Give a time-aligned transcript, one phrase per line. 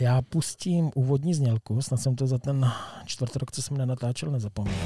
[0.00, 2.72] já pustím úvodní znělku, snad jsem to za ten
[3.04, 4.76] čtvrtrok, co jsem nenatáčel, nezapomněl.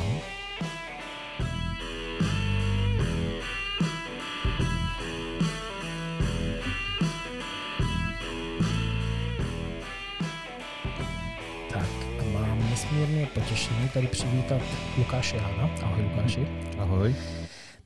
[11.72, 11.87] Tak,
[12.33, 14.63] mám nesmírně potěšení tady přivítat
[14.99, 15.71] Lukáše Jana.
[15.83, 16.48] Ahoj Lukáši.
[16.79, 17.15] Ahoj.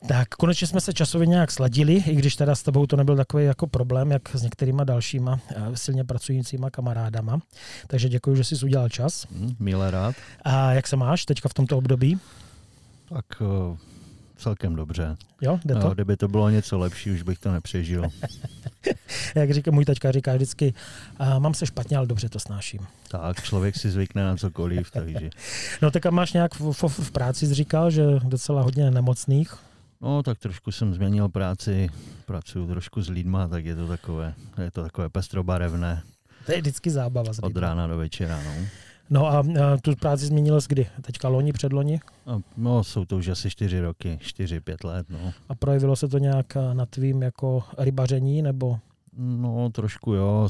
[0.09, 3.45] Tak konečně jsme se časově nějak sladili, i když teda s tebou to nebyl takový
[3.45, 7.39] jako problém, jak s některýma dalšíma eh, silně pracujícíma kamarádama.
[7.87, 9.27] Takže děkuji, že jsi udělal čas.
[9.33, 10.15] Hmm, milé rád.
[10.45, 12.19] A jak se máš teďka v tomto období?
[13.09, 13.77] Tak uh,
[14.37, 15.17] celkem dobře.
[15.41, 15.81] Jo, jde to?
[15.81, 18.09] No, kdyby to bylo něco lepší, už bych to nepřežil.
[19.35, 20.75] jak říká můj tačka, říká vždycky,
[21.21, 22.81] uh, mám se špatně, ale dobře to snáším.
[23.09, 25.31] Tak, člověk si zvykne na cokoliv, takže...
[25.83, 29.59] no tak a máš nějak v, v, v práci, jsi říkal, že docela hodně nemocných.
[30.03, 31.89] No, tak trošku jsem změnil práci,
[32.27, 34.35] pracuju trošku s lidma, tak je to takové,
[34.65, 36.03] je to takové pestrobarevné.
[36.47, 37.33] To je vždycky zábava.
[37.33, 38.67] S Od rána do večera, no.
[39.11, 40.87] No a, a tu práci změnil jsi kdy?
[41.03, 42.01] Teďka loni, předloni?
[42.27, 45.33] No, no, jsou to už asi čtyři roky, čtyři, pět let, no.
[45.49, 48.79] A projevilo se to nějak na tvým jako rybaření, nebo?
[49.19, 50.49] No, trošku jo,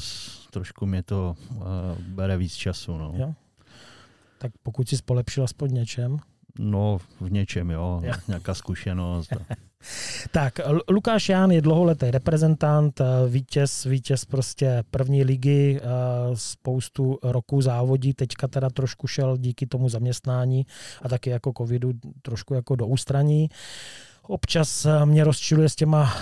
[0.51, 1.63] trošku mě to uh,
[1.99, 3.13] bere víc času, no.
[3.15, 3.33] Jo?
[4.37, 6.19] Tak pokud jsi polepšil aspoň něčem?
[6.59, 8.13] No, v něčem, jo, jo.
[8.27, 9.29] nějaká zkušenost.
[10.31, 10.59] tak,
[10.89, 15.87] Lukáš Ján je dlouholetý reprezentant, eh, vítěz, vítěz prostě první ligy, eh,
[16.33, 20.65] spoustu roků závodí, teďka teda trošku šel díky tomu zaměstnání
[21.01, 23.49] a taky jako covidu trošku jako do ústraní.
[24.27, 26.13] Občas eh, mě rozčiluje s těma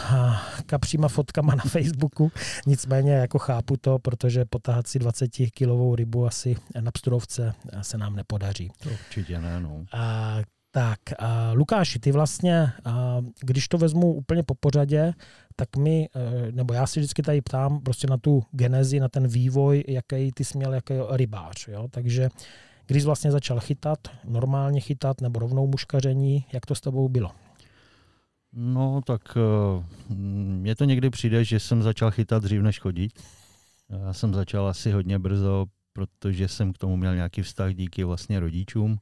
[0.65, 2.31] kapříma fotkama na Facebooku,
[2.65, 8.15] nicméně jako chápu to, protože potáhat si 20 kilovou rybu asi na psturovce se nám
[8.15, 8.71] nepodaří.
[8.83, 9.85] To určitě ne, no.
[9.93, 10.37] A,
[10.71, 15.13] tak, a Lukáši, ty vlastně, a, když to vezmu úplně po pořadě,
[15.55, 16.09] tak mi,
[16.51, 20.43] nebo já si vždycky tady ptám prostě na tu genezi, na ten vývoj, jaký ty
[20.43, 21.67] jsi měl jaký rybář.
[21.67, 21.87] Jo?
[21.91, 22.29] Takže
[22.87, 27.31] když jsi vlastně začal chytat, normálně chytat nebo rovnou muškaření, jak to s tebou bylo?
[28.53, 33.11] No, tak uh, mně to někdy přijde, že jsem začal chytat dřív než chodit.
[33.89, 38.39] Já jsem začal asi hodně brzo, protože jsem k tomu měl nějaký vztah díky vlastně
[38.39, 38.99] rodičům,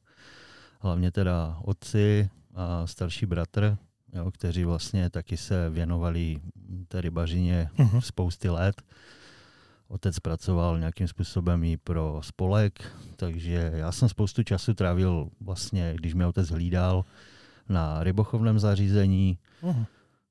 [0.82, 3.78] hlavně teda otci a starší bratr,
[4.14, 6.40] jo, kteří vlastně taky se věnovali
[6.88, 8.00] té rybařině uh-huh.
[8.00, 8.82] spousty let.
[9.88, 16.14] Otec pracoval nějakým způsobem i pro spolek, takže já jsem spoustu času trávil vlastně, když
[16.14, 17.06] mě otec hlídal,
[17.70, 19.38] na rybochovném zařízení.
[19.64, 19.86] Uh-huh.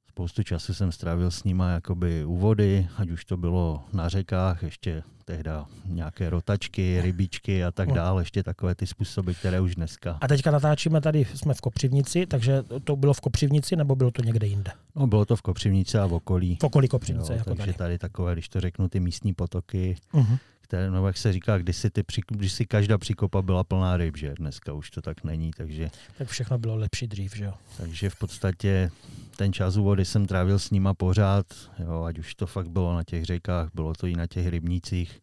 [0.08, 4.62] Spoustu času jsem strávil s nima jakoby u vody, ať už to bylo na řekách,
[4.62, 10.18] ještě tehda nějaké rotačky, rybičky a tak dále, ještě takové ty způsoby, které už dneska.
[10.20, 14.22] A teďka natáčíme tady, jsme v Kopřivnici, takže to bylo v Kopřivnici nebo bylo to
[14.22, 14.70] někde jinde?
[14.94, 16.58] No bylo to v Kopřivnici a v okolí.
[16.60, 17.74] V okolí Kopřivnice, jo, jako Takže tady.
[17.74, 21.76] tady takové, když to řeknu, ty místní potoky, uh-huh které, no jak se říká, když
[21.76, 25.50] si, ty, když si každá příkopa byla plná ryb, že dneska už to tak není,
[25.56, 25.90] takže...
[26.18, 27.52] Tak všechno bylo lepší dřív, že jo?
[27.76, 28.90] Takže v podstatě
[29.36, 31.46] ten čas u vody jsem trávil s nima pořád,
[31.78, 35.20] jo, ať už to fakt bylo na těch řekách, bylo to i na těch rybnících.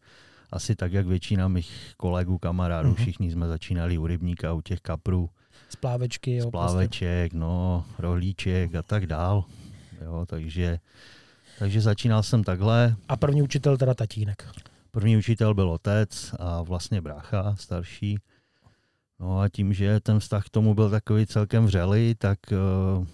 [0.52, 3.02] Asi tak, jak většina mých kolegů, kamarádů, uh-huh.
[3.02, 5.30] všichni jsme začínali u rybníka, u těch kaprů.
[5.68, 6.48] Z plávečky, jo.
[6.48, 7.38] Z pláveček, prostě.
[7.38, 9.44] no, rohlíček a tak dál.
[10.04, 10.78] Jo, takže,
[11.58, 12.96] takže začínal jsem takhle.
[13.08, 14.48] A první učitel teda tatínek.
[14.96, 18.18] První učitel byl otec a vlastně brácha starší.
[19.20, 23.06] No a tím, že ten vztah k tomu byl takový celkem vřelý, tak uh,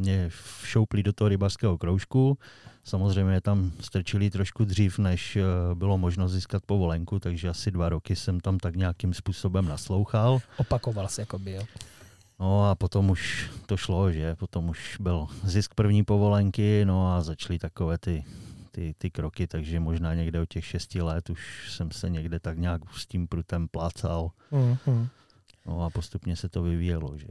[0.00, 0.28] mě
[0.62, 2.38] všoupli do toho rybarského kroužku.
[2.84, 8.16] Samozřejmě tam strčili trošku dřív, než uh, bylo možno získat povolenku, takže asi dva roky
[8.16, 10.38] jsem tam tak nějakým způsobem naslouchal.
[10.56, 11.62] Opakoval se jako jo?
[12.40, 14.34] No a potom už to šlo, že?
[14.34, 18.24] Potom už byl zisk první povolenky, no a začaly takové ty
[18.76, 22.58] ty, ty kroky, takže možná někde od těch šesti let už jsem se někde tak
[22.58, 24.30] nějak s tím prutem plácal.
[24.52, 25.08] Mm-hmm.
[25.66, 27.26] No a postupně se to vyvíjelo, že?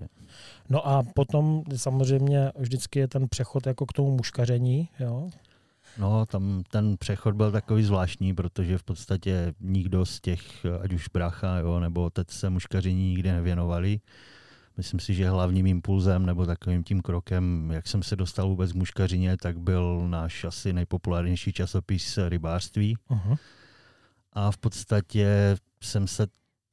[0.70, 5.30] No a potom samozřejmě vždycky je ten přechod jako k tomu muškaření, jo?
[5.98, 11.08] No, tam ten přechod byl takový zvláštní, protože v podstatě nikdo z těch, ať už
[11.14, 14.00] brácha, jo, nebo otec se muškaření nikdy nevěnovali.
[14.78, 18.76] Myslím si, že hlavním impulzem nebo takovým tím krokem, jak jsem se dostal vůbec k
[18.76, 22.98] muškařině, tak byl náš asi nejpopulárnější časopis rybářství.
[23.10, 23.38] Uh-huh.
[24.34, 26.28] A v podstatě jsem se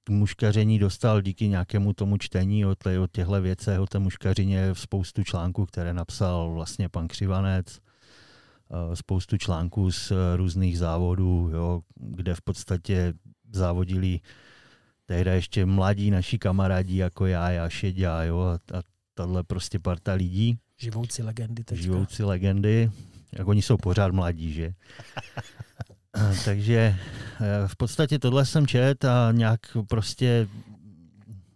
[0.04, 4.75] k muškaření dostal díky nějakému tomu čtení o, tě, o těchto věcech, o té muškařině,
[4.75, 12.34] spoustu článků, které napsal vlastně pan Křivanec, eh, spoustu článků z různých závodů, jo, kde
[12.34, 13.14] v podstatě
[13.52, 14.20] závodili
[15.12, 18.82] tehdy ještě mladí naši kamarádi jako já, já Šeďa, jo, a, a
[19.14, 20.59] tahle prostě parta lidí.
[20.81, 21.82] Živoucí legendy teďka.
[21.82, 22.91] Živoucí legendy,
[23.32, 24.75] jak oni jsou pořád mladí, že?
[26.44, 26.97] Takže
[27.67, 30.49] v podstatě tohle jsem čet a nějak prostě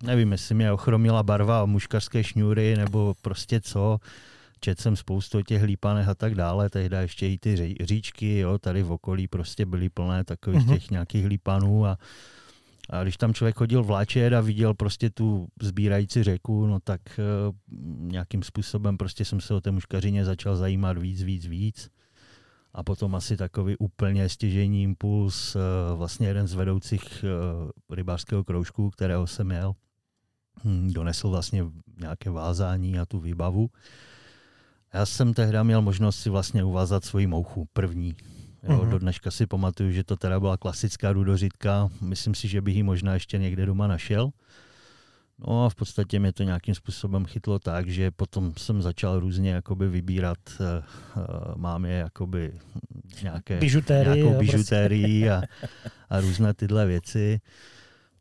[0.02, 3.98] nevím, jestli mě ochromila barva muškarské šňůry nebo prostě co.
[4.60, 8.82] Čet jsem spoustu těch lípanech a tak dále, tehdy ještě i ty říčky, jo, tady
[8.82, 10.74] v okolí prostě byly plné takových mm-hmm.
[10.74, 11.98] těch nějakých lípanů a,
[12.90, 17.54] a když tam člověk chodil vláčet a viděl prostě tu sbírající řeku, no tak uh,
[18.12, 21.90] nějakým způsobem prostě jsem se o té muškařině začal zajímat víc, víc, víc.
[22.72, 25.62] A potom asi takový úplně stěžení impuls, uh,
[25.98, 29.74] vlastně jeden z vedoucích uh, rybářského kroužku, kterého jsem měl,
[30.64, 31.64] hm, donesl vlastně
[32.00, 33.70] nějaké vázání a tu výbavu.
[34.92, 38.16] Já jsem tehdy měl možnost si vlastně uvázat svoji mouchu, první.
[38.68, 38.90] Jo, mm-hmm.
[38.90, 41.88] Do dneška si pamatuju, že to teda byla klasická rudořitka.
[42.00, 44.30] Myslím si, že bych ji možná ještě někde doma našel.
[45.38, 49.50] No a v podstatě mě to nějakým způsobem chytlo tak, že potom jsem začal různě
[49.50, 50.66] jakoby vybírat, uh,
[51.56, 52.52] mám je jakoby
[53.22, 55.30] nějaké, bižutérii, nějakou bižutérii prostě.
[55.30, 55.42] a,
[56.16, 57.40] a různé tyhle věci.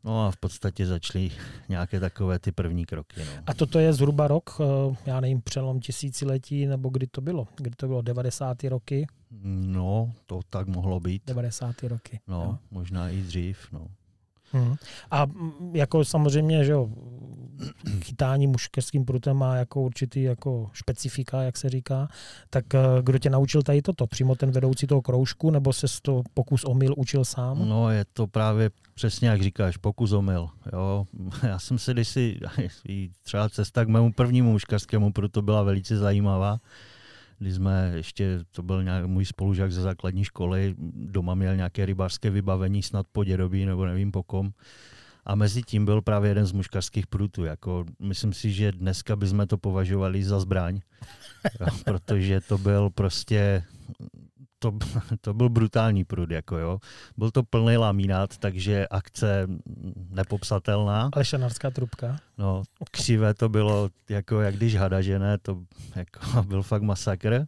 [0.06, 1.30] No a v podstatě začaly
[1.68, 3.20] nějaké takové ty první kroky.
[3.20, 3.42] No.
[3.46, 7.48] A toto je zhruba rok, eh, já nevím, přelom tisíciletí, nebo kdy to bylo?
[7.56, 8.68] Kdy to bylo, 90.
[8.68, 9.06] roky?
[9.66, 11.22] No, to tak mohlo být.
[11.26, 11.82] 90.
[11.82, 12.20] roky.
[12.26, 12.58] No, jo.
[12.70, 13.86] možná i dřív, no.
[14.52, 14.74] Hmm.
[15.10, 15.26] A
[15.72, 16.88] jako samozřejmě, že jo,
[18.04, 22.08] chytání muškerským prutem má jako určitý jako specifika, jak se říká,
[22.50, 24.06] tak eh, kdo tě naučil tady toto?
[24.06, 27.68] Přímo ten vedoucí toho kroužku, nebo se to pokus omyl učil sám?
[27.68, 30.48] No je to právě přesně jak říkáš, pokus omyl.
[30.72, 31.06] Jo.
[31.42, 32.40] Já jsem se kdysi,
[33.22, 36.58] třeba cesta k mému prvnímu muškarskému prutu byla velice zajímavá
[37.38, 42.30] kdy jsme ještě, to byl nějak můj spolužák ze základní školy, doma měl nějaké rybářské
[42.30, 44.50] vybavení, snad po dědobí nebo nevím po kom.
[45.24, 47.44] A mezi tím byl právě jeden z muškarských prutů.
[47.44, 50.80] Jako, myslím si, že dneska bychom to považovali za zbraň,
[51.84, 53.62] protože to byl prostě
[54.58, 54.72] to,
[55.20, 56.78] to byl brutální prud, jako jo.
[57.16, 59.46] Byl to plný laminát, takže akce
[60.10, 61.10] nepopsatelná.
[61.12, 62.16] Ale šanarská trubka.
[62.38, 65.58] No, křivé to bylo, jako jak když hada, že ne, to
[65.96, 67.46] jako byl fakt masakr.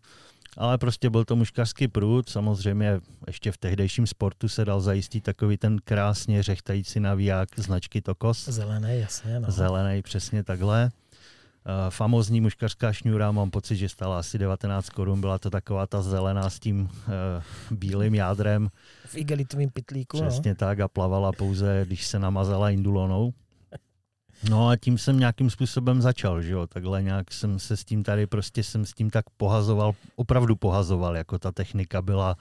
[0.57, 5.57] Ale prostě byl to muškařský prut, samozřejmě ještě v tehdejším sportu se dal zajistit takový
[5.57, 8.49] ten krásně řechtající navíják značky Tokos.
[8.49, 9.41] Zelený, jasně.
[9.41, 9.51] No.
[9.51, 10.91] Zelený, přesně takhle.
[11.67, 16.03] Uh, famozní muškařská šňůra, mám pocit, že stála asi 19 korun, byla to taková ta
[16.03, 18.69] zelená s tím uh, bílým jádrem.
[19.07, 20.17] V igelitovém pitlíku.
[20.17, 20.29] No.
[20.29, 20.57] Přesně no.
[20.57, 23.33] tak a plavala pouze, když se namazala indulonou.
[24.51, 28.03] No a tím jsem nějakým způsobem začal, že jo, takhle nějak jsem se s tím
[28.03, 32.37] tady prostě jsem s tím tak pohazoval, opravdu pohazoval, jako ta technika byla,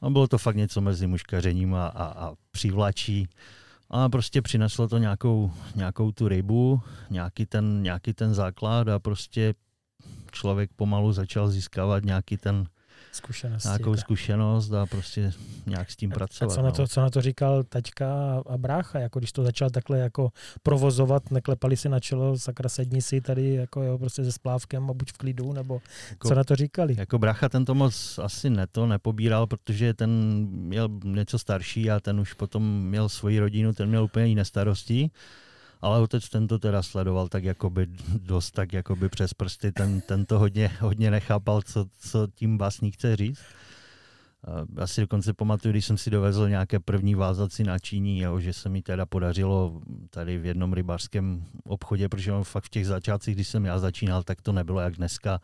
[0.00, 3.28] a bylo to fakt něco mezi muškařením a, a, a přivlačí.
[3.92, 9.54] A prostě přineslo to nějakou, nějakou tu rybu, nějaký ten, nějaký ten základ a prostě
[10.30, 12.64] člověk pomalu začal získávat nějaký ten,
[13.12, 13.64] zkušenost.
[13.64, 15.32] Nějakou zkušenost a prostě
[15.66, 16.52] nějak s tím pracovat.
[16.52, 16.88] A co, na to, no.
[16.88, 20.30] co na to říkal taťka a brácha, jako když to začal takhle jako
[20.62, 24.92] provozovat, neklepali si na čelo, sakra sedni si tady jako jo, prostě se splávkem a
[24.92, 25.80] buď v klidu, nebo
[26.10, 26.94] jako, co na to říkali?
[26.98, 30.10] Jako brácha ten to moc asi ne to nepobíral, protože ten
[30.50, 35.10] měl něco starší a ten už potom měl svoji rodinu, ten měl úplně jiné starosti
[35.82, 37.86] ale otec ten to teda sledoval tak jakoby
[38.16, 42.94] dost tak jakoby přes prsty, ten, ten to hodně, hodně nechápal, co, co tím básník
[42.94, 43.40] chce říct.
[44.78, 48.68] Já si dokonce pamatuju, když jsem si dovezl nějaké první vázací načíní, jo, že se
[48.68, 53.64] mi teda podařilo tady v jednom rybářském obchodě, protože fakt v těch začátcích, když jsem
[53.64, 55.40] já začínal, tak to nebylo jak dneska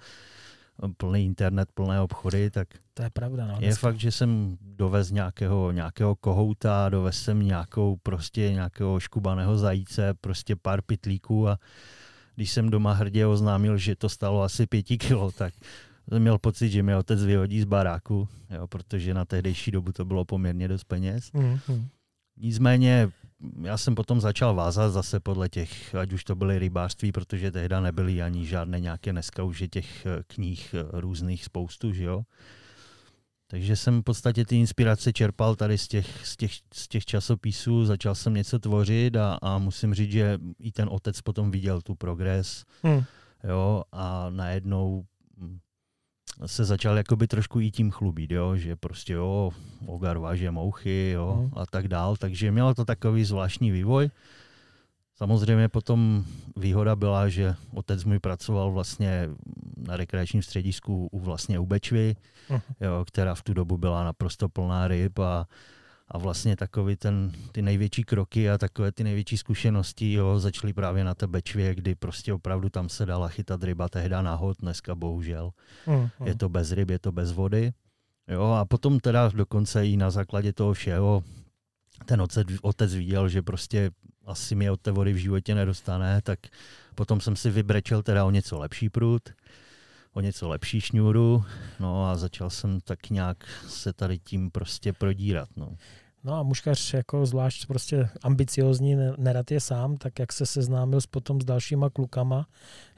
[0.97, 3.47] plný internet, plné obchody, tak to je pravda.
[3.47, 9.59] No, je fakt, že jsem dovez nějakého, nějakého kohouta, dovez jsem nějakou prostě nějakého škubaného
[9.59, 11.59] zajíce, prostě pár pitlíků a
[12.35, 15.55] když jsem doma hrdě oznámil, že to stalo asi pěti kilo, tak
[16.09, 20.05] jsem měl pocit, že mi otec vyhodí z baráku, jo, protože na tehdejší dobu to
[20.05, 21.33] bylo poměrně dost peněz.
[21.33, 21.85] Mm-hmm.
[22.37, 23.11] Nicméně
[23.63, 27.81] já jsem potom začal vázat zase podle těch, ať už to byly rybářství, protože tehda
[27.81, 32.23] nebyly ani žádné nějaké, dneska už je těch eh, knih eh, různých spoustu, že jo.
[33.51, 37.85] Takže jsem v podstatě ty inspirace čerpal tady z těch, z těch, z těch časopisů,
[37.85, 41.95] začal jsem něco tvořit a, a musím říct, že i ten otec potom viděl tu
[41.95, 43.05] progres, hmm.
[43.45, 45.05] jo, a najednou
[46.47, 49.51] se začal jakoby trošku i tím chlubit, jo, že prostě jo,
[49.87, 51.59] Ogar váže mouchy jo, mm.
[51.59, 54.11] a tak dál, takže mělo to takový zvláštní vývoj.
[55.17, 56.25] Samozřejmě potom
[56.57, 59.29] výhoda byla, že otec můj pracoval vlastně
[59.77, 62.17] na rekreačním středisku u vlastně u Bečvy,
[62.51, 62.59] mm.
[62.81, 65.47] jo, která v tu dobu byla naprosto plná ryb a
[66.11, 71.05] a vlastně takový ten, ty největší kroky a takové ty největší zkušenosti jo, začaly právě
[71.05, 75.51] na té Bečvě, kdy prostě opravdu tam se dala chytat ryba tehda nahod, dneska bohužel.
[75.87, 76.27] Mm, mm.
[76.27, 77.73] Je to bez ryb, je to bez vody.
[78.29, 81.23] Jo, a potom teda dokonce i na základě toho všeho
[82.05, 83.91] ten otec, otec viděl, že prostě
[84.27, 86.39] asi mě od té vody v životě nedostane, tak
[86.95, 89.23] potom jsem si vybrečel teda o něco lepší prut,
[90.19, 91.45] o něco lepší šňůru,
[91.81, 93.37] no a začal jsem tak nějak
[93.69, 95.49] se tady tím prostě prodírat.
[95.57, 95.77] No.
[96.25, 101.07] No a muškař jako zvlášť prostě ambiciozní, nerad je sám, tak jak se seznámil s
[101.07, 102.47] potom s dalšíma klukama,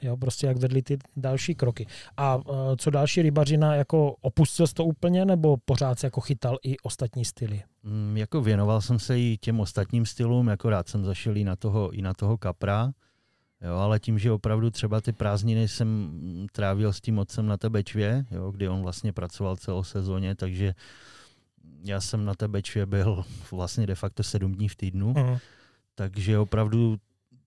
[0.01, 1.87] jo, prostě jak vedli ty další kroky.
[2.17, 2.43] A uh,
[2.77, 7.25] co další rybařina, jako opustil jsi to úplně, nebo pořád se jako chytal i ostatní
[7.25, 7.63] styly?
[7.83, 11.55] Mm, jako věnoval jsem se i těm ostatním stylům, jako rád jsem zašel i na
[11.55, 12.91] toho, i na toho kapra,
[13.61, 16.11] Jo, ale tím, že opravdu třeba ty prázdniny jsem
[16.51, 20.73] trávil s tím otcem na té Bečvě, jo, kdy on vlastně pracoval celou sezóně, takže
[21.83, 25.39] já jsem na té Bečvě byl vlastně de facto sedm dní v týdnu, uh-huh.
[25.95, 26.97] takže opravdu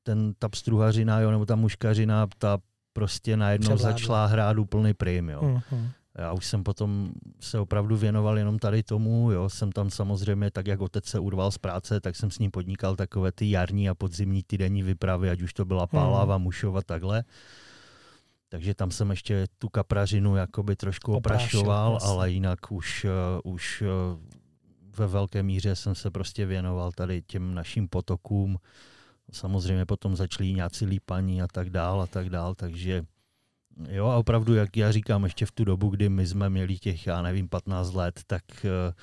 [0.03, 2.59] ten, ta pstruhařina, jo, nebo ta muškařina, ta
[2.93, 3.93] prostě najednou Převládla.
[3.93, 5.29] začala hrát úplný prim.
[5.29, 5.41] Jo.
[5.41, 5.89] Uh-huh.
[6.19, 10.67] Já už jsem potom se opravdu věnoval jenom tady tomu, jo, jsem tam samozřejmě, tak
[10.67, 13.95] jak otec se urval z práce, tak jsem s ním podnikal takové ty jarní a
[13.95, 16.43] podzimní týdenní výpravy, ať už to byla Pálava, hmm.
[16.43, 17.25] Mušova, takhle.
[18.49, 23.07] Takže tam jsem ještě tu kaprařinu jakoby trošku oprašoval, ale jinak už,
[23.45, 23.89] uh, už uh,
[24.97, 28.59] ve velké míře jsem se prostě věnoval tady těm našim potokům.
[29.33, 33.05] Samozřejmě potom začali nějací lípaní a tak dál a tak dál, takže
[33.89, 37.07] Jo, a opravdu, jak já říkám, ještě v tu dobu, kdy my jsme měli těch,
[37.07, 38.95] já nevím, 15 let, tak uh,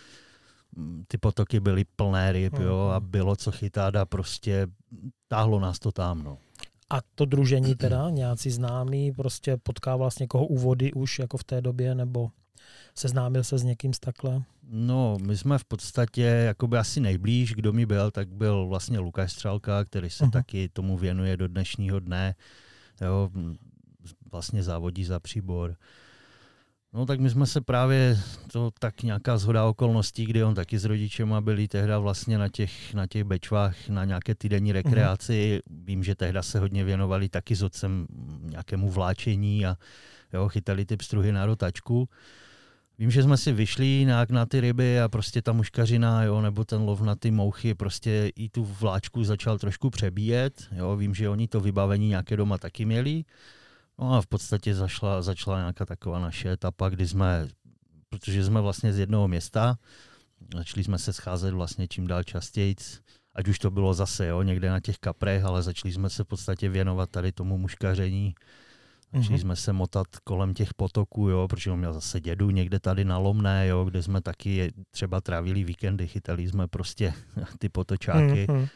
[1.08, 3.10] ty potoky byly plné ryb, jo, a mhm.
[3.10, 4.68] bylo co chytat a prostě
[5.28, 6.38] táhlo nás to tam, no.
[6.90, 11.44] A to družení teda, nějací známí, prostě potkával vlastně někoho u vody už jako v
[11.44, 12.32] té době, nebo
[12.96, 14.44] seznámil se s někým z takhle?
[14.70, 19.32] No, my jsme v podstatě, jakoby asi nejblíž, kdo mi byl, tak byl vlastně Lukáš
[19.32, 20.32] Střelka, který se uh-huh.
[20.32, 22.36] taky tomu věnuje do dnešního dne.
[23.02, 23.30] Jo,
[24.32, 25.76] vlastně závodí za příbor.
[26.94, 28.20] No tak my jsme se právě,
[28.52, 32.94] to tak nějaká zhoda okolností, kdy on taky s rodičema byli tehda vlastně na těch,
[32.94, 34.74] na těch bečvách, na nějaké týdenní mhm.
[34.74, 35.60] rekreaci.
[35.60, 35.86] Mm-hmm.
[35.86, 38.08] Vím, že tehda se hodně věnovali taky s otcem
[38.42, 39.78] nějakému vláčení a
[40.34, 42.10] jo, chytali ty pstruhy na rotačku.
[43.00, 46.66] Vím, že jsme si vyšli nějak na ty ryby a prostě ta muškařina, jo, nebo
[46.66, 50.68] ten lov na ty mouchy, prostě i tu vláčku začal trošku přebíjet.
[50.72, 50.96] Jo.
[50.96, 53.24] Vím, že oni to vybavení nějaké doma taky měli.
[54.02, 57.48] No a v podstatě zašla, začala nějaká taková naše etapa, kdy jsme,
[58.10, 59.78] protože jsme vlastně z jednoho města,
[60.56, 62.76] začali jsme se scházet vlastně čím dál častěji,
[63.36, 66.28] ať už to bylo zase jo, někde na těch kaprech, ale začali jsme se v
[66.28, 68.36] podstatě věnovat tady tomu muškaření.
[69.14, 69.42] Začali mm-hmm.
[69.42, 73.18] jsme se motat kolem těch potoků, jo, protože on měl zase dědu někde tady na
[73.18, 77.14] Lomné, jo, kde jsme taky třeba trávili víkendy, chytali jsme prostě
[77.60, 78.48] ty potočáky.
[78.48, 78.70] Mm-hmm.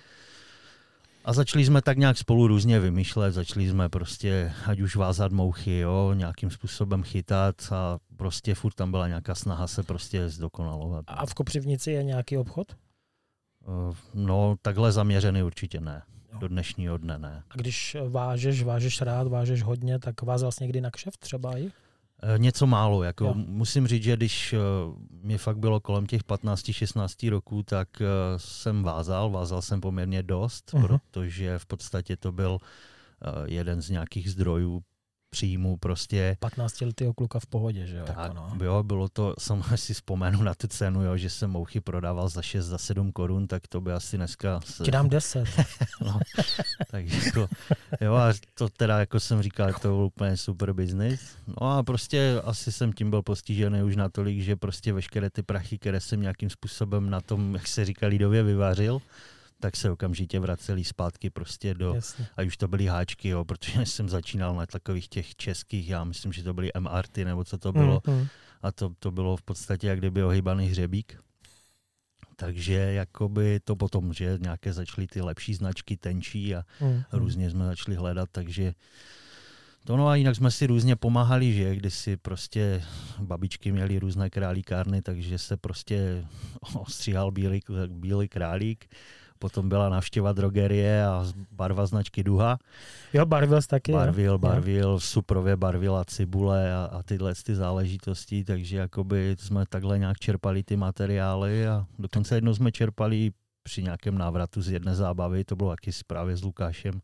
[1.25, 5.77] A začali jsme tak nějak spolu různě vymýšlet, začali jsme prostě, ať už vázat mouchy,
[5.79, 11.05] jo, nějakým způsobem chytat a prostě furt tam byla nějaká snaha se prostě zdokonalovat.
[11.08, 12.67] A v Kopřivnici je nějaký obchod?
[12.72, 16.01] Eh, no, takhle zaměřený určitě ne.
[16.39, 17.44] Do dnešního dne ne.
[17.50, 21.72] A když vážeš, vážeš rád, vážeš hodně, tak vázal jsi někdy na kšeft třeba i?
[22.24, 23.04] Eh, něco málo.
[23.04, 28.08] Jako musím říct, že když uh, mě fakt bylo kolem těch 15-16 roků, tak uh,
[28.38, 29.30] jsem vázal.
[29.30, 31.00] Vázal jsem poměrně dost, uh-huh.
[31.12, 32.60] protože v podstatě to byl
[33.46, 34.84] jeden z nějakých zdrojů
[35.36, 36.38] příjmu prostě.
[36.39, 38.06] 15 letého kluka v pohodě, že jo?
[38.06, 38.65] Tak, jako no.
[38.65, 42.42] jo, bylo to, jsem si vzpomenu na tu cenu, jo, že jsem mouchy prodával za
[42.42, 44.60] 6, za 7 korun, tak to by asi dneska...
[44.65, 44.84] Se...
[44.84, 45.46] Ti dám 10.
[46.06, 46.20] no,
[46.92, 47.48] takže to,
[48.01, 51.38] jo, a to teda, jako jsem říkal, to byl úplně super biznis.
[51.48, 55.77] No a prostě asi jsem tím byl postižený už natolik, že prostě veškeré ty prachy,
[55.77, 59.01] které jsem nějakým způsobem na tom, jak se říká, lidově vyvářil,
[59.60, 62.28] tak se okamžitě vraceli zpátky prostě do, Jasně.
[62.38, 66.34] a už to byly háčky, jo, protože jsem začínal na takových těch českých, já myslím,
[66.34, 68.28] že to byly MRT nebo co to bylo, mm-hmm.
[68.62, 71.20] a to, to bylo v podstatě jak kdyby ohybaný hřebík.
[72.38, 77.04] Takže jakoby to potom, že nějaké začaly ty lepší značky, tenčí a mm-hmm.
[77.12, 78.74] různě jsme začali hledat, takže
[79.86, 82.84] to no a jinak jsme si různě pomáhali, že když si prostě
[83.20, 86.28] babičky měly různé králíkárny, takže se prostě
[86.74, 88.86] ostříhal bílý, bílý králík
[89.39, 92.58] Potom byla návštěva drogerie a barva značky Duha.
[93.13, 93.92] Jo, barvil jsi taky.
[93.92, 94.38] Barvil, jo?
[94.38, 100.63] barvil, suprově barvila cibule a, a tyhle ty záležitosti, takže jakoby jsme takhle nějak čerpali
[100.63, 103.32] ty materiály a dokonce jednou jsme čerpali
[103.63, 107.01] při nějakém návratu z jedné zábavy, to bylo taky právě s Lukášem,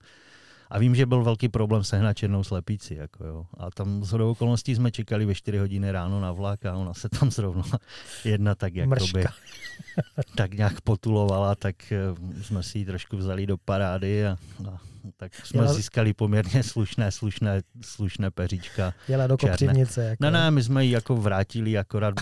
[0.71, 2.95] a vím, že byl velký problém sehnat černou slepici.
[2.95, 3.45] Jako jo.
[3.57, 7.09] A tam z okolností jsme čekali ve 4 hodiny ráno na vlak a ona se
[7.09, 7.63] tam zrovna
[8.25, 9.23] jedna tak jakoby,
[10.35, 11.97] tak nějak potulovala, tak eh,
[12.41, 14.37] jsme si ji trošku vzali do parády a,
[14.71, 15.73] a tak jsme Jela...
[15.73, 18.93] získali poměrně slušné, slušné, slušné peříčka.
[19.07, 20.03] Jela do Kopřivnice.
[20.03, 20.23] Jako.
[20.23, 22.13] Ne, ne, my jsme ji jako vrátili akorát,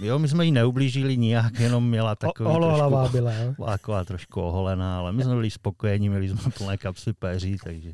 [0.00, 3.54] jo, my jsme ji neublížili nijak, jenom měla takový o, trošku, byla, jo?
[3.66, 7.92] Taková trošku oholená, ale my jsme byli spokojení, měli jsme plné kapsy peří, takže.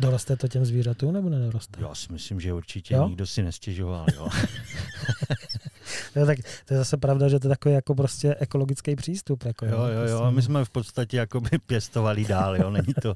[0.00, 1.80] Doroste to těm zvířatům nebo nedoroste?
[1.82, 3.08] Já si myslím, že určitě jo?
[3.08, 4.28] nikdo si nestěžoval, jo.
[6.16, 9.44] no, tak to je zase pravda, že to je takový jako prostě ekologický přístup.
[9.44, 12.94] Jako, jo, jo, jo, a my jsme v podstatě jako by pěstovali dál, jo, není
[13.02, 13.14] to,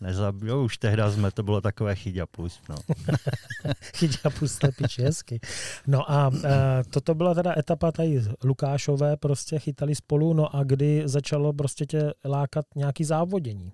[0.00, 0.34] nezab...
[0.42, 2.76] jo, už tehda jsme, to bylo takové chyďapus, no.
[3.96, 5.40] chyďapus, slepič, hezky.
[5.86, 11.02] No a e, toto byla teda etapa tady Lukášové, prostě chytali spolu, no a kdy
[11.04, 13.72] začalo prostě tě lákat nějaký závodění?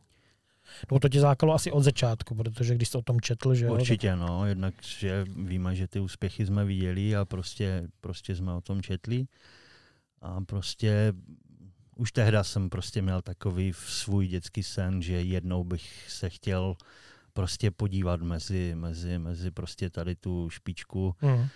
[0.93, 4.11] No to tě zákalo asi od začátku, protože když jsi o tom četl, že Určitě,
[4.11, 4.19] tak...
[4.19, 8.83] no, jednak, že víme, že ty úspěchy jsme viděli a prostě, prostě jsme o tom
[8.83, 9.27] četli.
[10.23, 11.13] A prostě
[11.97, 16.77] už tehda jsem prostě měl takový svůj dětský sen, že jednou bych se chtěl
[17.33, 21.15] prostě podívat mezi, mezi, mezi prostě tady tu špičku.
[21.23, 21.49] Mm.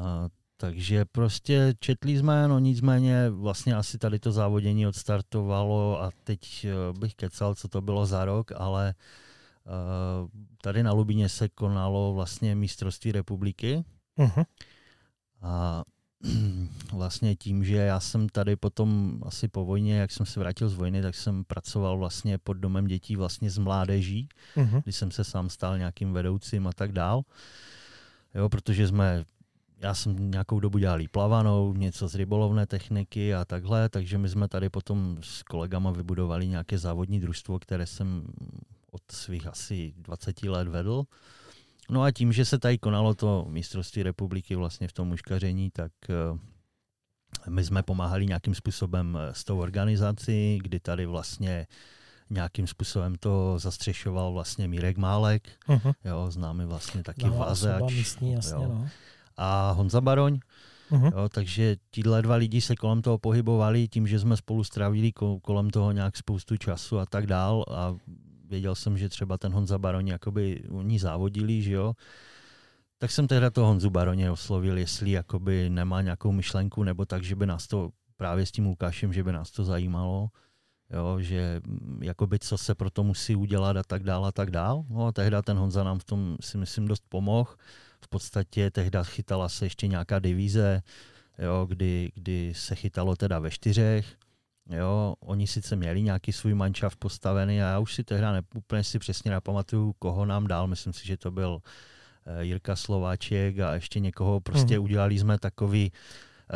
[0.00, 6.64] A takže prostě četli jsme, no nicméně vlastně asi tady to závodění odstartovalo a teď
[6.64, 8.94] eh, bych kecal, co to bylo za rok, ale
[9.66, 10.28] uh,
[10.62, 13.84] tady na Lubině se konalo vlastně mistrovství republiky
[14.18, 14.44] uh-huh.
[15.42, 15.84] a
[16.92, 20.74] vlastně tím, že já jsem tady potom asi po vojně, jak jsem se vrátil z
[20.74, 24.82] vojny, tak jsem pracoval vlastně pod domem dětí vlastně z mládeží, uh-huh.
[24.82, 27.22] kdy jsem se sám stal nějakým vedoucím a tak dál.
[28.34, 29.24] Jo, protože jsme
[29.80, 34.48] já jsem nějakou dobu dělal plavanou, něco z rybolovné techniky a takhle, takže my jsme
[34.48, 38.26] tady potom s kolegama vybudovali nějaké závodní družstvo, které jsem
[38.90, 41.04] od svých asi 20 let vedl.
[41.90, 45.92] No a tím, že se tady konalo to mistrovství republiky vlastně v tom muškaření, tak
[46.10, 46.38] eh,
[47.50, 51.66] my jsme pomáhali nějakým způsobem s tou organizací, kdy tady vlastně
[52.30, 55.94] nějakým způsobem to zastřešoval vlastně Mírek Málek, uh-huh.
[56.04, 57.92] jo, známý vlastně taky no, vázač.
[57.92, 58.68] místní, jasně, jo.
[58.68, 58.88] No
[59.36, 60.38] a Honza Baroň.
[60.90, 61.12] Uh-huh.
[61.16, 65.12] Jo, takže tíhle dva lidi se kolem toho pohybovali tím, že jsme spolu strávili
[65.42, 67.94] kolem toho nějak spoustu času a tak dál a
[68.44, 71.94] věděl jsem, že třeba ten Honza Baroň jakoby oni závodili, že jo,
[72.98, 77.36] tak jsem teda toho Honzu Baroně oslovil, jestli jakoby nemá nějakou myšlenku nebo tak, že
[77.36, 80.28] by nás to právě s tím Lukášem, že by nás to zajímalo,
[80.90, 81.60] jo, že
[82.00, 84.84] jakoby co se pro to musí udělat a tak dál a tak dál.
[84.88, 87.50] No a tehda ten Honza nám v tom si myslím dost pomohl
[88.00, 90.82] v podstatě tehda chytala se ještě nějaká divíze,
[91.38, 94.16] jo, kdy, kdy se chytalo teda ve čtyřech.
[94.70, 98.84] Jo, oni sice měli nějaký svůj mančav postavený a já už si tehda ne, úplně
[98.84, 100.66] si přesně nepamatuju, koho nám dal.
[100.66, 101.58] Myslím si, že to byl
[102.26, 104.40] eh, Jirka Slováček a ještě někoho.
[104.40, 104.84] Prostě mm.
[104.84, 105.92] udělali jsme takový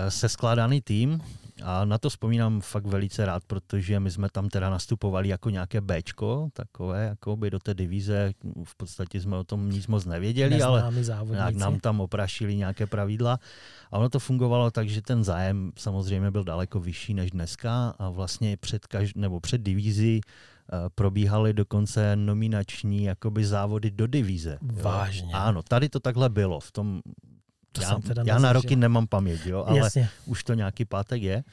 [0.08, 1.20] seskládaný tým
[1.62, 5.80] a na to vzpomínám fakt velice rád, protože my jsme tam teda nastupovali jako nějaké
[5.80, 8.32] Bčko, takové, jako by do té divize,
[8.64, 12.86] v podstatě jsme o tom nic moc nevěděli, Neznámi ale nějak nám tam oprašili nějaké
[12.86, 13.38] pravidla
[13.90, 18.10] a ono to fungovalo tak, že ten zájem samozřejmě byl daleko vyšší než dneska a
[18.10, 24.58] vlastně před, každ- nebo před divizí uh, probíhaly dokonce nominační jakoby závody do divize.
[24.62, 25.32] Vážně.
[25.32, 25.38] Jo?
[25.38, 26.60] Ano, tady to takhle bylo.
[26.60, 27.00] V tom
[27.72, 30.08] to já, teda já na roky nemám paměť, jo, ale Jasně.
[30.26, 31.44] už to nějaký pátek je.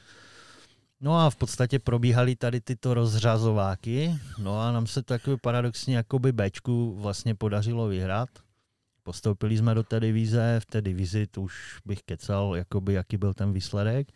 [1.00, 6.32] No a v podstatě probíhaly tady tyto rozřazováky, no a nám se takový paradoxně jakoby
[6.32, 8.28] Bčku vlastně podařilo vyhrát.
[9.02, 13.34] Postoupili jsme do té divize, v té divizi to už bych kecal, jakoby jaký byl
[13.34, 14.08] ten výsledek,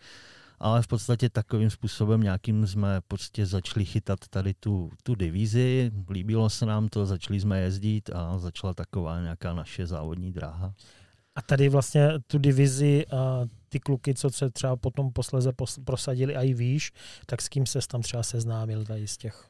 [0.61, 6.51] ale v podstatě takovým způsobem nějakým jsme prostě začali chytat tady tu, tu divizi, líbilo
[6.51, 10.75] se nám to, začali jsme jezdit a začala taková nějaká naše závodní dráha.
[11.35, 15.53] A tady vlastně tu divizi a ty kluky, co se třeba potom posleze
[15.85, 16.93] prosadili a i víš,
[17.27, 19.49] tak s kým se tam třeba seznámil tady z těch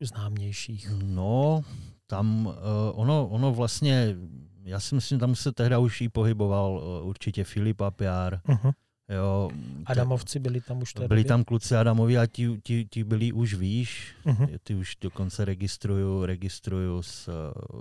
[0.00, 0.90] známějších?
[1.02, 1.62] No,
[2.06, 2.54] tam uh,
[2.94, 4.16] ono, ono vlastně,
[4.62, 8.72] já si myslím, tam se tehda už i pohyboval uh, určitě Filip Apiar, uh-huh.
[9.10, 9.50] Jo,
[9.86, 11.24] Adamovci byli tam už Byli doby?
[11.24, 14.14] tam kluci Adamovi a ti, ti, ti byli už výš.
[14.26, 14.58] Uh-huh.
[14.62, 17.30] Ty už dokonce registruju, registruju s,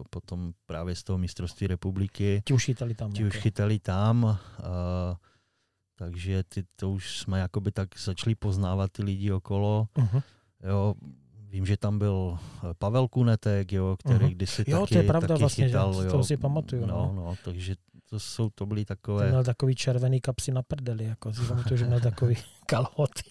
[0.09, 2.41] potom právě z toho mistrovství republiky.
[2.45, 3.11] Ti už chytali tam.
[3.11, 3.37] Ti jako.
[3.37, 4.23] už chytali tam.
[4.23, 4.35] Uh,
[5.95, 9.87] takže ty, to už jsme jakoby tak začali poznávat ty lidi okolo.
[9.95, 10.23] Uh-huh.
[10.63, 10.95] Jo,
[11.49, 12.37] Vím, že tam byl
[12.79, 14.31] Pavel Kunetek, jo, který uh-huh.
[14.31, 16.01] kdysi jo, taky, to je pravda taky vlastně, chytal.
[16.01, 16.85] Že, jo, to si pamatuju.
[16.85, 17.75] No, no, no takže
[18.09, 19.23] to, jsou, to byly takové...
[19.23, 23.23] To měl takový červený kapsy na prdeli, jako si pamatuju, že měl takový kalhoty.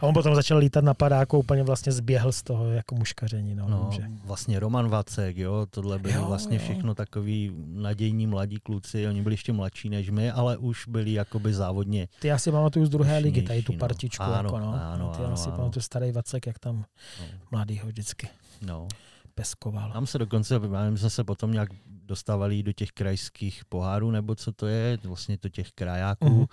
[0.00, 3.54] a on potom začal lítat na padáku, úplně vlastně zběhl z toho jako muškaření.
[3.54, 4.02] No, no že...
[4.24, 6.62] vlastně Roman Vacek, jo, tohle byly jo, vlastně jo.
[6.62, 11.54] všechno takový nadějní mladí kluci, oni byli ještě mladší než my, ale už byli jakoby
[11.54, 12.08] závodně.
[12.20, 13.78] Ty já si pamatuju z druhé ligy, tady tu no.
[13.78, 14.24] partičku.
[14.24, 14.34] No.
[14.34, 14.80] Ano, jako, no.
[14.92, 15.56] Ano, Ty ano, já si ano.
[15.56, 16.84] pamatuju starý Vacek, jak tam no.
[17.50, 18.28] mladý ho vždycky.
[18.66, 18.88] No
[19.34, 19.92] peskoval.
[19.92, 20.58] Tam se dokonce,
[20.90, 25.38] my jsme se potom nějak dostávali do těch krajských pohárů, nebo co to je, vlastně
[25.38, 26.46] to těch krajáků, uh-huh.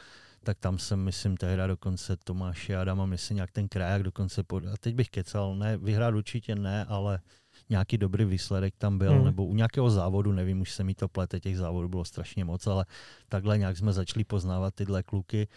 [0.44, 4.66] tak tam jsem, myslím, tehda dokonce Tomáše Adama, myslím, nějak ten kraják dokonce, pod...
[4.66, 7.20] a teď bych kecal, ne, vyhrát určitě ne, ale
[7.70, 9.26] nějaký dobrý výsledek tam byl, hmm.
[9.26, 12.68] nebo u nějakého závodu, nevím, už se mi to plete, těch závodů bylo strašně moc,
[12.68, 12.86] ale
[13.30, 15.48] takhle nějak jsme začali poznávat tyhle kluky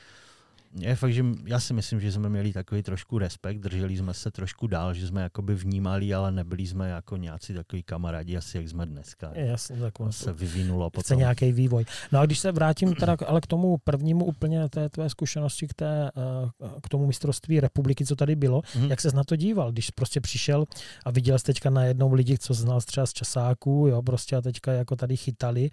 [0.75, 4.31] je fakt, že já si myslím, že jsme měli takový trošku respekt, drželi jsme se
[4.31, 8.69] trošku dál, že jsme jakoby vnímali, ale nebyli jsme jako nějací takový kamarádi, asi jak
[8.69, 9.33] jsme dneska.
[9.35, 11.03] Je, jasně, tak to se vyvinulo potom.
[11.03, 11.85] Chce nějaký vývoj.
[12.13, 15.75] No a když se vrátím teda ale k tomu prvnímu úplně té tvé zkušenosti k,
[15.75, 18.91] té, eh, k tomu mistrovství republiky, co tady bylo, mm-hmm.
[18.91, 20.65] jak ses na to díval, když prostě přišel
[21.05, 24.73] a viděl jsi teďka najednou lidi, co znal třeba z časáků, jo, prostě a teďka
[24.73, 25.71] jako tady chytali,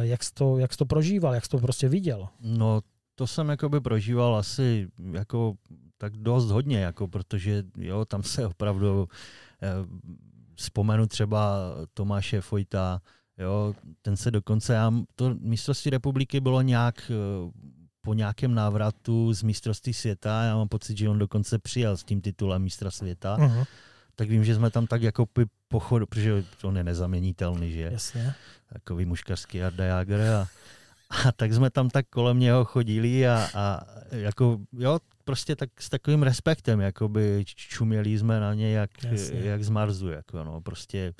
[0.00, 2.28] jak jsi to, jak jsi to prožíval, jak jsi to prostě viděl?
[2.40, 2.80] No
[3.18, 5.54] to jsem jakoby prožíval asi jako
[5.96, 9.08] tak dost hodně, jako protože jo, tam se opravdu
[9.62, 9.68] eh,
[10.54, 11.58] vzpomenu třeba
[11.94, 13.00] Tomáše Fojta,
[13.38, 17.50] jo, ten se dokonce, já, to mistrovství republiky bylo nějak eh,
[18.00, 22.20] po nějakém návratu z mistrovství světa, já mám pocit, že on dokonce přijel s tím
[22.20, 23.66] titulem mistra světa, uh-huh.
[24.14, 25.26] tak vím, že jsme tam tak jako
[25.68, 27.90] pochod, protože on je nezaměnitelný, že?
[27.92, 28.34] Jasně.
[28.72, 30.48] Takový muškarský Arda Jager a
[31.10, 35.88] a tak jsme tam tak kolem něho chodili a, a jako, jo, prostě tak s
[35.88, 38.90] takovým respektem, jakoby čuměli jsme na ně jak,
[39.32, 41.12] jak z Marzu, jako no, prostě.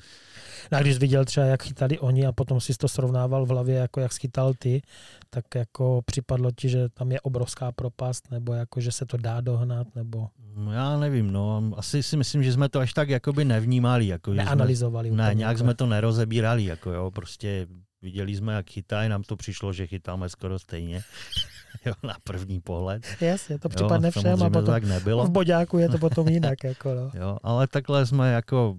[0.71, 3.75] No a když viděl třeba, jak chytali oni a potom si to srovnával v hlavě,
[3.75, 4.81] jako jak schytal ty,
[5.29, 9.41] tak jako připadlo ti, že tam je obrovská propast, nebo jako, že se to dá
[9.41, 10.27] dohnat, nebo...
[10.55, 14.07] No já nevím, no, asi si myslím, že jsme to až tak jakoby nevnímali.
[14.07, 15.09] Jako, Neanalizovali.
[15.09, 15.63] Jsme, ne, nějak jako...
[15.63, 17.67] jsme to nerozebírali, jako jo, prostě
[18.01, 21.03] Viděli jsme, jak chytají, nám to přišlo, že chytáme skoro stejně.
[21.85, 23.03] jo, na první pohled.
[23.21, 25.25] Jasně, to připadne jo, všem a potom tak nebylo.
[25.25, 26.63] v boďáku je to potom jinak.
[26.63, 27.11] jako no.
[27.19, 28.77] jo, ale takhle jsme jako,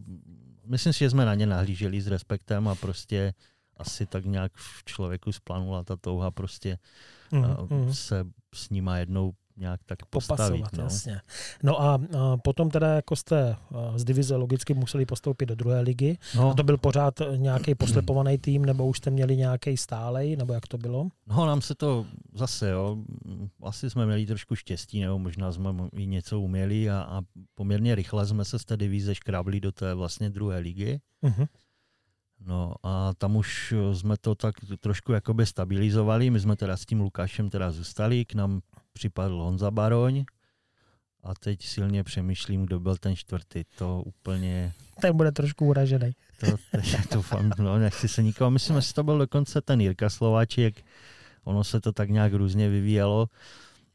[0.67, 3.35] myslím si, že jsme na ně nahlíželi s respektem a prostě
[3.77, 6.79] asi tak nějak v člověku splanula ta touha prostě
[7.31, 7.95] mm, mm.
[7.95, 10.65] se s nima jednou nějak tak postavit.
[10.79, 10.85] no.
[10.85, 11.21] jasně.
[11.63, 13.57] No a, a potom teda jako jste
[13.97, 16.19] z divize logicky museli postoupit do druhé ligy.
[16.37, 16.51] No.
[16.51, 20.67] A to byl pořád nějaký poslepovaný tým, nebo už jste měli nějaký stálej, nebo jak
[20.67, 21.09] to bylo?
[21.27, 22.97] No nám se to zase, jo,
[23.63, 27.21] asi jsme měli trošku štěstí, nebo možná jsme i něco uměli a, a
[27.55, 31.01] poměrně rychle jsme se z té divize škrábli do té vlastně druhé ligy.
[31.23, 31.49] Uh-huh.
[32.47, 36.31] No a tam už jsme to tak trošku jakoby stabilizovali.
[36.31, 38.61] My jsme teda s tím Lukášem teda zůstali, k nám
[38.93, 40.25] připadl Honza Baroň
[41.23, 43.65] a teď silně přemýšlím, kdo byl ten čtvrtý.
[43.79, 44.73] To úplně...
[45.01, 46.13] Ten bude trošku uražený.
[46.41, 46.47] To,
[47.09, 47.23] to,
[47.57, 48.51] to no, nechci se nikoho.
[48.51, 50.85] Myslím, že to byl dokonce ten Jirka Slováček.
[51.45, 53.29] Ono se to tak nějak různě vyvíjelo.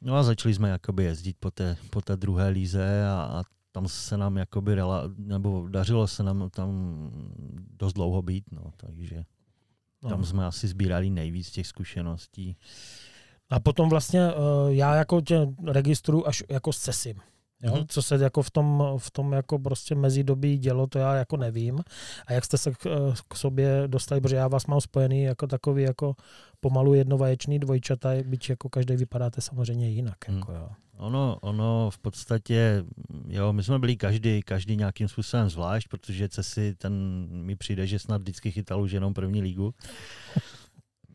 [0.02, 3.88] No a začali jsme jakoby jezdit po té, po té druhé líze a, a tam
[3.88, 6.72] se nám jakoby rela, nebo dařilo se nám tam
[7.78, 9.24] dost dlouho být, no, takže
[10.10, 10.26] tam no.
[10.26, 12.58] jsme asi sbírali nejvíc těch zkušeností.
[13.50, 14.34] A potom vlastně eh,
[14.68, 17.18] já jako tě registruju až jako s CESIM.
[17.64, 17.74] Jo?
[17.74, 17.86] Mm-hmm.
[17.88, 21.80] Co se jako v tom, v tom jako prostě mezidobí dělo, to já jako nevím.
[22.28, 25.48] A jak jste se k, eh, k sobě dostali, protože já vás mám spojený jako
[25.48, 26.16] takový jako
[26.60, 30.28] pomalu jednovaječný dvojčata, byť jako každý vypadáte samozřejmě jinak.
[30.28, 30.38] Mm.
[30.38, 30.70] Jako, jo.
[30.98, 32.84] Ono, ono v podstatě,
[33.28, 36.94] jo, my jsme byli každý, každý nějakým způsobem zvlášť, protože Cesi, ten
[37.30, 39.74] mi přijde, že snad vždycky chytal už jenom první lígu.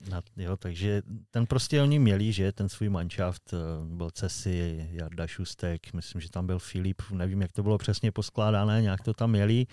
[0.08, 5.26] Na, jo, takže ten prostě oni měli, že ten svůj manšaft, eh, byl Cesi, Jarda
[5.26, 9.30] Šustek, myslím, že tam byl Filip, nevím, jak to bylo přesně poskládané, nějak to tam
[9.30, 9.66] měli.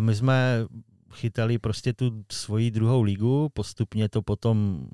[0.00, 0.66] My jsme
[1.14, 4.88] chytali prostě tu svoji druhou ligu, postupně to potom,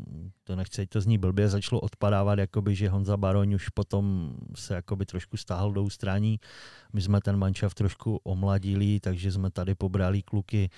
[0.44, 5.07] to nechci, to zní blbě, začalo odpadávat, jakoby, že Honza Baroň už potom se jakoby
[5.07, 6.40] trošku stáhl do ústraní.
[6.92, 10.70] My jsme ten manšaft trošku omladili, takže jsme tady pobrali kluky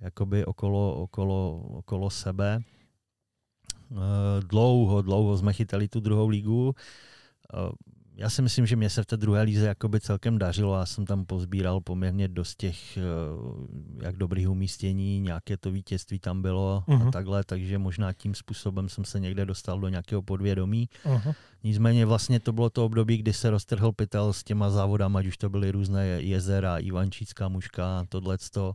[0.00, 2.60] jakoby okolo, okolo, okolo sebe.
[3.92, 3.96] Eh,
[4.46, 6.74] dlouho, dlouho jsme chytali tu druhou ligu.
[7.54, 7.72] Eh,
[8.16, 10.78] já si myslím, že mě se v té druhé líze jakoby celkem dařilo.
[10.78, 13.02] Já jsem tam pozbíral poměrně dost těch eh,
[14.02, 16.94] jak dobrých umístění, nějaké to vítězství tam bylo uh-huh.
[16.94, 17.10] a mhm.
[17.10, 20.88] takhle, takže možná tím způsobem jsem se někde dostal do nějakého podvědomí.
[21.04, 21.34] Uh-huh.
[21.64, 25.36] Nicméně vlastně to bylo to období, kdy se roztrhl pytel s těma závodama, ať už
[25.36, 28.72] to byly různé jezera, Ivančícká muška, tohleto.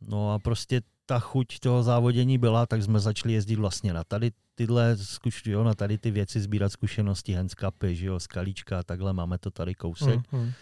[0.00, 4.30] No a prostě ta chuť toho závodění byla, tak jsme začali jezdit vlastně na tady
[4.54, 9.38] tyhle, zkuš, jo, na tady ty věci, sbírat zkušenosti, handskapy, že jo, skalíčka, takhle máme
[9.38, 10.20] to tady kousek.
[10.32, 10.52] Mm-hmm.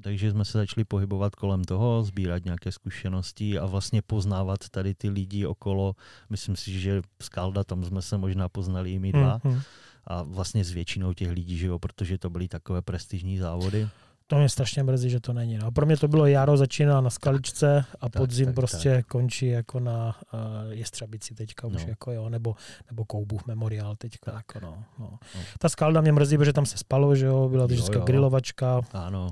[0.00, 5.10] Takže jsme se začali pohybovat kolem toho, sbírat nějaké zkušenosti a vlastně poznávat tady ty
[5.10, 5.94] lidi okolo.
[6.30, 9.38] Myslím si, že z Kalda tam jsme se možná poznali i my dva.
[9.38, 9.62] Mm-hmm.
[10.06, 13.88] A vlastně s většinou těch lidí, že jo, protože to byly takové prestižní závody.
[14.28, 15.58] To mě strašně mrzí, že to není.
[15.58, 15.72] No.
[15.72, 19.06] Pro mě to bylo jaro začíná na skaličce a Tak, podzim tak, prostě tak.
[19.06, 20.40] končí jako na uh,
[20.72, 21.88] Jestřabici teďka už No.
[21.88, 22.54] jako jo, nebo,
[22.90, 24.32] nebo Koubův memoriál teďka.
[24.32, 24.44] Tak.
[24.54, 25.10] Jako no, no.
[25.34, 25.40] No.
[25.58, 29.30] Ta skalda mě mrzí, protože tam se spalo, že jo, byla to vždycky grilovačka, Ano,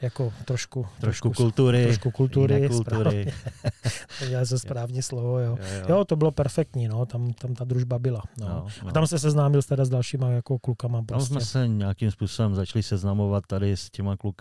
[0.00, 3.32] jako trošku, trošku kultury, trošku kultury, kultury.
[4.28, 5.58] Já se správně slovo, jo.
[5.60, 5.84] Jo, jo.
[5.88, 8.22] Jo, to bylo perfektní, no, tam, tam ta družba byla.
[8.40, 8.48] No.
[8.48, 8.88] No, no.
[8.88, 11.28] A tam se seznámil teda s dalšíma jako klukama Tam prostě.
[11.28, 14.31] jsme se nějakým způsobem začali seznamovat tady s těma klukama,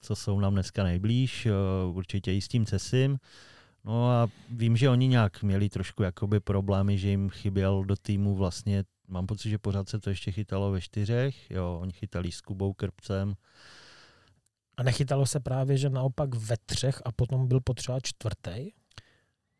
[0.00, 1.52] co jsou nám dneska nejblíž, eh,
[1.92, 3.18] určitě i s tím Cesim.
[3.84, 8.34] No a vím, že oni nějak měli trošku jakoby problémy, že jim chyběl do týmu
[8.34, 12.40] vlastně, mám pocit, že pořád se to ještě chytalo ve čtyřech, jo, oni chytali s
[12.40, 13.34] Kubou Krpcem,
[14.76, 18.70] A nechytalo se právě, že naopak ve třech a potom byl potřeba čtvrtý.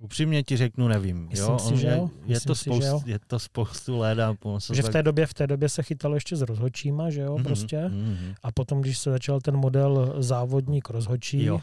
[0.04, 1.26] Upřímně ti řeknu, nevím.
[1.30, 1.58] Myslím jo?
[1.58, 2.10] si, že je, jo.
[2.26, 3.00] je, Myslím to si, že jo.
[3.06, 4.36] je to spoustu let a
[4.72, 7.34] Že tak- v té době, v té době se chytalo ještě s rozhočíma, že jo,
[7.34, 7.88] Mhm, prostě.
[7.88, 8.34] mhm.
[8.42, 11.60] A potom, když se začal ten model závodník rozhočí, Jo.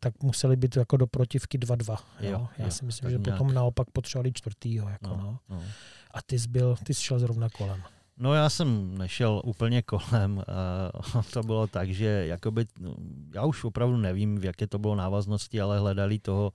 [0.00, 1.96] tak museli být jako do protivky 2-2.
[2.20, 3.38] Jo, Jo, Já jo, si myslím, tak že nějak.
[3.38, 4.88] potom naopak potřebovali čtvrtýho.
[4.88, 5.16] Jako no.
[5.16, 5.62] No, no.
[6.10, 7.82] A ty jsi, byl, ty jsi šel zrovna kolem.
[8.20, 10.42] No já jsem nešel úplně kolem.
[11.32, 12.94] to bylo tak, že jakoby, no,
[13.34, 16.52] já už opravdu nevím, v jaké to bylo návaznosti, ale hledali toho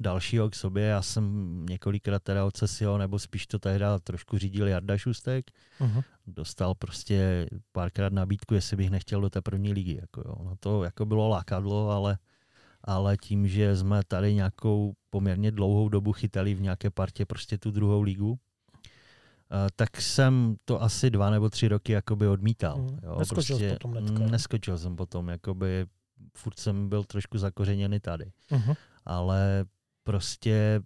[0.00, 0.84] dalšího k sobě.
[0.84, 2.58] Já jsem několikrát teda od
[2.98, 5.50] nebo spíš to tehdy trošku řídil Jarda Šustek.
[5.80, 6.04] Uh-huh.
[6.26, 9.98] Dostal prostě párkrát nabídku, jestli bych nechtěl do té první ligy.
[10.00, 10.34] Jako jo.
[10.44, 12.18] No to jako bylo lákadlo, ale,
[12.84, 17.70] ale tím, že jsme tady nějakou poměrně dlouhou dobu chytali v nějaké partě prostě tu
[17.70, 18.38] druhou ligu,
[19.76, 22.78] tak jsem to asi dva nebo tři roky jakoby odmítal.
[22.78, 22.98] Mm.
[23.02, 24.30] Jo, Neskočil prostě, potom hnedka, mm?
[24.30, 25.86] Neskočil jsem potom, jakoby
[26.36, 28.32] furt jsem byl trošku zakořeněný tady.
[28.50, 28.76] Uh-huh.
[29.04, 29.64] Ale
[30.04, 30.80] prostě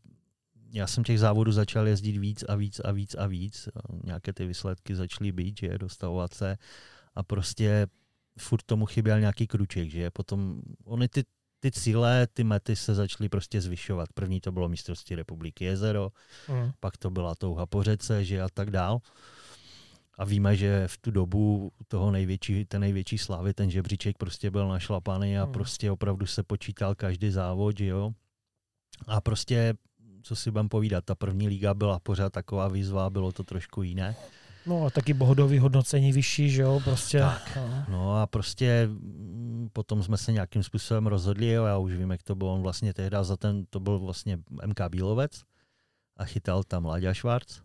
[0.72, 3.68] já jsem těch závodů začal jezdit víc a víc a víc a víc.
[4.04, 6.56] Nějaké ty výsledky začaly být, že dostavovat se
[7.14, 7.86] a prostě
[8.38, 11.24] furt tomu chyběl nějaký kruček, že potom ony ty,
[11.70, 14.08] ty cíle, ty mety se začaly prostě zvyšovat.
[14.14, 16.10] První to bylo mistrovství republiky jezero,
[16.48, 16.72] Uh-huh.
[16.80, 18.98] pak to byla touha po řece, že a tak dál.
[20.18, 24.68] A víme, že v tu dobu toho největší, ten největší slávy, ten žebříček prostě byl
[24.68, 25.52] našlapaný a Hmm.
[25.52, 28.10] prostě opravdu se počítal každý závod, že jo.
[29.06, 29.74] A prostě,
[30.22, 34.16] co si budem povídat, ta první liga byla pořád taková výzva, bylo to trošku jiné.
[34.66, 37.18] No a taky bohodový hodnocení vyšší, že jo, prostě.
[37.18, 37.56] Tak.
[37.56, 37.84] No.
[37.88, 42.22] No a prostě mm, potom jsme se nějakým způsobem rozhodli, jo, já už vím, jak
[42.22, 45.42] to bylo, on vlastně tehdy za ten, to byl vlastně MK Bílovec
[46.16, 47.60] a chytal tam Láďa Švarc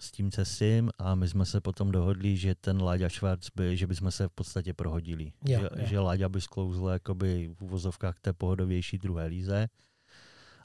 [0.00, 3.86] s tím Cesim a my jsme se potom dohodli, že ten Láďa Švarc by, že
[3.86, 5.32] bychom se v podstatě prohodili.
[5.44, 5.86] Jo, že, jo.
[5.86, 9.68] že Láďa by sklouzl jakoby v uvozovkách té pohodovější druhé líze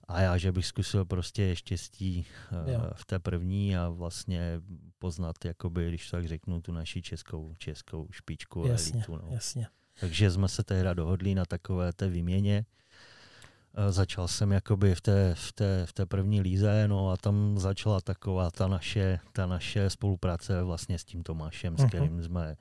[0.07, 2.25] a já, že bych zkusil prostě štěstí
[2.67, 2.81] eh, Jo.
[2.95, 4.61] v té první a vlastně
[4.99, 9.15] poznat, jakoby, když tak řeknu, tu naši českou, českou špičku Jasně, elitu.
[9.17, 9.27] No.
[9.31, 9.67] jasně.
[9.99, 12.65] Takže jsme se tehda dohodli na takové té výměně.
[13.77, 17.59] Eh, Začal jsem jakoby v té, v té, v té první líze, no a tam
[17.59, 21.89] začala taková ta naše, ta naše spolupráce vlastně s tím Tomášem, s Mhm.
[21.89, 22.55] kterým jsme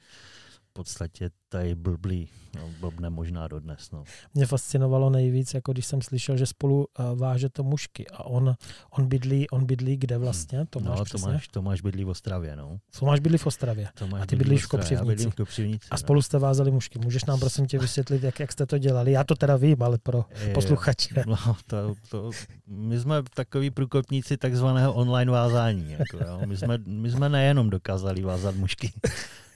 [0.74, 3.90] podstatě tady blblí, no, blbne možná dodnes.
[3.90, 4.04] No.
[4.34, 8.54] Mě fascinovalo nejvíc, jako když jsem slyšel, že spolu uh, vážete mušky a on,
[8.90, 10.66] on, bydlí, on bydlí kde vlastně?
[10.70, 11.26] Tomáš, no, přesně?
[11.26, 12.78] Tomáš, Tomáš bydlí v Ostravě, no.
[12.98, 13.88] Tomáš bydlí v Ostravě.
[13.94, 15.30] Tomáš A ty bydlí bydlíš v Já Kopřivnici.
[15.30, 15.88] v Kopřivnici.
[15.90, 16.98] A spolu jste vázali mušky.
[16.98, 19.12] Můžeš nám prosím tě vysvětlit, jak, jak jste to dělali?
[19.12, 20.52] Já to teda vím, ale pro no.
[20.54, 21.14] posluchače.
[21.26, 22.30] No, to, to,
[22.66, 25.92] my jsme takový průkopníci takzvaného online vázání.
[25.92, 26.40] Jako, jo.
[26.46, 28.92] My, jsme, my jsme nejenom dokázali vázat mušky,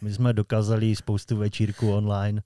[0.03, 2.43] my jsme dokázali spoustu večírků online.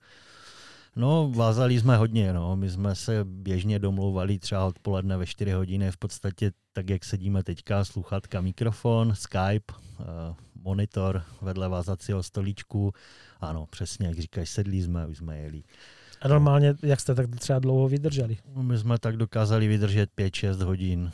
[0.96, 2.56] No, vázali jsme hodně, no.
[2.56, 7.42] My jsme se běžně domlouvali třeba odpoledne ve 4 hodiny, v podstatě tak, jak sedíme
[7.42, 10.04] teďka, sluchátka, mikrofon, Skype, eh,
[10.62, 12.92] monitor vedle vázacího stolíčku.
[13.40, 15.62] Ano, přesně, jak říkáš, sedli jsme, už jsme jeli.
[16.22, 18.36] A normálně, jak jste tak třeba dlouho vydrželi?
[18.54, 21.12] No, My jsme tak dokázali vydržet 5-6 hodin.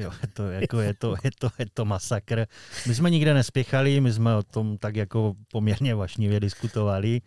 [0.00, 2.46] Jo, je to, jako, je, to, je, to, je to masakr.
[2.86, 7.20] My jsme nikde nespěchali, my jsme o tom tak jako poměrně vašnivě diskutovali.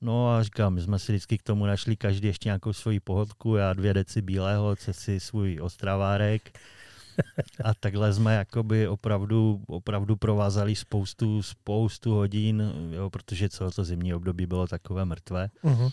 [0.00, 3.56] No a říkám, my jsme si vždycky k tomu našli každý ještě nějakou svoji pohodku,
[3.56, 6.58] já dvě deci bílého, si svůj ostravárek.
[7.64, 14.14] A takhle jsme jakoby opravdu, opravdu provázali spoustu, spoustu hodin, jo, protože celé to zimní
[14.14, 15.48] období bylo takové mrtvé.
[15.64, 15.92] Uh-huh.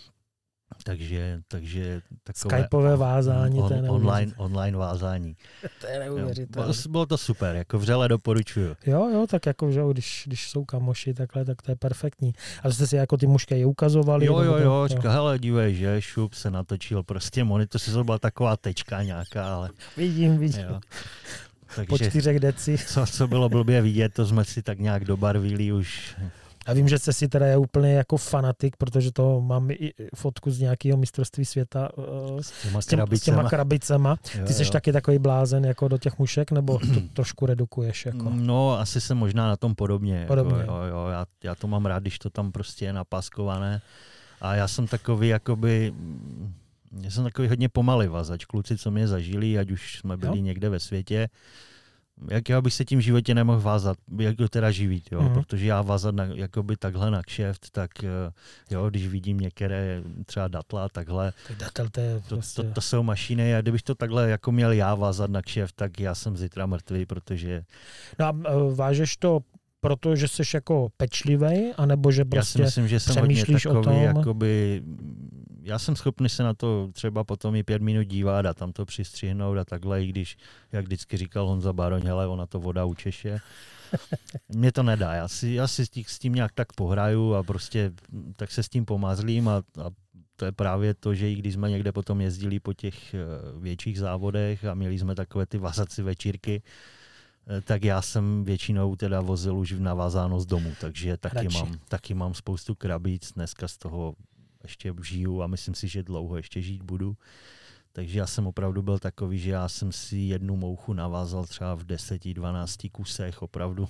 [0.84, 5.36] Takže, takže takové Skypeové vázání, to je on, online, online vázání.
[5.80, 6.66] To je neuvěřitelné.
[6.68, 8.76] bylo, bylo to super, jako vřele doporučuju.
[8.86, 12.32] Jo, jo, tak jako, že když, když jsou kamoši takhle, tak to je perfektní.
[12.62, 14.26] A jste si jako ty mušky je ukazovali?
[14.26, 18.04] Jo, jo, to- jo, říká, hele, dívej, že, šup se natočil, prostě monitor, si to
[18.04, 20.60] byla taková tečka nějaká, ale Vidím, vidím.
[20.68, 20.80] jo.
[21.74, 22.78] Po Takže čtyřech deci.
[22.86, 26.16] co, co bylo blbě vidět, to jsme si tak nějak dobarvili už
[26.66, 30.60] A vím, že si teda je úplně jako fanatik, protože to mám i fotku z
[30.60, 34.16] nějakého mistrovství světa uh, s, těma s, těma, s těma krabicema.
[34.38, 34.70] Jo, Ty jsi jo.
[34.70, 38.06] taky takový blázen jako do těch mušek, nebo to trošku redukuješ?
[38.06, 38.30] Jako?
[38.34, 40.24] No, asi jsem možná na tom podobně.
[40.28, 40.60] podobně.
[40.60, 43.82] Jako, jo, jo, já, já to mám rád, když to tam prostě je napaskované.
[44.40, 45.94] A já jsem takový, jakoby,
[47.02, 48.44] já jsem takový hodně pomalý vazač.
[48.44, 50.44] Kluci, co mě zažili, ať už jsme byli jo.
[50.44, 51.28] někde ve světě,
[52.28, 55.22] jak já bych se tím životě nemohl vázat, jak to teda živit, jo?
[55.22, 55.34] Mm.
[55.34, 58.32] protože já vázat na, jakoby takhle na kšeft, tak eh,
[58.70, 62.62] jo, když vidím některé třeba datla, takhle, tak datel to, je prostě...
[62.62, 65.76] to, to, to, jsou mašiny a kdybych to takhle jako měl já vázat na kšeft,
[65.76, 67.64] tak já jsem zítra mrtvý, protože...
[68.18, 69.40] No a eh, vážeš to
[69.80, 73.94] protože jsi jako pečlivý, anebo že prostě Já si myslím, že jsem hodně takový, tom...
[73.94, 74.82] jakoby,
[75.62, 78.84] já jsem schopný se na to třeba potom i pět minut dívat a tam to
[78.84, 80.36] přistřihnout a takhle, i když,
[80.72, 83.40] jak vždycky říkal Honza Baroň, hele, ona to voda učeše.
[84.48, 87.92] Mně to nedá, já si, já si s tím nějak tak pohraju a prostě
[88.36, 89.90] tak se s tím pomazlím a, a
[90.36, 93.18] to je právě to, že i když jsme někde potom jezdili po těch eh,
[93.58, 96.62] větších závodech a měli jsme takové ty vazací večírky,
[97.46, 101.78] Eh, tak já jsem většinou teda vozil už v navázáno z domu, takže taky mám,
[101.88, 104.14] taky mám spoustu krabíc, dneska z toho
[104.62, 107.16] ještě žiju a myslím si, že dlouho ještě žít budu.
[107.92, 111.84] Takže já jsem opravdu byl takový, že já jsem si jednu mouchu navázal třeba v
[111.84, 113.88] 10-12 kusech, opravdu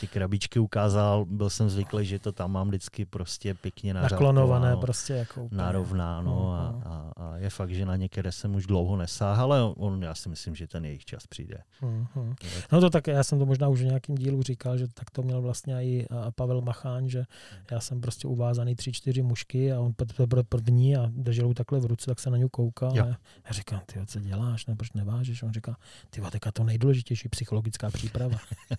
[0.00, 5.12] ty krabičky ukázal, byl jsem zvyklý, že to tam mám vždycky prostě pěkně naklonované, prostě
[5.12, 5.58] jako úplně.
[5.58, 6.82] narovnáno a, mhm.
[6.84, 10.28] a, a, je fakt, že na některé jsem už dlouho nesáhl, ale on, já si
[10.28, 11.58] myslím, že ten jejich čas přijde.
[11.82, 12.34] Uh-huh.
[12.72, 15.22] No to tak, já jsem to možná už v nějakém dílu říkal, že tak to
[15.22, 17.24] měl vlastně i Pavel Machán, že
[17.70, 19.94] já jsem prostě uvázaný tři, čtyři mušky a on
[20.26, 22.96] byl první a držel takhle v ruce, tak se na koukal.
[22.96, 23.04] Jo.
[23.04, 25.42] A já říkám, ty co děláš, nebo proč nevážeš?
[25.42, 25.76] On říká,
[26.10, 28.38] ty to nejdůležitější psychologická příprava.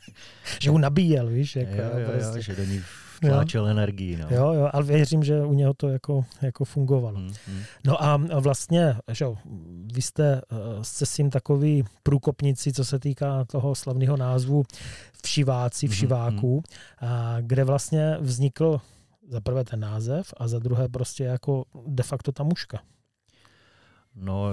[0.61, 1.55] že ho nabíjel, víš.
[1.55, 2.37] Jako, jo, jo, prostě.
[2.37, 2.81] jo, že do ní
[3.15, 4.17] vtláčel energii.
[4.17, 4.27] No.
[4.29, 7.17] Jo, jo, ale věřím, že u něho to jako, jako fungovalo.
[7.17, 7.61] Hmm, hmm.
[7.85, 9.25] No a vlastně, že
[9.93, 14.63] vy jste uh, se sím takový průkopníci, co se týká toho slavného názvu
[15.25, 17.19] Všiváci, hmm, Všiváků, hmm, hmm.
[17.19, 18.81] A kde vlastně vznikl
[19.27, 22.81] za prvé ten název a za druhé prostě jako de facto ta muška.
[24.15, 24.49] No,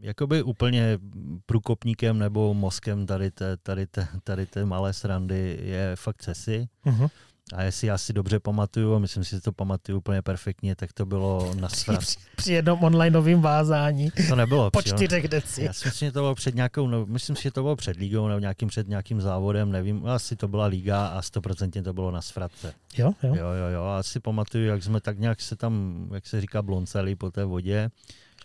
[0.00, 0.98] jakoby úplně
[1.46, 6.68] průkopníkem nebo mozkem tady té, tady té, tady té malé srandy je fakt Cesi.
[6.86, 7.10] Uh-huh.
[7.54, 10.92] A jestli já si dobře pamatuju, a myslím si, že to pamatuju úplně perfektně, tak
[10.92, 12.00] to bylo na svrat.
[12.00, 14.10] Při, při jednom onlineovém vázání.
[14.28, 14.70] To nebylo.
[14.70, 15.62] po čtyřech deci.
[15.62, 17.96] Já si myslím, že to bylo před nějakou, no, myslím si, že to bylo před
[17.96, 22.10] ligou nebo nějakým před nějakým závodem, nevím, asi to byla liga a stoprocentně to bylo
[22.10, 22.74] na svratce.
[22.98, 23.34] Jo, jo.
[23.34, 23.84] Jo, jo, jo.
[23.84, 27.44] A si pamatuju, jak jsme tak nějak se tam, jak se říká, blonceli po té
[27.44, 27.90] vodě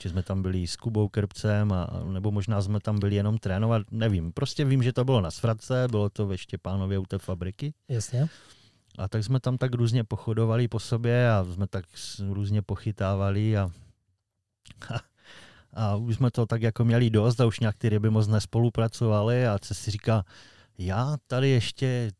[0.01, 3.81] že jsme tam byli s Kubou Krpcem, a, nebo možná jsme tam byli jenom trénovat,
[3.91, 4.31] nevím.
[4.31, 7.73] Prostě vím, že to bylo na Svratce, bylo to ve Štěpánově u té fabriky.
[7.89, 8.29] Jasně.
[8.97, 11.85] A tak jsme tam tak různě pochodovali po sobě a jsme tak
[12.29, 13.69] různě pochytávali a,
[14.89, 15.01] a,
[15.73, 19.47] a už jsme to tak jako měli dost a už nějak ty ryby moc nespolupracovali
[19.47, 20.23] a co si říká,
[20.77, 22.11] já tady ještě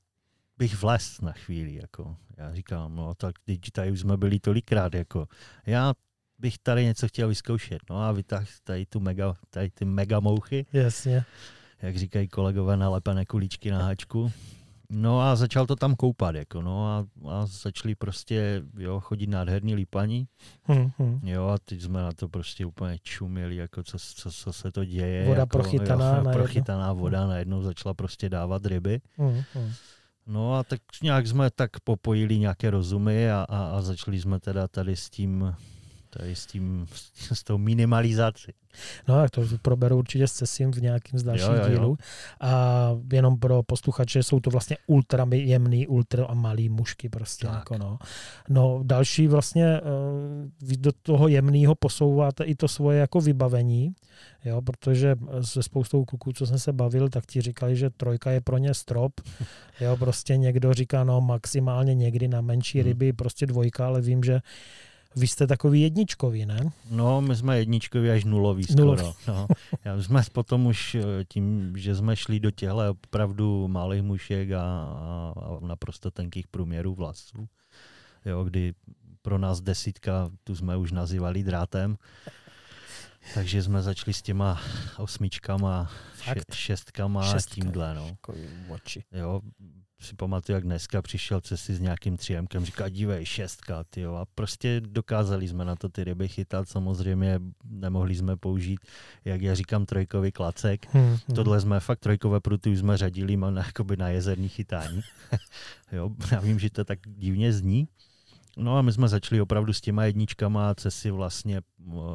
[0.58, 2.18] bych vlez na chvíli, jako.
[2.38, 5.28] Já říkám, no tak teď tady už jsme byli tolikrát, jako.
[5.66, 5.94] Já
[6.40, 7.80] bych tady něco chtěl vyzkoušet.
[7.90, 10.66] No a vytáhl tady, tu mega, tady ty mega mouchy.
[10.74, 11.26] Jasně.
[11.82, 14.32] Jak říkají kolegové, nalepené kulíčky na háčku.
[14.90, 19.76] No a začal to tam koupat, jako no a, a začali prostě, jo, chodit nádherní
[19.76, 20.28] lípaní.
[20.64, 21.20] Hmm, hmm.
[21.24, 24.86] Jo a teď jsme na to prostě úplně čuměli, jako co, co, co se to
[24.86, 25.26] děje.
[25.26, 26.18] Voda jako, prochytaná.
[26.18, 29.02] Jo, prochytaná voda najednou začala prostě dávat ryby.
[29.18, 29.72] Hmm, hmm.
[30.28, 34.68] No a tak nějak jsme tak popojili nějaké rozumy a, a, a začali jsme teda
[34.68, 35.56] tady s tím
[36.18, 36.88] tady s, tím,
[37.34, 38.52] s tou minimalizací.
[39.08, 41.98] No tak to proberu určitě s Cesim v nějakým z dalších dílů.
[42.42, 47.48] A jenom pro posluchače jsou to vlastně ultra jemný, ultra a malý mušky prostě.
[47.48, 47.98] Jako no.
[48.50, 48.80] no.
[48.84, 53.96] další vlastně eh, do toho jemného posouváte i to svoje jako vybavení,
[54.46, 58.42] jo, protože se spoustou kluků, co jsem se bavil, tak ti říkali, že trojka je
[58.42, 59.22] pro ně strop.
[59.82, 62.88] Jo, prostě někdo říká, no maximálně někdy na menší hmm.
[62.88, 64.42] ryby, prostě dvojka, ale vím, že
[65.16, 66.72] vy jste takový jedničkový, ne?
[66.92, 68.86] No, my jsme jedničkoví až nulový skoro.
[68.86, 69.04] Nulový.
[69.28, 69.48] No.
[69.86, 74.62] Já jsme potom už eh, tím, že jsme šli do těchto opravdu malých mušek a,
[74.62, 77.48] a, a naprosto tenkých průměrů vlasů,
[78.26, 78.74] jo, kdy
[79.22, 81.98] pro nás desítka, tu jsme už nazývali drátem,
[83.34, 84.62] Takže jsme začali s těma
[84.98, 87.52] osmičkama, še, šestkama Šestka.
[87.52, 87.96] a tímhle.
[87.96, 88.18] No.
[89.12, 89.42] Jo,
[90.04, 94.16] si pamatuju, jak dneska přišel cesty s nějakým tříjemkem, říká, dívej, šestka, tyjo.
[94.16, 98.80] A prostě dokázali jsme na to ty ryby chytat, samozřejmě nemohli jsme použít,
[99.26, 100.88] jak já říkám, trojkový klacek.
[100.94, 101.36] Hmm, hmm.
[101.36, 105.02] Tohle jsme fakt trojkové pruty už jsme řadili na, jakoby na jezerní chytání.
[105.92, 107.88] jo, já vím, že to tak divně zní.
[108.58, 111.62] No a my jsme začali opravdu s těma jedničkama a si vlastně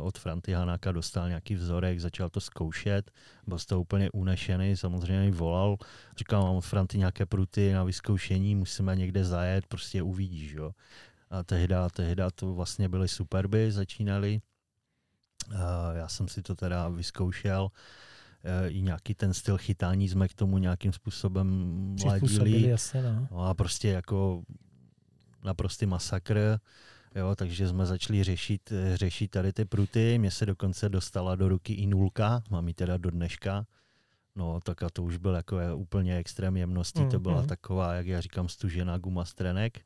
[0.03, 3.11] od Franty Hanáka dostal nějaký vzorek, začal to zkoušet,
[3.47, 5.77] byl z toho úplně unešený, samozřejmě mi volal,
[6.19, 10.73] říkal, mám od Franty nějaké pruty na vyzkoušení, musíme někde zajet, prostě uvidíš, jo.
[11.31, 14.41] A tehda, tehda to vlastně byly superby, začínali.
[15.57, 17.69] A já jsem si to teda vyzkoušel,
[18.45, 22.77] e, i nějaký ten styl chytání jsme k tomu nějakým způsobem ladili.
[23.13, 23.29] no.
[23.31, 24.43] No a prostě jako
[25.45, 26.59] naprostý masakr,
[27.15, 30.19] jo, takže jsme začali řešit, řešit tady ty pruty.
[30.19, 33.67] Mně se dokonce dostala do ruky i nulka, mám ji teda do dneška.
[34.37, 37.49] No, tak a to už byl jako úplně extrém jemnosti, to byla Mhm.
[37.49, 39.81] taková, jak já říkám, stužená guma z trenek.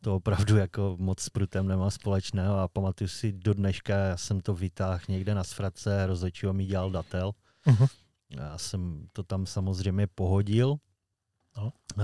[0.00, 4.40] To opravdu jako moc s prutem nemá společného a pamatuju si do dneška, já jsem
[4.40, 7.32] to vytáhl někde na sfrace, rozhodčího mi dělal datel.
[7.66, 7.86] Mhm.
[8.30, 10.76] Já jsem to tam samozřejmě pohodil.
[11.56, 11.72] No.
[11.96, 12.02] Uh,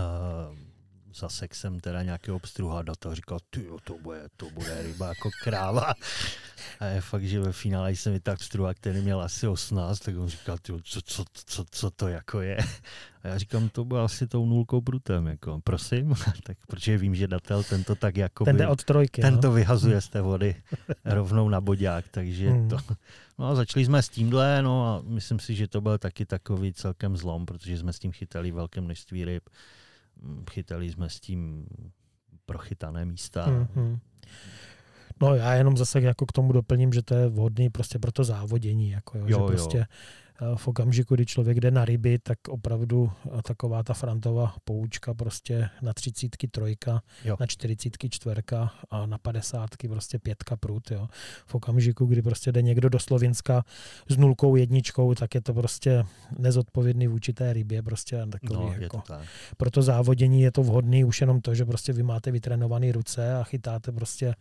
[1.15, 5.95] zasek jsem teda nějakého obstruha data, říkal, ty to bude, to bude ryba jako kráva.
[6.81, 10.29] A je fakt, že ve finále jsem vytáhl obstruha, který měl asi 18, tak on
[10.29, 12.59] říkal, ty, co, co, co, co, to jako je.
[13.23, 17.29] A já říkám, to bylo asi tou nulkou prutem, jako, prosím, tak protože vím, že
[17.29, 19.41] datel tento tak jako Ten jde od trojky, ten no.
[19.41, 20.55] to vyhazuje z té vody
[21.05, 22.69] rovnou na bodák, takže Hmm.
[22.69, 22.77] to,
[23.39, 26.73] no a začali jsme s tímhle, no a myslím si, že to byl taky takový
[26.73, 29.43] celkem zlom, protože jsme s tím chytali velké množství ryb,
[30.51, 31.67] chytali jsme s tím
[32.47, 33.47] prochytané místa.
[33.47, 33.99] Mhm.
[35.21, 38.25] No já jenom zase jako k tomu doplním, že to je vhodný prostě pro to
[38.25, 39.47] závodění, jako jo, Jo, že jo.
[39.47, 39.87] prostě eh,
[40.57, 45.69] v okamžiku, kdy člověk jde na ryby, tak opravdu eh, taková ta Frantova poučka prostě
[45.83, 47.37] na třicítky trojka, Jo.
[47.41, 51.09] na čtyřicítky čtverka a na padesátky prostě pětka prut, jo.
[51.47, 53.65] V okamžiku, kdy prostě jde někdo do Slovinska
[54.09, 56.05] s nulkou jedničkou, tak je to prostě
[56.39, 59.27] nezodpovědný vůči té rybě, prostě takový No, je jako to tak.
[59.57, 63.35] pro to závodění je to vhodný už jenom to, že prostě vy máte vytrénované ruce
[63.35, 64.35] a chytáte prostě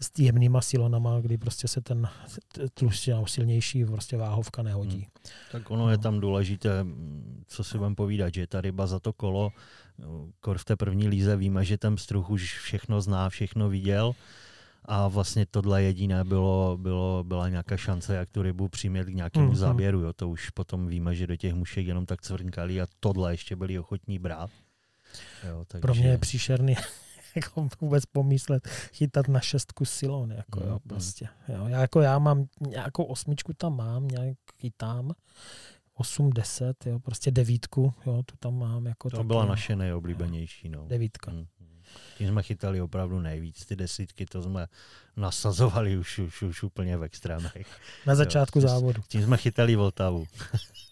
[0.00, 2.08] s jemnýma silonama, kdy prostě se ten
[2.54, 5.06] t- tlustší nebo silnější prostě váhovka nehodí.
[5.52, 6.02] Tak ono je No.
[6.02, 6.86] tam důležité,
[7.46, 9.52] co si budeme povídat, že ta ryba za to kolo,
[10.40, 14.12] kor v té první líze víme, že ten pstruh už všechno zná, všechno viděl
[14.84, 19.46] a vlastně tohle jediné bylo, bylo, byla nějaká šance, jak tu rybu přimět k nějakému
[19.46, 19.56] Mhm.
[19.56, 20.00] záběru.
[20.00, 20.12] Jo.
[20.12, 23.78] To už potom víme, že do těch mušek jenom tak cvrnkali a tohle ještě byli
[23.78, 24.50] ochotní brát.
[25.48, 25.80] Jo, takže...
[25.82, 26.74] Pro mě je příšerný
[27.36, 30.88] jako vůbec pomyslet, chytat na šestku silon, jako jo, mm.
[30.88, 31.28] prostě.
[31.48, 31.66] Jo.
[31.66, 35.12] Já, jako já mám nějakou osmičku tam mám, nějak chytám,
[35.94, 38.86] 8, 10, jo, prostě devítku, jo, tu tam mám.
[38.86, 39.48] Jako To taky, byla jo.
[39.48, 40.68] naše nejoblíbenější.
[40.68, 40.86] No.
[40.88, 41.32] Devítka.
[41.32, 41.46] Mm.
[42.18, 43.66] Tím jsme chytali opravdu nejvíc.
[43.66, 44.66] Ty desítky, to jsme
[45.16, 47.66] nasazovali už, už, už úplně v extrémech.
[48.06, 49.02] Na začátku Jo, závodu.
[49.08, 50.26] Tím jsme chytali Vltavu.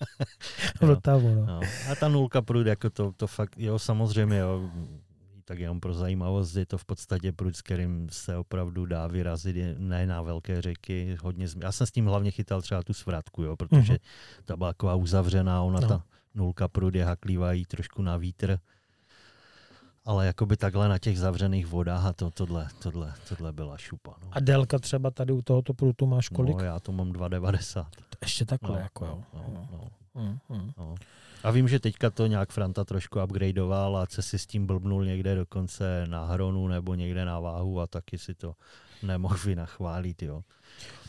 [0.81, 1.47] Vltavu, no.
[1.47, 1.61] No.
[1.91, 4.71] A ta nulka prud, jako to, to fakt, jo, samozřejmě, jo,
[5.51, 9.57] tak jenom pro zajímavost, je to v podstatě prud, s kterým se opravdu dá vyrazit
[9.79, 11.17] ne na velké řeky.
[11.23, 13.99] Hodně, zm- já jsem s tím hlavně chytal třeba tu svratku, jo, protože Mhm.
[14.45, 15.89] ta byla taková uzavřená, ona No.
[15.89, 16.03] ta
[16.35, 18.59] nulka prud je haklívají trošku na vítr.
[20.05, 24.15] Ale jakoby takhle na těch zavřených vodách a to, tohle, tohle, tohle byla šupa.
[24.23, 24.29] No.
[24.33, 26.57] A délka třeba tady u tohoto prutu máš kolik?
[26.57, 27.87] No, já to mám 2,90.
[28.23, 29.23] Ještě takhle, No, jako jo.
[29.35, 30.71] no, no, Mm, mm.
[30.79, 30.95] no.
[31.45, 35.05] A vím, že teďka to nějak Franta trošku upgradeoval a se si s tím blbnul
[35.05, 38.55] někde dokonce na hronu nebo někde na váhu a taky si to
[39.03, 40.43] nemohl vynachválit, jo.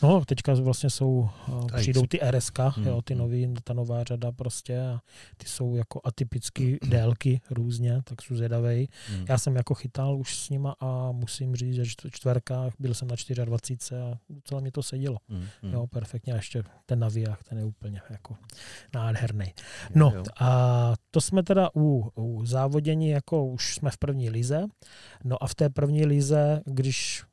[0.04, 3.22] No, teďka vlastně jsou, uh, A přijdou ty RSK, Hmm, jo, ty hmm.
[3.22, 5.00] nový, ta nová řada prostě a
[5.38, 8.88] ty jsou jako atypické délky různě, tak jsou zvědavej.
[9.18, 9.26] Mm.
[9.30, 13.08] Já jsem jako chytal už s nima a musím říct, že čtv- čtverkách byl jsem
[13.08, 13.16] na
[13.46, 15.18] 24 a docela mi to sedělo.
[15.30, 15.74] Mm, mm.
[15.74, 16.34] Jo, perfektně.
[16.34, 18.36] A ještě ten naviják, ten je úplně jako
[18.94, 19.54] nádherný.
[19.96, 20.24] No Jo.
[20.40, 24.66] a to jsme teda u, u závodění, jako už jsme v první lize.
[25.24, 27.31] No a v té první lize, když eh,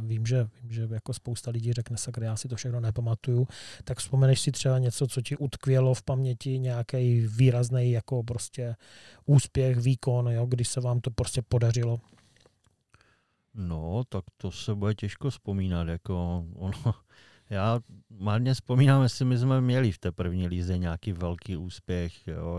[0.00, 3.48] vím, že, vím, že jako spousta lidí řekne, sakra, já si to všechno nepamatuju,
[3.84, 8.76] tak vzpomeneš si třeba něco, co ti utkvělo v paměti, nějaký výrazný jako prostě
[9.26, 12.00] úspěch, výkon, jo, když se vám to prostě podařilo.
[13.54, 15.88] No, tak to se bude těžko vzpomínat.
[15.88, 16.94] Jako ono,
[17.50, 22.26] já marně vzpomínám, jestli my jsme měli v té první líze nějaký velký úspěch.
[22.26, 22.58] Jo.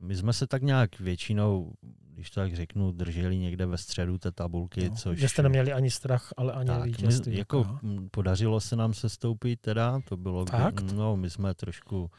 [0.00, 1.72] My jsme se tak nějak většinou
[2.14, 5.18] když to tak řeknu, drželi někde ve středu té tabulky, no, což...
[5.18, 7.32] Že jste neměli ani strach, ale ani tak, vítězství.
[7.32, 7.78] My, jako,
[8.10, 10.46] podařilo se nám se stoupit teda, to bylo...
[10.46, 10.92] Fakt?
[10.92, 12.10] No, my jsme trošku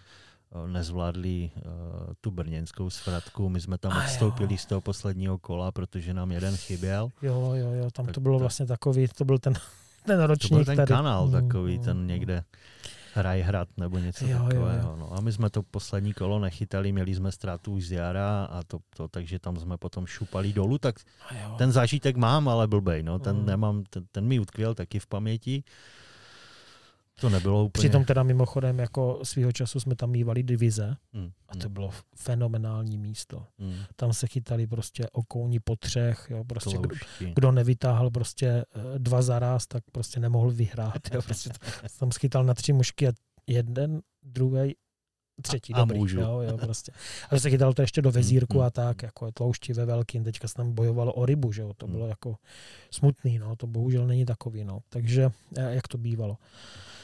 [0.51, 1.61] eh, nezvládli uh,
[2.21, 3.49] tu brněnskou svratku.
[3.49, 4.57] My jsme tam A odstoupili jo.
[4.57, 7.09] z toho posledního kola, protože nám jeden chyběl.
[7.21, 9.53] Jo, jo, jo, tam tak to bylo to, vlastně takový, to byl ten,
[10.05, 10.87] ten ročník To byl ten tady.
[10.87, 12.43] kanál takový, mm, ten někde
[13.21, 14.89] hrad nebo něco jo, takového.
[14.89, 14.95] Jo.
[14.99, 15.13] No.
[15.13, 18.79] A my jsme to poslední kolo nechytali, měli jsme ztrátu už z jara a to,
[18.95, 20.95] to takže tam jsme potom šupali dolů, tak
[21.57, 23.19] ten zážitek mám, ale blbej, no.
[23.19, 23.45] ten, mm.
[23.45, 25.63] nemám, ten, ten mi utkvěl taky v paměti.
[27.19, 27.81] To nebylo úplně...
[27.81, 31.31] Přitom teda mimochodem jako svýho času jsme tam mývali divize mm.
[31.49, 33.47] a to bylo fenomenální místo.
[33.57, 33.75] Mm.
[33.95, 36.95] Tam se chytali prostě okouní po třech, jo, prostě kdo,
[37.35, 41.13] kdo, nevytáhl prostě eh, dva zaraz, tak prostě nemohl vyhrát.
[41.13, 41.49] Jo, prostě
[41.99, 43.11] tam schytal na tři mušky a
[43.47, 44.75] jeden, druhý,
[45.41, 45.97] třetí a, dobrý.
[45.97, 46.19] A můžu.
[46.19, 46.91] Jo, jo, prostě.
[47.29, 50.47] A se chytal to ještě do vezírku mm, a tak, jako tloušti ve velkým, teďka
[50.47, 52.35] se tam bojovalo o rybu, že jo, to bylo jako
[52.91, 54.79] smutný, no, to bohužel není takový, no.
[54.89, 56.37] Takže eh, jak to bývalo.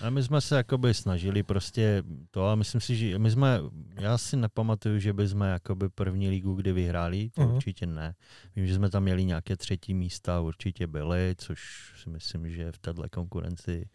[0.02, 3.60] A my jsme se jakoby snažili prostě to, a myslím si, že my jsme,
[4.00, 7.56] já si nepamatuju, že by jsme jakoby první ligu kdy vyhráli, to uh-huh.
[7.56, 8.16] určitě ne.
[8.56, 12.78] Vím, že jsme tam měli nějaké třetí místa, určitě byly, což si myslím, že v
[12.78, 13.90] této konkurenci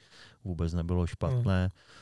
[0.45, 1.69] vůbec nebylo špatné.
[1.69, 1.97] Uh-huh.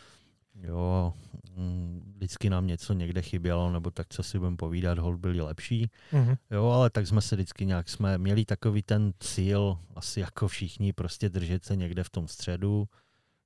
[0.62, 1.14] Jo,
[1.56, 5.90] mm, vždycky nám něco někde chybělo, nebo tak, co si budeme povídat, hold byli lepší.
[6.12, 6.36] Uh-huh.
[6.50, 10.92] Jo, ale tak jsme se vždycky nějak, jsme měli takový ten cíl, asi jako všichni,
[10.92, 12.88] prostě držet se někde v tom středu,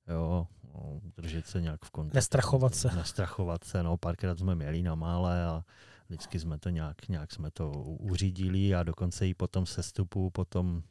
[0.09, 2.15] jo, no, držet se nějak v kontaktu.
[2.15, 2.95] Nestrachovat se.
[2.95, 5.63] Nestrachovat se, no, párkrát jsme měli na mále a
[6.09, 10.83] vždycky jsme to nějak, nějak jsme to uřídili a dokonce i potom sestupu, potom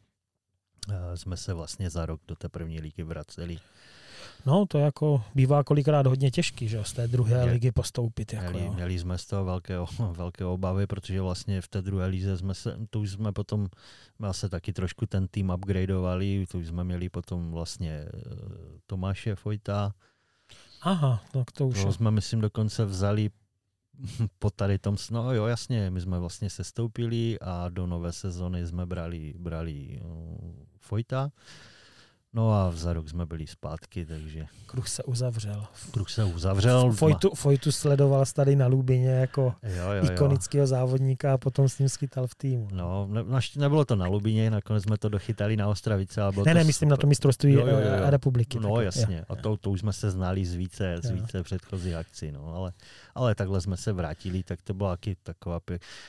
[0.89, 3.59] uh, jsme se vlastně za rok do té první ligy vraceli.
[4.47, 8.33] No, to jako bývá kolikrát hodně těžký, že z té druhé Mě, ligy postoupit.
[8.33, 9.75] Jako, měli, měli, jsme z toho velké,
[10.13, 13.69] velké obavy, protože vlastně v té druhé lize jsme se, to už jsme potom
[14.33, 18.11] se taky trošku ten tým upgradeovali, to už jsme měli potom vlastně eh,
[18.87, 19.95] Tomáše Fojta.
[20.83, 23.31] Aha, tak to už to jsme, myslím, dokonce vzali
[24.39, 28.87] po tady tom, no jo, jasně, my jsme vlastně sestoupili a do nové sezony jsme
[28.87, 31.31] brali, brali uh, Fojta.
[32.33, 34.47] No a za rok jsme byli zpátky, takže...
[34.67, 35.65] Kruh se uzavřel.
[35.91, 36.93] Kruh se uzavřel.
[36.93, 40.67] Fojtu, Fojtu sledoval tady na Lubině jako jo, jo, ikonického jo.
[40.67, 42.69] závodníka a potom s ním schytal v týmu.
[42.73, 46.23] No, ne, nebylo to na Lubině, nakonec jsme to dochytali na Ostravice.
[46.23, 47.79] A bylo ne, to ne, myslím na to mistrovství jo, jo, jo.
[47.79, 48.59] Eh, republiky.
[48.61, 51.43] No tak, jasně, jo, a to, to už jsme se znali z více, z více
[51.43, 52.73] předchozích akcí, no, ale,
[53.15, 55.61] ale takhle jsme se vrátili, tak to byla taky taková...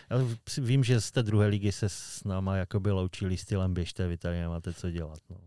[0.09, 0.17] Já
[0.57, 4.17] vím, že z té druhé ligy se s náma jako by loučili stylem běžte, vy
[4.17, 5.20] tady nemáte co dělat.
[5.30, 5.38] No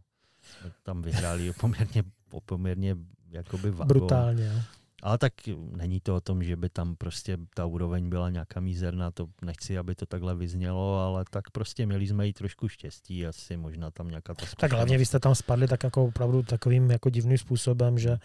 [0.52, 2.02] jsme tam vyhráli poměrně,
[2.46, 2.96] poměrně
[3.30, 3.88] jakoby vago.
[3.88, 4.62] Brutálně.
[5.02, 5.32] Ale tak
[5.76, 9.78] není to o tom, že by tam prostě ta úroveň byla nějaká mizerná, to nechci,
[9.78, 14.08] aby to takhle vyznělo, ale tak prostě měli jsme i trošku štěstí, asi možná tam
[14.08, 17.98] nějaká ta Tak hlavně vy jste tam spadli tak jako opravdu takovým jako divným způsobem,
[17.98, 18.18] že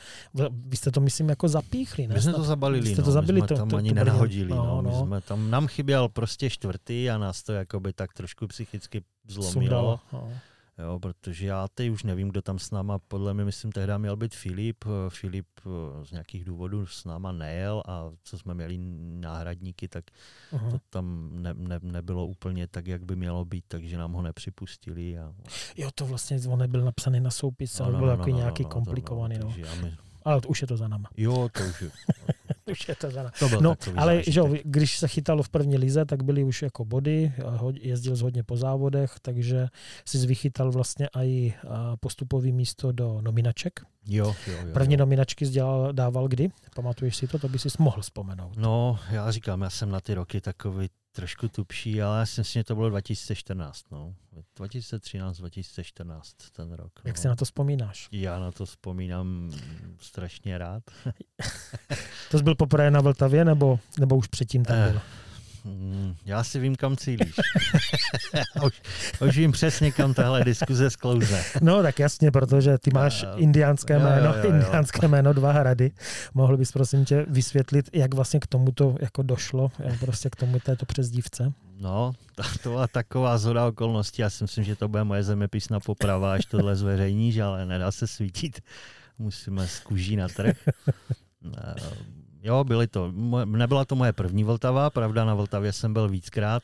[0.50, 2.16] vy jste to myslím jako zapíchli, ne?
[2.16, 3.96] My jsme to zabalili, jste to no, zabili, my jsme to, tam to, ani to
[3.96, 4.92] nenahodili, no, no.
[4.92, 9.52] My jsme tam, nám chyběl prostě čtvrtý a nás to jakoby tak trošku psychicky zlomilo.
[9.52, 10.32] Sundalo, no.
[10.80, 14.16] Jo, protože já teď už nevím, kdo tam s náma, podle mě myslím, tehdy měl
[14.16, 14.86] být Filip.
[15.10, 18.78] Filip eh, z nějakých důvodů s náma nejel a co jsme měli
[19.20, 20.06] náhradníky, tak
[20.52, 20.72] uh-huh.
[20.72, 25.18] to tam ne, ne, nebylo úplně tak, jak by mělo být, takže nám ho nepřipustili.
[25.18, 25.34] A...
[25.78, 28.38] Jo, to vlastně on nebyl napsaný na soupis, no, ale no, byl no, jako no,
[28.38, 29.38] nějaký no, komplikovaný.
[29.40, 29.76] No, no.
[29.82, 29.98] My...
[30.26, 31.10] Ale to už je to za náma.
[31.18, 31.92] Jo, to už je.
[32.72, 36.24] už je to za to no, ale že, když se chytalo v první lize, tak
[36.24, 37.34] byly už jako body,
[37.82, 39.68] jezdil z hodně po závodech, takže
[40.06, 41.54] si vychytal vlastně i
[42.00, 43.80] postupový místo do nominaček.
[44.08, 45.00] Jo, jo, jo, První jo.
[45.00, 46.50] nominačky sdělal, dával kdy?
[46.76, 47.40] Pamatuješ si to?
[47.40, 48.54] To by si mohl vzpomenout.
[48.58, 52.60] No, já říkám, já jsem na ty roky takový trošku tupší, ale já si myslím,
[52.60, 53.86] že to bylo 2014.
[53.92, 54.16] No.
[54.56, 56.92] 2013, 2014 ten rok.
[57.06, 57.22] Jak no.
[57.22, 58.08] si na to vzpomínáš?
[58.12, 59.52] Já na to vzpomínám
[60.00, 60.84] strašně rád.
[62.32, 65.02] to jsi byl poprvé na Vltavě, nebo, nebo už předtím tam eh,
[65.68, 65.76] byl?
[65.76, 67.36] Mm, já si vím, kam cílíš.
[68.66, 68.82] už,
[69.28, 71.44] už vím přesně, kam tahle diskuze sklouze.
[71.62, 74.56] No tak jasně, protože ty máš indiánské jméno, jo, jo, jo.
[74.56, 75.92] indiánské jméno Dva hrady.
[76.34, 80.60] Mohl bys prosím tě vysvětlit, jak vlastně k tomuto jako došlo, jak prostě k tomu
[80.60, 81.54] této přezdívce?
[81.80, 84.22] No, to, to byla taková zhoda okolností.
[84.22, 88.08] Já si myslím, že to bude moje zeměpisná poprava, až tohle zveřejníš, ale nedá se
[88.08, 88.62] svítit.
[89.20, 90.58] Musíme z kůží na trh.
[92.44, 93.12] Eh, Jo, byly to.
[93.46, 96.64] Nebyla to moje první Vltava, pravda, na Vltavě jsem byl víckrát.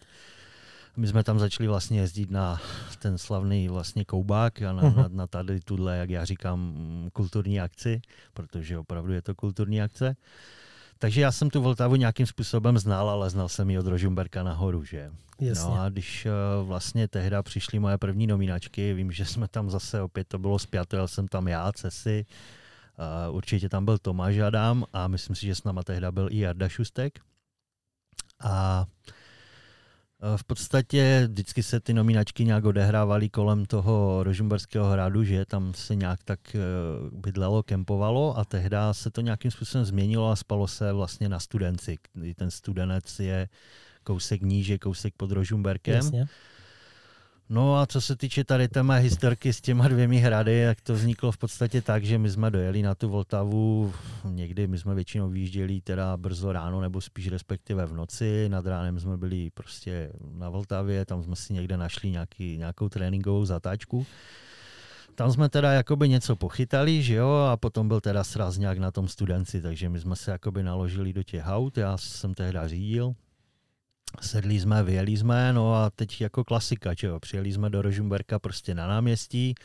[0.97, 2.61] My jsme tam začali vlastně jezdit na
[2.99, 4.95] ten slavný vlastně koubák a na, uh-huh.
[4.95, 6.75] na, na tady tuhle, jak já říkám,
[7.13, 8.01] kulturní akci,
[8.33, 10.15] protože opravdu je to kulturní akce.
[10.99, 14.83] Takže já jsem tu Vltavu nějakým způsobem znal, ale znal jsem ji od Rožumberka nahoru,
[14.83, 15.11] že?
[15.39, 15.69] Jasně.
[15.69, 20.01] No a když uh, vlastně tehda přišly moje první nominačky, vím, že jsme tam zase
[20.01, 22.25] opět, to bylo zpěto, jel jsem tam já, Cesi,
[23.29, 26.39] uh, určitě tam byl Tomáš Adam a myslím si, že s náma tehda byl i
[26.39, 27.19] Jarda Šustek.
[28.39, 28.85] A
[30.23, 35.73] Eh, v podstatě vždycky se ty nominačky nějak odehrávaly kolem toho Rožumberského hradu, že tam
[35.73, 36.59] se nějak tak eh,
[37.11, 41.97] bydlelo, kempovalo a tehdy se to nějakým způsobem změnilo a spalo se vlastně na studenci.
[42.35, 43.49] Ten studenec je
[44.03, 45.95] kousek níže, kousek pod Rožumberkem.
[45.95, 46.25] Jasně.
[47.53, 50.93] No a co se týče tady té mé historky s těma dvěmi hrady, jak to
[50.93, 53.93] vzniklo v podstatě tak, že my jsme dojeli na tu Vltavu,
[54.25, 58.99] někdy my jsme většinou vyjížděli teda brzo ráno, nebo spíš respektive v noci, nad ránem
[58.99, 64.05] jsme byli prostě na Vltavě, tam jsme si někde našli nějaký, nějakou tréninkovou zatáčku.
[65.15, 68.91] Tam jsme teda jakoby něco pochytali, že jo, a potom byl teda sraz nějak na
[68.91, 73.15] tom studenci, takže my jsme se jakoby naložili do těch aut, já jsem tehda řídil,
[74.21, 78.39] sedli jsme, vyjeli jsme, no a teď jako klasika, čo jo, přijeli jsme do Rožumberka
[78.39, 79.55] prostě na náměstí,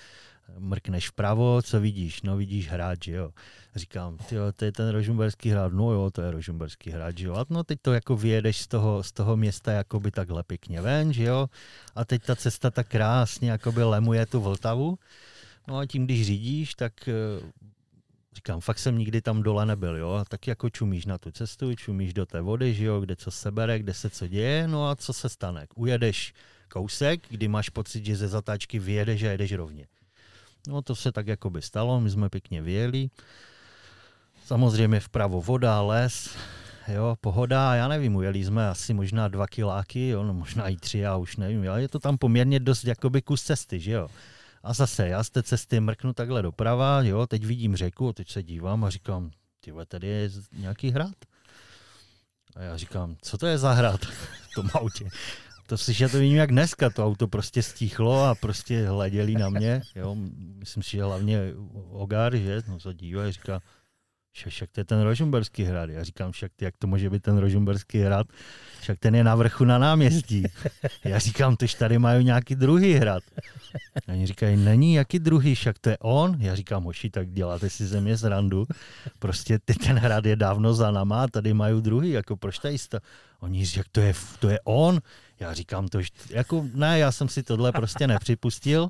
[0.59, 2.22] mrkneš vpravo, co vidíš?
[2.22, 3.30] No vidíš hrad, že jo.
[3.76, 7.34] Říkám, tyjo, to je ten Rožumberský hrad, no jo, to je Rožumberský že jo.
[7.34, 11.12] A no teď to jako vyjedeš z toho, z toho města jakoby takhle pěkně ven,
[11.12, 11.47] že jo.
[11.95, 14.99] A teď ta cesta tak krásně jakoby lemuje tu Vltavu.
[15.68, 16.93] No a tím, když řídíš, tak
[18.34, 21.74] Říkám, fakt jsem nikdy tam dole nebyl, jo, a tak jako čumíš na tu cestu,
[21.74, 24.88] čumíš do té vody, že jo, kde co se bere, kde se co děje, no
[24.88, 25.66] a co se stane?
[25.74, 26.34] Ujedeš
[26.68, 29.86] kousek, kdy máš pocit, že ze zatáčky vyjedeš a jedeš rovně.
[30.68, 33.10] No to se tak jako by stalo, my jsme pěkně vyjeli.
[34.46, 36.36] Samozřejmě vpravo voda, les,
[36.88, 40.98] jo, pohoda, já nevím, ujeli jsme asi možná dva kiláky, jo, no možná i tři,
[40.98, 44.08] já už nevím, ale je to tam poměrně dost jakoby kus cesty, že jo.
[44.68, 48.42] A zase já z té cesty mrknu takhle doprava, jo, teď vidím řeku, teď se
[48.42, 51.14] dívám a říkám, ty tady je nějaký hrad.
[52.56, 54.04] A já říkám, co to je za hrad
[54.50, 55.08] v tom autě?
[55.66, 59.48] To si, že to vím jak dneska, to auto prostě stichlo a prostě hleděli na
[59.48, 60.16] mě, jo,
[60.58, 61.40] myslím si, že hlavně
[61.90, 63.60] Ogar, že, no se dívá říká,
[64.49, 65.91] však to je ten Rožumberský hrad.
[65.91, 68.26] Já říkám, však jak to může být ten Rožumberský hrad?
[68.80, 70.45] Však ten je na vrchu na náměstí.
[71.05, 73.22] Já říkám, tož tady mají nějaký druhý hrad.
[74.09, 76.36] A oni říkají, není, jaký druhý, však to je on.
[76.41, 78.66] Já říkám, hoši, tak děláte si země z randu.
[79.18, 83.01] Prostě ty, ten hrad je dávno za náma tady mají druhý, jako proč tady jste?
[83.41, 85.01] Oni říkají, to je, to je on.
[85.41, 88.89] Já říkám, to, jako ne, já jsem si tohle prostě nepřipustil.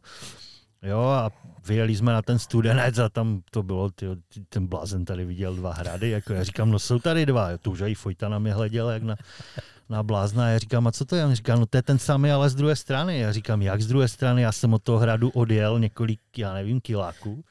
[0.83, 1.31] Jo, a
[1.67, 4.17] vyjeli jsme na ten studenec a tam to bylo, tyjo,
[4.49, 7.81] ten blázen tady viděl dva hrady, jako já říkám, no jsou tady dva, to už
[7.81, 9.17] i Fojta na mě hleděl, jak na,
[9.89, 11.25] na blázna, já říkám, a co to je?
[11.25, 13.19] On říká, no to je ten samý, ale z druhé strany.
[13.19, 14.43] Já říkám, jak z druhé strany?
[14.43, 17.45] Já jsem od toho hradu odjel několik, já nevím, kiláků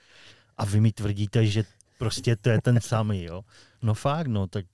[0.58, 1.64] a vy mi tvrdíte, že
[1.98, 3.42] prostě to je ten samý, jo.
[3.82, 4.66] No fakt, no, tak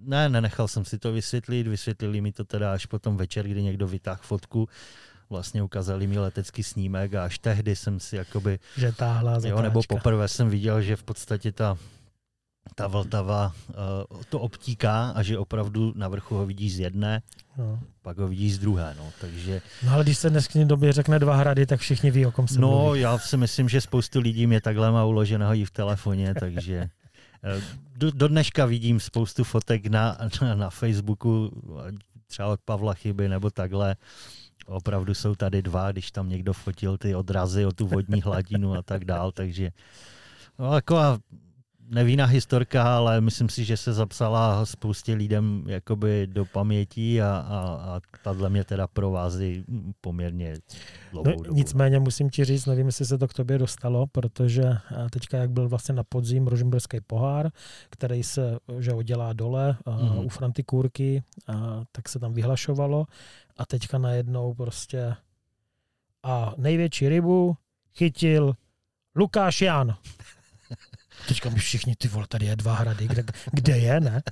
[0.00, 3.86] ne, nenechal jsem si to vysvětlit, vysvětlili mi to teda až potom večer, kdy někdo
[3.86, 4.68] vytáhl fotku,
[5.30, 8.58] vlastně ukázali mi letecký snímek a až tehdy jsem si jakoby...
[8.76, 11.78] Že táhla jo, nebo poprvé jsem viděl, že v podstatě ta,
[12.74, 17.22] ta Vltava uh, to obtíká a že opravdu na vrchu ho vidíš z jedné,
[17.58, 17.80] no.
[18.02, 18.94] pak ho vidíš z druhé.
[18.98, 19.62] No, takže...
[19.82, 22.48] no ale když se dnes k době řekne dva hrady, tak všichni ví, o kom
[22.48, 23.00] se No, mluví.
[23.00, 26.90] já si myslím, že spoustu lidí mě takhle má uloženého i v telefoně, takže
[27.44, 27.62] eh,
[27.96, 31.50] do, do dneška vidím spoustu fotek na, na, na Facebooku,
[32.26, 33.96] třeba od Pavla Chyby nebo takhle,
[34.66, 38.82] opravdu jsou tady dva, když tam někdo fotil ty odrazy o tu vodní hladinu a
[38.82, 39.70] tak dál, takže
[40.58, 41.18] no, jako a
[41.90, 47.60] nevína historka, ale myslím si, že se zapsala spoustě lidem jakoby do paměti a, a,
[47.60, 49.64] a tahle mě teda provází
[50.00, 50.54] poměrně
[51.12, 51.56] dlouhou no, dobu.
[51.56, 54.62] Nicméně musím ti říct, nevím, jestli se to k tobě dostalo, protože
[55.10, 57.50] teďka, jak byl vlastně na podzim Rožimberský pohár,
[57.90, 60.24] který se že dělá dole mm-hmm.
[60.24, 63.06] u Franty Kůrky, a, tak se tam vyhlašovalo
[63.56, 65.14] a teďka najednou prostě
[66.22, 67.56] a největší rybu
[67.96, 68.54] chytil
[69.16, 69.96] Lukáš Jan.
[71.28, 74.22] Teďka mi všichni, ty vole, tady je dva hrady, kde, kde je, ne?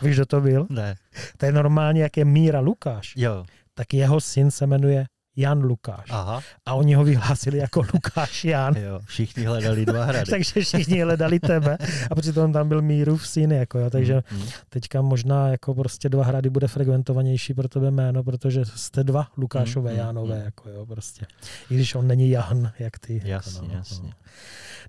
[0.00, 0.66] A víš, kdo to byl?
[0.70, 0.94] Ne.
[1.36, 3.12] To je normálně, jak je Míra Lukáš.
[3.16, 3.44] Jo.
[3.74, 5.06] Tak jeho syn se jmenuje
[5.40, 6.06] Jan Lukáš.
[6.10, 6.40] Aha.
[6.66, 8.74] A oni ho vyhlásili jako Lukáš Jan.
[8.76, 10.24] Jo, všichni hledali dva hrady.
[10.30, 11.78] takže všichni hledali tebe
[12.10, 14.46] a přitom tam byl Mírův syn, jako jo, takže mm, mm.
[14.68, 19.92] teďka možná jako prostě dva hrady bude frekventovanější pro tebe jméno, protože jste dva Lukášové,
[19.92, 20.44] mm, Jánové, mm.
[20.44, 21.26] jako jo, prostě.
[21.70, 23.22] I když on není Jan, jak ty.
[23.24, 24.08] Jasně, jako, no, jasně.
[24.08, 24.14] No.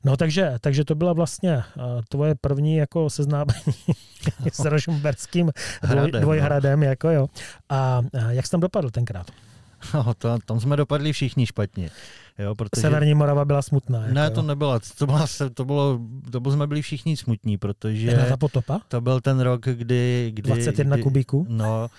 [0.03, 3.75] No takže, takže to byla vlastně uh, tvoje první jako seznámení
[4.51, 5.51] s Rožumberským
[5.83, 6.83] dvoj, dvojhradem.
[6.83, 7.27] Jako jo.
[7.69, 9.31] A uh, jak jsi tam dopadl tenkrát?
[9.93, 11.89] No, to, tam jsme dopadli všichni špatně.
[12.39, 12.81] Jo, protože...
[12.81, 14.01] Severní Morava byla smutná.
[14.01, 15.99] Jako, ne, to nebyla, to, byla, to bylo,
[16.31, 18.07] to bylo, jsme byli všichni smutní, protože...
[18.07, 18.81] Jedna ta potopa?
[18.87, 20.31] To byl ten rok, kdy...
[20.33, 21.45] kdy 21 kdy, kubíků?
[21.49, 21.89] No,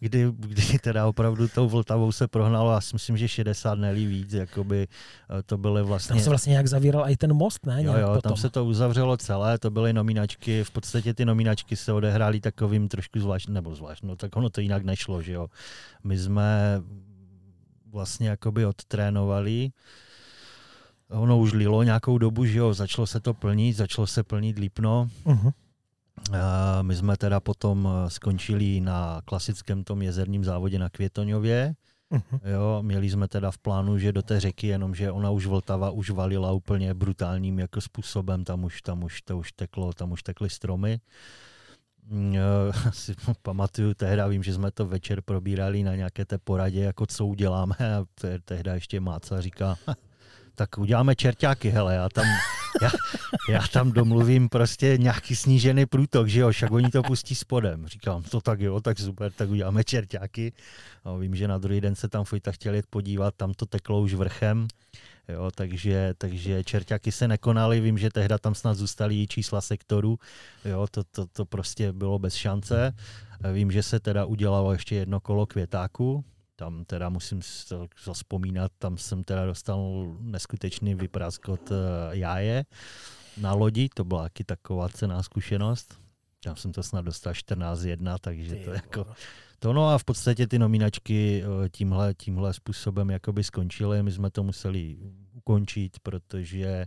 [0.00, 4.32] kdy, kdy teda opravdu tou Vltavou se prohnalo, já si myslím, že 60 nelí víc,
[4.32, 4.88] jakoby
[5.38, 6.14] eh, to byly vlastně...
[6.14, 7.82] Tam se vlastně nějak zavíral i ten most, ne?
[7.82, 8.30] Jo, jo, potom.
[8.30, 12.88] tam se to uzavřelo celé, to byly nominačky, v podstatě ty nominačky se odehrály takovým
[12.88, 15.46] trošku zvláštním, nebo zvlášť, no tak ono to jinak nešlo, že jo.
[16.04, 16.82] My jsme
[17.90, 19.70] vlastně jakoby odtrénovali,
[21.10, 25.08] ono už lilo nějakou dobu, že jo, začalo se to plnit, začalo se plnit lípno,
[25.24, 25.52] uh-huh.
[26.82, 31.74] My jsme teda potom eh, skončili na klasickém tom jezerním závodě na Květoňově.
[32.12, 32.40] Uh-huh.
[32.44, 36.10] Jo, měli jsme teda v plánu, že do té řeky, jenomže ona už Vltava už
[36.10, 40.50] valila úplně brutálním jako způsobem, tam už, tam už to už teklo, tam už tekly
[40.50, 41.00] stromy.
[41.00, 41.47] Eh,
[42.92, 47.26] si pamatuju tehda, vím, že jsme to večer probírali na nějaké té poradě, jako co
[47.26, 48.04] uděláme a
[48.44, 49.76] tehda ještě Máca říká,
[50.54, 52.24] tak uděláme čertáky, hele, já tam,
[52.82, 52.90] já,
[53.48, 57.86] já tam domluvím prostě nějaký snížený průtok, že jo, však oni to pustí spodem.
[57.86, 60.52] Říkám, to tak jo, tak super, tak uděláme čertáky.
[61.04, 64.00] A vím, že na druhý den se tam Fojta chtěl jít podívat, tam to teklo
[64.00, 64.68] už vrchem,
[65.28, 70.18] jo, takže, takže čertáky se nekonaly, vím, že tehda tam snad zůstaly čísla sektoru,
[70.64, 72.92] jo, to, to, to prostě bylo bez šance.
[73.52, 76.24] Vím, že se teda udělalo ještě jedno kolo květáku,
[76.56, 77.40] tam teda musím
[78.04, 81.74] zaspomínat, tam jsem teda dostal neskutečný vypraskot eh,
[82.10, 82.64] jáje
[83.36, 86.00] na lodi, to byla taky taková cená zkušenost.
[86.44, 89.06] Tam jsem to snad dostal 14.1, takže Ty, to jako...
[89.58, 94.02] To no a v podstatě ty nominačky eh, tímhle, tímhle způsobem jakoby skončily.
[94.02, 94.96] My jsme to museli
[95.32, 96.86] ukončit, protože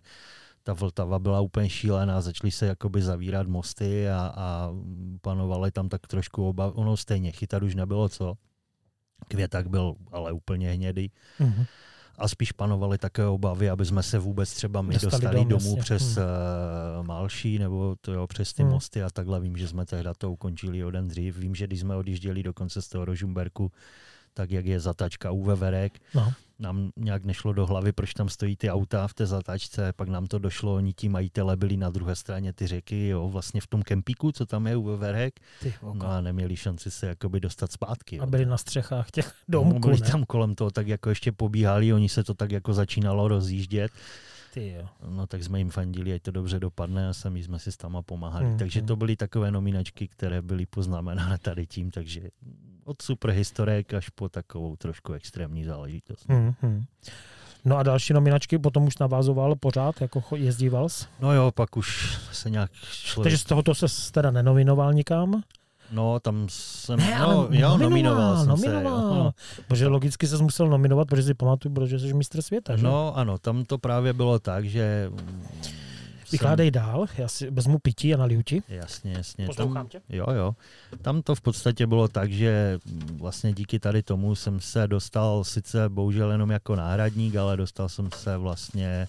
[0.63, 4.71] ta Vltava byla úplně šílená, začaly se jakoby zavírat mosty a, a
[5.21, 6.73] panovaly tam tak trošku obav.
[6.75, 8.33] Ono stejně, chytat už nebylo co.
[9.27, 11.11] Květak byl ale úplně hnědý.
[11.39, 11.65] Mm-hmm.
[12.21, 15.81] A spíš panovaly také obavy, aby jsme se vůbec třeba my dostali, dostali domů jasně.
[15.81, 16.25] přes hmm.
[16.99, 18.71] uh, Malší nebo to jo, přes ty hmm.
[18.71, 19.39] mosty a takhle.
[19.39, 21.37] Vím, že jsme tehda to ukončili o den dřív.
[21.37, 23.71] Vím, že když jsme odjížděli dokonce z toho Rožumberku,
[24.33, 28.55] tak jak je zatačka u Veverek, no nám nějak nešlo do hlavy, proč tam stojí
[28.55, 32.15] ty auta v té zatáčce, pak nám to došlo, oni ti majitele byli na druhé
[32.15, 35.39] straně ty řeky, jo, vlastně v tom kempíku, co tam je u Veverek,
[35.93, 38.15] no a neměli šanci se jakoby dostat zpátky.
[38.15, 38.23] Jo.
[38.23, 40.11] A byli na střechách těch domků, no, byli ne?
[40.11, 43.91] tam kolem toho tak jako ještě pobíhali, oni se to tak jako začínalo rozjíždět.
[44.53, 44.87] Ty jo.
[45.09, 48.01] No tak jsme jim fandili, ať to dobře dopadne a sami jsme si s tama
[48.01, 48.45] pomáhali.
[48.45, 52.21] Mm, takže to byly takové nominačky, které byly poznamenané tady tím, takže
[52.85, 56.29] od super historek až po takovou trošku extrémní záležitost.
[56.29, 56.83] Mm, mm.
[57.65, 61.05] No a další nominačky potom už navazoval pořád, jako jezdíval jsi?
[61.19, 63.23] No jo, pak už se nějak šlo.
[63.23, 65.43] Takže z tohoto se teda nenominoval nikam?
[65.91, 69.11] No, tam jsem, ne, no, jo, nominoval, nominoval jsem nominoval.
[69.11, 69.17] se.
[69.17, 69.23] Jo.
[69.23, 69.31] No.
[69.67, 72.83] Protože logicky se musel nominovat, protože si pamatuju, protože jsi mistr světa, že?
[72.83, 75.11] No, ano, tam to právě bylo tak, že
[76.31, 76.71] Vykládej jsem...
[76.71, 78.63] dál, já si vezmu pití a naliju ti.
[78.67, 79.45] Jasně, jasně.
[79.45, 80.01] Poslouchám tam, tě.
[80.09, 80.55] Jo, jo.
[81.01, 82.79] Tam to v podstatě bylo tak, že
[83.13, 88.09] vlastně díky tady tomu jsem se dostal sice bohužel jenom jako náhradník, ale dostal jsem
[88.15, 89.07] se vlastně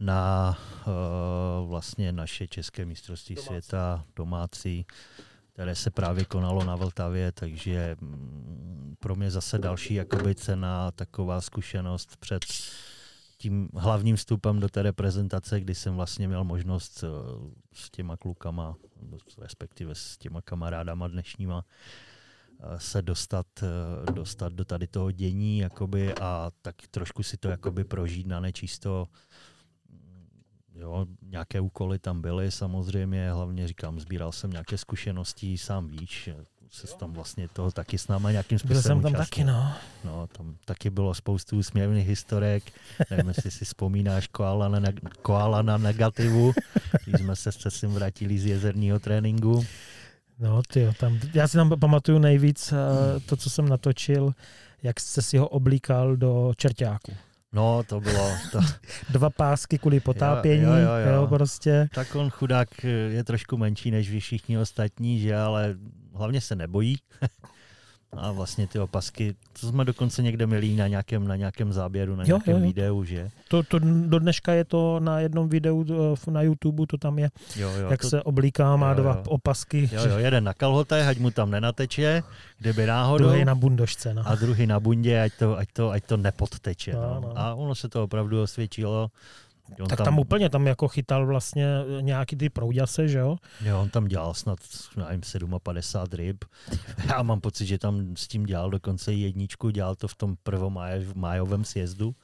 [0.00, 3.46] na uh, vlastně naše české mistrovství domácí.
[3.46, 4.86] světa domácí,
[5.52, 11.40] které se právě konalo na Vltavě, takže mm, pro mě zase další jakoby cena, taková
[11.40, 12.44] zkušenost před
[13.38, 17.08] tím hlavním vstupem do té reprezentace, kdy jsem vlastně měl možnost eh,
[17.72, 18.76] s těma klukama,
[19.38, 21.64] respektive s těma kamarádama dnešníma,
[22.60, 27.48] eh, se dostat, eh, dostat do tady toho dění jakoby, a tak trošku si to
[27.48, 29.08] jakoby prožít na nečisto.
[30.74, 36.30] Jo, nějaké úkoly tam byly samozřejmě, hlavně říkám, sbíral jsem nějaké zkušenosti, sám víš,
[36.70, 39.46] se tam vlastně toho taky s náma nějakým způsobem Byl jsem tam účastnil.
[39.46, 39.72] taky, no.
[40.04, 42.62] No, tam taky bylo spoustu úsměvných historek.
[43.10, 44.80] Nevím, jestli si vzpomínáš koala na,
[45.22, 46.52] koala na negativu,
[47.04, 49.66] když jsme se s Cesem vrátili z jezerního tréninku.
[50.38, 52.78] No, ty tam, já si tam pamatuju nejvíc uh,
[53.26, 54.32] to, co jsem natočil,
[54.82, 57.12] jak jsi si ho oblíkal do čertáku.
[57.52, 58.30] No, to bylo...
[58.52, 58.60] To...
[59.10, 61.14] Dva pásky kvůli potápění, jo, jo, jo, jo.
[61.14, 61.88] jo, prostě.
[61.94, 62.68] Tak on chudák
[63.08, 65.76] je trošku menší než vy všichni ostatní, že ale
[66.18, 66.96] hlavně se nebojí.
[68.12, 72.24] a vlastně ty opasky, to jsme dokonce někde měli na nějakém, na nějakém záběru, na
[72.24, 72.66] nějakém jo, jo.
[72.66, 73.30] videu, že?
[73.48, 77.30] To, to do dneška je to na jednom videu eh, na YouTube, to tam je,
[77.56, 79.22] jo, jo, jak to, se oblíká, má jo, dva jo.
[79.26, 79.90] opasky.
[79.92, 82.22] Jo, jo, jeden na kalhotech, ať mu tam nenateče,
[82.58, 83.24] kdyby náhodou.
[83.24, 84.22] Druhý na bundošce, no.
[84.26, 86.92] A druhý na bundě, ať to, ať to, ať to nepodteče.
[86.92, 87.20] No, no.
[87.20, 87.32] No.
[87.38, 89.10] A ono se to opravdu osvědčilo
[89.80, 91.66] On tak tam, tam úplně, tam jako chytal vlastně
[92.00, 93.36] nějaký ty prouďase, že jo?
[93.64, 94.58] Jo, on tam dělal snad,
[94.96, 95.20] nevím,
[95.62, 96.44] 57 ryb.
[97.08, 101.64] Já mám pocit, že tam s tím dělal dokonce jedničku, dělal to v tom prvomájovém
[101.64, 102.14] sjezdu.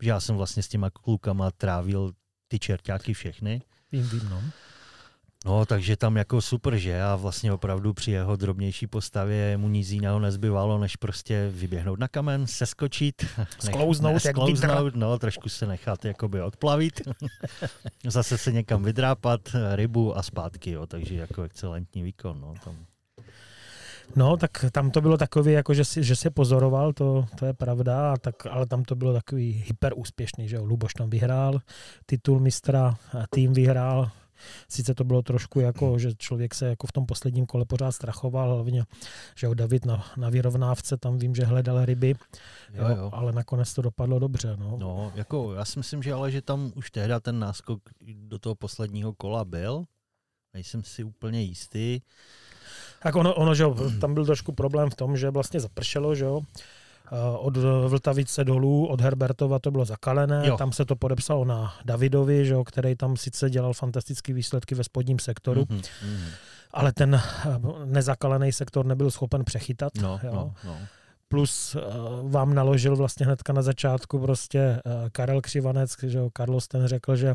[0.00, 2.12] Že já jsem vlastně s těma klukama trávil
[2.48, 3.62] ty čertáky všechny.
[3.92, 4.42] Vím, vím, no.
[5.44, 7.02] No, takže tam jako super, že?
[7.02, 12.08] A vlastně opravdu při jeho drobnější postavě mu nic jiného nezbyvalo, než prostě vyběhnout na
[12.08, 13.26] kamen, seskočit,
[13.58, 17.00] sklouznout, nech, sklouznout no, trošku se nechat jakoby odplavit,
[18.06, 19.40] zase se někam vydrápat,
[19.74, 22.76] rybu a zpátky, jo, takže jako excelentní výkon, no, tam.
[24.16, 27.52] No, tak tam to bylo takový, jako že, si, že se pozoroval, to, to je
[27.52, 30.64] pravda, tak, ale tam to bylo takový hyper úspěšný, že jo.
[30.64, 31.60] Luboš tam vyhrál
[32.06, 32.96] titul mistra,
[33.30, 34.10] tým vyhrál,
[34.68, 38.54] Sice to bylo trošku jako, že člověk se jako v tom posledním kole pořád strachoval,
[38.54, 38.84] hlavně,
[39.36, 42.14] že jo, David na, na vyrovnávce, tam vím, že hledal ryby,
[42.74, 43.10] jo, jo.
[43.12, 44.56] ale nakonec to dopadlo dobře.
[44.56, 44.76] No.
[44.78, 48.54] no, jako já si myslím, že ale, že tam už tehda ten náskok do toho
[48.54, 49.84] posledního kola byl,
[50.54, 52.00] nejsem si úplně jistý.
[53.02, 56.24] Tak ono, ono že jo, tam byl trošku problém v tom, že vlastně zapršelo, že
[56.24, 56.40] jo,
[57.38, 57.56] od
[57.88, 60.56] Vltavice dolů, od Herbertova to bylo zakalené, jo.
[60.56, 64.84] tam se to podepsalo na Davidovi, že jo, který tam sice dělal fantastické výsledky ve
[64.84, 65.82] spodním sektoru, mm-hmm.
[66.70, 69.92] ale ten eh, nezakalený sektor nebyl schopen přechytat.
[70.02, 70.32] No, jo.
[70.34, 70.76] No, no.
[71.28, 76.68] Plus uh, vám naložil vlastně hnedka na začátku prostě uh, Karel Křivanec, že jo, Carlos
[76.68, 77.34] ten řekl, že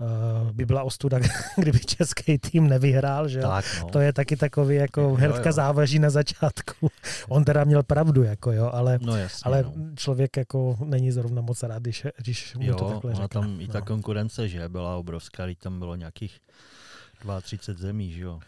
[0.00, 1.18] uh, by byla ostuda,
[1.56, 3.88] kdyby český tým nevyhrál, že tak, no.
[3.88, 6.90] To je taky takový jako hnedka závaží na začátku.
[7.28, 9.72] On teda měl pravdu, jako jo, ale, no jasně, ale no.
[9.94, 13.28] člověk jako není zrovna moc rád, když, když mu jo, to takhle řekne.
[13.28, 13.62] tam no.
[13.62, 16.40] i ta konkurence, že byla obrovská, tam bylo nějakých
[17.42, 18.40] 32 zemí, že jo.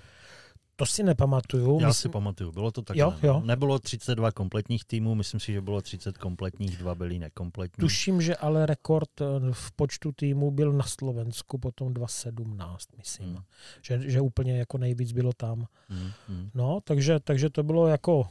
[0.80, 1.80] To si nepamatuju.
[1.80, 2.02] Já myslím...
[2.02, 2.96] si pamatuju, bylo to tak.
[2.96, 3.42] Jo, jo.
[3.44, 7.80] Nebylo 32 kompletních týmů, myslím si, že bylo 30 kompletních, dva byly nekompletní.
[7.80, 13.28] Tuším, že ale rekord eh, v počtu týmů byl na Slovensku potom 2.17, myslím.
[13.28, 13.42] Hmm.
[13.82, 15.66] Že, že úplně jako nejvíc bylo tam.
[15.88, 16.50] Hmm, hmm.
[16.54, 18.28] No, takže, takže to bylo jako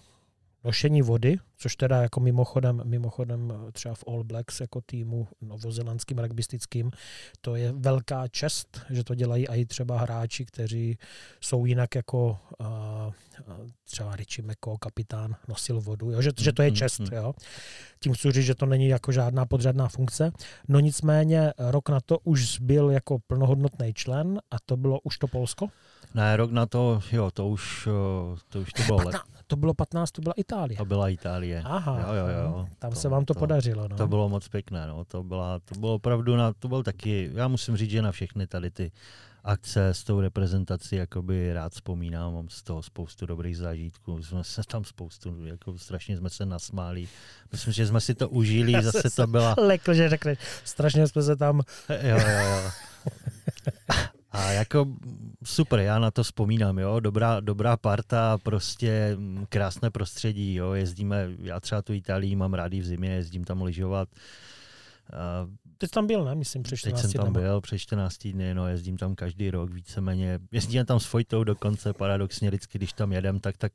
[0.63, 6.91] nošení vody, což teda jako mimochodem, mimochodem třeba v All Blacks jako týmu novozelandským rugbystickým,
[7.41, 10.97] to je velká čest, že to dělají i třeba hráči, kteří
[11.41, 13.13] jsou jinak jako uh,
[13.83, 16.21] třeba Richie Meko, kapitán, nosil vodu, jo?
[16.21, 16.75] Že, že to je mm-hmm.
[16.75, 17.01] čest.
[17.11, 17.33] Jo?
[17.99, 20.31] Tím chci říct, že to není jako žádná podřadná funkce.
[20.67, 25.27] No nicméně rok na to už byl jako plnohodnotný člen a to bylo už to
[25.27, 25.67] Polsko?
[26.13, 27.87] Ne, rok na to, jo, to už
[28.49, 29.03] to, už to bylo.
[29.03, 30.77] Patna, to bylo 15, to byla Itálie.
[30.77, 31.61] To byla Itálie.
[31.65, 32.67] Aha, jo, jo, jo.
[32.79, 33.87] tam to, se vám to, to podařilo.
[33.87, 33.97] No.
[33.97, 35.05] To bylo moc pěkné, no.
[35.05, 38.47] To, byla, to bylo opravdu, na, to byl taky, já musím říct, že na všechny
[38.47, 38.91] tady ty
[39.43, 44.61] akce s tou reprezentací jakoby rád vzpomínám, mám z toho spoustu dobrých zážitků, jsme se
[44.67, 47.07] tam spoustu, jako strašně jsme se nasmáli,
[47.51, 49.55] myslím, že jsme si to užili, Já zase to byla...
[49.57, 51.61] Lekl, že řekneš, strašně jsme se tam...
[51.89, 52.71] Jo, jo, jo.
[54.31, 54.87] A jako
[55.43, 59.17] super, já na to vzpomínám, jo, dobrá, dobrá parta, prostě
[59.49, 64.09] krásné prostředí, jo, jezdíme, já třeba tu Itálii mám rádi v zimě, jezdím tam lyžovat.
[65.77, 66.35] Teď tam byl, ne?
[66.35, 69.73] Myslím, před 14 Teď jsem tam byl před 14 dny, no, jezdím tam každý rok
[69.73, 70.39] víceméně.
[70.51, 73.71] Jezdím tam s Fojtou dokonce, paradoxně vždycky, když tam jedem, tak, tak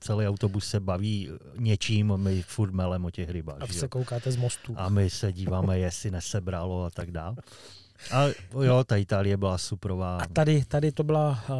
[0.00, 3.56] celý autobus se baví něčím, my furt melem o těch rybách.
[3.60, 4.74] A vy se koukáte z mostu.
[4.76, 7.36] A my se díváme, jestli nesebralo a tak dále.
[8.10, 8.24] A
[8.62, 10.18] jo, ta Itálie byla suprová.
[10.18, 11.56] A tady, tady to byla uh,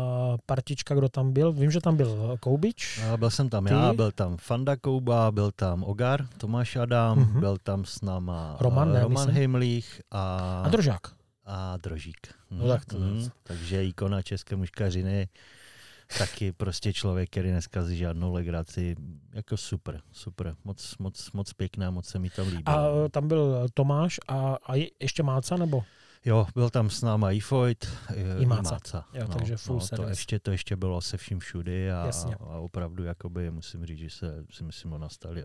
[0.46, 1.52] partička, kdo tam byl?
[1.52, 3.00] Vím, že tam byl Koubič.
[3.12, 3.72] A byl jsem tam Ty?
[3.72, 7.40] já, byl tam Fanda Kouba, byl tam Ogar, Tomáš Adam, uh-huh.
[7.40, 10.62] byl tam s náma Roman, ne, Roman Heimlich a...
[10.64, 11.00] A Držák.
[11.46, 12.34] A Drožík.
[12.50, 15.28] No tak to mm, Takže ikona české muškařiny
[16.18, 18.96] taky prostě člověk, který neskazí žádnou legraci.
[19.32, 20.54] Jako super, super.
[20.64, 22.64] Moc, moc, moc pěkná, moc se mi tam líbí.
[22.66, 25.84] A tam byl Tomáš a, a ještě Máca, nebo?
[26.24, 27.86] Jo, byl tam s náma i Foyt,
[28.38, 29.04] i Máca.
[29.14, 32.10] Jo, no, takže full no, to, ještě, to ještě bylo se vším všudy a,
[32.40, 35.44] a opravdu jakoby, musím říct, že se si myslím, nastali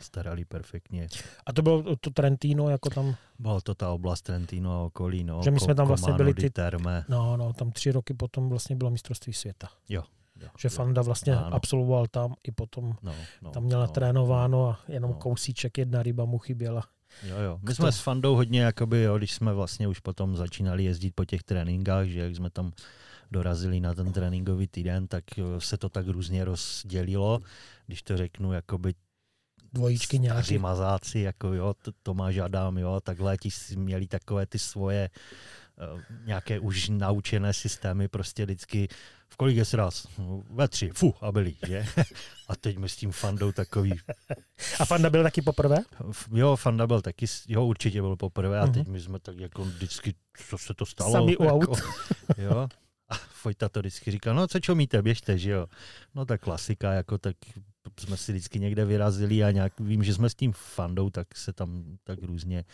[0.00, 1.08] starali perfektně.
[1.46, 3.14] A to bylo to Trentino, jako tam?
[3.38, 5.42] Bylo to ta oblast Trentino a okolí, no.
[5.42, 6.50] Že my jsme tam vlastně byli ty...
[6.50, 7.04] Terme.
[7.08, 9.68] No, no, tam tři roky potom vlastně bylo mistrovství světa.
[9.88, 10.02] Jo.
[10.40, 10.70] Jo, že jo.
[10.70, 11.56] Fanda vlastně ano.
[11.56, 15.16] absolvoval tam i potom no, no, tam měla no, trénováno a jenom no.
[15.16, 16.82] kousíček jedna ryba mu chyběla.
[17.22, 17.58] Jo, jo.
[17.62, 21.24] My jsme s Fandou hodně, jakoby, jo, když jsme vlastně už potom začínali jezdit po
[21.24, 22.72] těch tréninkách, že jak jsme tam
[23.30, 25.24] dorazili na ten tréninkový týden, tak
[25.58, 27.40] se to tak různě rozdělilo.
[27.86, 28.94] Když to řeknu, jakoby
[29.72, 30.58] dvojičky nějaký.
[30.58, 35.10] mazáci, jako jo, Tomáš Adam, jo, takhle ti měli takové ty svoje
[36.24, 38.88] nějaké už naučené systémy prostě vždycky
[39.32, 40.06] v kolik je sraz?
[40.18, 41.86] No, ve tři, fu, a byli, že?
[42.48, 43.92] A teď my s tím Fandou takový...
[44.80, 45.76] A Fanda byl taky poprvé?
[46.32, 48.92] Jo, Fanda byl taky, jo, určitě byl poprvé a teď mhm.
[48.92, 50.14] my jsme tak jako vždycky,
[50.48, 51.12] co se to stalo?
[51.12, 51.78] Sami u jako, aut.
[52.38, 52.68] Jo,
[53.08, 55.66] a Fojta to vždycky říká, no co čomíte, běžte, že jo.
[56.14, 57.36] No tak klasika, jako tak
[58.00, 61.52] jsme si vždycky někde vyrazili a nějak, vím, že jsme s tím fandou, tak se
[61.52, 62.64] tam tak různě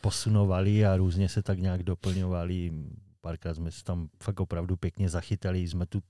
[0.00, 2.72] posunovali a různě se tak nějak doplňovali.
[3.22, 6.00] Párkrát jsme se tam fakt opravdu pěkně zachytali, jsme tu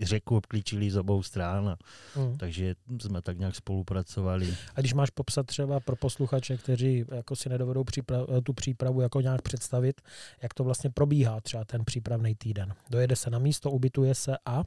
[0.00, 1.76] řeku obklíčili z obou stran, a,
[2.16, 2.36] mm.
[2.36, 4.56] takže jsme tak nějak spolupracovali.
[4.74, 9.20] A když máš popsat třeba pro posluchače, kteří jako si nedovedou příprav, tu přípravu jako
[9.20, 10.00] nějak představit,
[10.42, 12.74] jak to vlastně probíhá třeba ten přípravný týden.
[12.90, 14.64] Dojede se na místo, ubytuje se a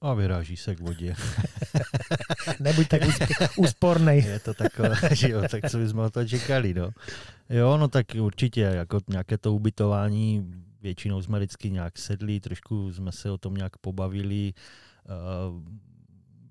[0.00, 1.14] a vyráží se k vodě.
[2.60, 3.02] Nebuď tak
[3.56, 4.16] úsporný.
[4.16, 6.90] Je to takové, že jo, tak co bychom to čekali, no.
[7.50, 10.52] Jo, no tak určitě, jako nějaké to ubytování,
[10.82, 14.52] většinou jsme vždycky nějak sedli, trošku jsme se o tom nějak pobavili,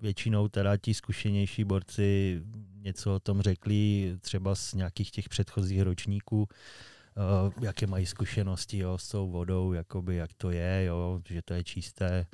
[0.00, 2.42] většinou teda ti zkušenější borci
[2.74, 6.48] něco o tom řekli, třeba z nějakých těch předchozích ročníků,
[7.60, 11.64] jaké mají zkušenosti jo, s tou vodou, jakoby, jak to je, jo, že to je
[11.64, 12.26] čisté,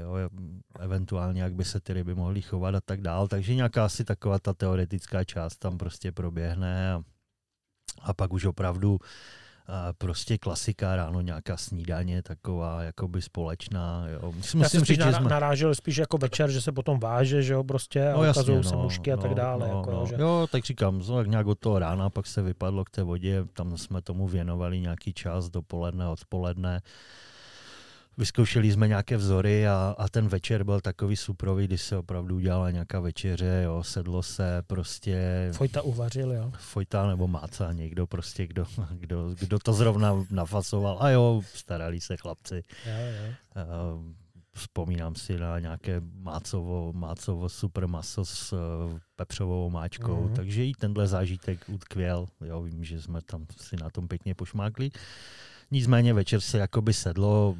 [0.00, 0.30] jo,
[0.78, 3.28] eventuálně jak by se ty ryby mohly chovat a tak dál.
[3.28, 7.02] Takže nějaká asi taková ta teoretická část tam prostě proběhne a,
[8.02, 9.04] a pak už opravdu a
[9.98, 14.04] prostě klasika ráno nějaká snídaně taková jakoby společná.
[14.08, 14.32] Jo.
[14.32, 15.28] Myslím, Já jsem spíš říct, jsme...
[15.28, 18.56] narážel spíš jako večer, že se potom váže, že jo, prostě no, a jasně, ukazují
[18.56, 19.68] no, se mušky no, a tak dále.
[19.68, 20.06] No, jako, no.
[20.06, 20.14] Že...
[20.18, 23.76] Jo, tak říkám, no, nějak od toho rána pak se vypadlo k té vodě, tam
[23.76, 26.80] jsme tomu věnovali nějaký čas dopoledne, odpoledne
[28.18, 32.70] vyzkoušeli jsme nějaké vzory a, a ten večer byl takový suprový, kdy se opravdu udělala
[32.70, 35.48] nějaká večeře, jo, sedlo se prostě...
[35.52, 36.52] Fojta uvařil, jo?
[36.58, 40.98] Fojta nebo Máca, někdo prostě, kdo, kdo, kdo to zrovna nafasoval.
[41.00, 42.64] A jo, starali se chlapci.
[42.86, 43.34] Jo, jo.
[43.96, 44.12] Uh,
[44.54, 50.36] vzpomínám si na nějaké mácovo, mácovo super maso s uh, pepřovou máčkou, mm-hmm.
[50.36, 52.26] takže i tenhle zážitek utkvěl.
[52.44, 54.90] Jo, vím, že jsme tam si na tom pěkně pošmákli.
[55.70, 57.56] Nicméně večer se jakoby sedlo,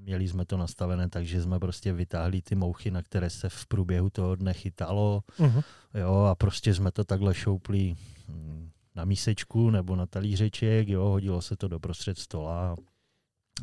[0.00, 3.66] měli jsme to nastavené tak, že jsme prostě vytáhli ty mouchy, na které se v
[3.66, 5.22] průběhu toho dne chytalo.
[5.38, 5.62] Uh-huh.
[5.94, 7.94] Jo, a prostě jsme to takhle šoupli
[8.28, 12.76] hm, na mísečku nebo na talířeček, jo, hodilo se to do prostřed stola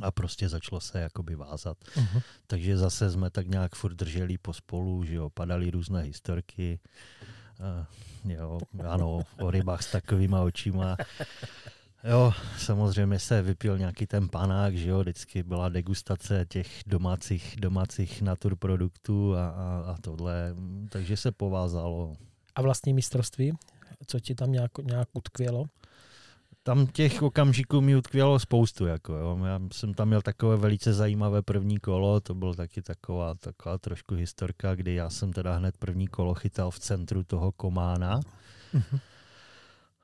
[0.01, 1.77] a prostě začalo se jakoby vázat.
[1.95, 2.21] Uh-huh.
[2.47, 6.79] Takže zase jsme tak nějak furt drželi pospolu, že jo, padaly různé historky.
[7.59, 10.97] Uh, jo, ano, o rybách s takovýma očima.
[12.09, 18.21] Jo, samozřejmě se vypil nějaký ten panák, že jo, vždycky byla degustace těch domácích, domácích
[18.21, 20.55] naturproduktů a, a, a tohle,
[20.89, 22.15] takže se povázalo.
[22.55, 23.53] A vlastní mistrovství?
[24.05, 25.65] Co ti tam nějak, nějak utkvělo?
[26.63, 28.85] Tam těch okamžiků mi utkvělo spoustu.
[28.85, 29.39] Jako, jo.
[29.45, 34.15] Já jsem tam měl takové velice zajímavé první kolo, to bylo taky taková, taková trošku
[34.15, 38.19] historka, kdy já jsem teda hned první kolo chytal v centru toho komána.
[38.73, 38.99] Uh-huh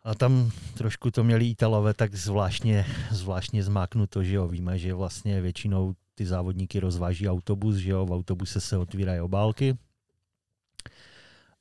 [0.03, 5.41] a tam trošku to měli Italové tak zvláštně, zvláštně zmáknuto, že jo, víme, že vlastně
[5.41, 9.77] většinou ty závodníky rozváží autobus, že jo, v autobuse se otvírají obálky,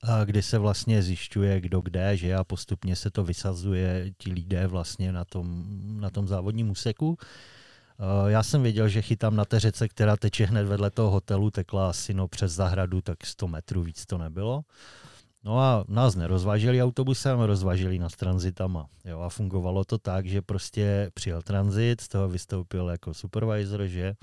[0.02, 4.66] a kdy se vlastně zjišťuje, kdo kde, že a postupně se to vysazuje ti lidé
[4.66, 5.64] vlastně na tom,
[6.00, 7.18] na tom závodním úseku.
[8.26, 11.90] Já jsem věděl, že chytám na té řece, která teče hned vedle toho hotelu, tekla
[11.90, 14.64] asi no přes zahradu, tak 100 metrů víc to nebylo.
[15.44, 18.86] No a nás nerozváželi autobusem, rozváželi nás tranzitama.
[19.04, 24.14] Jo, a fungovalo to tak, že prostě přijel tranzit, z toho vystoupil jako supervisor, že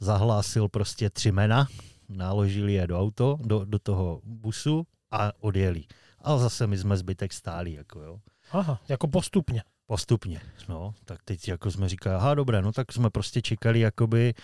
[0.00, 1.66] zahlásil prostě tři jména,
[2.08, 5.84] naložili je do auto, do, do toho busu a odjeli.
[6.20, 7.72] A zase my jsme zbytek stáli.
[7.72, 8.18] Jako jo.
[8.52, 9.62] Aha, jako postupně.
[9.86, 10.94] Postupně, no.
[11.04, 14.34] Tak teď jako jsme říkali, aha, dobré, no tak jsme prostě čekali jakoby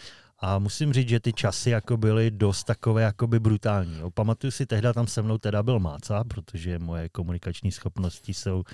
[0.40, 3.98] a musím říct, že ty časy jako byly dost takové jakoby brutální.
[3.98, 4.10] Jo.
[4.10, 8.64] Pamatuju si, tehda tam se mnou teda byl Máca, protože moje komunikační schopnosti jsou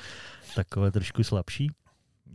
[0.54, 1.70] takové trošku slabší.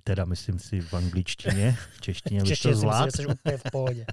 [0.04, 3.06] Teda myslím si v angličtině, v češtině bych to zvlád.
[3.06, 4.06] Myslím, že v pohodě.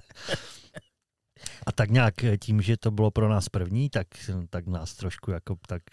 [1.65, 4.07] A tak nějak tím, že to bylo pro nás první, tak,
[4.49, 5.83] tak nás trošku jako tak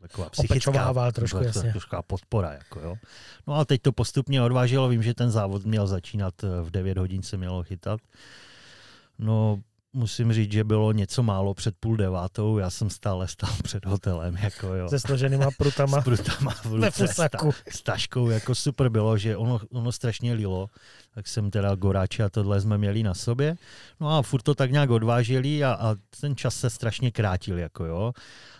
[0.00, 1.70] taková psychická trošku, jasně.
[1.70, 2.52] trošku podpora.
[2.52, 2.94] Jako, jo.
[3.46, 7.22] No a teď to postupně odváželo, vím, že ten závod měl začínat v 9 hodin
[7.22, 8.00] se mělo chytat.
[9.18, 9.60] No,
[9.92, 14.36] musím říct, že bylo něco málo před půl devátou, já jsem stále stál před hotelem.
[14.36, 14.88] Jako jo.
[14.88, 16.00] Se složenýma prutama.
[16.00, 17.52] S prutama v ruce, fusaku.
[17.52, 20.70] sta- s taškou, jako super bylo, že ono, ono strašně lilo,
[21.16, 23.56] tak jsem teda goráče a tohle jsme měli na sobě.
[24.00, 27.84] No a furt to tak nějak odváželi a, a ten čas se strašně krátil, jako
[27.84, 28.12] jo.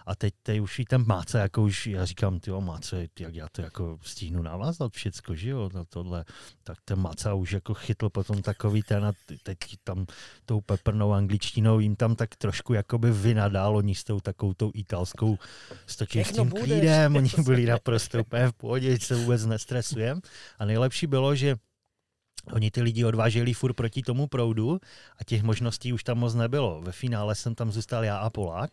[0.07, 3.48] A teď, teď už i ten máce, jako už, já říkám, ty máce, jak já
[3.52, 6.24] to jako stíhnu navázat všecko, že jo, na tohle.
[6.64, 10.07] Tak ten máca už jako chytl potom takový ten a teď tam
[10.46, 15.38] tou peprnou angličtinou jim tam tak trošku jakoby vynadál, oni s tou takovou tou italskou,
[15.86, 15.96] s
[16.32, 20.20] tím klídem, oni byli naprosto úplně v pohodě, se vůbec nestresujeme.
[20.59, 21.57] A nejlepší bylo, že
[22.53, 24.78] Oni ty lidi odváželi furt proti tomu proudu
[25.20, 26.82] a těch možností už tam moc nebylo.
[26.82, 28.70] Ve finále jsem tam zůstal já a Polák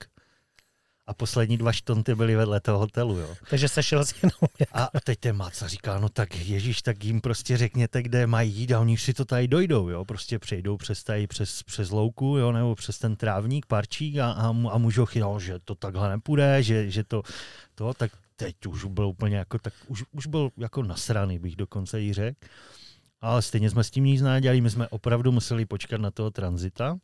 [1.07, 3.17] a poslední dva štonty byly vedle toho hotelu.
[3.17, 3.36] Jo.
[3.49, 4.49] Takže se šel s jenom.
[4.71, 8.71] A teď ten Maca říká, no tak Ježíš, tak jim prostě řekněte, kde mají jít
[8.71, 12.38] a oni už si to tady dojdou, jo, prostě přejdou přes tady, přes, přes louku,
[12.38, 16.09] jo, nebo přes ten trávník, parčík a, a, a můžou chytat, no, že to takhle
[16.09, 17.21] nepůjde, že, že to,
[17.76, 22.01] to, tak teď už byl úplně jako, tak už, už byl jako nasraný, bych dokonce
[22.01, 22.39] jí řekl.
[23.24, 26.97] Ale stejně jsme s tím nic nedělali, my jsme opravdu museli počkat na toho tranzita.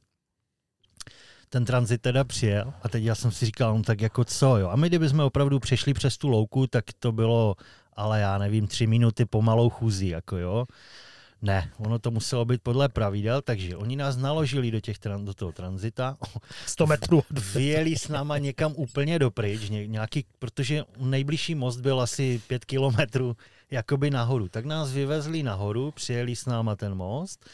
[1.50, 4.70] Ten tranzit teda přijel a teď já jsem si říkal, no tak jako co, jo.
[4.70, 7.56] A my kdybychom opravdu přešli přes tu louku, tak to bylo,
[7.94, 10.66] ale já nevím, tři minuty pomalou chůzí, jako jo.
[11.42, 15.52] Ne, ono to muselo být podle pravidel, takže oni nás naložili do, těch, do toho
[15.52, 16.18] tranzita,
[16.66, 17.18] 100 metrů.
[17.18, 22.66] od- vyjeli s náma někam úplně dopryč, ně, nějaký, protože nejbližší most byl asi pět
[22.66, 23.36] kilometrů
[23.72, 24.48] jakoby nahoru.
[24.48, 27.46] Tak nás vyvezli nahoru, přijeli s náma ten most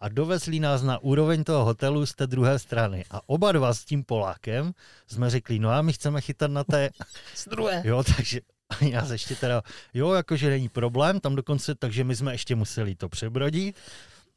[0.00, 3.04] a dovezli nás na úroveň toho hotelu z té druhé strany.
[3.10, 4.72] A oba dva s tím Polákem
[5.06, 6.90] jsme řekli, no a my chceme chytat na té
[7.34, 7.82] Z druhé.
[7.84, 9.62] Jo, takže a já ještě teda,
[9.94, 13.76] jo, jakože není problém, tam dokonce, takže my jsme ještě museli to přebrodit.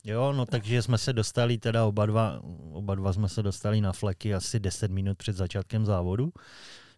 [0.03, 2.39] Jo, no takže jsme se dostali teda oba dva,
[2.71, 6.31] oba dva jsme se dostali na fleky asi 10 minut před začátkem závodu.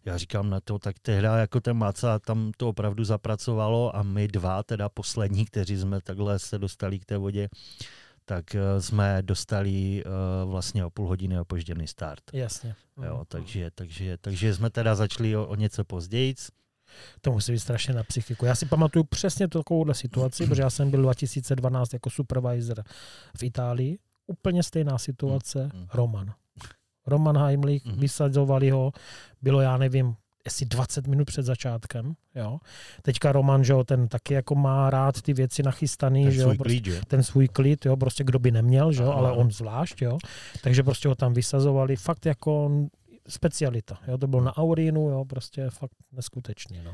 [0.05, 4.27] Já říkám na to, tak tehda jako ten Maca tam to opravdu zapracovalo a my
[4.27, 7.49] dva, teda poslední, kteří jsme takhle se dostali k té vodě,
[8.25, 10.09] tak eh, jsme dostali eh,
[10.45, 12.23] vlastně o půl hodiny opožděný start.
[12.33, 12.75] Jasně.
[13.05, 16.35] Jo, takže, takže, takže jsme teda začali o, o něco později.
[17.21, 18.45] To musí být strašně na psychiku.
[18.45, 22.83] Já si pamatuju přesně takovouhle situaci, protože já jsem byl 2012 jako supervisor
[23.37, 23.99] v Itálii.
[24.27, 25.69] Úplně stejná situace.
[25.73, 25.87] Mm.
[25.93, 26.33] Roman.
[27.09, 27.99] Roman Heimlich, Mhm.
[27.99, 28.91] vysadzovali ho,
[29.41, 32.13] bylo já nevím, jestli 20 minut před začátkem.
[32.35, 32.59] Jo.
[33.01, 36.43] Teďka Roman, že jo, ten taky jako má rád ty věci nachystaný, Ten že jo,
[36.43, 37.01] svůj prostě klíč, jo.
[37.07, 39.17] ten svůj klid, jo, prostě kdo by neměl, že jo, Aha.
[39.19, 40.17] ale on zvlášť, jo.
[40.63, 42.71] Takže prostě ho tam vysazovali, fakt jako
[43.27, 46.91] specialita, jo, to bylo na Aurínu, jo, prostě fakt neskutečný, no.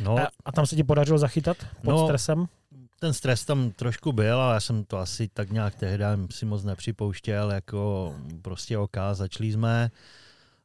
[0.00, 2.46] No, A, a tam se ti podařilo zachytat pod No, stresem?
[3.00, 6.64] Ten stres tam trošku byl, ale já jsem to asi tak nějak tehdy si moc
[6.64, 9.90] nepřipouštěl, jako prostě OK, začali jsme.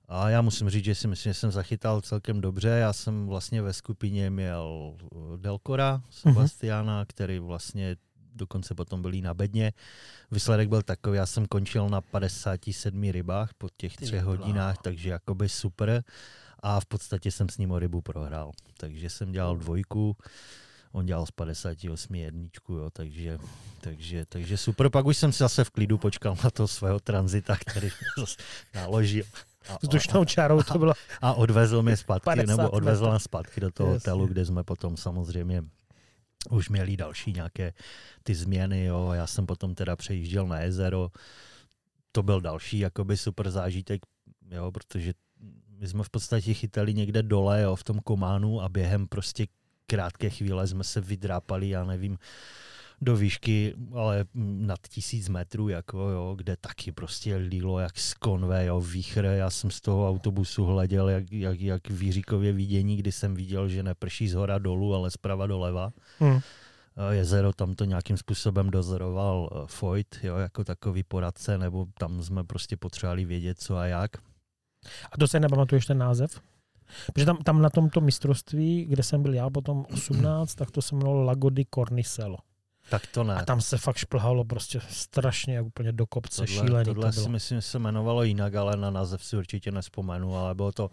[0.08, 2.68] A já musím říct, že si myslím, že jsem zachytal celkem dobře.
[2.68, 7.96] Já jsem vlastně ve skupině měl eh, Delcora, Sebastiana, který vlastně
[8.36, 9.74] dokonce potom byl i na bedně.
[10.32, 15.10] Výsledek byl takový, já jsem končil na 57 rybách po těch Ty třech hodinách, takže
[15.10, 16.04] jakoby super.
[16.60, 18.52] A v podstatě jsem s ním o rybu prohrál.
[18.78, 20.18] Takže jsem dělal dvojku,
[20.92, 23.38] on dělal z 58 jedničku, jo, takže,
[23.82, 24.90] takže, takže super.
[24.90, 27.90] Pak už jsem si zase v klidu počkal na toho svého tranzita, který
[28.20, 28.36] zase
[28.76, 29.26] naložil.
[29.70, 30.94] A, Vzdušnou čárou to bylo.
[31.22, 34.12] a odvezl mě zpátky, 50 nebo odvezl nás zpátky do toho Jasně.
[34.12, 35.64] hotelu, kde jsme potom samozřejmě
[36.50, 37.74] už měli další nějaké
[38.24, 39.12] ty změny, jo.
[39.14, 41.10] Já jsem potom teda přejížděl na jezero.
[42.12, 44.02] To byl další jakoby super zážitek,
[44.52, 45.14] jo, protože
[45.80, 49.48] my jsme v podstatě chytali někde dole, jo, v tom kománu a během prostě
[49.92, 52.18] krátké chvíle jsme se vydrápali, já nevím,
[53.02, 58.66] do výšky, ale nad tisíc metrů, jako jo, kde taky prostě lílo jak z konve,
[58.66, 59.26] jo, výchr.
[59.26, 63.70] Já jsem z toho autobusu hleděl jak, jak, jak v Jiříkově vidění, kdy jsem viděl,
[63.70, 65.92] že neprší z hora dolů, ale zprava doleva.
[66.20, 66.40] Hm.
[66.40, 72.24] Eh, Jezero tam to nějakým způsobem dozoroval eh, Foyt, jo, jako takový poradce, nebo tam
[72.24, 74.12] jsme prostě potřebovali vědět, co a jak.
[75.12, 76.42] A to se nepamatuješ ten název?
[77.14, 80.96] Protože tam, tam na tomto mistrovství, kde jsem byl já potom 18, tak to se
[80.96, 82.38] jmenovalo Lagody Cornicelo.
[82.90, 83.36] Tak to ne.
[83.36, 87.12] A tam se fakt šplhalo prostě strašně jak úplně do kopce, tohle, šílený tohle to
[87.12, 87.30] si bylo.
[87.30, 90.90] myslím, že se jmenovalo jinak, ale na název si určitě nespomenu, ale bylo to,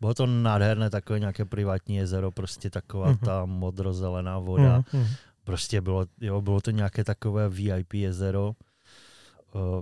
[0.00, 3.18] bylo to nádherné takové nějaké privátní jezero, prostě taková Mhm.
[3.18, 4.84] ta modrozelená voda.
[4.92, 5.06] Mm, mm.
[5.44, 8.52] Prostě bylo, jo, bylo to nějaké takové VIP jezero.
[9.54, 9.80] Uh, uh,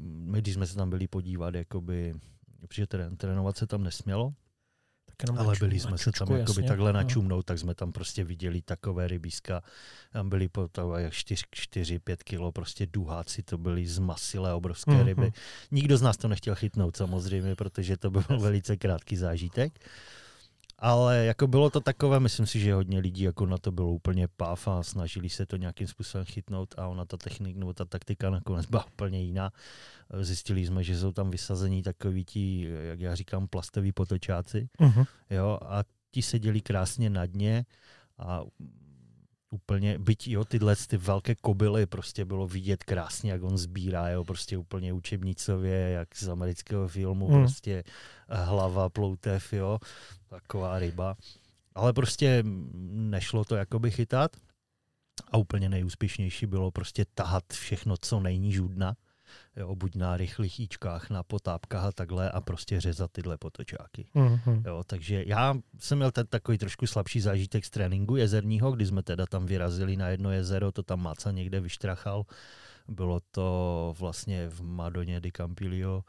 [0.00, 2.14] my, když jsme se tam byli podívat, jakoby,
[2.60, 4.32] protože trén, trénovat se tam nesmělo,
[5.36, 6.98] Ale byli jsme se tam jakoby takhle no.
[6.98, 9.62] načumnout, tak jsme tam prostě viděli takové rybíska.
[10.12, 15.04] Tam byli po jak 4-5 kilo prostě duháci, to byly zmasilé obrovské mm-hmm.
[15.04, 15.32] ryby.
[15.70, 19.72] Nikdo z nás to nechtěl chytnout samozřejmě, protože to byl velice krátký zážitek.
[20.84, 24.28] Ale jako bylo to takové, myslím si, že hodně lidí jako na to bylo úplně
[24.28, 28.30] páv a snažili se to nějakým způsobem chytnout a ona ta technika nebo ta taktika
[28.30, 29.52] nakonec byla úplně jiná.
[30.20, 34.68] Zjistili jsme, že jsou tam vysazení takový ti, jak já říkám, plastoví potočáci.
[34.80, 35.06] Uh-huh.
[35.30, 37.64] Jo, a ti seděli krásně na dně
[38.18, 38.42] a
[39.54, 44.24] úplně, byť jo, tyhle ty velké kobily prostě bylo vidět krásně, jak on sbírá, jo,
[44.24, 47.40] prostě úplně učebnicově, jak z amerického filmu, mm.
[47.40, 47.84] prostě
[48.28, 49.78] hlava, ploutev, jo,
[50.28, 51.16] taková ryba.
[51.74, 52.44] Ale prostě
[52.84, 54.36] nešlo to jakoby chytat
[55.32, 58.96] a úplně nejúspěšnější bylo prostě tahat všechno, co nejníž dna
[59.56, 64.06] jo, buď na rychlých jíčkách, na potápkách a takhle a prostě řezat tyhle potočáky.
[64.14, 64.62] Mm-hmm.
[64.66, 69.02] Jo, takže já jsem měl ten takový trošku slabší zážitek z tréninku jezerního, kdy jsme
[69.02, 72.24] teda tam vyrazili na jedno jezero, to tam Máca někde vyštrachal.
[72.88, 76.04] Bylo to vlastně v Madoně di Campilio,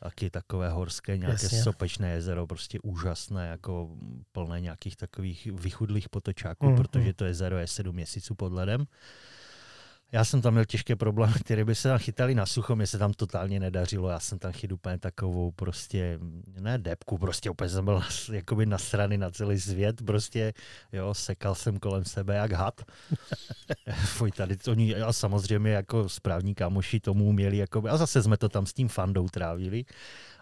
[0.00, 1.62] taky takové horské, nějaké Jasně.
[1.62, 3.96] sopečné jezero, prostě úžasné, jako
[4.32, 8.86] plné nějakých takových vychudlých potočáků, mm, protože to jezero je sedm měsíců pod ledem.
[10.12, 12.98] Já jsem tam měl těžké problémy, které by se tam chytali na sucho, mě se
[12.98, 16.18] tam totálně nedařilo, já jsem tam chytil úplně takovou prostě,
[16.60, 20.52] ne depku, prostě úplně jsem byl jakoby na strany na celý svět, prostě,
[20.92, 22.80] jo, sekal jsem kolem sebe jak had.
[24.04, 28.36] Fuj, tady to oni, a samozřejmě jako správní kámoši tomu uměli, jakoby, a zase jsme
[28.36, 29.84] to tam s tím fandou trávili,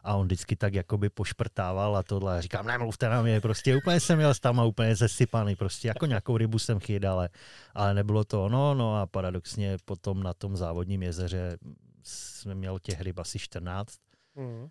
[0.08, 2.38] a on vždycky tak jakoby pošprtával a tohle.
[2.38, 6.06] A říkám, nemluvte na mě, prostě úplně jsem měl tam a úplně zesypaný, prostě jako
[6.06, 7.28] nějakou rybu jsem chyt, ale,
[7.74, 11.58] ale nebylo to ono, no a paradoxně potom na tom závodním jezeře
[12.02, 13.98] jsme měl těch ryb asi 14.
[14.34, 14.68] Mm.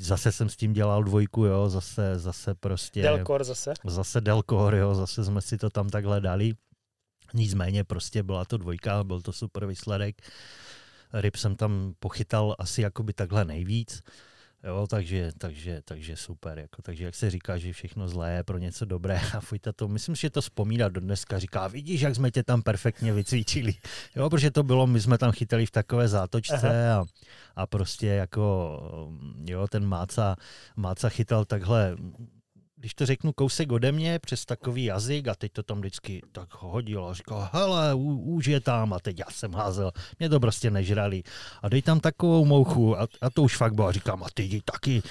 [0.00, 3.02] zase jsem s tím dělal dvojku, jo, zase, zase prostě...
[3.02, 3.74] Delkor zase?
[3.84, 6.52] Zase Delkor, jo, zase jsme si to tam takhle dali.
[7.34, 10.22] Nicméně prostě byla to dvojka, byl to super výsledek.
[11.12, 14.02] Ryb jsem tam pochytal asi jakoby takhle nejvíc.
[14.64, 16.58] Jo, takže, takže, takže super.
[16.58, 19.88] Jako, takže jak se říká, že všechno zlé je pro něco dobré a Fujta to,
[19.88, 21.38] myslím, že to vzpomíná do dneska.
[21.38, 23.74] Říká, vidíš, jak jsme tě tam perfektně vycvičili.
[24.16, 27.04] Jo, protože to bylo, my jsme tam chytali v takové zátočce a,
[27.56, 28.78] a prostě jako,
[29.44, 30.36] jo, ten Máca,
[30.76, 31.96] Máca chytal takhle
[32.80, 36.48] když to řeknu kousek ode mě, přes takový jazyk a teď to tam vždycky tak
[36.58, 40.70] hodil a říkal, hele, už je tam a teď já jsem házel, mě to prostě
[40.70, 41.22] nežrali.
[41.62, 44.42] A dej tam takovou mouchu a, a to už fakt bylo, a říkám, a ty
[44.42, 45.02] jdi taky.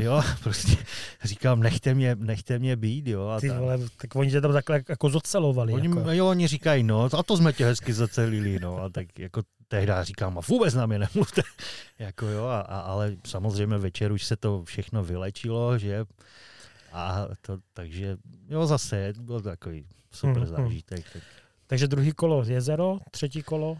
[0.00, 0.76] Jo, prostě
[1.24, 3.28] říkám, nechte mě, nechte mě být, jo.
[3.28, 5.72] A Ty vole, tak oni tě tam takhle jako zocelovali.
[5.72, 6.10] Oni, jako.
[6.10, 9.92] Jo, oni říkají, no, a to jsme tě hezky zacelili, no, a tak jako tehdy
[10.02, 11.42] říkám, a vůbec na mě nemluvte.
[11.98, 16.04] jako jo, a, a, ale samozřejmě večer už se to všechno vylečilo, že
[16.92, 18.16] a to, takže
[18.48, 21.04] jo, zase byl to takový super hmm, zážitek.
[21.12, 21.22] Tak.
[21.66, 23.78] Takže druhý kolo jezero, třetí kolo?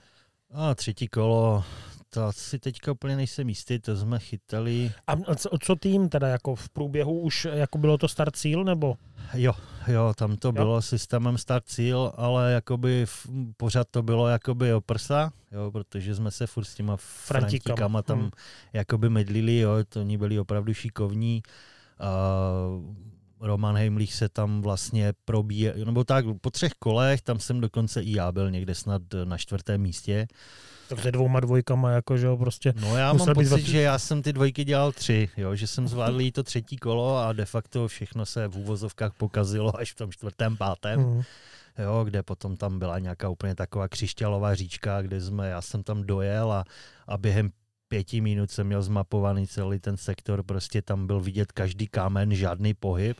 [0.54, 1.64] A třetí kolo,
[2.10, 4.92] to si teďka úplně nejsem jistý, to jsme chytali.
[5.06, 8.96] A co, co tým teda, jako v průběhu už jako bylo to start cíl, nebo?
[9.34, 9.52] Jo,
[9.88, 10.52] jo, tam to jo.
[10.52, 13.26] bylo systémem start cíl, ale jakoby v,
[13.56, 18.20] pořád to bylo jakoby o prsa, jo, protože jsme se furt s těma frantíkama tam
[18.20, 18.30] hmm.
[18.72, 21.42] jakoby medlili, jo, to oni byli opravdu šikovní.
[21.46, 21.52] Uh,
[23.40, 28.16] Roman Heimlich se tam vlastně probíje, nebo tak po třech kolech, tam jsem dokonce i
[28.16, 30.26] já byl někde snad na čtvrtém místě.
[30.88, 32.74] Takže dvouma dvojkama, jakože prostě...
[32.80, 33.58] No já mám pocit, dva...
[33.58, 37.32] že já jsem ty dvojky dělal tři, jo, že jsem zvládl to třetí kolo a
[37.32, 41.00] de facto všechno se v úvozovkách pokazilo až v tom čtvrtém, pátém.
[41.00, 41.22] Mm.
[41.78, 46.02] Jo, kde potom tam byla nějaká úplně taková křišťalová říčka, kde jsme, já jsem tam
[46.02, 46.64] dojel a,
[47.06, 47.50] a během
[47.90, 52.74] pěti minut jsem měl zmapovaný celý ten sektor, prostě tam byl vidět každý kámen, žádný
[52.74, 53.18] pohyb.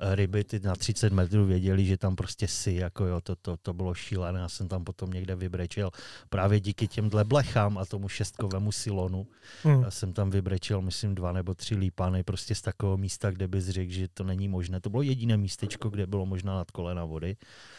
[0.00, 3.56] Eh, ryby ty na 30 metrů věděli, že tam prostě si, jako jo, to, to,
[3.56, 4.40] to bylo šílené.
[4.40, 5.90] Já jsem tam potom někde vybrečel
[6.30, 9.26] právě díky těmhle blechám a tomu šestkovému silonu.
[9.62, 9.82] Hmm.
[9.82, 13.68] Já jsem tam vybrečel, myslím, dva nebo tři lípany prostě z takového místa, kde bys
[13.68, 14.80] řekl, že to není možné.
[14.80, 17.36] To bylo jediné místečko, kde bylo možná nad kolena vody.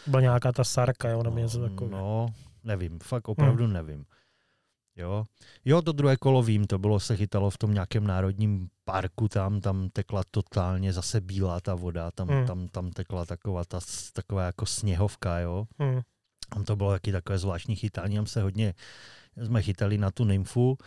[0.07, 1.98] Byla nějaká ta sarka, jo, nebo něco takového.
[1.98, 2.28] No,
[2.64, 3.74] nevím, fakt opravdu hmm.
[3.74, 4.06] nevím.
[4.95, 5.26] Jo.
[5.65, 9.61] jo, to druhé kolo vím, to bylo, se chytalo v tom nějakém národním parku, tam,
[9.61, 12.48] tam tekla totálně zase bílá ta voda, tam, hmm.
[12.48, 13.80] tam, tam tekla taková, ta,
[14.14, 15.68] taková jako sněhovka, jo.
[15.80, 16.02] Hmm.
[16.49, 18.74] Tam to bylo taky takové zvláštní chytání, tam se hodně,
[19.45, 20.78] jsme chytali na tu nymfu,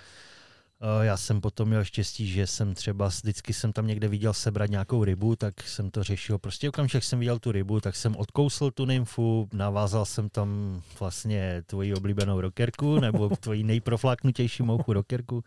[1.03, 5.05] já jsem potom měl štěstí, že jsem třeba vždycky jsem tam někde viděl sebrat nějakou
[5.05, 6.39] rybu, tak jsem to řešil.
[6.39, 11.63] Prostě okamžik jsem viděl tu rybu, tak jsem odkousl tu nymfu, navázal jsem tam vlastně
[11.67, 15.45] tvoji oblíbenou rokerku, nebo tvoji nejprofláknutější mouchu rokerku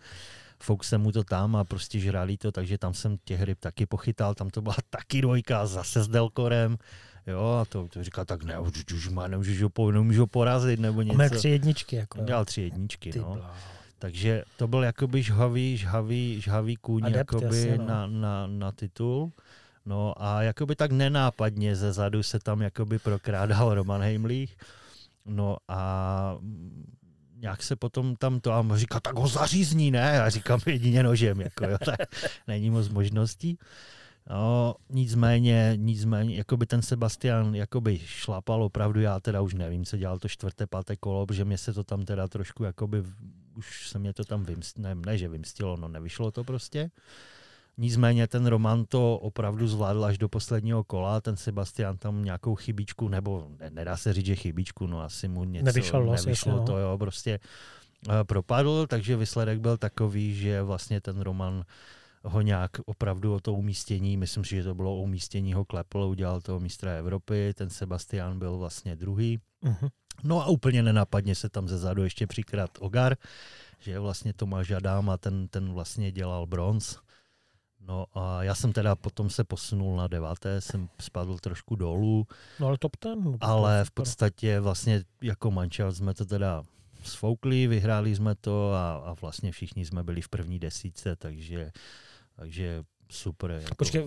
[0.63, 3.85] fouk jsem mu to tam a prostě žrali to, takže tam jsem těch ryb taky
[3.85, 6.77] pochytal, tam to byla taky dvojka, zase s delkorem,
[7.27, 10.79] jo, a to, to říká, tak ne, už, už má, nemůžeš ho, nemůžu ho porazit,
[10.79, 11.17] nebo něco.
[11.17, 12.21] Měl tři jedničky, jako.
[12.23, 13.35] Dělal tři jedničky, Ty no.
[13.35, 13.78] bláho.
[13.99, 17.85] Takže to byl jakoby žhavý, žhavý, žhavý kůň Adept, jakoby jasně, no.
[17.85, 19.31] na, na, na titul.
[19.85, 24.57] No a jakoby tak nenápadně ze zadu se tam jakoby prokrádal Roman Heimlich.
[25.25, 26.37] No a
[27.35, 30.11] nějak se potom tam to a říká, tak ho zařízní, ne?
[30.15, 31.99] Já říkám jedině nožem, jako jo, tak
[32.47, 33.57] není moc možností.
[34.29, 40.19] No, nicméně, nicméně, jakoby ten Sebastian jakoby šlapal opravdu, já teda už nevím, co dělal
[40.19, 43.03] to čtvrté, páté kolo, protože mě se to tam teda trošku jakoby,
[43.59, 46.91] už se mě to tam vymstilo, ne, ne, že vymstilo, no nevyšlo to prostě.
[47.77, 53.07] Nicméně ten Roman to opravdu zvládl až do posledního kola, ten Sebastian tam nějakou chybičku,
[53.07, 56.65] nebo ne, nedá se říct, že chybičku, no asi mu něco nevyšlo jasně, no.
[56.65, 57.39] to, jo, prostě
[58.09, 61.63] eh, propadl, takže výsledek byl takový, že vlastně ten Roman
[62.23, 65.99] ho nějak opravdu o to umístění, myslím si, že to bylo o umístění, ho klepl,
[65.99, 69.39] udělal toho mistra Evropy, ten Sebastian byl vlastně druhý.
[69.61, 69.87] Mhm.
[70.23, 73.17] No a úplně nenápadně se tam ze zadu ještě přikrát Ogar,
[73.79, 76.97] že vlastně Tomáš Adám a ten, ten vlastně dělal bronz.
[77.81, 82.27] No a já jsem teda potom se posunul na deváté, jsem spadl trošku dolů,
[82.59, 83.23] No ale top ten.
[83.23, 86.63] no, ale v podstatě vlastně jako mančel jsme to teda
[87.03, 91.71] sfoukli, vyhráli jsme to a, a vlastně všichni jsme byli v první desíce, takže,
[92.39, 93.51] takže super.
[93.51, 93.75] Jako.
[93.75, 94.03] Počkej,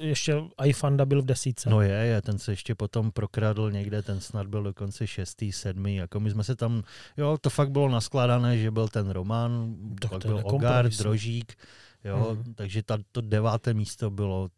[0.00, 0.34] ještě
[0.64, 1.70] iFanda byl v desíce.
[1.70, 5.96] No je, je, ten se ještě potom prokradl někde, ten snad byl dokonce šestý, sedmý,
[5.96, 6.82] jako my jsme se tam,
[7.16, 10.88] jo, to fakt bylo naskládané, že byl ten Roman, Tak pak byl Ogar.
[10.88, 11.54] Drožík,
[12.04, 12.54] jo, Mhm.
[12.54, 14.48] takže ta, to deváté místo bylo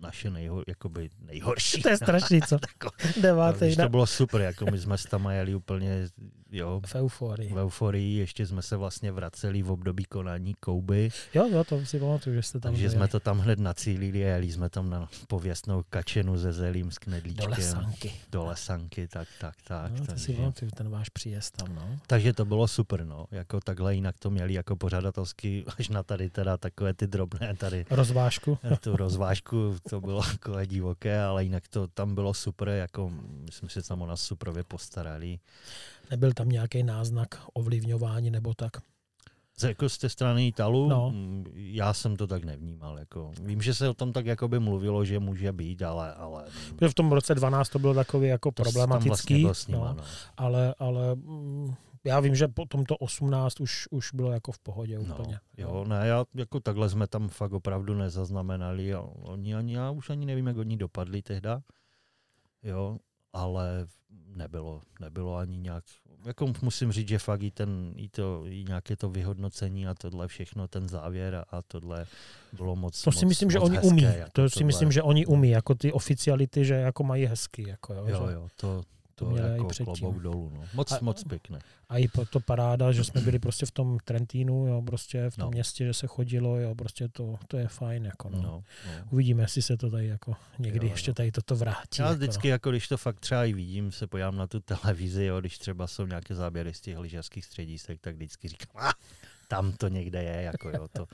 [0.00, 1.82] naše nejho, jakoby nejhorší.
[1.82, 2.58] To je strašný, co?
[3.22, 6.08] Devátý Když to bylo super, jako my jsme s tam jeli úplně,
[6.54, 7.52] jo, v euforii.
[7.52, 12.00] v euforii, ještě jsme se vlastně vraceli v období konání Kouby, Jo, jo, to si
[12.00, 12.96] pamatuju, že jste tam takže byli.
[12.96, 16.94] jsme to tam hned nacílili a jeli jsme tam na pověstnou kačenu ze zelím s
[16.94, 17.50] do knedlíčkem.
[17.50, 18.12] lesanky.
[18.32, 19.92] Do lesanky, tak, tak, tak.
[19.98, 21.98] No, to si pamatuju, ten váš příjezd tam, no.
[22.06, 23.26] takže to bylo super, no.
[23.30, 27.86] Jako takhle jinak to měli jako pořadatelsky, až na tady teda takové ty drobné tady
[27.90, 28.58] Rozvážku.
[28.80, 33.10] tu rozvážku, to bylo jako divoké, ale jinak to tam bylo super, jako
[33.44, 35.38] myslím, že se tam o nás superově postarali.
[36.10, 38.70] Nebyl tam nějaký náznak ovlivňování nebo tak.
[39.56, 41.12] Z, jako z té strany Italu, No.
[41.54, 42.98] já jsem to tak nevnímal.
[42.98, 46.44] Jako, vím, že se o tom tak jakoby mluvilo, že může být, ale, ale
[46.76, 49.94] Protože v tom roce 12 to bylo takový jako to tam problematický, vlastně nima, no,
[49.94, 50.04] no.
[50.36, 51.74] ale, ale mm,
[52.04, 55.38] já vím, že po tomto 18 už, už bylo jako v pohodě No, úplně.
[55.56, 60.26] jo, ne, já, jako takhle jsme tam fakt opravdu nezaznamenali oni ani, já už ani
[60.26, 61.60] nevím, jak oni dopadli tehda,
[62.62, 62.98] jo,
[63.34, 63.86] ale
[64.36, 65.84] nebylo, nebylo ani nějak,
[66.26, 70.28] jako musím říct, že fakt i ten, i to, i nějaké to vyhodnocení a tohle
[70.28, 72.06] všechno, ten závěr a, a tohle
[72.52, 74.02] bylo moc To si moc, myslím, že moc oni hezké, umí.
[74.02, 74.66] jako To si tohle.
[74.66, 77.68] myslím, že oni umí, jako ty oficiality, že jako mají hezky.
[77.68, 78.34] Jako, jo, Jo, že?
[78.34, 78.82] jo, to,
[79.14, 79.94] to to, měli i jako předtím.
[79.94, 80.64] klobouk dolů, no.
[80.74, 81.58] Moc, A- moc pěkné.
[81.88, 85.44] A i to paráda, že jsme byli prostě v tom Trentínu, jo, prostě v tom
[85.44, 85.50] No.
[85.50, 88.04] městě, že se chodilo, jo, prostě to, to je fajn.
[88.04, 88.42] Jako, no.
[88.42, 88.42] No,
[88.86, 89.04] no.
[89.10, 91.14] Uvidíme, jestli se to tady jako někdy Jo, ještě jo.
[91.14, 92.02] tady toto vrátí.
[92.02, 95.24] Já jako, vždycky, jako když to fakt třeba i vidím, se pojám na tu televizi,
[95.24, 98.92] jo, když třeba jsou nějaké záběry z těch lyžařských středisek, tak vždycky říkám, ah,
[99.54, 101.06] tam to někde je, jako jo, to,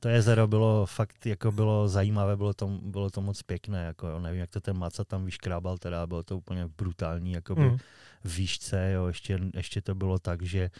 [0.00, 4.20] to jezero bylo fakt, jako bylo zajímavé, bylo to, bylo to moc pěkné, jako jo,
[4.20, 7.70] nevím, jak to ten Maca tam vyškrábal, teda bylo to úplně brutální, jako No.
[7.70, 7.78] Mm.
[8.24, 10.70] výšce, jo, ještě, ještě to bylo tak, že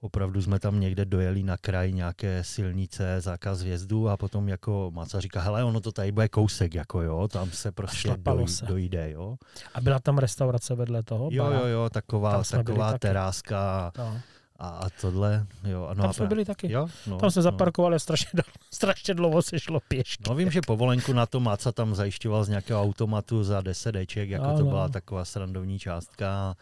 [0.00, 5.20] opravdu jsme tam někde dojeli na kraj nějaké silnice, zákaz vjezdu a potom jako Maca
[5.20, 8.66] říká, hele, ono to tady bude kousek, jako jo, tam se prostě doj, se.
[8.66, 9.36] dojde, jo.
[9.74, 11.28] A byla tam restaurace vedle toho?
[11.32, 12.98] Jo, jo, jo, taková, byli taková taky.
[12.98, 14.20] teráska No.
[14.58, 15.88] A, a tohle, jo.
[15.94, 16.72] No Tam a jsme byli taky.
[16.72, 17.42] Jo, no, Tam jsme no.
[17.42, 18.28] zaparkovali a strašně,
[18.74, 20.22] strašně dlouho se šlo pěšky.
[20.28, 24.30] No vím, že povolenku na to Maca tam zajišťoval z nějakého automatu za 10 deček,
[24.30, 24.58] jako Ano.
[24.58, 26.56] to byla taková srandovní částka.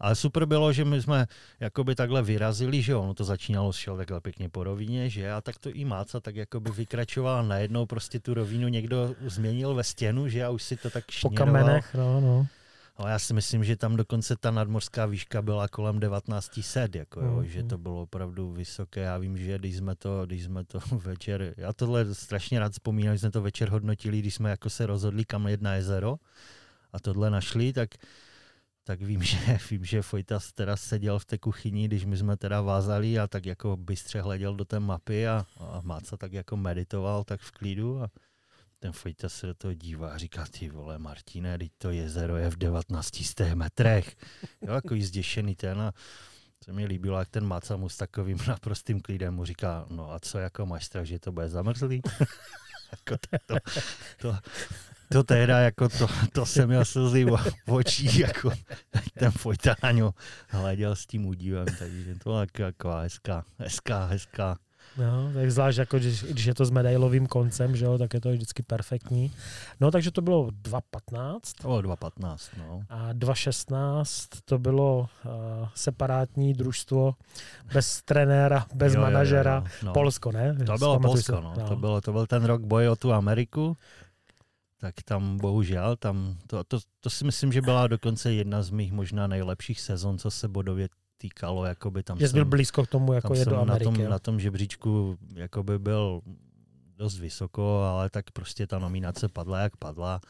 [0.00, 1.26] Ale super bylo, že my jsme
[1.60, 5.58] jakoby takhle vyrazili, že ono to začínalo, šel takhle pěkně po rovině, že a tak
[5.58, 10.28] to i Máca tak jakoby vykračoval a najednou prostě tu rovinu někdo změnil ve stěnu,
[10.28, 11.46] že a už si to tak Po šněroval.
[11.46, 12.46] kamenech, no, no.
[12.96, 17.36] Ale já si myslím, že tam dokonce ta nadmorská výška byla kolem 1900, jako jo,
[17.36, 17.46] Mhm.
[17.46, 19.00] že to bylo opravdu vysoké.
[19.00, 23.14] Já vím, že když jsme to, když jsme to večer, já tohle strašně rád vzpomínám,
[23.14, 26.16] že jsme to večer hodnotili, když jsme jako se rozhodli, kam jet na jezero
[26.92, 27.90] a tohle našli, tak
[28.84, 32.60] tak vím, že, vím, že Fojtas teda seděl v té kuchyni, když my jsme teda
[32.60, 37.24] vázali a tak jako bystře hleděl do té mapy a, a Máca tak jako meditoval
[37.24, 38.08] tak v klidu a
[38.78, 42.50] ten Fojta se do toho dívá a říká, ty vole Martine, teď to jezero je
[42.50, 44.16] v 1900 metrech.
[44.62, 45.92] Jo, jako zděšený ten a,
[46.64, 50.38] se mi líbilo, jak ten Macamu s takovým naprostým klidem mu říká, no a co
[50.38, 52.02] jako máš strach, že to bude zamrzlý?
[52.92, 53.16] jako
[53.46, 53.56] to,
[54.16, 54.38] to,
[55.08, 57.24] to, teda, jako to, to jsem měl slzy
[57.66, 58.50] v očích, jako
[59.18, 60.14] ten Fojtáňo
[60.48, 64.56] hleděl s tím údivem, takže to byla jako hezká, hezká, hezká
[64.98, 68.20] No, tak zvlášť jako, když, když je to s medailovým koncem, že jo, tak je
[68.20, 69.32] to vždycky perfektní.
[69.80, 71.40] No, takže to bylo 2.15.
[71.62, 72.82] To bylo 2.15, no.
[72.88, 77.14] A 2.16 to bylo uh, separátní družstvo
[77.72, 79.54] bez trenéra, bez jo, manažera.
[79.54, 79.92] Jo, jo, no.
[79.92, 80.56] Polsko, ne?
[80.66, 81.54] To bylo Polsko, no.
[81.58, 81.68] no.
[81.68, 83.76] To, bylo, to byl ten rok boje o tu Ameriku
[84.80, 88.92] tak tam bohužel, tam to, to, to si myslím, že byla dokonce jedna z mých
[88.92, 90.88] možná nejlepších sezon, co se bodově
[91.28, 93.84] týkalo, jakoby tam Že jsi byl blízko k tomu, jako je do Ameriky.
[93.84, 96.20] Na tom, na tom žebříčku jakoby byl
[96.96, 100.20] dost vysoko, ale tak prostě ta nominace padla, jak padla.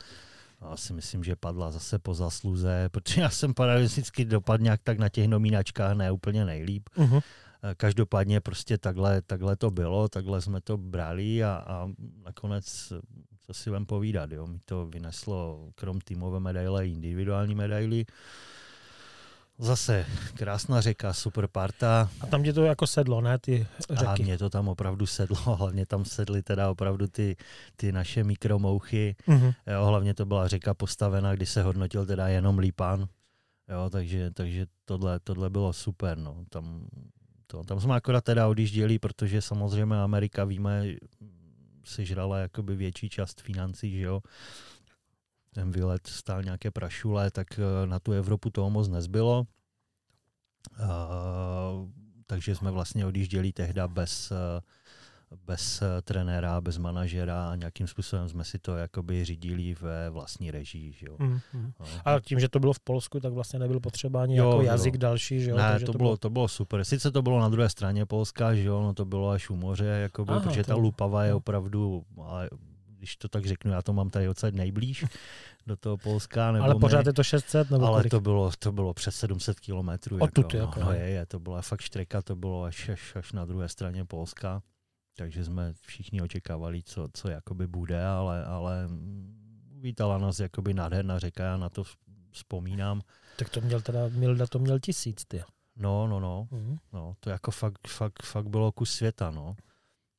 [0.70, 5.09] Já si myslím, že padla zase po zasluze, protože já jsem paradoxicky dopadl tak na
[5.09, 6.89] těch nominačkách ne úplně nejlíp.
[6.97, 7.23] Uh-huh.
[7.77, 11.89] Každopádně prostě takhle, takhle to bylo, takhle jsme to brali a, a
[12.24, 12.93] nakonec,
[13.47, 18.05] co si vám povídat, jo, mi to vyneslo krom týmové medaile individuální medaily.
[19.58, 22.10] Zase krásná řeka, super parta.
[22.20, 24.06] A tam tě to jako sedlo, ne, ty řeky?
[24.06, 27.36] A mě to tam opravdu sedlo, hlavně tam sedly teda opravdu ty,
[27.76, 29.16] ty naše mikromouchy.
[29.28, 29.54] Mm-hmm.
[29.66, 33.08] Jo, hlavně to byla řeka postavená, kdy se hodnotil teda jenom lípán.
[33.68, 36.18] Jo, takže, takže tohle, tohle bylo super.
[36.18, 36.44] No.
[36.48, 36.86] Tam,
[37.46, 40.84] to, tam jsme akorát teda odjížděli, protože samozřejmě Amerika, víme,
[41.84, 44.20] si žrala jakoby větší část financí, že jo
[45.56, 49.46] ten výlet stál nějaké prašule, tak eh, na tu Evropu toho moc nezbylo.
[50.80, 51.88] Uh,
[52.26, 54.60] takže jsme vlastně odjížděli tehda bez, eh,
[55.46, 60.92] bez trenéra, bez manažera a nějakým způsobem jsme si to jakoby řídili ve vlastní režii.
[60.92, 61.16] Že jo.
[61.18, 61.72] Mm, mm.
[61.80, 61.86] No.
[62.04, 64.94] A tím, že to bylo v Polsku, tak vlastně nebyl potřeba ani jo, jako jazyk
[64.94, 65.00] jo.
[65.00, 65.40] další.
[65.40, 65.56] Že jo?
[65.56, 66.84] Ne, to, to, bylo, to bylo super.
[66.84, 69.86] Sice to bylo na druhé straně Polska, že jo, no to bylo až u moře,
[69.86, 70.68] jakoby, Aha, protože to...
[70.68, 71.36] ta Lupava je no.
[71.36, 72.50] opravdu, ale
[73.06, 75.04] když to tak řeknu, já to mám tady odsaď nejblíž
[75.66, 76.52] do toho Polska.
[76.52, 77.70] Nebo ale pořád my, je to 600?
[77.70, 80.18] Nebo ale to bylo, to bylo přes 700 kilometrů.
[80.18, 83.44] Jako, jako, no, je, je, to byla fakt štreka, to bylo až, až, až na
[83.44, 84.62] druhé straně Polska.
[85.16, 88.88] Takže jsme všichni očekávali, co, co jakoby bude, ale, ale
[89.80, 91.82] vítala nás jakoby nádherná řeka, já na to
[92.30, 93.02] vzpomínám.
[93.38, 95.42] Tak to měl teda, Milda to měl tisíc, ty.
[95.76, 96.48] No, no, no.
[96.52, 96.78] Mm-hmm.
[96.92, 99.56] no to jako fakt, fakt, fakt bylo kus světa, no.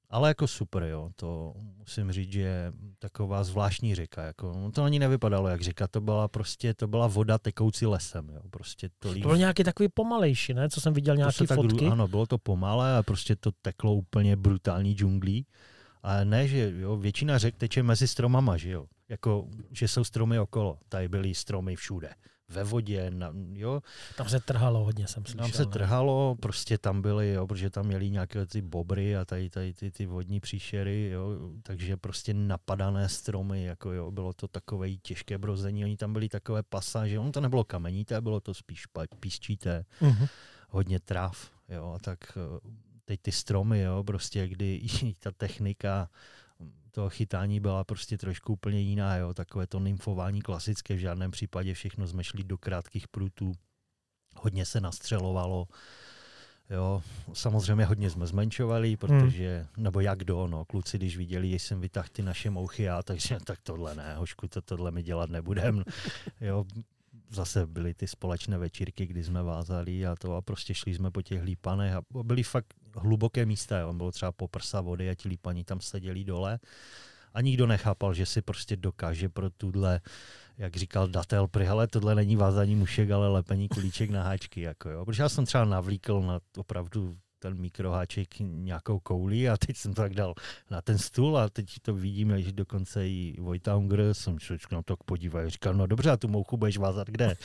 [0.09, 4.23] Ale jako super, jo, to musím říct, že je taková zvláštní řeka.
[4.23, 8.29] Jako, no to ani nevypadalo jak řeka, to byla prostě, to byla voda tekoucí lesem.
[8.29, 9.23] Jo, prostě to, líp...
[9.23, 10.69] to bylo nějaký takový pomalejší, ne?
[10.69, 11.85] Co jsem viděl nějaké fotky.
[11.85, 15.45] Tak, ano, bylo to pomalé a prostě to teklo úplně brutální džunglí.
[16.03, 18.85] A ne, že jo, většina řek teče mezi stromama, že jo.
[19.09, 20.79] Jako, že jsou stromy okolo.
[20.89, 22.09] Tady byly stromy všude
[22.49, 23.81] ve vodě, na, jo.
[24.17, 25.41] Tam se trhalo hodně, jsem slyšel.
[25.41, 25.71] Tam se ne?
[25.71, 29.91] trhalo, prostě tam byly, jo, protože tam měli nějaké ty bobry a tady, tady ty,
[29.91, 35.85] ty vodní příšery, jo, takže prostě napadané stromy, jako jo, bylo to takové těžké brození,
[35.85, 38.85] oni tam byli takové pasáže, on to nebylo kamenité, bylo to spíš
[39.19, 40.29] písčité, uh-huh.
[40.69, 42.59] hodně tráv, jo, a tak eh,
[43.05, 44.81] teď ty stromy, jo, prostě kdy
[45.19, 46.09] ta technika
[46.97, 51.73] to chytání byla prostě trošku úplně jiná, jo, takové to nymfování klasické, v žádném případě
[51.73, 53.53] všechno jsme šli do krátkých prutů,
[54.35, 55.67] hodně se nastřelovalo,
[56.69, 57.03] Jo,
[57.33, 59.83] samozřejmě hodně jsme zmenšovali, protože, hmm.
[59.83, 63.37] nebo jak do, no, kluci, když viděli, že jsem vytáhl ty naše mouchy, já, takže
[63.43, 65.83] tak tohle ne, hošku, to, tohle my dělat nebudem.
[66.41, 66.65] Jo,
[67.29, 71.21] zase byly ty společné večírky, kdy jsme vázali a to a prostě šli jsme po
[71.21, 73.93] těch lípanech a byly fakt hluboké místa, jo.
[73.93, 76.59] bylo třeba po prsa vody a ti lípaní tam seděli dole
[77.33, 80.01] a nikdo nechápal, že si prostě dokáže pro tuhle,
[80.57, 84.89] jak říkal datel, prý, hele, tohle není vázání mušek, ale lepení kulíček na háčky, jako
[84.89, 85.05] jo.
[85.05, 90.01] Protože já jsem třeba navlíkl na opravdu ten mikroháček nějakou koulí a teď jsem to
[90.01, 90.33] tak dal
[90.71, 94.81] na ten stůl a teď to vidíme, že dokonce i Vojta Unger, jsem člověk na
[94.81, 97.35] to podíval, říkal, no dobře, a tu mouchu budeš vázat kde?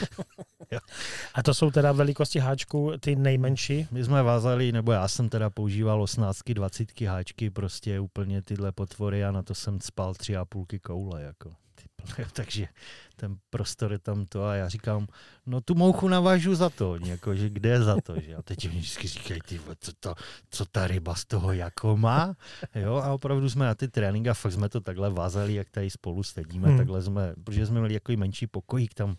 [1.35, 3.87] a to jsou teda velikosti háčku ty nejmenší?
[3.91, 9.25] My jsme vázali, nebo já jsem teda používal 18, 20 háčky, prostě úplně tyhle potvory
[9.25, 11.62] a na to jsem spal tři a půlky koule, jako.
[12.33, 12.69] Takže
[13.17, 15.07] ten prostor je tam to a já říkám,
[15.47, 18.35] no tu mouchu navážu za to, jako, že kde je za to, že?
[18.35, 20.15] A teď mi vždycky říkají, ty, co, to,
[20.51, 22.37] co ta ryba z toho jako má,
[22.75, 25.91] jo, a opravdu jsme na ty tréninky a fakt jsme to takhle vázali, jak tady
[25.91, 26.77] spolu sedíme, hmm.
[26.77, 29.17] takhle jsme, protože jsme měli jako menší pokojík, tam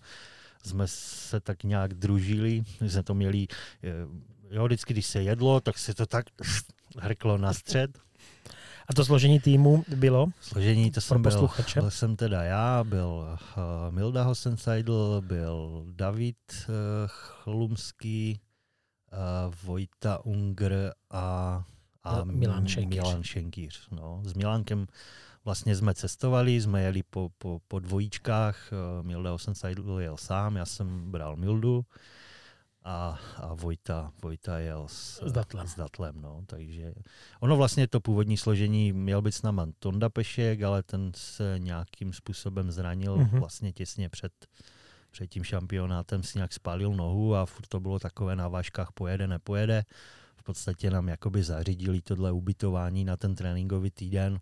[0.65, 3.47] jsme se tak nějak družili, jsme to měli,
[4.51, 6.25] jo, vždycky, když se jedlo, tak se to tak
[6.99, 7.99] hrklo na střed,
[8.93, 10.27] a to složení týmu bylo?
[10.41, 16.37] Složení to jsem byl, byl jsem teda já, byl uh, Milda Hosenseidl, byl David
[16.69, 16.73] uh,
[17.07, 18.39] Chlumský,
[19.63, 21.63] Vojta Unger a,
[22.03, 23.01] a Milan Šenkýř.
[23.01, 23.89] Milan Šenkýř.
[23.91, 24.21] No.
[24.25, 24.87] S Milánkem
[25.45, 28.71] vlastně jsme cestovali, jsme jeli po, po, po dvojíčkách,
[29.01, 31.85] Milda Osensajdl jel sám, já jsem bral Mildu
[32.83, 35.67] a, a Vojta, Vojta jel s, s Datlem.
[35.67, 36.43] S datlem no.
[36.45, 36.93] Takže
[37.39, 42.13] ono vlastně to původní složení měl být s náma Tonda Pešek, ale ten se nějakým
[42.13, 43.39] způsobem zranil mm-hmm.
[43.39, 44.33] vlastně těsně před,
[45.11, 49.27] před tím šampionátem si nějak spálil nohu a furt to bylo takové na vážkách pojede,
[49.27, 49.83] nepojede.
[50.35, 54.39] V podstatě nám jakoby zařídili tohle ubytování na ten tréninkový týden.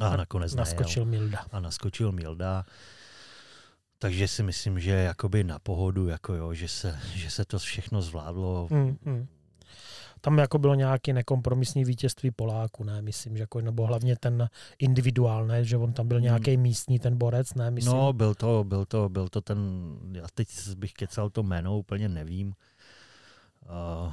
[0.00, 1.04] A, a nakonec naskočil.
[1.04, 1.46] Milda.
[1.52, 2.64] A naskočil Milda.
[3.98, 8.02] Takže si myslím, že jakoby na pohodu, jako jo, že, se, že se to všechno
[8.02, 8.68] zvládlo.
[8.70, 9.26] Hmm, hmm.
[10.20, 14.48] Tam jako bylo nějaké nekompromisní vítězství Poláku, ne, myslím, že jako, nebo hlavně ten
[14.78, 16.62] individuál, ne, že on tam byl nějaký hmm.
[16.62, 17.96] místní ten borec, ne, myslím.
[17.96, 19.58] No, byl to, byl to, byl to ten,
[20.12, 22.54] já teď bych kecal to jméno, úplně nevím.
[24.06, 24.12] Uh,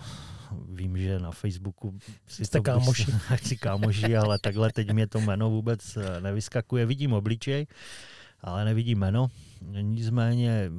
[0.70, 3.06] vím, že na Facebooku si Jste to kámoši.
[3.44, 6.86] si kámoši, ale takhle teď mě to jméno vůbec eh, nevyskakuje.
[6.86, 7.68] Vidím obličej,
[8.46, 9.28] ale nevidím jméno.
[9.82, 10.72] Nicméně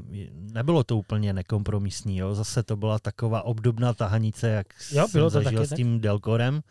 [0.52, 2.16] nebylo to úplně nekompromisní.
[2.16, 2.34] Jo.
[2.34, 5.94] Zase to byla taková obdobná tahanice, jak jo, bylo jsem to zažil taky, s tím
[5.94, 6.02] tak?
[6.02, 6.62] Delkorem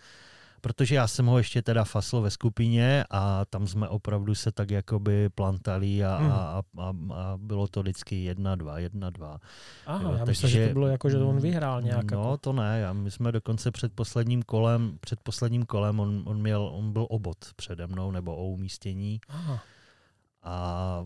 [0.65, 4.71] protože já jsem ho ještě teda fasl ve skupině a tam jsme opravdu se tak
[4.71, 6.31] jakoby plantali a, hmm.
[6.31, 9.39] a, a, a bylo to vždycky jedna, dva, jedna, dva.
[9.85, 12.11] Aha, jo, já myslím, že to bylo jako, že on vyhrál nějak.
[12.11, 12.37] No, jako.
[12.37, 16.69] to ne, já, my jsme dokonce před posledním kolem, před posledním kolem on, on, měl,
[16.73, 19.21] on byl obot přede mnou, nebo o umístění.
[19.29, 19.63] Aha.
[20.45, 21.05] A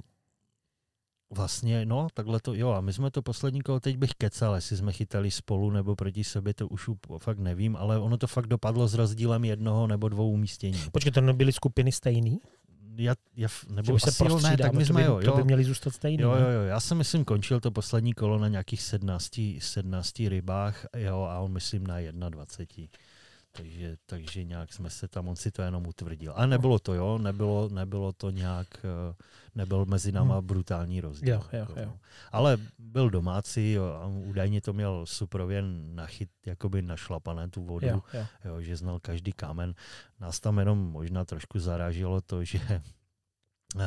[1.33, 4.77] Vlastně, no, takhle to, jo, a my jsme to poslední kolo, teď bych kecal, jestli
[4.77, 8.87] jsme chytali spolu nebo proti sobě, to už fakt nevím, ale ono to fakt dopadlo
[8.87, 10.79] s rozdílem jednoho nebo dvou umístění.
[10.91, 12.39] Počkej, to nebyly skupiny stejný?
[12.97, 15.63] Já, já, nebo že se jo, ne, tak my jsme, jo, jo, to by měli
[15.63, 16.23] zůstat stejný.
[16.23, 20.85] Jo, jo, jo, já jsem myslím končil to poslední kolo na nějakých 17, 17 rybách,
[20.97, 22.87] jo, a on myslím na 21.
[23.51, 26.33] Takže, takže nějak jsme se tam, on si to jenom utvrdil.
[26.35, 29.15] A nebylo to, jo, nebylo, nebylo to nějak, eh,
[29.55, 30.47] nebyl mezi náma hmm.
[30.47, 31.33] brutální rozdíl.
[31.33, 31.93] Jo, jo, jo.
[32.31, 35.63] Ale byl domácí jo, a údajně to měl suprově
[35.93, 38.25] nachyt, jakoby našlapané tu vodu, jo, jo.
[38.45, 39.73] Jo, že znal každý kámen.
[40.19, 42.59] Nás tam jenom možná trošku zaráželo to, že
[43.75, 43.81] uh,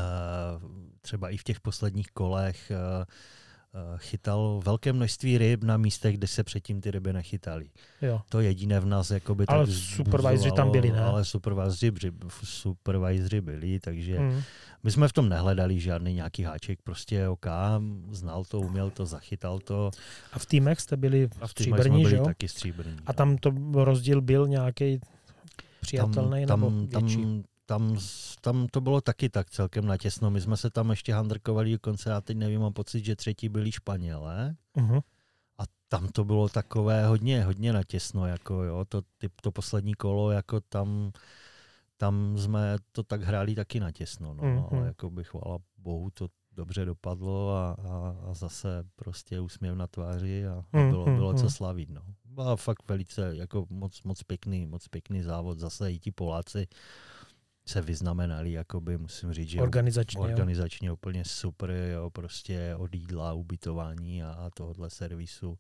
[1.00, 3.06] třeba i v těch posledních kolech uh, Eh,
[3.96, 7.70] chytal velké množství ryb na místech, kde se předtím ty ryby nechytaly.
[8.02, 8.20] Jo.
[8.28, 11.00] To jediné v nás jakoby Ale supervisory tam byli, ne?
[11.00, 12.12] Ale supervisory,
[12.44, 14.42] supervisory byli, takže mm.
[14.82, 17.46] my jsme v tom nehledali žádný nějaký háček, prostě OK,
[18.10, 19.90] znal to, uměl to, zachytal to.
[20.32, 22.24] A v týmech jste byli v stříbrní, že jo?
[22.24, 22.96] taky stříbrní.
[23.06, 25.00] A tam to rozdíl byl nějaký
[25.80, 27.22] přijatelný tam, nebo tam, větší?
[27.22, 27.98] Tam, tam,
[28.40, 30.30] tam to bylo taky tak celkem natěsno.
[30.30, 33.72] My jsme se tam ještě handrkovali dokonce, já teď nevím, mám pocit, že třetí byli
[33.72, 34.56] Španělé.
[34.76, 35.02] Uh-huh.
[35.58, 40.30] A tam to bylo takové hodně, hodně natěsno, jako jo, to, ty, to poslední kolo,
[40.30, 41.12] jako tam,
[41.96, 44.68] tam jsme to tak hráli taky natěsno, no, uh-huh.
[44.72, 49.86] ale jako bych chvala bohu, to dobře dopadlo a, a, a zase prostě úsměv na
[49.86, 52.02] tváři a, a bylo, bylo co slavit, no.
[52.24, 56.66] Byla fakt velice, jako moc, moc pěkný, moc pěkný závod, zase i ti Poláci,
[57.66, 60.94] se vyznamenali, jakoby, musím říct, že organizačně, organizačně jo.
[60.94, 65.58] úplně super, jo, prostě od jídla, ubytování a, a tohohle servisu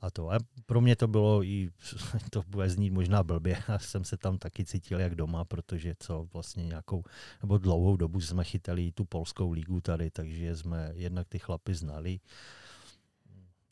[0.00, 0.32] a to.
[0.32, 1.70] A pro mě to bylo i,
[2.30, 6.28] to bude znít možná blbě, a jsem se tam taky cítil jak doma, protože co
[6.32, 7.02] vlastně nějakou,
[7.42, 12.20] nebo dlouhou dobu jsme chytali tu polskou ligu tady, takže jsme jednak ty chlapy znali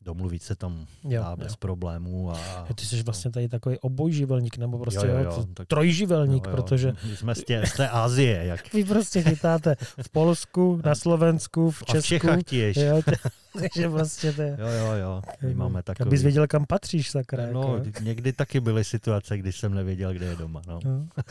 [0.05, 1.55] domluvit se tam jo, dá bez jo.
[1.59, 2.31] problémů.
[2.31, 6.51] A, ty jsi vlastně tady takový obojživelník, nebo prostě jo, jo, jo, tak, trojživelník, jo,
[6.51, 6.55] jo.
[6.55, 6.93] protože...
[7.09, 8.45] My jsme z té, z té Azie.
[8.45, 8.73] Jak...
[8.73, 11.97] Vy prostě chytáte v Polsku, na Slovensku, v Česku.
[11.97, 12.77] A v Čechách těž.
[12.77, 13.01] Jo,
[13.59, 15.21] takže prostě to Jo, jo, jo.
[15.41, 16.07] My máme takový...
[16.07, 17.47] Abys věděl, kam patříš, sakra.
[17.51, 18.03] No, jako.
[18.03, 20.61] někdy taky byly situace, kdy jsem nevěděl, kde je doma.
[20.67, 20.79] No.
[20.85, 21.07] no.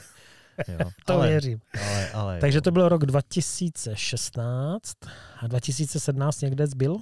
[0.69, 1.61] Jo, to ale, věřím.
[1.81, 4.95] Ale, ale, Takže to byl rok 2016
[5.41, 6.99] a 2017 někde zbyl?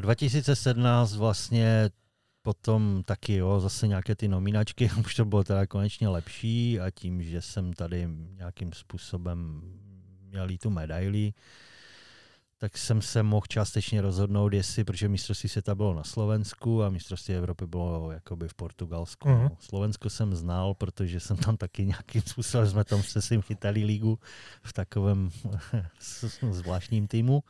[0.00, 1.90] 2017 vlastně
[2.42, 7.22] potom taky, jo, zase nějaké ty nominačky, už to bylo teda konečně lepší a tím,
[7.22, 9.62] že jsem tady nějakým způsobem
[10.20, 11.32] měl tu medaili,
[12.58, 17.34] tak jsem se mohl částečně rozhodnout, jestli, protože mistrovství světa bylo na Slovensku a mistrovství
[17.34, 19.28] Evropy bylo jakoby v Portugalsku.
[19.28, 19.56] Uh-huh.
[19.60, 24.18] Slovensko jsem znal, protože jsem tam taky nějakým způsobem, jsme tam se svým chytali lígu
[24.62, 25.30] v takovém
[26.50, 27.42] zvláštním týmu.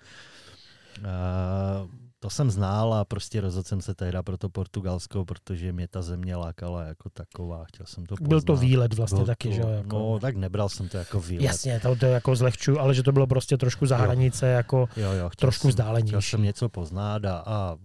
[0.99, 5.89] Uh, to jsem znal a prostě rozhodl jsem se tehda pro to Portugalsko, protože mě
[5.89, 7.65] ta země lákala jako taková.
[7.65, 8.29] Chtěl jsem to poznat.
[8.29, 9.99] Byl to výlet vlastně Byl taky, to, že jako...
[9.99, 11.45] No, tak nebral jsem to jako výlet.
[11.45, 15.13] Jasně, to, to jako zlehčuju, ale že to bylo prostě trošku za hranice, jako jo,
[15.13, 16.09] jo, trošku vzdálenější.
[16.09, 17.77] Chtěl jsem něco poznat a, a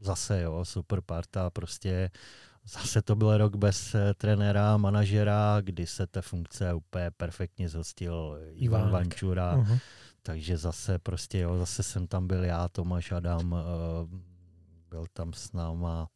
[0.00, 2.10] zase jo, super parta, prostě
[2.64, 8.38] zase to byl rok bez uh, trenéra, manažera, kdy se té funkce úplně perfektně zhostil
[8.54, 8.90] Ivan.
[8.90, 9.78] Vančura, uh-huh.
[10.22, 13.58] Takže zase prostě jo, zase jsem tam byl já, Tomáš Adam, uh,
[14.88, 16.08] byl tam s náma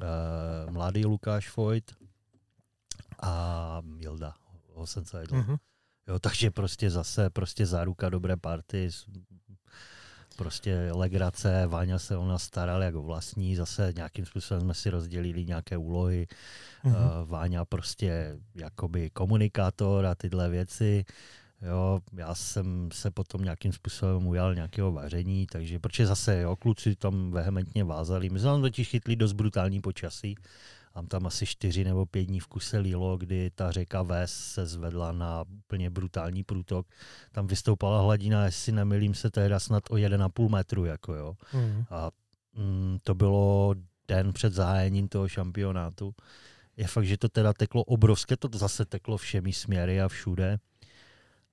[0.00, 1.92] uh, mladý Lukáš Vojt
[3.22, 4.34] a Milda
[4.74, 5.36] Hosenseidl.
[5.36, 5.58] Uh-huh.
[6.08, 8.90] Jo, takže prostě zase prostě záruka dobré party,
[10.36, 15.44] prostě legrace, Váňa se o nás staral jako vlastní, zase nějakým způsobem jsme si rozdělili
[15.44, 16.26] nějaké úlohy,
[16.84, 17.26] uh-huh.
[17.26, 21.04] Váňa prostě jakoby komunikátor a tyhle věci,
[21.62, 26.96] Jo, já jsem se potom nějakým způsobem ujal nějakého vaření, takže protože zase jo, kluci
[26.96, 28.30] tam vehementně vázali.
[28.30, 30.34] My jsme tam totiž chytli dost brutální počasí.
[30.94, 34.66] Mám tam asi čtyři nebo pět dní v kuse lílo, kdy ta řeka Ves se
[34.66, 36.86] zvedla na úplně brutální průtok.
[37.32, 40.84] Tam vystoupala hladina, jestli nemilím se, teda snad o 1,5 metru.
[40.84, 41.36] Jako jo.
[41.54, 41.84] Mm.
[41.90, 42.10] A
[42.54, 43.74] mm, to bylo
[44.08, 46.14] den před zahájením toho šampionátu.
[46.76, 50.58] Je fakt, že to teda teklo obrovské, to zase teklo všemi směry a všude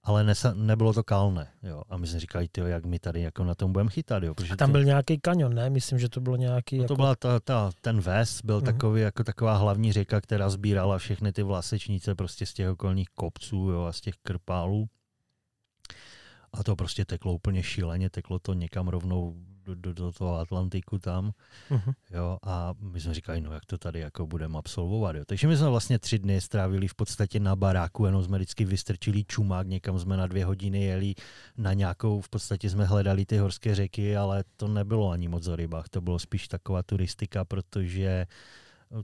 [0.08, 1.48] ale nesa, nebylo to kalné.
[1.64, 1.82] Jo.
[1.90, 4.24] A my jsme říkali, tyjo, jak my tady jako na tom budeme chytat.
[4.24, 5.70] Jo, protože a tam to, byl nějaký kanion, ne?
[5.70, 6.78] Myslím, že to bylo nějaký...
[6.78, 6.96] No to jako...
[6.96, 8.66] byla ta, ta, ten ves, byl uh-huh.
[8.66, 13.58] takový, jako taková hlavní řeka, která sbírala všechny ty vlasečnice prostě z těch okolních kopců
[13.58, 14.88] jo, a z těch krpálů.
[16.54, 19.36] A to prostě teklo úplně šíleně, teklo to někam rovnou
[19.68, 21.32] do, do, do toho Atlantiku tam.
[21.70, 21.94] Uh-huh.
[22.12, 25.16] Jo, a my jsme říkali, no jak to tady jako budeme absolvovat.
[25.16, 25.24] Jo.
[25.26, 29.24] Takže my jsme vlastně tři dny strávili v podstatě na baráku, jenom jsme vždycky vystrčili
[29.24, 31.14] čumák, někam jsme na dvě hodiny jeli
[31.58, 35.56] na nějakou, v podstatě jsme hledali ty horské řeky, ale to nebylo ani moc o
[35.56, 38.28] rybách, to bylo spíš taková turistika, protože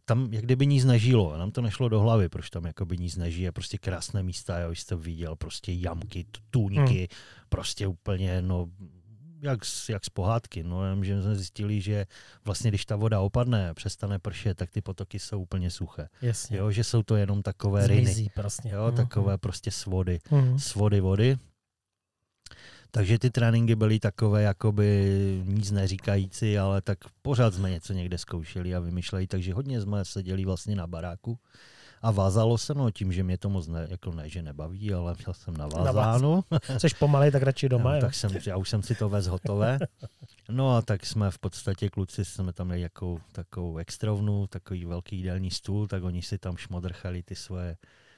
[0.05, 3.51] tam jak kdyby nic nežilo, nám to nešlo do hlavy, proč tam jakoby nic nežije,
[3.51, 7.07] prostě krásné místa, jo, jste viděl, prostě jamky, tůňky, hmm.
[7.49, 8.67] prostě úplně, no,
[9.43, 12.05] jak, z, jak z pohádky, no, že jsme zjistili, že
[12.45, 16.07] vlastně když ta voda opadne, přestane pršet, tak ty potoky jsou úplně suché.
[16.21, 16.57] Jasně.
[16.57, 18.29] Jo, že jsou to jenom takové Zmizí riny.
[18.35, 18.69] Prostě.
[18.69, 18.97] Jo, mm.
[18.97, 20.59] takové prostě svody, mm.
[20.59, 21.37] svody vody.
[22.91, 28.75] Takže ty tréninky byly takové jakoby nic neříkající, ale tak pořád jsme něco někde zkoušeli
[28.75, 31.39] a vymýšleli, takže hodně jsme seděli vlastně na baráku
[32.03, 35.15] a vázalo se, no tím, že mě to moc ne, jako ne, že nebaví, ale
[35.17, 36.43] měl jsem navázáno.
[36.77, 38.01] Jsi pomalej, tak radši doma, no, jo?
[38.01, 39.79] Tak jsem, já už jsem si to vez hotové.
[40.49, 45.15] No a tak jsme v podstatě, kluci jsme tam měli jakou, takovou extrovnu, takový velký
[45.15, 47.77] jídelní stůl, tak oni si tam šmodrchali ty svoje,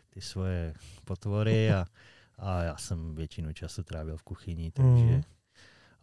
[0.09, 0.73] ty svoje
[1.05, 1.85] potvory a,
[2.37, 5.23] a já jsem většinu času trávil v kuchyni, takže mm.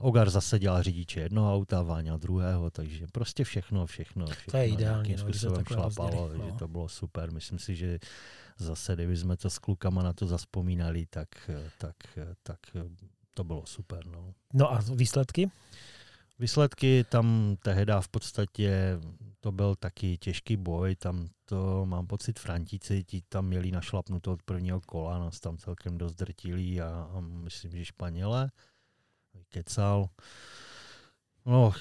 [0.02, 4.68] Ogar zase dělal řidiče jednoho auta, Váňa druhého, takže prostě všechno, všechno, všechno to je
[4.68, 6.46] ideální, no, způsobem šlapalo, no.
[6.46, 7.32] že to bylo super.
[7.32, 7.98] Myslím si, že
[8.58, 11.28] zase, kdyby jsme to s klukama na to zaspomínali, tak,
[11.78, 11.96] tak,
[12.42, 12.58] tak
[13.34, 14.06] to bylo super.
[14.06, 15.50] No, no a výsledky?
[16.38, 18.98] Výsledky tam tehdy v podstatě
[19.40, 24.42] to byl taky těžký boj, tam to mám pocit Frantíci, ti tam měli našlapnuto od
[24.42, 28.50] prvního kola, nás tam celkem dost drtili a, a myslím, že Španěle
[29.48, 30.08] kecal.
[31.46, 31.72] No,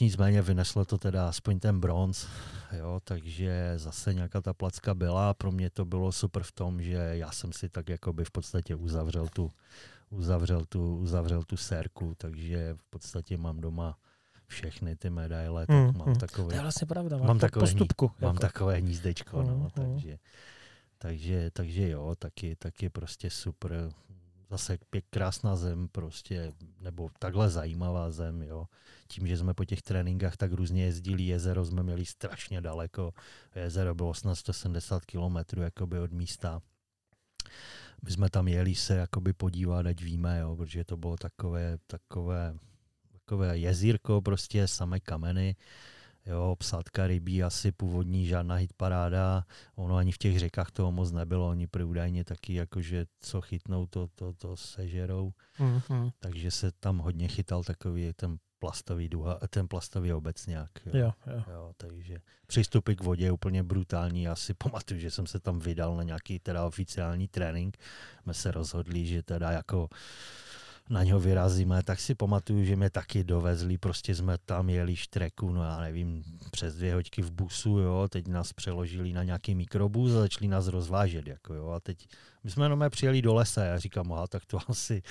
[0.00, 2.26] nicméně vyneslo to teda aspoň ten bronz,
[2.78, 5.34] jo, takže zase nějaká ta placka byla.
[5.34, 8.74] Pro mě to bylo super v tom, že já jsem si tak jakoby v podstatě
[8.74, 9.50] uzavřel tu,
[10.10, 13.98] uzavřel tu, uzavřel tu sérku, takže v podstatě mám doma
[14.46, 16.14] všechny ty medaile, tak mm, mám mm.
[16.14, 16.48] takové...
[16.48, 18.06] To je vlastně pravda, mám takové, postupku.
[18.06, 18.40] Hní, mám jako.
[18.40, 19.70] takové hnízdečko, mm, no, mm.
[19.70, 20.18] takže,
[20.98, 23.92] takže, takže jo, taky, taky prostě super
[24.50, 28.66] zase pěk, krásná zem prostě, nebo takhle zajímavá zem, jo.
[29.08, 33.14] Tím, že jsme po těch tréninkách tak různě jezdili, jezero jsme měli strašně daleko.
[33.54, 36.62] Jezero bylo snad 170 kilometrů jakoby od místa.
[38.02, 42.54] My jsme tam jeli se jakoby podívat, ať víme, jo, protože to bylo takové, takové,
[43.12, 45.56] takové jezírko, prostě samé kameny
[46.26, 49.44] Jo, psátka rybí asi původní žádná hitparáda,
[49.74, 54.08] ono ani v těch řekách toho moc nebylo, oni údajně taky jakože co chytnou, to,
[54.14, 55.32] to, to sežerou.
[55.58, 56.12] Mm-hmm.
[56.18, 60.70] Takže se tam hodně chytal takový ten plastový duha, ten plastový obecňák.
[60.86, 60.92] Jo.
[60.94, 61.44] Jo, jo.
[61.52, 64.22] Jo, takže přístupy k vodě je úplně brutální.
[64.22, 67.76] Já si pamatuju, že jsem se tam vydal na nějaký teda oficiální trénink.
[68.22, 69.88] Jsme se rozhodli, že teda jako
[70.88, 75.52] na něho vyrazíme, tak si pamatuju, že mě taky dovezli, prostě jsme tam jeli štreku,
[75.52, 80.12] no já nevím, přes dvě hoďky v busu, jo, teď nás přeložili na nějaký mikrobus
[80.12, 82.08] a začali nás rozvážet, jako jo, a teď
[82.44, 85.02] my jsme jenom přijeli do lesa, já říkám, aha, tak to asi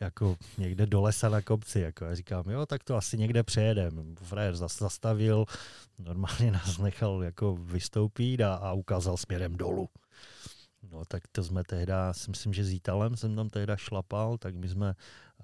[0.00, 4.16] jako někde do lesa na kopci, jako já říkám, jo, tak to asi někde přejedem.
[4.22, 5.44] Frajer zastavil,
[5.98, 9.88] normálně nás nechal jako vystoupit a, a ukázal směrem dolů.
[10.92, 14.54] No tak to jsme tehda, si myslím, že s Italem jsem tam tehda šlapal, tak
[14.54, 14.94] my jsme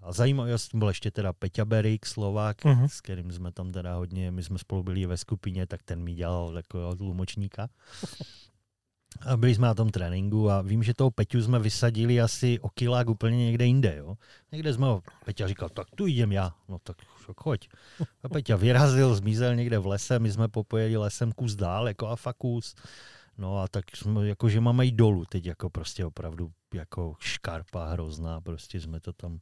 [0.02, 2.88] A zajímavost byl ještě teda Peťa Berik, Slovák, Mhm.
[2.88, 6.14] s kterým jsme tam teda hodně, my jsme spolu byli ve skupině, tak ten mi
[6.14, 7.68] dělal takového tlumočníka.
[9.26, 12.68] A byli jsme na tom tréninku a vím, že toho Peťu jsme vysadili asi o
[12.68, 13.96] kilák úplně někde jinde.
[13.96, 14.14] Jo?
[14.52, 16.52] Někde jsme ho, Peťa říkal, tak tu jdem já.
[16.68, 17.68] No tak šok, choď.
[18.22, 22.16] A Peťa vyrazil, zmizel někde v lese, my jsme popojeli lesem kus dál, jako a
[22.16, 22.74] fakt kus.
[23.42, 27.86] No a tak jsme, jako, že máme jít dolů teď, jako prostě opravdu jako škarpa
[27.86, 29.38] hrozná, prostě jsme to tam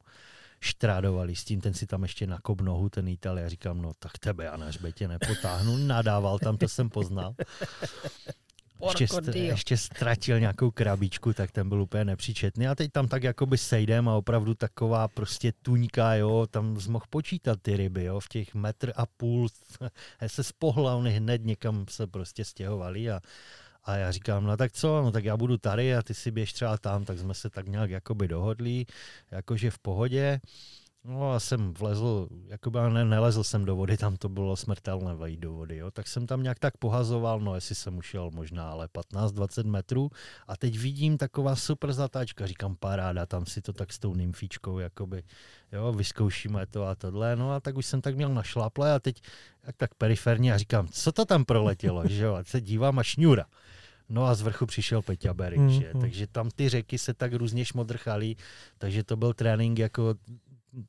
[0.59, 4.17] štrádovali s tím, ten si tam ještě nakop nohu, ten Ital, já říkám, no tak
[4.17, 7.35] tebe já na hřbetě nepotáhnu, nadával tam, to jsem poznal.
[8.89, 9.07] Ještě,
[9.39, 12.67] ještě ztratil nějakou krabičku, tak ten byl úplně nepříčetný.
[12.67, 17.59] A teď tam tak jakoby sejdem a opravdu taková prostě tuňka, jo, tam mohl počítat
[17.61, 19.47] ty ryby, jo, v těch metr a půl
[20.27, 23.21] se z pohlavny hned někam se prostě stěhovali a,
[23.83, 26.53] a já říkám, no tak co, no tak já budu tady a ty si běž
[26.53, 28.85] třeba tam, tak jsme se tak nějak jakoby dohodli,
[29.31, 30.39] jakože v pohodě.
[31.03, 35.39] No a jsem vlezl, jakoby, ne, nelezl jsem do vody, tam to bylo smrtelné vejít
[35.39, 35.91] do vody, jo.
[35.91, 40.09] tak jsem tam nějak tak pohazoval, no jestli jsem ušel možná ale 15-20 metrů
[40.47, 44.79] a teď vidím taková super zatáčka, říkám paráda, tam si to tak s tou nymfičkou,
[44.79, 45.23] jakoby,
[45.71, 48.99] jo, vyzkoušíme to a tohle, no a tak už jsem tak měl na šlaple a
[48.99, 49.21] teď
[49.63, 53.03] jak tak periferně a říkám, co to tam proletělo, že jo, a se dívám a
[53.03, 53.45] šňůra.
[54.09, 55.91] No a z vrchu přišel Peťa Berik, že?
[55.93, 56.01] mm.
[56.01, 58.35] takže tam ty řeky se tak různě šmodrchaly,
[58.77, 60.15] takže to byl trénink jako,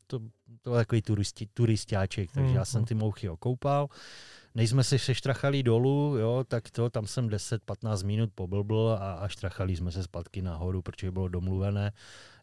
[0.07, 0.19] to,
[0.63, 2.87] to byl takový turisti, turistáček, takže Mm, já jsem mm.
[2.87, 3.89] ty mouchy okoupal.
[4.55, 9.29] Než jsme se štrachali dolů, jo, tak to, tam jsem 10-15 minut poblbl a, a
[9.29, 11.93] štrachali jsme se zpátky nahoru, protože bylo domluvené,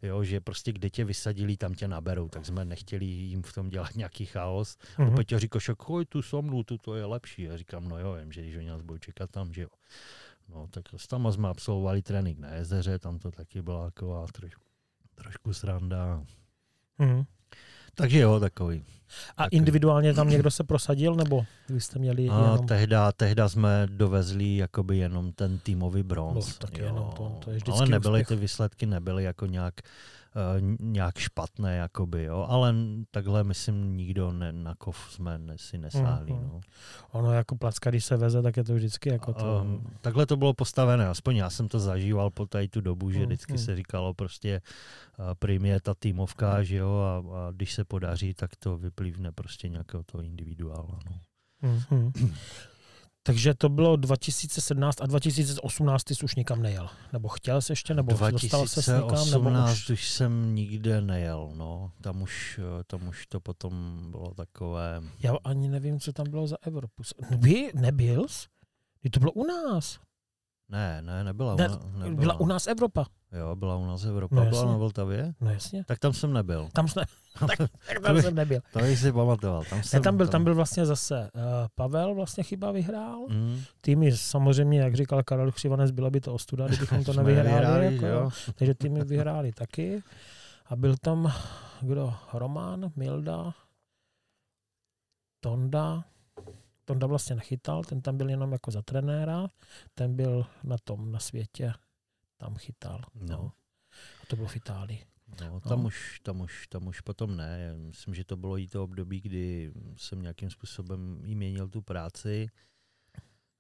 [0.02, 3.70] jo, že prostě kde tě vysadili, tam tě naberou, tak jsme nechtěli jim v tom
[3.70, 4.78] dělat nějaký chaos.
[4.98, 5.10] Mhm.
[5.10, 5.16] Mm-hmm.
[5.16, 5.74] Peťa říká, že
[6.10, 7.44] tu so mnou, tu to je lepší.
[7.44, 9.70] Já říkám, no jo, vím, že když oni nás budou čekat tam, že jo.
[10.50, 14.52] No, tak s tam jsme absolvovali trénink na jezeře, tam to taky byla taková troš,
[15.16, 16.24] trošku sranda.
[17.00, 17.24] Mhm.
[17.96, 18.84] Takže jo, takový.
[19.38, 19.58] A Takový.
[19.58, 22.68] individuálně tam někdo se prosadil, nebo vy jste měli A jenom...
[22.68, 26.48] tehda, tehda jsme dovezli jakoby jenom ten týmový bronz.
[26.48, 28.28] No, tak jenom to- to je Ale nebyly úspěch.
[28.28, 29.90] ty výsledky, nebyly jako nějak, uh,
[30.80, 32.46] nějak špatné, jakoby, jo.
[32.50, 32.76] Ale
[33.12, 36.32] takhle, myslím, nikdo ne, na kov jsme ne, si nesáhli.
[36.32, 36.48] Mhm.
[36.48, 36.62] No.
[37.12, 39.62] Ono jako placka, když se veze, tak je to vždycky jako to...
[39.66, 43.20] Um, takhle to bylo postavené, aspoň já jsem to zažíval po tady tu dobu, že
[43.20, 44.62] Mm, vždycky se říkalo prostě
[45.20, 49.32] uh, prim je ta týmovka, že jo, a, a když se podaří, tak to vyplývne
[49.32, 51.00] prostě nějakého toho individuála.
[51.10, 51.20] No.
[51.62, 52.12] Mhm.
[53.30, 56.90] Takže to bylo 2017 a 2018 ty jsi už nikam nejel.
[57.14, 59.90] Nebo chtěl jsi ještě, nebo dostal se někam, nebo 2018 už...
[59.90, 61.92] už jsem nikde nejel, no.
[62.02, 65.02] Tam už, tam už to potom bylo takové...
[65.20, 67.04] Já ani nevím, co tam bylo za Evropu.
[67.38, 68.48] Vy nebyl jsi?
[69.12, 70.00] To bylo u nás.
[70.70, 71.56] Ne, ne, nebyla.
[71.56, 72.16] Ne, nebyla.
[72.16, 73.06] Byla u nás Evropa.
[73.32, 74.36] Jo, byla u nás Evropa.
[74.36, 75.34] No, byla na Vltavě?
[75.42, 75.84] No jasně.
[75.88, 76.70] Tak tam jsem nebyl.
[76.74, 77.04] Tam, jsme,
[77.40, 77.58] tak,
[77.88, 78.60] tak tam jsem nebyl.
[78.74, 79.64] To bych si pamatoval.
[79.70, 81.42] Tam, Ne, jsem, tam byl, tam byl vlastně zase uh,
[81.76, 83.20] Pavel vlastně chyba vyhrál.
[83.30, 87.50] Mm, Týmy samozřejmě, jak říkal Karel Křivanec, byla by to ostuda, kdybychom to nevyhráli.
[87.50, 88.30] vyhráli, jako, jo.
[88.56, 90.04] Takže týmy vyhráli taky.
[90.66, 91.34] A byl tam,
[91.82, 92.14] kdo?
[92.34, 93.54] Roman, Milda,
[95.40, 96.04] Tonda.
[96.86, 99.48] Tonda vlastně nechytal, ten tam byl jenom jako za trenéra,
[99.94, 101.74] ten byl na tom, na světě,
[102.40, 103.02] tam chytal.
[103.16, 103.26] No.
[103.28, 103.52] No.
[104.24, 105.06] A to bylo v Itálii.
[105.42, 107.60] No, tam, už, tam, už, tam už potom ne.
[107.60, 111.82] Já Myslím, že to bylo i to období, kdy jsem nějakým způsobem jí měnil tu
[111.82, 112.50] práci.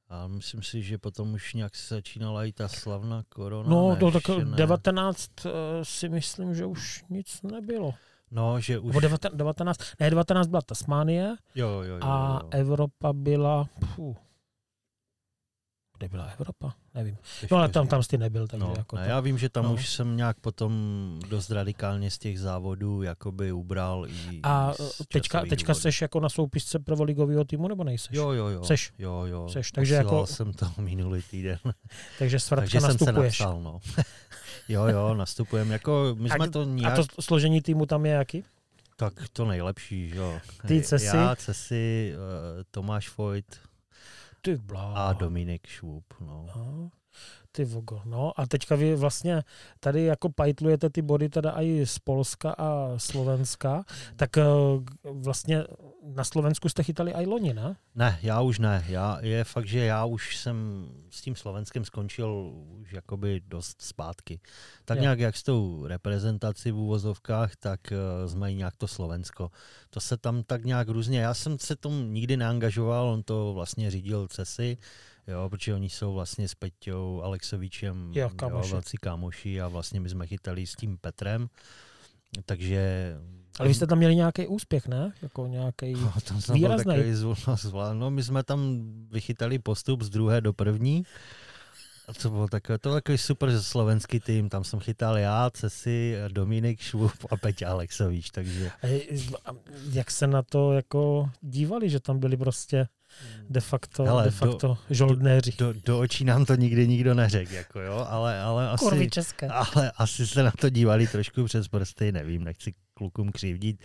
[0.07, 3.69] A myslím si, že potom už nějak se začínala i ta slavná korona.
[3.69, 4.55] No, to tak ne.
[4.55, 5.49] 19 eh,
[5.83, 7.93] si myslím, že už nic nebylo.
[8.31, 8.87] No, že už...
[8.87, 11.99] Nebo 19, 19, ne, 19 byla Tasmánie Jo, jo, jo.
[12.01, 12.49] a jo.
[12.51, 14.17] Evropa byla, pfu,
[15.99, 16.73] kde byla Evropa?
[16.95, 17.17] Nevím.
[17.39, 19.09] Těžko No ale tam, tam jsi nebyl, takže No, jako ne, to.
[19.09, 19.73] já vím, že tam no.
[19.73, 20.73] už jsem nějak potom
[21.29, 25.81] dost radikálně z těch závodů jakoby ubral i A z teďka, teďka důvodů.
[25.81, 28.09] seš jako na soupisce prvoligového týmu, nebo nejseš?
[28.17, 28.63] Jo, jo, jo.
[28.63, 28.91] Seš.
[28.97, 29.49] Jo, jo.
[29.49, 31.59] Seš, takže jako- jsem to minulý týden.
[32.19, 33.39] Takže s Vratka takže jsem se nastupuješ.
[33.39, 33.79] napsal, no.
[34.69, 35.73] jo, jo, nastupujeme.
[35.73, 36.95] Jako, my A jsme to A nějak...
[36.95, 38.43] to složení týmu tam je jaký?
[38.95, 40.39] Tak to nejlepší, že jo.
[40.67, 41.05] Ty, Cesi?
[41.05, 43.45] Já, Cesi, uh, Tomáš Vojt
[44.41, 45.09] Ty blá.
[45.09, 46.45] a Dominik Švůb, no.
[46.55, 46.91] No,
[47.51, 48.01] ty vogo.
[48.05, 49.43] No a teďka vy vlastně
[49.79, 53.83] tady jako pajtlujete ty body teda i z Polska a Slovenska,
[54.15, 54.43] tak eh,
[55.03, 55.63] vlastně
[56.03, 57.75] na Slovensku jste chytali i loni, ne?
[57.95, 58.85] Ne, já už ne.
[58.87, 64.39] Já, je fakt, že já už jsem s tím Slovenskem skončil už jakoby dost zpátky.
[64.85, 65.01] Tak Jo.
[65.01, 69.51] nějak jak s tou reprezentací v úvozovkách, tak uh, jsme i nějak to Slovensko.
[69.89, 73.91] To se tam tak nějak různě, já jsem se tom nikdy neangažoval, on to vlastně
[73.91, 74.77] řídil CESy,
[75.31, 78.29] jo, protože oni jsou vlastně s Peťou Alexovičem Jo,
[78.71, 81.49] velcí kámoši a vlastně my jsme chytali s tím Petrem,
[82.45, 83.13] takže
[83.59, 85.13] Ale vy jste tam měli nějaký úspěch, ne?
[85.21, 86.83] Jako nějaký no, tam jsem výrazný.
[86.83, 87.13] Byl takový
[87.93, 88.81] no, my jsme tam
[89.11, 91.03] vychytali postup z druhé do první.
[92.07, 96.79] A to bylo takové, to takový super slovenský tým, tam jsem chytal já, Cesi, Dominik
[96.79, 98.71] Švup a Peťa Alexovič, takže...
[99.45, 99.51] A
[99.91, 102.87] jak se na to jako dívali, že tam byli prostě
[103.49, 105.53] de facto, Hele, de facto do, žoldnéři.
[105.57, 109.09] Do, do, do očí nám to nikdy nikdo neřekl, jako jo, ale, ale asi,
[109.49, 113.79] ale asi se na to dívali trošku přes prsty, nevím, nechci klukům křivdit,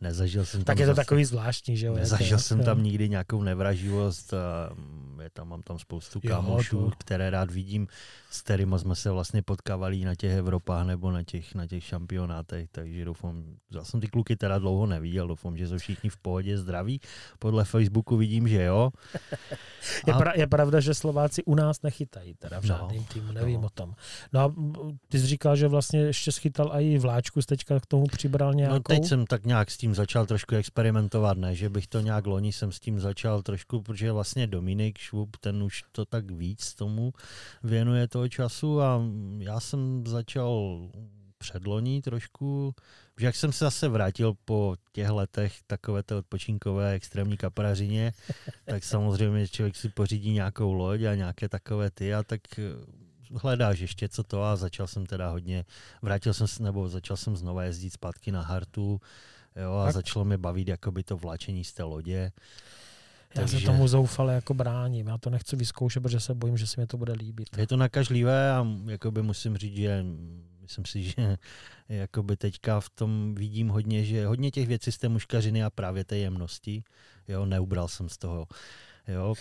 [0.00, 1.94] Nezažil jsem tak tam je to zase, takový zvláštní, že jo?
[1.94, 4.34] Nezažil jako, jsem tam nikdy nějakou nevraživost.
[5.20, 7.88] Je tam, mám tam spoustu kámošů, které rád vidím,
[8.30, 12.68] s kterými jsme se vlastně potkávali na těch Evropách nebo na těch, na těch šampionátech,
[12.72, 16.58] takže doufám, já jsem ty kluky teda dlouho neviděl, doufám, že jsou všichni v pohodě,
[16.58, 17.00] zdraví.
[17.38, 18.90] Podle Facebooku vidím, že jo.
[20.06, 23.32] je, pra, je pravda, že Slováci u nás nechytají, teda v no, žádným no, týmu,
[23.32, 23.66] nevím no.
[23.66, 23.94] o tom.
[24.32, 24.54] No a
[25.08, 28.74] ty jsi říkal, že vlastně ještě schytal i vláčku, teďka k tomu přibral nějakou?
[28.74, 32.00] No teď jsem tak nějak s tím tím začal trošku experimentovat, ne, že bych to
[32.00, 36.30] nějak loni jsem s tím začal trošku, protože vlastně Dominik Švup, ten už to tak
[36.30, 37.12] víc tomu
[37.62, 39.02] věnuje toho času a
[39.38, 40.80] já jsem začal
[41.38, 42.74] předloní trošku,
[43.18, 48.12] že jak jsem se zase vrátil po těch letech takové té odpočinkové extrémní kaprařině,
[48.64, 52.40] tak samozřejmě člověk si pořídí nějakou loď a nějaké takové ty a tak
[53.34, 55.64] hledáš ještě co to a začal jsem teda hodně,
[56.02, 59.00] vrátil jsem se, nebo začal jsem znova jezdit zpátky na Hartu,
[59.56, 59.94] Jo, a tak.
[59.94, 62.32] začalo mě bavit jakoby to vláčení z té lodě.
[63.34, 63.60] Já Takže...
[63.60, 65.06] se tomu zoufale jako bráním.
[65.06, 67.48] Já to nechci vyzkoušet, protože se bojím, že se mi to bude líbit.
[67.56, 70.04] Je to nakažlivé a jakoby musím říct, že
[70.62, 71.36] myslím si, že
[71.88, 76.04] jakoby teďka v tom vidím hodně, že hodně těch věcí z té muškařiny a právě
[76.04, 76.82] té jemnosti,
[77.28, 78.46] jo, neubral jsem z toho.
[79.08, 79.34] Jo,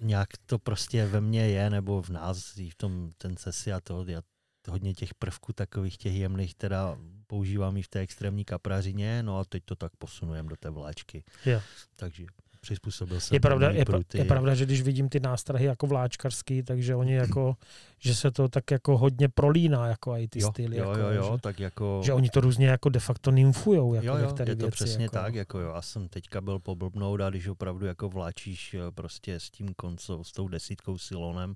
[0.00, 4.04] nějak to prostě ve mně je, nebo v nás, v tom ten sesi a to,
[4.08, 4.22] já
[4.68, 9.44] hodně těch prvků takových těch jemných teda používám i v té extrémní kaprařině, no a
[9.44, 11.24] teď to tak posunujeme do té vláčky.
[11.46, 11.60] Jo.
[11.96, 12.26] Takže
[12.64, 14.18] přizpůsobil jsem je pravda, je, pruty.
[14.18, 17.56] je pravda, že když vidím ty nástrahy jako vláčkarský, takže oni jako,
[17.98, 20.76] že se to tak jako hodně prolíná, jako i ty jo, styly.
[20.76, 22.00] Jo, jako, jo, jo, že, tak jako...
[22.04, 25.04] Že oni to různě jako de facto nymfujou, jako jo, jo, je to věci, přesně
[25.04, 25.16] jako.
[25.16, 29.40] tak, jako jo, já jsem teďka byl poblbnout a když opravdu jako vláčíš eh, prostě
[29.40, 31.54] s tím koncou, s tou desítkou silonem,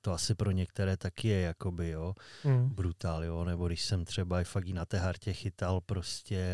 [0.00, 2.14] to asi pro některé taky je jakoby, jo,
[2.44, 2.68] mm.
[2.68, 6.46] brutál, jo, nebo když jsem třeba i fakt na té hartě chytal prostě,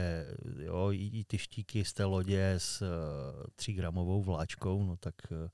[0.59, 2.89] jo, i, i ty štíky z té lodě s uh,
[3.57, 5.49] tří gramovou vláčkou, no tak uh,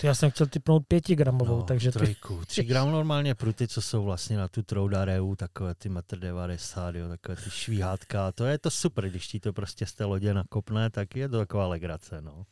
[0.00, 2.44] to já jsem chtěl typnout pětigramovou, no, takže trojku.
[2.46, 7.08] Tři gram normálně pruty, co jsou vlastně na tu troudareu, takové ty metr 90, jo,
[7.08, 8.32] takové ty švíhátka.
[8.32, 11.38] To je to super, když ti to prostě z té lodě nakopne, tak je to
[11.38, 12.46] taková legrace, no.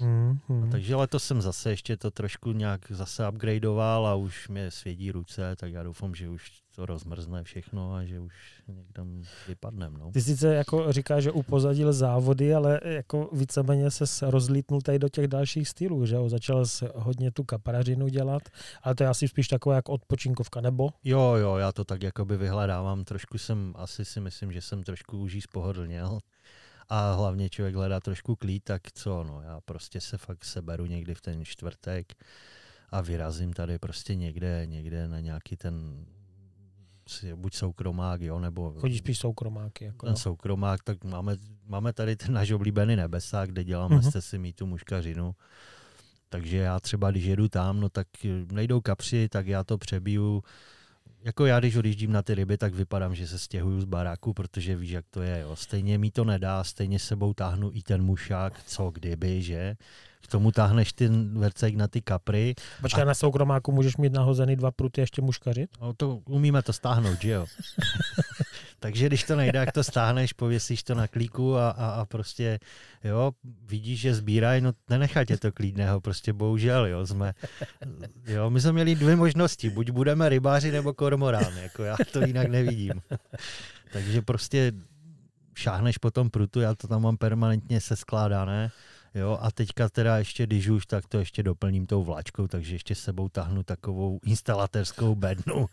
[0.00, 0.60] Mm, mm.
[0.60, 5.12] No, takže letos jsem zase ještě to trošku nějak zase upgradeoval a už mě svědí
[5.12, 8.34] ruce, tak já doufám, že už to rozmrzne všechno a že už
[8.68, 9.02] někde
[9.48, 9.96] vypadnem.
[9.96, 10.10] No.
[10.10, 15.28] Ty sice jako říkáš, že upozadil závody, ale jako víceméně se rozlítnul tady do těch
[15.28, 16.28] dalších stylů, že jo?
[16.28, 18.42] Začal se hodně tu kaparařinu dělat,
[18.82, 20.90] ale to je asi spíš takové jako odpočinkovka, nebo?
[21.04, 23.04] Jo, jo, já to tak jakoby vyhledávám.
[23.04, 26.18] Trošku jsem, asi si myslím, že jsem trošku už jí spohodlněl
[26.88, 31.14] a hlavně člověk hledá trošku klid, tak co, no, já prostě se fakt seberu někdy
[31.14, 32.12] v ten čtvrtek
[32.90, 36.06] a vyrazím tady prostě někde, někde na nějaký ten
[37.34, 38.74] buď soukromák, jo, nebo...
[38.78, 39.84] Chodíš spíš soukromáky.
[39.84, 40.16] Jako, ten jo.
[40.16, 41.36] soukromák, tak máme,
[41.66, 44.20] máme tady ten náš oblíbený nebesa, kde děláme uh-huh.
[44.20, 45.34] si mít tu muškařinu.
[46.28, 48.06] Takže já třeba, když jedu tam, no tak
[48.52, 50.42] nejdou kapři, tak já to přebiju
[51.26, 54.76] jako já, když odjíždím na ty ryby, tak vypadám, že se stěhuju z baráku, protože
[54.76, 55.40] víš, jak to je.
[55.40, 55.56] Jo.
[55.56, 59.76] Stejně mi to nedá, stejně sebou táhnu i ten mušák, co kdyby, že?
[60.20, 62.54] K tomu táhneš ten vercek na ty kapry.
[62.82, 63.06] Počkej, a...
[63.06, 65.70] na soukromáku můžeš mít nahozený dva pruty ještě muškařit?
[65.80, 67.46] No to umíme to stáhnout, že jo?
[68.86, 72.58] Takže když to nejde, jak to stáhneš, pověsíš to na klíku a, a, a prostě,
[73.04, 73.32] jo,
[73.62, 77.34] vidíš, že sbírají, no nenechá tě to klídného, prostě bohužel, jo, jsme,
[78.26, 82.48] jo, my jsme měli dvě možnosti, buď budeme rybáři nebo kormorán, jako já to jinak
[82.48, 83.02] nevidím.
[83.92, 84.72] Takže prostě
[85.54, 88.70] šáhneš po tom prutu, já to tam mám permanentně se skládané,
[89.14, 92.94] Jo, a teďka teda ještě, když už, tak to ještě doplním tou vláčkou, takže ještě
[92.94, 95.66] sebou tahnu takovou instalatérskou bednu,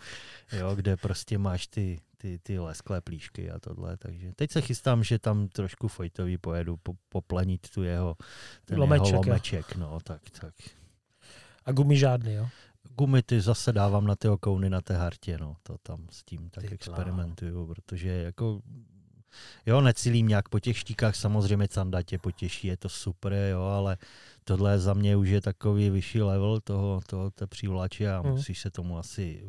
[0.51, 3.97] jo, kde prostě máš ty, ty, ty lesklé plíšky a tohle.
[3.97, 8.15] Takže teď se chystám, že tam trošku Fojtový pojedu po, poplenit tu jeho,
[8.65, 9.75] ten lomeček, jeho lomeček.
[9.75, 10.53] No, tak, tak.
[11.65, 12.49] A gumy žádný, jo?
[12.97, 16.49] Gumy ty zase dávám na ty okouny na té hartě, no, to tam s tím
[16.49, 18.61] tak ty experimentuju, protože jako
[19.65, 23.97] Jo, necílím nějak po těch štíkách, samozřejmě Canda tě potěší, je to super, jo, ale
[24.43, 28.31] tohle za mě už je takový vyšší level toho, toho té přívlače a hmm.
[28.31, 29.43] musíš se tomu asi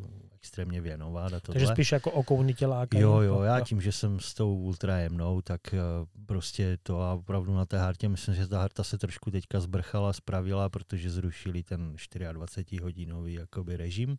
[0.45, 1.33] extrémně věnovat.
[1.33, 1.53] A tohle.
[1.53, 3.03] Takže spíš jako okouny tě lákají.
[3.03, 5.79] Jo, jo, já tím, že jsem s tou ultra jemnou, tak uh,
[6.25, 10.13] prostě to a opravdu na té hartě, myslím, že ta harta se trošku teďka zbrchala,
[10.13, 11.95] spravila, protože zrušili ten
[12.31, 14.17] 24 hodinový jakoby režim.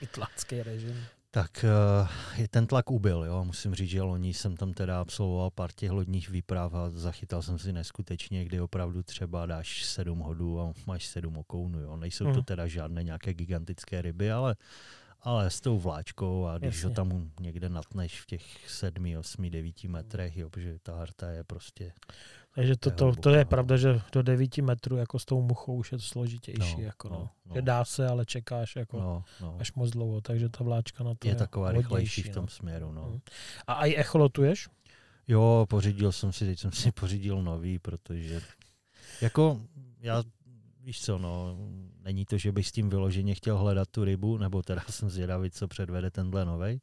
[0.00, 0.96] Itlácký režim
[1.36, 3.24] tak uh, ten tlak ubyl.
[3.24, 3.44] Jo.
[3.44, 7.58] Musím říct, že loni jsem tam teda absolvoval pár těch lodních výprav a zachytal jsem
[7.58, 11.80] si neskutečně, kdy opravdu třeba dáš sedm hodů a máš sedm okounů.
[11.80, 11.96] Jo.
[11.96, 12.44] Nejsou to hmm.
[12.44, 14.56] teda žádné nějaké gigantické ryby, ale
[15.26, 16.88] ale s tou vláčkou a když Jasně.
[16.88, 21.44] ho tam někde natneš v těch sedmi, osmi, devíti metrech, jo, protože ta harta je
[21.44, 21.92] prostě
[22.54, 25.92] takže to, to, to je pravda, že do 9 metrů jako s tou muchou už
[25.92, 26.76] je to složitější.
[26.76, 27.54] No, jako, no, no.
[27.54, 29.56] Že dá se, ale čekáš jako no, no.
[29.60, 32.48] až moc dlouho, takže ta vláčka na to je, je taková rychlejší v tom no.
[32.48, 32.92] směru.
[32.92, 33.02] No.
[33.02, 33.20] Hmm.
[33.66, 34.68] A i echolotuješ?
[35.28, 38.40] Jo, pořídil jsem si, teď jsem si pořídil nový, protože
[39.20, 39.60] jako
[40.00, 40.22] já
[40.86, 41.56] víš co, no,
[42.04, 45.50] není to, že bych s tím vyloženě chtěl hledat tu rybu, nebo teda jsem zvědavý,
[45.50, 46.80] co předvede tenhle novej.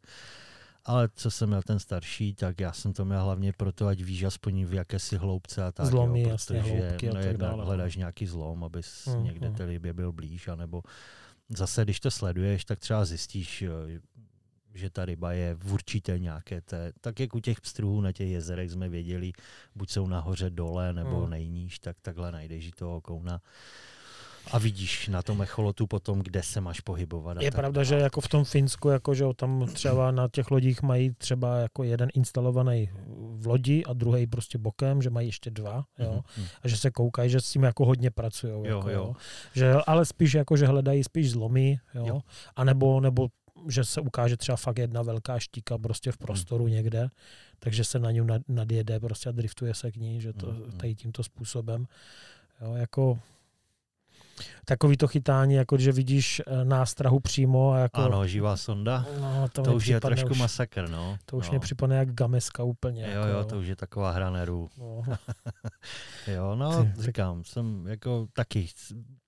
[0.85, 4.23] Ale co jsem měl ten starší, tak já jsem to měl hlavně proto, ať víš
[4.23, 5.85] aspoň v jakési hloubce a tak.
[5.85, 7.65] Zlomy, jo, protože hloubky a tak dále.
[7.65, 9.55] hledáš nějaký zlom, aby mm, někde mm.
[9.55, 10.81] té libě byl blíž, anebo
[11.49, 13.63] zase, když to sleduješ, tak třeba zjistíš,
[14.73, 18.29] že ta ryba je v určité nějaké té, tak jak u těch pstruhů na těch
[18.29, 19.31] jezerech jsme věděli,
[19.75, 21.29] buď jsou nahoře dole, nebo mm.
[21.29, 23.41] nejníž, tak takhle najdeš toho kouna
[24.51, 27.41] a vidíš na tom echolotu potom, kde se máš pohybovat.
[27.41, 31.13] Je pravda, že jako v tom Finsku, jako, že tam třeba na těch lodích mají
[31.17, 32.89] třeba jako jeden instalovaný
[33.35, 36.23] v lodi a druhý prostě bokem, že mají ještě dva, jo?
[36.27, 36.47] Mm-hmm.
[36.63, 38.53] a že se koukají, že s tím jako hodně pracují.
[38.53, 39.15] Jo, jako, jo.
[39.53, 42.05] Že, ale spíš jako, že hledají spíš zlomy, jo?
[42.07, 42.21] Jo.
[42.55, 43.27] a nebo, nebo
[43.67, 46.71] že se ukáže třeba fakt jedna velká štíka prostě v prostoru mm.
[46.71, 47.09] někde,
[47.59, 50.71] takže se na ní nadjede prostě a driftuje se k ní, že to mm.
[50.71, 51.87] tady tímto způsobem.
[52.61, 53.19] Jo, jako
[54.65, 57.71] takový to chytání, jako že vidíš eh, nástrahu přímo.
[57.71, 59.05] A jako, ano, živá sonda.
[59.19, 61.17] No, to, to už je trošku už, masakr, no.
[61.25, 61.51] To už no.
[61.51, 63.03] mě připadne jak gameska úplně.
[63.13, 64.69] Jo, jako, jo, to už je taková hra nerů.
[64.77, 65.03] No.
[66.33, 68.67] jo, no, říkám, jsem jako taky,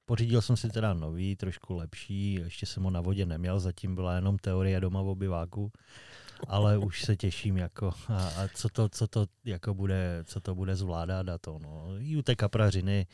[0.05, 4.15] pořídil jsem si teda nový, trošku lepší, ještě jsem ho na vodě neměl, zatím byla
[4.15, 5.71] jenom teorie doma v obyváku
[6.47, 10.55] ale už se těším, jako, a, a co to, co to jako bude, co to
[10.55, 11.87] bude zvládat a to, no.
[11.99, 13.07] I u té kaprařiny,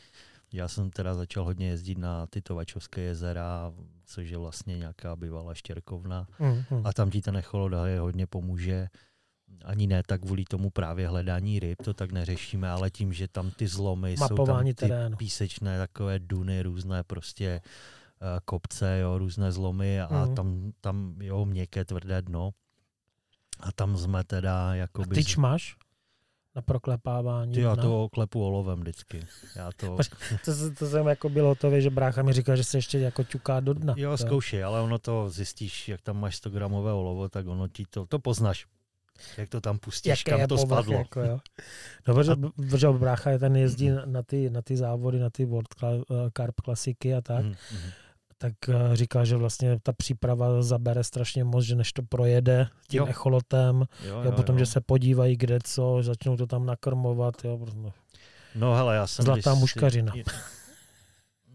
[0.52, 3.72] já jsem teda začal hodně jezdit na Titovačovské jezera,
[4.04, 6.26] což je vlastně nějaká bývalá štěrkovna.
[6.40, 6.82] Mm-hmm.
[6.84, 8.88] A tam ti ten echoloda je hodně pomůže.
[9.64, 13.50] Ani ne tak kvůli tomu právě hledání ryb, to tak neřešíme, ale tím, že tam
[13.50, 15.16] ty zlomy Mapování jsou tam ty terénu.
[15.16, 20.34] písečné takové duny, různé prostě uh, kopce, jo, různé zlomy a mm.
[20.34, 22.50] tam, tam jo, měkké, tvrdé dno.
[23.60, 25.10] A tam jsme teda jakoby...
[25.10, 25.76] A tyč máš?
[26.56, 27.54] Na proklepávání.
[27.54, 29.26] Ty, já to klepu olovem vždycky.
[29.56, 29.96] Já to...
[30.44, 33.60] to, to jsem jako bylo to, že brácha mi říkal, že se ještě jako ťuká
[33.60, 33.94] do dna.
[33.96, 37.84] Jo, zkoušej, ale ono to zjistíš, jak tam máš 100 gramové olovo, tak ono ti
[37.90, 38.66] to, to poznáš.
[39.38, 40.98] Jak to tam pustíš, Jaké kam to povrch, spadlo.
[40.98, 41.40] Jako, jo.
[42.08, 45.68] No, protože, protože brácha je ten jezdí na ty, na ty závody, na ty World
[46.36, 47.44] Carp klasiky a tak.
[47.44, 48.01] Mm-hmm
[48.42, 52.98] tak eh, říká, že vlastně ta příprava zabere strašně moc, že než to projede tím
[52.98, 53.06] jo.
[53.06, 54.58] echolotem, jo, jo, jo, potom, jo.
[54.58, 57.34] že se podívají kde co, začnou to tam nakrmovat.
[57.44, 57.92] Jo, prostě.
[58.54, 59.24] No hele, já jsem...
[59.24, 60.12] Zlatá muškařina.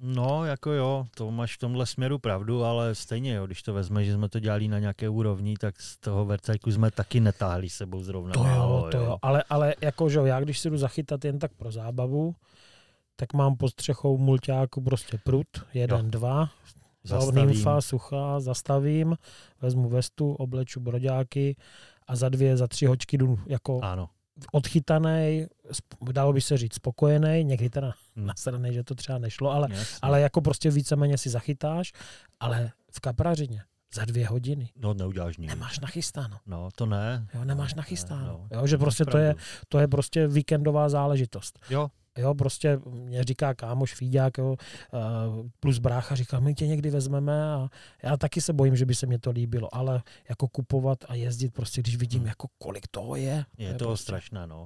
[0.01, 4.05] No, jako jo, to máš v tomhle směru pravdu, ale stejně, jo, když to vezme,
[4.05, 8.03] že jsme to dělali na nějaké úrovni, tak z toho vercajku jsme taky netáhli sebou
[8.03, 8.33] zrovna.
[8.33, 9.17] To jo, to jo, jo.
[9.21, 12.35] Ale, ale jako, že já když si jdu zachytat jen tak pro zábavu,
[13.19, 16.11] tak mám pod střechou mulťáku prostě prut, jeden, jo.
[16.11, 16.49] dva,
[17.33, 19.17] nymfa, suchá, zastavím,
[19.61, 21.55] vezmu vestu, obleču broďáky
[22.07, 24.09] a za dvě, za tři hočky jdu jako ano.
[24.51, 25.45] odchytaný,
[26.11, 28.25] dalo by se říct spokojený, někdy teda hmm.
[28.25, 29.67] nasraný, že to třeba nešlo, ale,
[30.01, 31.91] ale jako prostě víceméně si zachytáš,
[32.39, 33.63] ale v kaprařině
[33.93, 34.69] za dvě hodiny.
[34.75, 35.49] No, neuděláš nic.
[35.49, 36.37] Nemáš nachystáno.
[36.45, 37.27] No, to ne.
[37.33, 38.47] Jo, nemáš nachystáno.
[38.51, 39.35] No, jo, že prostě to je,
[39.67, 41.59] to je prostě víkendová záležitost.
[41.69, 41.87] Jo,
[42.17, 44.55] Jo, prostě mě říká kámoš Fíďák, jo,
[45.59, 47.69] plus brácha říká, my tě někdy vezmeme a
[48.03, 51.53] já taky se bojím, že by se mě to líbilo, ale jako kupovat a jezdit
[51.53, 52.27] prostě, když vidím, hmm.
[52.27, 53.45] jako kolik toho je.
[53.57, 54.03] Je to prostě...
[54.03, 54.65] strašné, no.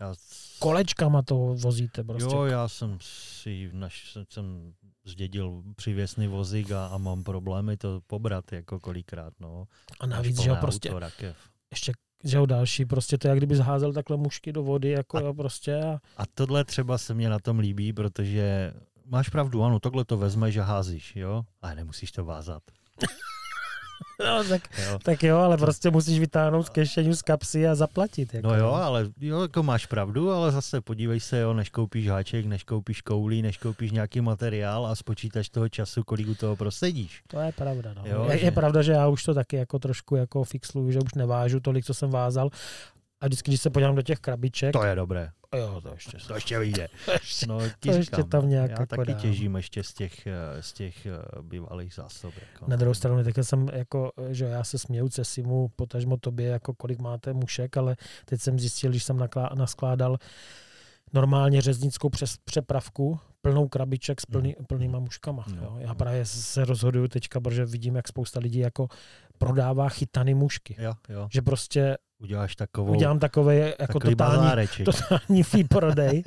[0.00, 0.14] Já...
[0.58, 2.34] Kolečkama to vozíte prostě.
[2.34, 4.74] Jo, já jsem si, naš, jsem
[5.04, 9.66] zdědil přivěsný vozík a, a mám problémy to pobrat jako kolikrát, no.
[10.00, 11.36] A navíc, že jo, prostě auto, rakev.
[11.70, 11.92] ještě
[12.24, 15.20] že jo, další, prostě to je, jak kdyby zházel takhle mušky do vody, jako a,
[15.20, 15.80] jo, prostě.
[15.80, 16.00] A...
[16.16, 18.72] a tohle třeba se mě na tom líbí, protože
[19.06, 22.62] máš pravdu, ano, tohle to vezmeš a házíš, jo, ale nemusíš to vázat.
[24.26, 24.98] No, tak, jo.
[25.02, 28.34] tak jo, ale prostě musíš vytáhnout z kešeňu z kapsy a zaplatit.
[28.34, 28.48] Jako.
[28.48, 32.46] No jo, ale jo, jako máš pravdu, ale zase podívej se, jo, než koupíš háček,
[32.46, 37.22] než koupíš koulí, než koupíš nějaký materiál a spočítaš toho času, kolik u toho prosedíš.
[37.28, 37.94] To je pravda.
[37.94, 38.02] No.
[38.04, 38.46] Jo, je, že...
[38.46, 41.84] je, pravda, že já už to taky jako trošku jako fixluju, že už nevážu tolik,
[41.84, 42.50] co jsem vázal.
[43.22, 44.72] A vždycky, když se podívám do těch krabiček.
[44.72, 45.30] To je dobré.
[45.56, 46.88] Jo, to ještě, to ještě vyjde.
[47.48, 49.20] no, to říkám, ještě tam nějak já jako taky dám.
[49.20, 52.34] těžím ještě z těch, eh, z těch eh, bývalých zásob.
[52.40, 52.64] Jako.
[52.68, 56.98] Na druhou stranu, tak jsem jako, že já se směju Cesimu, potažmo tobě, jako kolik
[56.98, 60.18] máte mušek, ale teď jsem zjistil, když jsem naskládal
[61.12, 64.66] normálně řeznickou přes přepravku, plnou krabiček s plný, mm.
[64.66, 65.44] plnýma muškama.
[65.56, 65.76] No, jo.
[65.78, 68.88] Já právě se rozhoduju teďka, protože vidím, jak spousta lidí jako
[69.46, 70.76] prodává chytany mušky.
[70.78, 71.28] Jo, jo.
[71.32, 76.22] Že prostě uděláš takovou, udělám takový jako totální, totální fee prodej.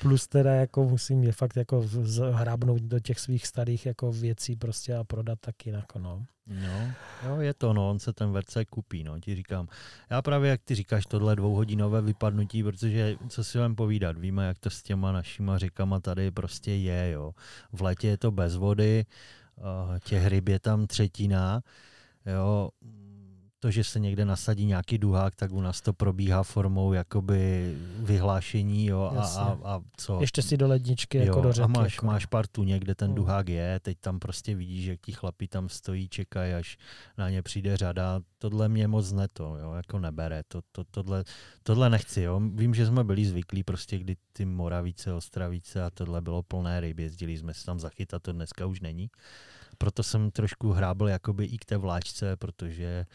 [0.00, 1.84] Plus teda jako musím je fakt jako
[2.32, 6.24] hrábnout do těch svých starých jako věcí prostě a prodat taky jako no.
[6.46, 6.92] No,
[7.26, 9.68] jo, je to, no, on se ten verce kupí, no, ti říkám.
[10.10, 14.58] Já právě, jak ty říkáš, tohle dvouhodinové vypadnutí, protože co si vám povídat, víme, jak
[14.58, 17.32] to s těma našima řekama tady prostě je, jo.
[17.72, 19.04] V létě je to bez vody,
[20.04, 21.62] těch ryb je tam třetina,
[22.26, 22.70] jo,
[23.62, 28.86] to, že se někde nasadí nějaký duhák, tak u nás to probíhá formou jakoby vyhlášení
[28.86, 30.20] jo, a, a, a co.
[30.20, 31.64] Ještě si do ledničky jo, jako do řeky.
[31.64, 32.06] A máš, jako.
[32.06, 33.14] máš partu někde ten hmm.
[33.14, 36.78] duhák je, teď tam prostě vidíš, že ti chlapi tam stojí, čekají, až
[37.18, 38.20] na ně přijde řada.
[38.38, 40.42] Tohle mě moc ne to, jo, jako nebere.
[40.48, 41.24] To, to, tohle,
[41.62, 42.22] tohle nechci.
[42.22, 42.40] Jo.
[42.54, 46.98] Vím, že jsme byli zvyklí prostě, kdy ty Moravice, Ostravice a tohle bylo plné ryb,
[46.98, 49.10] jezdili jsme se tam zachytat, to dneska už není.
[49.82, 53.06] Proto jsem trošku hrábl jakoby i k té vláčce, protože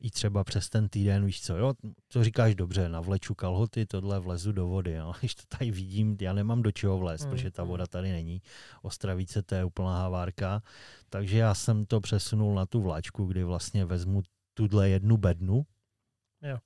[0.00, 1.74] i třeba přes ten týden, víš co, jo,
[2.08, 5.12] to říkáš dobře, navleču kalhoty, tohle vlezu do vody, jo.
[5.20, 7.30] když to tady vidím, já nemám do čeho vlézt, mm.
[7.30, 7.68] protože ta mm.
[7.68, 8.42] voda tady není,
[8.82, 10.62] Ostravice to je úplná havárka,
[11.10, 14.22] takže já jsem to přesunul na tu vláčku, kdy vlastně vezmu
[14.54, 15.66] tuhle jednu bednu,
[16.42, 16.58] jo.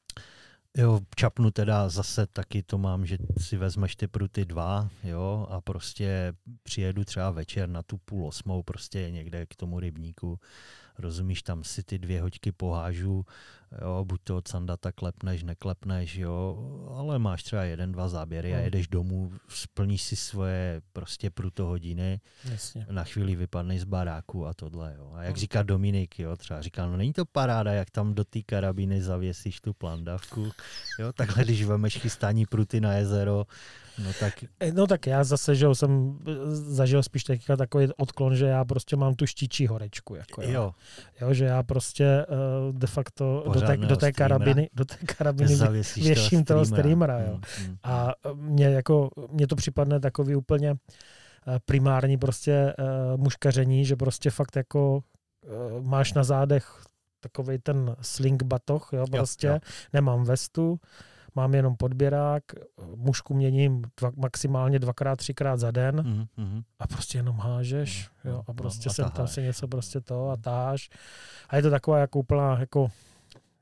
[0.76, 5.60] Jo, čapnu teda zase taky to mám, že si vezmeš ty pruty dva, jo, a
[5.60, 6.32] prostě
[6.62, 10.40] přijedu třeba večer na tu půl osmou prostě někde k tomu rybníku.
[10.98, 13.26] Rozumíš, tam si ty dvě hoďky pohážu,
[13.82, 16.56] jo, buď to od sandata klepneš, neklepneš, jo,
[16.94, 18.62] ale máš třeba jeden, dva záběry a no.
[18.62, 22.20] jedeš domů, splníš si svoje prostě pruto hodiny,
[22.50, 22.86] Jasně.
[22.90, 25.12] na chvíli vypadneš z baráku a tohle, jo.
[25.14, 25.40] A jak no.
[25.40, 29.60] říká Dominik, jo, třeba říká, no není to paráda, jak tam do té karabíny zavěsíš
[29.60, 30.50] tu plandavku,
[30.98, 33.46] jo, takhle když vemeš chystání pruty na jezero,
[34.04, 34.44] No tak...
[34.60, 38.64] Eh, no tak já zase, že jsem eh, zažil spíš teďka takový odklon, že já
[38.64, 40.14] prostě mám tu štíčí horečku.
[40.14, 40.50] Jako, jo.
[40.50, 40.72] jo.
[41.20, 41.34] jo.
[41.34, 45.56] že já prostě uh, de facto do té, do té karabiny, do té karabiny
[45.96, 47.20] věším toho streamera.
[47.20, 47.40] Jo.
[47.60, 50.76] Mm, mm, a mě, jako, mě to připadne takový úplně
[51.66, 56.82] primární prostě uh, muškaření, že prostě fakt jako uh, máš na zádech
[57.20, 59.58] takový ten sling batoh, jo, prostě, jo, jo.
[59.92, 60.80] nemám vestu,
[61.34, 62.42] mám jenom podběrák,
[62.94, 66.62] mušku měním dva, maximálně dvakrát, třikrát za den mm-hmm.
[66.78, 68.30] a prostě jenom hážeš mm-hmm.
[68.30, 70.88] jo, a prostě no, a sem tam si něco prostě to a táháš.
[71.48, 72.88] A je to taková jako úplná jako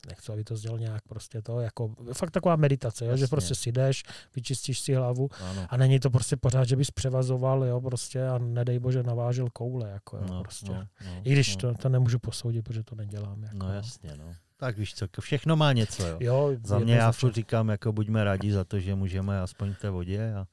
[0.07, 3.71] nechci, aby to zděl nějak prostě to, jako fakt taková meditace, jo, že prostě si
[3.71, 4.03] jdeš,
[4.35, 5.65] vyčistíš si hlavu ano.
[5.69, 9.89] a není to prostě pořád, že bys převazoval, jo, prostě a nedej bože navážel koule,
[9.89, 10.71] jako jo, no, prostě.
[10.71, 11.61] No, no, I když no.
[11.61, 13.43] to, to nemůžu posoudit, protože to nedělám.
[13.43, 14.35] Jako, no jasně, no.
[14.57, 16.07] Tak víš co, všechno má něco.
[16.07, 16.17] Jo.
[16.19, 19.79] jo za mě já furt říkám, jako buďme rádi za to, že můžeme aspoň v
[19.79, 20.47] té vodě a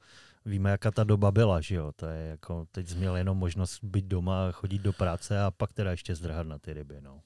[0.44, 1.92] víme, jaká ta doba byla, že jo.
[1.96, 5.72] To je jako, teď jsi měl jenom možnost být doma, chodit do práce a pak
[5.72, 7.20] teda ještě zdrhat na ty ryby, no.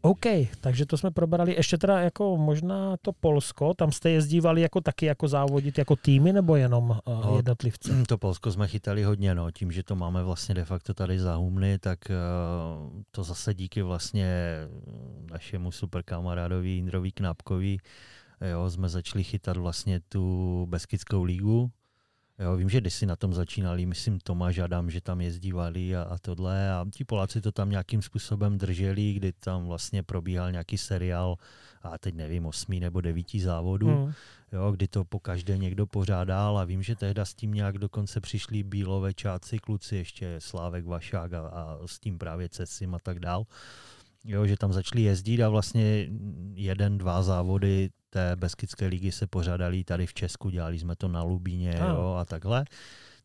[0.00, 0.26] OK,
[0.60, 1.54] takže to jsme probrali.
[1.56, 6.32] Ještě teda jako možná to Polsko, tam jste jezdívali jako taky jako závodit jako týmy
[6.32, 7.92] nebo jenom uh, no, jednotlivce?
[8.08, 9.50] To Polsko jsme chytali hodně, no.
[9.50, 13.82] tím, že to máme vlastně de facto tady za Humny, tak uh, to zase díky
[13.82, 14.56] vlastně
[15.30, 17.78] našemu superkamarádovi Jindrovi Knápkovi
[18.50, 21.70] jo, jsme začali chytat vlastně tu Beskidskou lígu,
[22.38, 26.02] Jo, vím, že když si na tom začínali, myslím Tomáš Adam, že tam jezdívali a,
[26.02, 30.78] a tohle a ti Poláci to tam nějakým způsobem drželi, kdy tam vlastně probíhal nějaký
[30.78, 31.36] seriál
[31.82, 34.12] a teď nevím, osmý nebo devítí závodu, hmm.
[34.52, 38.20] jo, kdy to po každé někdo pořádal a vím, že tehda s tím nějak dokonce
[38.20, 43.20] přišli bílové čáci, kluci ještě Slávek Vašák a, a s tím právě Cesim a tak
[43.20, 43.44] dál.
[44.24, 46.08] Jo, že tam začali jezdit a vlastně
[46.54, 51.22] jeden, dva závody té Beskidské ligy se pořádali tady v Česku, dělali jsme to na
[51.22, 51.88] Lubíně a.
[51.88, 52.64] jo, a takhle.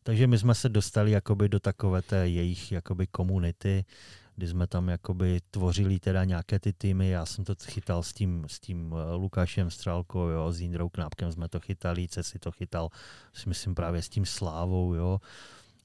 [0.02, 3.84] Takže my jsme se dostali jakoby do takové té jejich jakoby komunity,
[4.36, 7.08] kdy jsme tam jakoby tvořili teda nějaké ty týmy.
[7.08, 11.32] Já jsem to chytal s tím, s tím eh, Lukášem Strálkou, jo, s Jindrou Knápkem
[11.32, 12.88] jsme to chytali, si to chytal,
[13.32, 15.20] si myslím právě s tím Slávou, jo.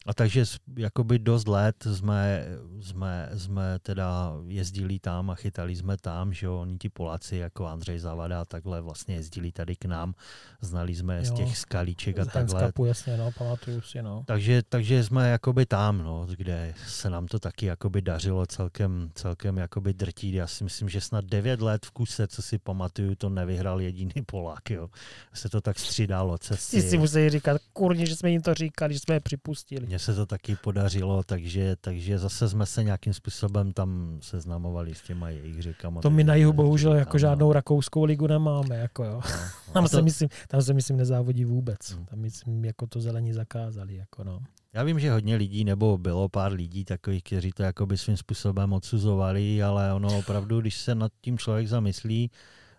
[0.07, 0.43] A takže
[0.77, 2.45] jakoby dost let jsme,
[2.81, 7.65] jsme, jsme teda jezdili tam a chytali jsme tam, že jo, oni ti Poláci jako
[7.65, 10.13] Andřej Zavada a takhle vlastně jezdili tady k nám,
[10.61, 12.59] znali jsme jo, z těch skalíček a z takhle.
[12.59, 14.23] Hanskapu, jasně, no, pamatuju si, no.
[14.27, 19.57] Takže, takže jsme jakoby tam, no, kde se nám to taky jakoby dařilo celkem, celkem
[19.57, 20.35] jakoby drtít.
[20.35, 24.13] Já si myslím, že snad 9 let v kuse, co si pamatuju, to nevyhrál jediný
[24.25, 24.89] Polák, jo.
[25.33, 26.81] Se to tak střídalo cesty.
[26.81, 30.01] Ty si musí říkat, kurně, že jsme jim to říkali, že jsme je připustili mně
[30.03, 35.29] se to taky podařilo, takže, takže zase jsme se nějakým způsobem tam seznamovali s těma
[35.29, 36.01] jejich řekama.
[36.01, 37.19] To my na jihu bohužel jako no.
[37.19, 39.13] žádnou rakouskou ligu nemáme, jako jo.
[39.13, 39.21] No,
[39.67, 39.73] no.
[39.73, 39.89] tam, to...
[39.89, 41.91] se myslím, tam se myslím nezávodí vůbec.
[41.91, 42.05] Hmm.
[42.05, 44.39] Tam myslím, jako to zelení zakázali, jako no.
[44.73, 48.73] Já vím, že hodně lidí, nebo bylo pár lidí takových, kteří to jakoby svým způsobem
[48.73, 52.31] odsuzovali, ale ono opravdu, když se nad tím člověk zamyslí,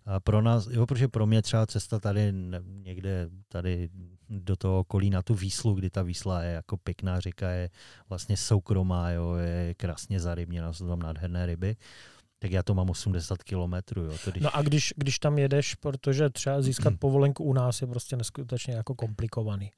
[0.07, 2.33] a pro nás, jo, protože pro mě třeba cesta tady
[2.83, 3.89] někde tady
[4.29, 7.71] do toho okolí na tu výslu, kdy ta výsla je jako pěkná řeka, je
[8.09, 11.77] vlastně soukromá, jo, je krásně zarybněna, jsou tam nádherné ryby
[12.39, 14.03] tak já to mám 80 kilometrů.
[14.03, 14.13] Jo.
[14.31, 14.43] když...
[14.43, 18.75] No a když, když tam jedeš, protože třeba získat povolenku u nás je prostě neskutečně
[18.75, 19.71] jako komplikovaný.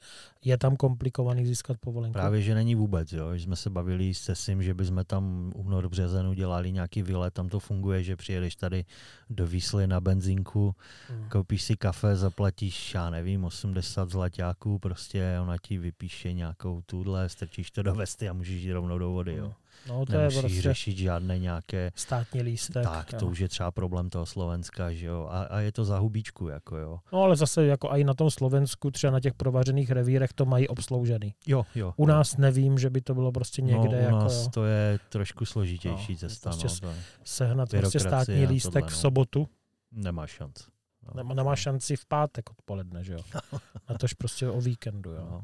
[0.45, 2.12] Je tam komplikovaný získat povolenku?
[2.12, 3.12] Právě, že není vůbec.
[3.12, 3.31] Jo.
[3.31, 7.49] Když jsme se bavili s Cesim, že bychom tam únor březen udělali nějaký výlet, tam
[7.49, 8.85] to funguje, že přijedeš tady
[9.31, 10.74] do Výsly na benzínku,
[11.09, 11.28] hmm.
[11.28, 17.70] koupíš si kafe, zaplatíš, já nevím, 80 zlaťáků, prostě ona ti vypíše nějakou tuhle, strčíš
[17.70, 19.35] to do vesty a můžeš jít rovnou do vody.
[19.35, 19.55] Jo.
[19.89, 21.93] No, to Nemusí je prostě řešit žádné nějaké...
[21.94, 22.85] Státní lístek.
[22.85, 23.19] Tak, jo.
[23.19, 25.28] to už je třeba problém toho Slovenska, že jo.
[25.31, 26.98] A, a je to za hubičku, jako jo.
[27.12, 30.69] No ale zase jako i na tom Slovensku, třeba na těch provařených revírech to mají
[30.69, 31.35] obsloužený.
[31.47, 31.93] Jo, jo.
[31.97, 33.97] U nás nevím, že by to bylo prostě někde.
[33.97, 34.51] No, u jako, nás jo.
[34.55, 36.51] to je trošku složitější no, cesta.
[36.51, 36.94] Prostě no,
[37.24, 38.97] sehnat prostě státní lístek tohle, no.
[38.97, 39.48] v sobotu.
[39.93, 40.55] Nemá šanc.
[41.02, 41.12] No.
[41.15, 43.20] Nemá, nemá šanci v pátek odpoledne, že jo.
[43.86, 45.28] A tož prostě o víkendu, jo.
[45.31, 45.43] No.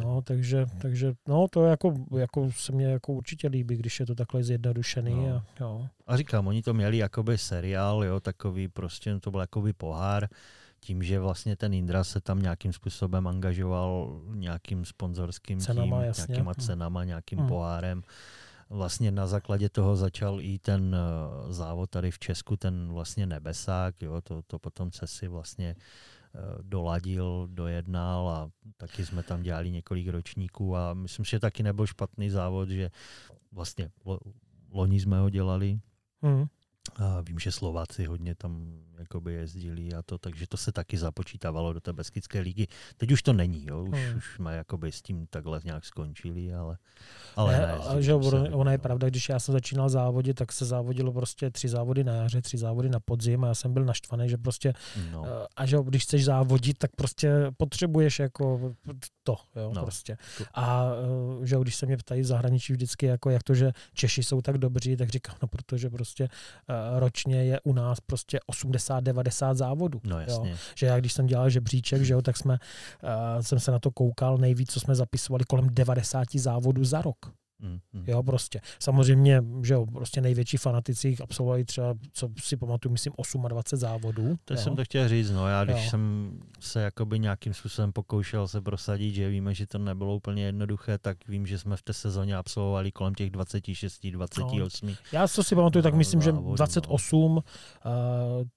[0.00, 4.14] No, takže, takže no, to jako, jako se mně jako určitě líbí, když je to
[4.14, 5.14] takhle zjednodušený.
[5.14, 5.36] No.
[5.36, 5.86] A, jo.
[6.06, 10.28] a říkám, oni to měli jakoby seriál, jo, takový prostě, to byl jakoby pohár,
[10.80, 16.26] tím, že vlastně ten Indra se tam nějakým způsobem angažoval nějakým sponzorským cenama, tím, jasně.
[16.28, 16.66] nějakýma hmm.
[16.66, 17.48] cenama, nějakým hmm.
[17.48, 18.02] pohárem.
[18.70, 24.02] Vlastně na základě toho začal i ten uh, závod tady v Česku, ten vlastně nebesák,
[24.02, 25.78] jo, to, to potom CESI vlastně Eh,
[26.62, 32.30] doladil, dojednal a taky jsme tam dělali několik ročníků a myslím, že taky nebyl špatný
[32.30, 32.90] závod, že
[33.52, 33.90] vlastně
[34.70, 35.80] loni jsme ho dělali.
[36.22, 36.46] Mm.
[36.96, 41.72] A vím, že Slováci hodně tam jakoby jezdili a to, takže to se taky započítávalo
[41.72, 42.66] do té Beskické ligy.
[42.96, 43.84] Teď už to není, jo?
[43.84, 44.16] Už, hmm.
[44.16, 46.76] už jsme jakoby s tím takhle nějak skončili, ale,
[47.36, 50.64] ale ne, ne, že ono, ono je pravda, když já jsem začínal závodit, tak se
[50.64, 54.28] závodilo prostě tři závody na jaře, tři závody na podzim a já jsem byl naštvaný,
[54.28, 54.72] že prostě
[55.12, 55.24] no.
[55.26, 58.74] Eh, a že když chceš závodit, tak prostě potřebuješ jako
[59.22, 59.82] to, jo, no.
[59.82, 60.16] prostě.
[60.54, 60.86] A
[61.42, 64.40] eh, že když se mě ptají v zahraničí vždycky, jako jak to, že Češi jsou
[64.40, 68.40] tak dobří, tak říkám, no protože prostě uh, ročně je u nás prostě
[68.84, 70.00] 80-90 závodů.
[70.04, 70.50] No jasně.
[70.50, 70.56] Jo.
[70.74, 72.58] Že já když jsem dělal žebříček, že jo, tak jsme,
[73.02, 77.16] uh, jsem se na to koukal, nejvíc, co jsme zapisovali, kolem 90 závodů za rok.
[77.58, 78.04] Mm, mm.
[78.06, 78.60] Jo, prostě.
[78.78, 83.12] Samozřejmě, že jo, prostě největší fanatici jich absolvovali třeba, co si pamatuju, myslím,
[83.48, 84.36] 28 závodů.
[84.44, 84.60] To jo.
[84.60, 85.48] jsem to chtěl říct, no.
[85.48, 85.90] Já když jo.
[85.90, 90.98] jsem se jakoby nějakým způsobem pokoušel se prosadit, že víme, že to nebylo úplně jednoduché,
[90.98, 94.88] tak vím, že jsme v té sezóně absolvovali kolem těch 26, 28.
[94.88, 94.94] No.
[95.12, 97.42] Já co si pamatuju, tak myslím, závodů, že 28, no.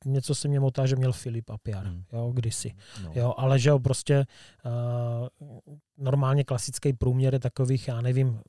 [0.05, 2.03] uh, něco se mě motá, že měl Filip Apiar, mm.
[2.13, 2.71] jo, kdysi.
[3.03, 3.11] No.
[3.15, 4.25] Jo, ale že jo, prostě
[4.65, 5.47] uh,
[5.97, 8.39] normálně klasický průměr je takových, já nevím,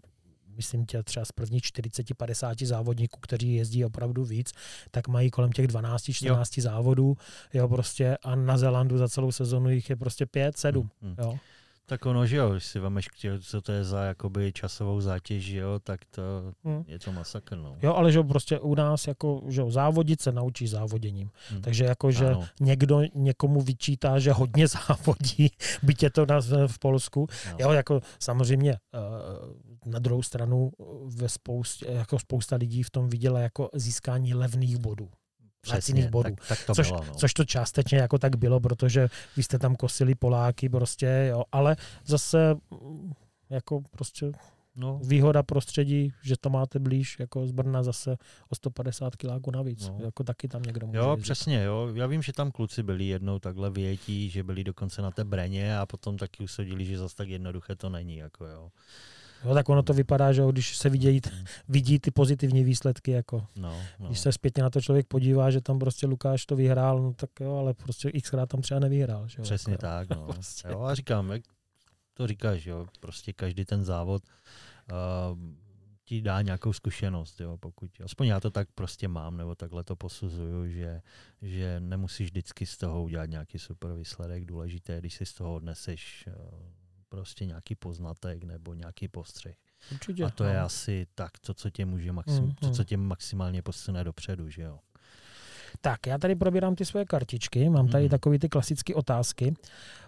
[0.58, 4.52] myslím tě třeba z prvních 40-50 závodníků, kteří jezdí opravdu víc,
[4.90, 7.16] tak mají kolem těch 12-14 závodů,
[7.54, 11.14] jo, prostě a na Zelandu za celou sezonu jich je prostě 5-7, hmm, hmm.
[11.18, 11.38] jo.
[11.88, 13.08] Tak ono, že jo, když si vemeš,
[13.40, 16.22] co to je za jakoby časovou zátěž, že jo, tak to
[16.64, 16.84] hmm.
[16.86, 17.76] je to masakr, no.
[17.82, 21.30] Jo, ale že jo, prostě u nás jako, že jo, závodit se naučí závoděním.
[21.50, 21.62] Hmm.
[21.62, 22.48] Takže jako, že ano.
[22.60, 25.50] někdo někomu vyčítá, že hodně závodí,
[25.82, 27.26] byť je to na, v Polsku.
[27.46, 27.56] No.
[27.58, 30.72] Jo, jako samozřejmě uh, na druhou stranu
[31.06, 35.10] ve spoustě, jako spousta lidí v tom viděla jako získání levných bodů
[35.72, 36.30] laciných bodů.
[36.30, 37.14] Tak, tak to což, bylo, no.
[37.14, 41.76] což to částečně jako tak bylo, protože vy jste tam kosili Poláky prostě, jo, ale
[42.04, 43.12] zase mm,
[43.50, 44.32] jako prostě
[44.76, 45.00] no.
[45.04, 48.16] výhoda prostředí, že to máte blíž jako z Brna zase
[48.48, 49.88] o 150 kiláků navíc.
[49.88, 49.98] No.
[50.04, 51.22] Jako taky tam někdo může Jo, jezdit.
[51.22, 51.88] přesně, jo.
[51.94, 55.78] Já vím, že tam kluci byli jednou takhle větí, že byli dokonce na té Breně
[55.78, 58.70] a potom taky usoudili, že zase tak jednoduché to není, jako jo.
[59.44, 61.20] Jo, tak ono to vypadá, že když se vidí,
[61.68, 64.06] vidí ty pozitivní výsledky, jako no, no.
[64.06, 67.30] když se zpětně na to člověk podívá, že tam prostě Lukáš to vyhrál, no tak
[67.40, 69.28] jo, ale prostě xkrát tam třeba nevyhrál.
[69.28, 70.26] Že jo, Přesně jako, tak, no.
[70.26, 70.68] prostě.
[70.72, 71.42] jo, a říkám, jak
[72.14, 74.22] to říkáš, jo, prostě každý ten závod
[74.92, 75.38] uh,
[76.04, 79.96] ti dá nějakou zkušenost, jo, pokud, aspoň já to tak prostě mám, nebo takhle to
[79.96, 81.02] posuzuju, že,
[81.42, 86.24] že nemusíš vždycky z toho udělat nějaký super výsledek, důležité, když si z toho odneseš
[86.26, 86.34] uh,
[87.08, 89.56] prostě nějaký poznatek nebo nějaký postřeh.
[89.92, 90.50] Určitě, a to no.
[90.50, 94.50] je asi tak, to, co tě může maxim, mm, to, co tě maximálně posune dopředu,
[94.50, 94.78] že jo.
[95.80, 98.10] Tak, já tady probírám ty svoje kartičky, mám tady mm.
[98.10, 99.54] takové ty klasické otázky.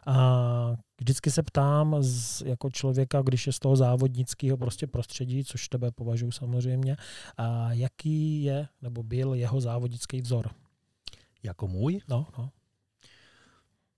[0.07, 5.69] A vždycky se ptám z, jako člověka, když je z toho závodnického prostě prostředí, což
[5.69, 6.97] tebe považuji samozřejmě,
[7.37, 10.51] a jaký je nebo byl jeho závodnický vzor?
[11.43, 12.01] Jako můj?
[12.09, 12.51] No, no.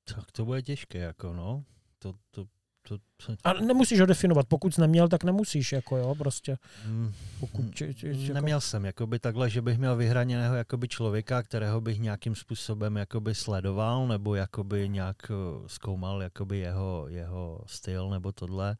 [0.04, 1.64] Tak to bude těžké, jako no.
[1.98, 2.46] To, to
[2.88, 3.34] to, to...
[3.44, 6.58] A nemusíš ho definovat, pokud jsi neměl, tak nemusíš, jako jo, prostě.
[6.86, 8.34] Mm, pokud, či, či, jako...
[8.34, 13.34] Neměl jsem, jakoby takhle, že bych měl vyhraněného jakoby člověka, kterého bych nějakým způsobem jakoby
[13.34, 15.34] sledoval, nebo jakoby nějak eh,
[15.66, 18.76] zkoumal jakoby jeho, jeho styl, nebo tohle.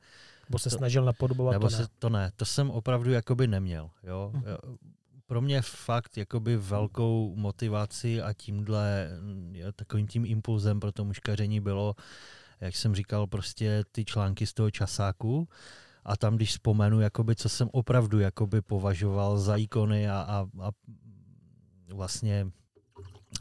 [0.48, 1.84] Nebo se to, snažil napodobovat nebo to ne.
[1.84, 4.30] Se, to ne, to jsem opravdu jakoby neměl, jo.
[4.34, 4.42] Mm.
[5.26, 11.60] Pro mě fakt jakoby velkou motivaci a tímhle mm, takovým tím impulzem pro to muškaření
[11.60, 11.94] bylo,
[12.62, 15.48] jak jsem říkal, prostě ty články z toho časáku
[16.04, 20.70] a tam, když vzpomenu, jakoby, co jsem opravdu jakoby považoval za ikony a, a, a
[21.94, 22.46] vlastně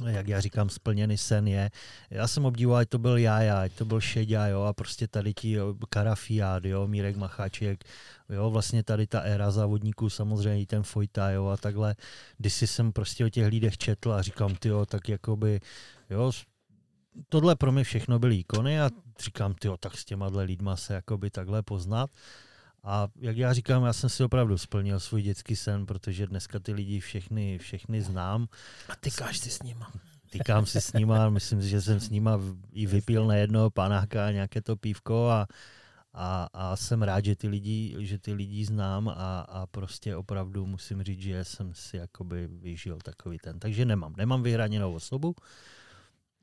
[0.07, 1.69] jak já říkám, splněný sen je.
[2.10, 5.34] Já jsem obdivoval, ať to byl Jaja, ať to byl Šeďa, jo, a prostě tady
[5.34, 5.57] ti
[5.89, 7.84] Karafiád, jo, Mírek Macháček,
[8.30, 11.95] jo, vlastně tady ta éra závodníků, samozřejmě i ten Fojta, jo, a takhle.
[12.38, 15.60] Když jsem prostě o těch lidech četl a říkám, ty jo, tak jakoby,
[16.10, 16.31] jo,
[17.30, 18.90] tohle pro mě všechno byly ikony a
[19.20, 22.10] říkám, ty tak s těma lidma se jakoby takhle poznat.
[22.84, 26.74] A jak já říkám, já jsem si opravdu splnil svůj dětský sen, protože dneska ty
[26.74, 28.48] lidi všechny, všechny znám.
[28.90, 29.92] A tykáš si s nima.
[30.32, 32.40] Tykám si s nima, myslím si, že jsem s nima
[32.72, 35.48] i vypil na jednoho panáka nějaké to pívko a,
[36.14, 40.66] a, a jsem rád, že ty lidi, že ty lidi znám a, a prostě opravdu
[40.66, 43.60] musím říct, že jsem si jakoby vyžil takový ten.
[43.60, 45.36] Takže nemám, nemám vyhraněnou osobu,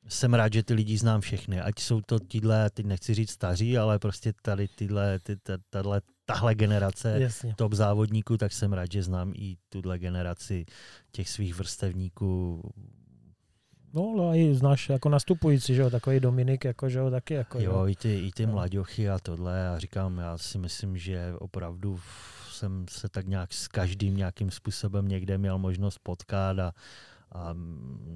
[0.09, 3.79] jsem rád, že ty lidi znám všechny, ať jsou to tyhle, teď nechci říct staří,
[3.79, 5.37] ale prostě tady tyhle, ty,
[5.71, 7.55] tahle, tahle generace Jasně.
[7.57, 10.65] top závodníků, tak jsem rád, že znám i tuhle generaci
[11.13, 12.63] těch svých vrstevníků.
[13.95, 17.61] No, ale i znáš jako nastupující, že jo, takový Dominik, jako, že jo, taky jako.
[17.61, 18.59] Jo, i ty, i ty no.
[18.59, 22.01] a tohle a říkám, já si myslím, že opravdu
[22.51, 26.73] jsem se tak nějak s každým nějakým způsobem někde měl možnost potkat a
[27.33, 27.55] a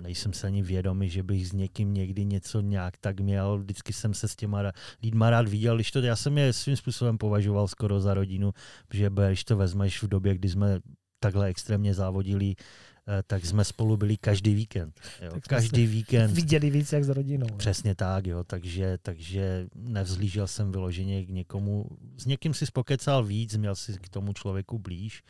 [0.03, 3.59] nejsem se ani vědomý, že bych s někým někdy něco nějak tak měl.
[3.59, 4.63] Vždycky jsem se s těma
[5.03, 8.53] lidma rád viděl, když to, já jsem je svým způsobem považoval skoro za rodinu,
[8.93, 10.81] že když to vezmeš v době, kdy jsme
[11.21, 15.01] takhle extrémně závodili, eh, tak jsme spolu byli každý víkend.
[15.23, 15.33] Jo.
[15.49, 16.31] Každý víkend.
[16.31, 17.47] Viděli víc jak s rodinou.
[17.51, 17.57] Ne?
[17.57, 18.45] Přesně tak, jo.
[18.45, 21.87] Takže, takže nevzlížel jsem vyloženě k někomu.
[22.17, 25.23] S někým si spokecal víc, měl si k tomu člověku blíž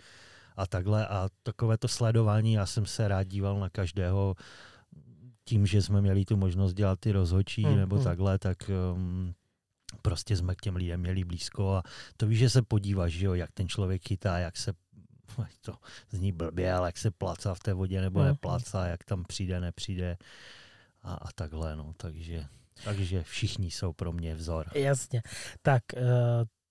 [0.56, 1.06] a takhle.
[1.06, 4.36] A takové to sledování, já jsem se rád díval na každého
[5.44, 8.04] tím, že jsme měli tu možnost dělat ty rozhočí mm, nebo mm.
[8.04, 9.34] takhle, tak um,
[10.02, 11.82] prostě jsme k těm lidem měli blízko a
[12.16, 14.72] to víš, že se podíváš, že jo, jak ten člověk chytá, jak se
[15.60, 15.74] to
[16.10, 18.26] zní blbě, ale jak se placá v té vodě nebo mm.
[18.26, 20.16] neplacá, jak tam přijde, nepřijde
[21.02, 22.46] a, a takhle, no, takže,
[22.84, 24.66] takže všichni jsou pro mě vzor.
[24.74, 25.22] Jasně.
[25.62, 26.02] Tak, uh,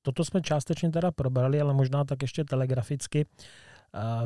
[0.01, 3.25] toto jsme částečně teda probrali, ale možná tak ještě telegraficky.
[3.25, 3.45] Uh,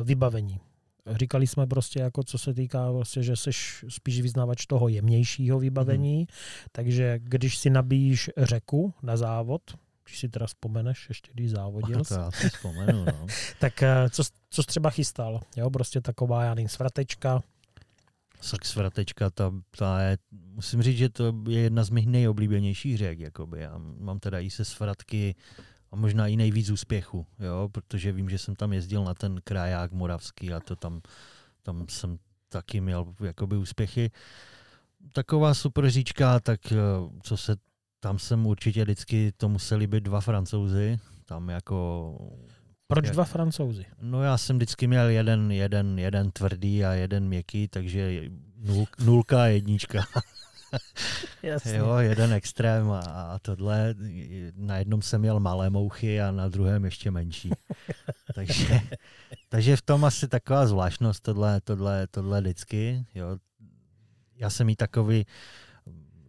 [0.02, 0.60] vybavení.
[1.06, 3.50] Říkali jsme prostě, jako co se týká, vlastně, že jsi
[3.88, 6.26] spíš vyznávač toho jemnějšího vybavení, mm.
[6.72, 9.62] takže když si nabíjíš řeku na závod,
[10.04, 12.04] když si teda vzpomeneš, ještě když závodil.
[12.04, 13.26] To já si vzpomenu, no.
[13.60, 15.40] tak eh, co, co jsi třeba chystal?
[15.56, 17.42] Jo, prostě taková, já nevím, svratečka.
[18.50, 23.18] Tak svratečka, ta, ta je, musím říct, že to je jedna z mých nejoblíbenějších řek,
[23.18, 23.60] jakoby.
[23.60, 25.34] Já mám teda i se svratky
[25.92, 29.92] a možná i nejvíc úspěchu, jo, protože vím, že jsem tam jezdil na ten kraják
[29.92, 31.00] moravský a to tam,
[31.62, 32.18] tam jsem
[32.48, 34.10] taky měl jakoby úspěchy.
[35.12, 36.76] Taková super říčka, tak eh,
[37.22, 37.56] co se,
[38.00, 42.18] tam jsem určitě vždycky, to museli být dva francouzi, tam jako
[42.86, 43.86] proč jak, dva francouzi?
[44.00, 48.22] No já jsem vždycky měl jeden, jeden, jeden tvrdý a jeden měkký, takže
[48.56, 50.04] nul, nulka a jednička.
[51.42, 51.76] Jasně.
[51.76, 53.94] Jo, jeden extrém a, a tohle.
[54.56, 57.50] Na jednom jsem měl malé mouchy a na druhém ještě menší.
[58.34, 58.80] takže,
[59.48, 63.06] takže v tom asi taková zvláštnost tohle, tohle, tohle vždycky.
[63.14, 63.38] Jo.
[64.36, 65.26] Já jsem jí takový,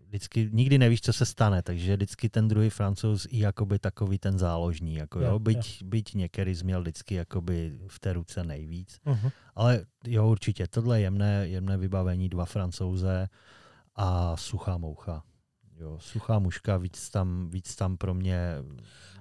[0.07, 4.37] vždycky, nikdy nevíš, co se stane, takže vždycky ten druhý francouz i jakoby takový ten
[4.37, 5.87] záložní, jako jo, jo byť, jo.
[5.87, 9.31] byť některý měl vždycky jakoby v té ruce nejvíc, uh-huh.
[9.55, 13.29] ale jo, určitě, tohle jemné, jemné vybavení, dva francouze,
[13.97, 15.23] a suchá moucha.
[15.79, 18.55] Jo, suchá muška, víc tam, víc tam pro mě...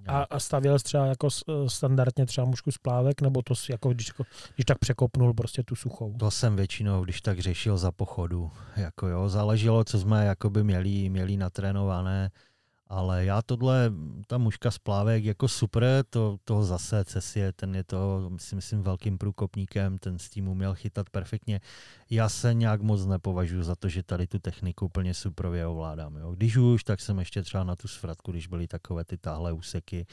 [0.07, 1.29] A, a stavěl jsi třeba jako
[1.67, 4.13] standardně třeba mušku z plávek, nebo to jako, když,
[4.55, 6.15] když tak překopnul prostě tu suchou?
[6.19, 8.51] To jsem většinou, když tak řešil za pochodu.
[8.77, 12.31] Jako jo, záleželo, co jsme jakoby měli, měli natrénované.
[12.89, 13.93] Ale já tohle,
[14.27, 18.83] ta mužka z plávek jako super, to, to zase Cesie, ten je to, si myslím,
[18.83, 21.61] velkým průkopníkem, ten s tím uměl chytat perfektně.
[22.11, 26.17] Já se nějak moc nepovažuji za to, že tady tu techniku úplně suprově ovládám.
[26.17, 26.33] Jo.
[26.33, 30.07] Když už, tak jsem ještě třeba na tu svratku, když byly takové ty táhle úseky,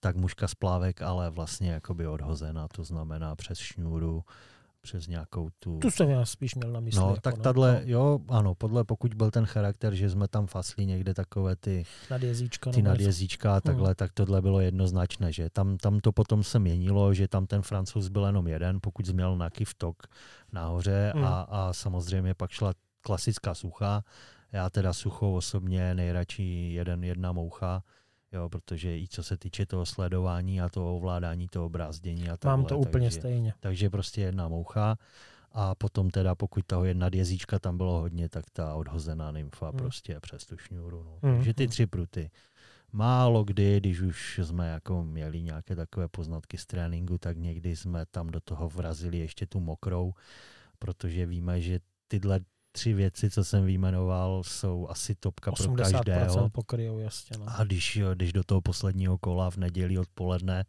[0.00, 4.24] tak mužka z plávek, ale vlastně jakoby odhozená, to znamená přes šňůru,
[4.84, 5.78] přes nějakou tu...
[5.78, 7.00] Tu jsem já spíš měl na mysli.
[7.00, 7.42] No, jako tak no.
[7.42, 7.80] tadle, no.
[7.84, 12.70] jo, ano, podle, pokud byl ten charakter, že jsme tam fasli někde takové ty nadjezíčka,
[12.70, 13.94] ty nadjezíčka a takhle, hmm.
[13.94, 18.08] tak tohle bylo jednoznačné, že tam, tam to potom se měnilo, že tam ten francouz
[18.08, 20.02] byl jenom jeden, pokud měl nějaký vtok
[20.52, 21.24] nahoře hmm.
[21.24, 24.04] a, a samozřejmě pak šla klasická sucha.
[24.52, 27.82] Já teda suchou osobně nejradši jeden, jedna moucha,
[28.34, 32.56] jo, protože i co se týče toho sledování a toho ovládání toho brázdění a takhle,
[32.56, 33.54] Mám to úplně takže, stejně.
[33.60, 34.98] Takže prostě jedna moucha
[35.52, 39.78] a potom teda, pokud toho jedna jezíčka tam bylo hodně, tak ta odhozená nymfa hmm.
[39.78, 41.02] prostě přes tu šňůru.
[41.02, 41.18] No.
[41.22, 41.34] Hmm.
[41.36, 42.30] Takže ty tři pruty.
[42.92, 48.06] Málo kdy, když už jsme jako měli nějaké takové poznatky z tréninku, tak někdy jsme
[48.06, 50.12] tam do toho vrazili ještě tu mokrou,
[50.78, 52.40] protože víme, že tyhle
[52.74, 56.50] tři věci, co jsem vyjmenoval, jsou asi topka pro každého.
[56.50, 57.38] pokryjou, jasně.
[57.38, 57.46] No.
[57.48, 60.64] A když, když do toho posledního kola v neděli odpoledne,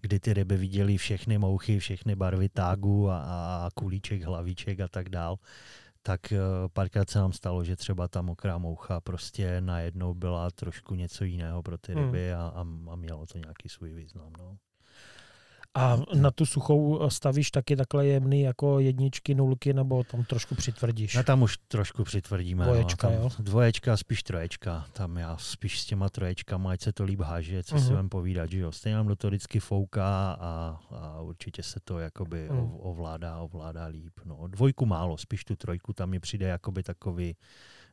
[0.00, 5.08] kdy ty ryby viděly všechny mouchy, všechny barvy tágu a, a kulíček, hlavíček a tak
[5.08, 5.38] dál,
[6.02, 6.38] tak eh,
[6.72, 11.62] párkrát se nám stalo, že třeba ta mokrá moucha prostě najednou byla trošku něco jiného
[11.62, 12.04] pro ty hmm.
[12.04, 12.40] ryby hmm.
[12.40, 14.32] a, a, a mělo to nějaký svůj význam.
[14.38, 14.56] No.
[15.76, 21.14] A na tu suchou stavíš taky takhle jemný jako jedničky, nulky, nebo tam trošku přitvrdíš?
[21.14, 22.64] No tam už trošku přitvrdíme.
[22.64, 23.30] Dvoječka, no, jo?
[23.38, 24.86] Dvoječka, spíš troječka.
[24.92, 27.86] Tam já spíš s těma troječkama, ať se to líp háže, co uh-huh.
[27.86, 28.72] si vám povídat, že jo.
[28.72, 32.70] Stejně nám do toho vždycky fouká a, a určitě se to jakoby uh-huh.
[32.78, 34.20] ovládá, ovládá líp.
[34.24, 37.36] No, dvojku málo, spíš tu trojku, tam mi přijde jakoby takový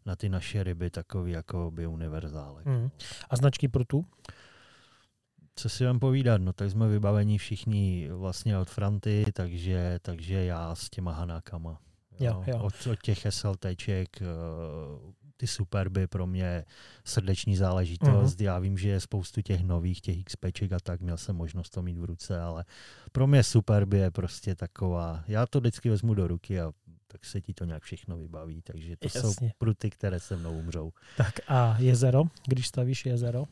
[0.06, 2.66] na ty naše ryby takový jakoby univerzálek.
[2.66, 2.92] Uh-huh.
[3.30, 4.06] A značky pro tu?
[5.56, 10.76] Co si vám povídat, no tak jsme vybaveni všichni vlastně od Franty, takže, takže já
[10.76, 11.80] s těma Hanákama.
[12.20, 12.60] Jo, jo.
[12.60, 14.26] Od, od těch SLTček, eh,
[15.38, 16.66] ty superby pro mě
[17.06, 18.40] srdeční záležitost.
[18.40, 18.44] Uh-huh.
[18.44, 21.82] Já vím, že je spoustu těch nových, těch XPček a tak, měl jsem možnost to
[21.82, 22.66] mít v ruce, ale
[23.12, 26.72] pro mě superby je prostě taková, já to vždycky vezmu do ruky a
[27.08, 29.22] tak se ti to nějak všechno vybaví, takže to Jasně.
[29.22, 30.92] jsou pruty, které se mnou umřou.
[31.18, 33.46] Tak a jezero, když stavíš jezero?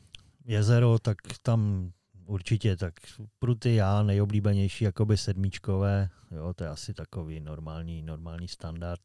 [0.46, 1.92] Jezero, tak tam
[2.26, 2.94] určitě, tak
[3.40, 9.02] pruty já nejoblíbenější jakoby sedmičkové, jo, to je asi takový normální, normální standard.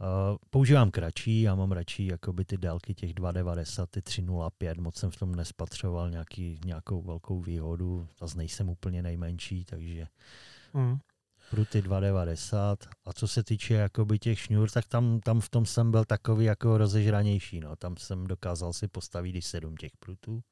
[0.00, 5.10] Uh, používám kratší, já mám radši jakoby ty délky těch 2,90, ty 3,05, moc jsem
[5.10, 10.06] v tom nespatřoval nějaký, nějakou velkou výhodu, zase nejsem úplně nejmenší, takže
[10.74, 10.98] mm
[11.50, 15.90] pruty 2,90 a co se týče jakoby těch šňůr, tak tam, tam v tom jsem
[15.90, 17.60] byl takový jako rozežranější.
[17.60, 17.76] No.
[17.76, 20.42] Tam jsem dokázal si postavit i sedm těch prutů.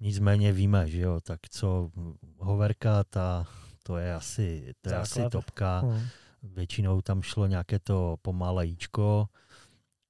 [0.00, 1.90] Nicméně víme, že jo, tak co
[2.38, 3.46] hoverka, ta,
[3.82, 5.80] to je asi, to je asi topka.
[5.80, 6.06] Hmm.
[6.42, 9.28] Většinou tam šlo nějaké to pomalejíčko,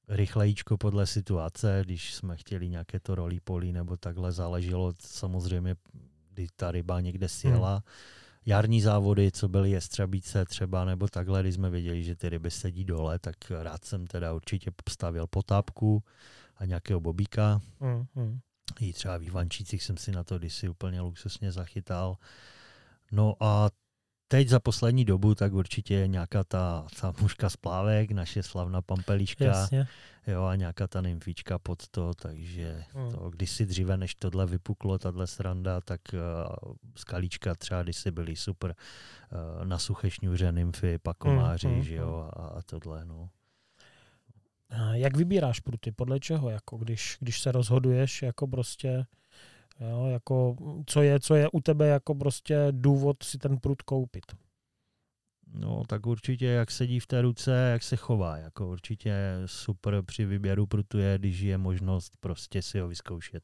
[0.08, 3.40] rychlejčko podle situace, když jsme chtěli nějaké to rolí
[3.72, 5.76] nebo takhle, záleželo samozřejmě,
[6.30, 7.72] kdy ta ryba někde sjela.
[7.72, 7.82] Hmm
[8.46, 12.84] jarní závody, co byly jestřabíce třeba, nebo takhle, když jsme věděli, že ty ryby sedí
[12.84, 16.02] dole, tak rád jsem teda určitě stavil potápku
[16.56, 17.60] a nějakého bobíka.
[17.80, 18.38] Mm, mm.
[18.80, 22.16] I třeba v Ivančících jsem si na to kdysi úplně luxusně zachytal.
[23.12, 23.70] No a
[24.32, 28.82] teď za poslední dobu, tak určitě je nějaká ta, ta mužka z plávek, naše slavná
[28.82, 29.44] pampeliška.
[29.44, 29.88] Jasně.
[30.26, 33.12] Jo, a nějaká ta nymfička pod to, takže hmm.
[33.12, 38.74] to, kdysi dříve, než tohle vypuklo, tahle sranda, tak uh, skalíčka třeba kdysi byly super
[38.74, 43.28] uh, na suché šňůře, nymfy, pakomáři, hmm, hmm, že jo, a, a tohle, no.
[44.92, 45.92] Jak vybíráš pruty?
[45.92, 46.50] Podle čeho?
[46.50, 49.06] Jako když, když se rozhoduješ, jako prostě
[49.80, 54.24] Jo, jako, co, je, co je u tebe jako prostě důvod si ten prut koupit?
[55.54, 58.36] No, tak určitě, jak sedí v té ruce, jak se chová.
[58.36, 59.14] Jako určitě
[59.46, 63.42] super při výběru prutu je, když je možnost prostě si ho vyzkoušet.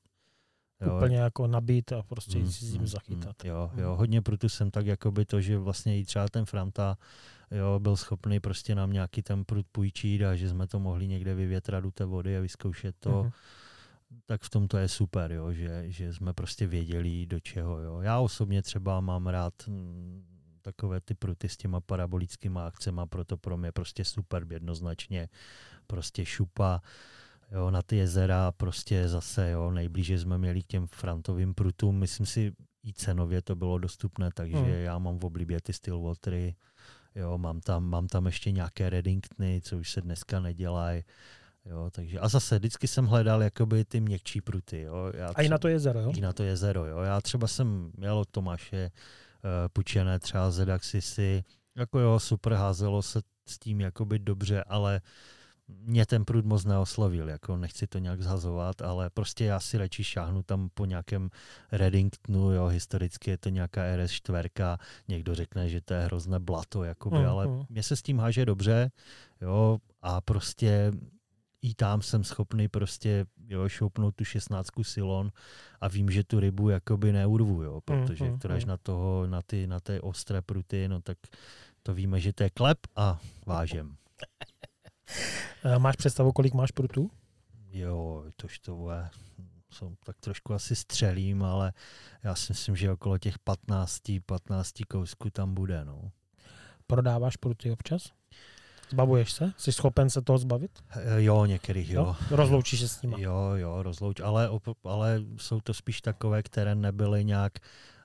[0.80, 0.96] Jo.
[0.96, 3.44] Úplně jako nabít a prostě mm, si s ním mm, zachytat.
[3.44, 6.98] Mm, jo, jo, hodně prutu jsem tak jakoby to, že vlastně i třeba ten Franta
[7.50, 11.34] jo, byl schopný prostě nám nějaký ten prut půjčit a že jsme to mohli někde
[11.34, 13.10] vyvětrat do té vody a vyzkoušet to.
[13.10, 13.32] Mm-hmm
[14.26, 17.80] tak v tom to je super, jo, že, že jsme prostě věděli do čeho.
[17.80, 18.00] Jo.
[18.00, 20.24] Já osobně třeba mám rád mm,
[20.62, 25.28] takové ty pruty s těma parabolickými akcemi, proto pro mě prostě super jednoznačně
[25.86, 26.82] prostě šupa.
[27.50, 32.26] Jo, na ty jezera prostě zase, jo, nejblíže jsme měli k těm frontovým prutům, myslím
[32.26, 32.52] si,
[32.84, 34.68] i cenově to bylo dostupné, takže hmm.
[34.68, 36.54] já mám v oblibě ty Stillwatery,
[37.14, 41.02] jo, mám tam, mám tam ještě nějaké Reddingtony, co už se dneska nedělají,
[41.68, 44.80] Jo, takže, a zase vždycky jsem hledal jakoby ty měkčí pruty.
[44.80, 45.12] Jo.
[45.14, 46.12] Já a i na to jezero, jo?
[46.16, 46.98] I na to jezero, jo.
[46.98, 51.44] Já třeba jsem měl od Tomáše uh, půjčené třeba Zedaxisy,
[51.76, 55.00] jako jo, super, házelo se s tím jakoby dobře, ale
[55.68, 60.04] mě ten prut moc neoslovil, jako nechci to nějak zhazovat, ale prostě já si radši
[60.04, 61.30] šáhnu tam po nějakém
[61.72, 64.78] Reddingtonu, jo, historicky je to nějaká RS4,
[65.08, 67.64] někdo řekne, že to je hrozné blato, jakoby, mm, ale mm.
[67.68, 68.90] mě se s tím háže dobře,
[69.40, 70.92] jo, a prostě
[71.62, 75.32] i tam jsem schopný prostě jo, šoupnout tu šestnáctku silon
[75.80, 79.66] a vím, že tu rybu jakoby neurvu, jo, protože mm, mm, na toho, na ty,
[79.66, 81.18] na té ostré pruty, no tak
[81.82, 83.96] to víme, že to je klep a vážem.
[85.78, 87.10] Máš představu, kolik máš prutů?
[87.70, 89.08] Jo, tož to bude,
[89.70, 91.72] jsou tak trošku asi střelím, ale
[92.22, 96.10] já si myslím, že okolo těch 15, 15 kousků tam bude, no.
[96.86, 98.17] Prodáváš pruty občas?
[98.90, 99.52] Zbavuješ se?
[99.56, 100.70] Jsi schopen se toho zbavit?
[100.90, 102.04] Eh, jo, některých jo.
[102.04, 102.36] jo?
[102.36, 103.22] Rozloučíš se s nimi?
[103.22, 104.50] Jo, jo, rozlouč, ale,
[104.84, 107.52] ale jsou to spíš takové, které nebyly nějak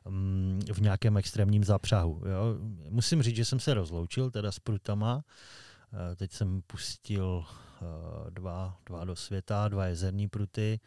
[0.06, 2.22] um, v nějakém extrémním zapřahu.
[2.26, 2.58] Jo.
[2.90, 5.16] Musím říct, že jsem se rozloučil teda s prutama.
[5.16, 7.46] Uh, teď jsem pustil
[7.82, 10.80] uh, dva, dva do světa, dva jezerní pruty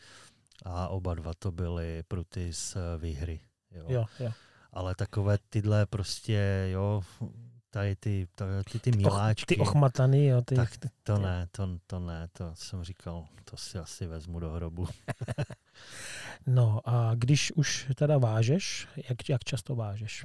[0.65, 3.41] a oba dva to byly pruty z výhry.
[3.71, 3.85] Jo.
[3.89, 4.33] Jo, jo.
[4.73, 7.03] Ale takové tyhle prostě, jo,
[7.77, 8.29] tady ty,
[8.73, 9.55] ty, ty miláčky.
[9.55, 10.43] Ty ochmataný, jo.
[10.43, 10.71] Ty, tak
[11.03, 14.87] to ne, to, to ne, to jsem říkal, to si asi vezmu do hrobu.
[16.47, 20.25] no a když už teda vážeš, jak, jak často vážeš?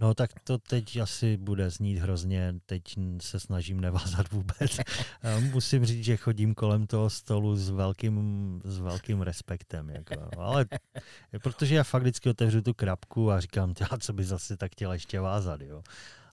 [0.00, 2.82] No tak to teď asi bude znít hrozně, teď
[3.20, 4.78] se snažím nevázat vůbec.
[5.52, 9.90] Musím říct, že chodím kolem toho stolu s velkým, s velkým respektem.
[9.90, 10.30] Jako.
[10.38, 10.66] Ale
[11.42, 15.20] protože já fakt vždycky otevřu tu krabku a říkám, co by zase tak chtěla ještě
[15.20, 15.60] vázat.
[15.60, 15.82] Jo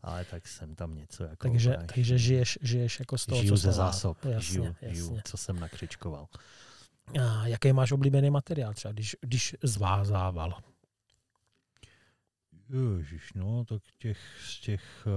[0.05, 1.47] ale tak jsem tam něco jako...
[1.47, 1.91] Takže, ukáž.
[1.95, 4.95] takže žiješ, žiješ jako z toho, Žiju co ze zásob, jasně, žiju, jasně.
[4.95, 6.27] žiju, co jsem nakřičkoval.
[7.21, 10.53] A jaký máš oblíbený materiál třeba, když, když zvázával?
[12.97, 15.07] Ježiš, no, tak těch, z těch,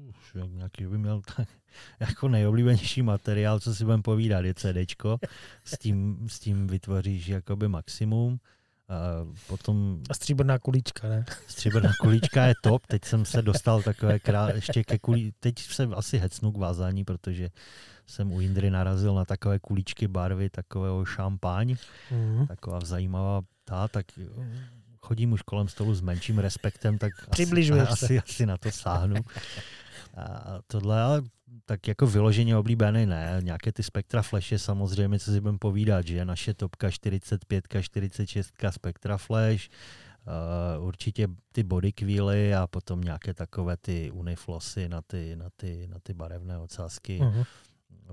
[0.00, 1.48] uh, už nějaký by měl tak,
[2.00, 5.18] jako nejoblíbenější materiál, co si budeme povídat, je CDčko.
[5.64, 8.40] S tím, s tím vytvoříš jakoby maximum.
[8.88, 10.00] A potom...
[10.10, 11.24] A stříbrná kulíčka, ne?
[11.46, 12.86] Stříbrná kulíčka je top.
[12.86, 14.48] Teď jsem se dostal takové krá...
[14.48, 15.32] ještě ke kulí...
[15.40, 17.48] Teď se asi hecnu k vázání, protože
[18.06, 21.76] jsem u Indry narazil na takové kulíčky barvy, takového šampáň.
[22.10, 22.46] Mm.
[22.46, 24.06] Taková zajímavá ta, tak
[25.02, 29.16] chodím už kolem stolu s menším respektem, tak asi, asi, asi na to sáhnu.
[30.18, 31.22] A tohle, ale
[31.64, 33.38] tak jako vyloženě oblíbený ne.
[33.42, 39.16] Nějaké ty Spectra Flashe samozřejmě, co si budeme povídat, že naše topka 45, 46 Spectra
[39.16, 39.68] Flash,
[40.78, 45.86] uh, určitě ty body quilly a potom nějaké takové ty uniflosy na ty, na ty,
[45.86, 47.20] na ty barevné ocásky.
[47.20, 47.46] Uh-huh.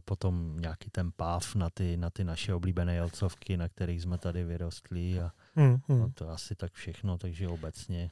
[0.06, 4.44] Potom nějaký ten páv na ty, na ty naše oblíbené jelcovky, na kterých jsme tady
[4.44, 5.80] vyrostli a uh-huh.
[5.90, 8.10] no to asi tak všechno, takže obecně.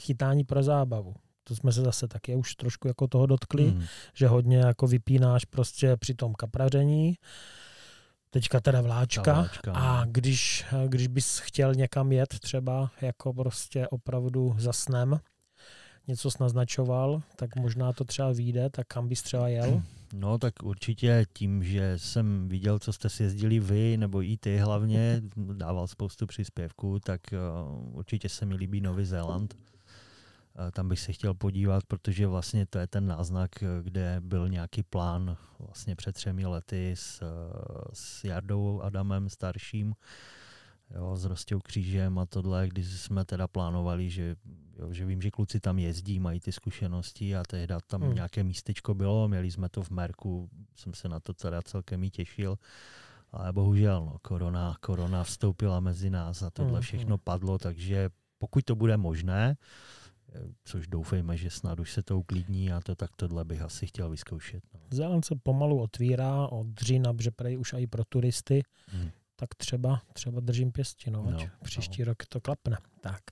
[0.00, 1.14] Chytání pro zábavu
[1.48, 3.84] to jsme se zase taky už trošku jako toho dotkli, mm.
[4.14, 7.14] že hodně jako vypínáš prostě při tom kapraření,
[8.30, 10.10] teďka teda vláčka, vláčka a no.
[10.12, 15.20] když, když bys chtěl někam jet třeba jako prostě opravdu za snem,
[16.08, 19.82] něco naznačoval, tak možná to třeba vyjde, tak kam bys třeba jel?
[20.14, 24.56] No tak určitě tím, že jsem viděl, co jste si jezdili vy, nebo i ty
[24.58, 29.54] hlavně, dával spoustu příspěvků, tak uh, určitě se mi líbí Nový Zéland
[30.72, 33.50] tam bych se chtěl podívat, protože vlastně to je ten náznak,
[33.82, 37.22] kde byl nějaký plán vlastně před třemi lety s,
[37.92, 39.94] s Jardou Adamem starším,
[40.94, 44.36] jo, s Rostou Křížem a tohle, když jsme teda plánovali, že,
[44.78, 48.14] jo, že vím, že kluci tam jezdí, mají ty zkušenosti a tehdy tam hmm.
[48.14, 52.10] nějaké místečko bylo, měli jsme to v Merku, jsem se na to teda celkem i
[52.10, 52.58] těšil,
[53.32, 57.24] ale bohužel no, korona, korona vstoupila mezi nás a tohle hmm, všechno hmm.
[57.24, 59.56] padlo, takže pokud to bude možné,
[60.64, 64.10] což doufejme, že snad už se to uklidní a to tak tohle bych asi chtěl
[64.10, 64.62] vyzkoušet.
[64.74, 64.80] No.
[64.90, 69.10] Zelen se pomalu otvírá od října, že prej už i pro turisty, hmm.
[69.36, 72.06] tak třeba, třeba držím pěsti, no, no, příští no.
[72.06, 72.78] rok to klapne.
[73.00, 73.22] Tak,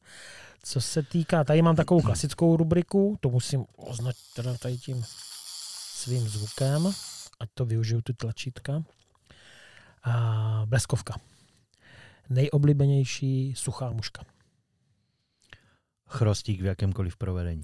[0.62, 5.05] co se týká, tady mám takovou klasickou rubriku, to musím označit teda tady tím
[5.94, 6.93] svým zvukem,
[7.40, 8.85] ať to využiju ty tlačítka.
[10.02, 11.14] A bleskovka.
[12.28, 14.24] Nejoblíbenější suchá muška.
[16.09, 17.62] Chrostík v jakémkoliv provedení.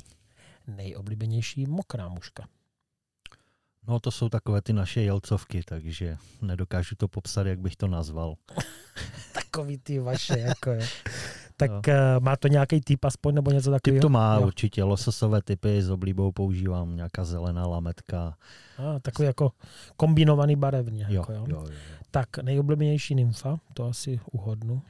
[0.66, 2.48] Nejoblíbenější mokrá muška.
[3.88, 8.34] No to jsou takové ty naše jelcovky, takže nedokážu to popsat, jak bych to nazval.
[9.34, 10.88] Takový ty vaše, jako je.
[11.56, 11.94] Tak no.
[12.20, 13.98] má to nějaký typ aspoň, nebo něco takového?
[13.98, 14.46] Typ to má jo.
[14.46, 18.36] určitě, lososové typy s oblíbou používám, nějaká zelená lametka.
[18.78, 19.52] A, takový jako
[19.96, 21.06] kombinovaný barevně.
[21.08, 21.46] Jo, jako, jo.
[21.48, 21.76] Jo, jo.
[22.10, 24.82] Tak nejoblíbenější nymfa, to asi uhodnu.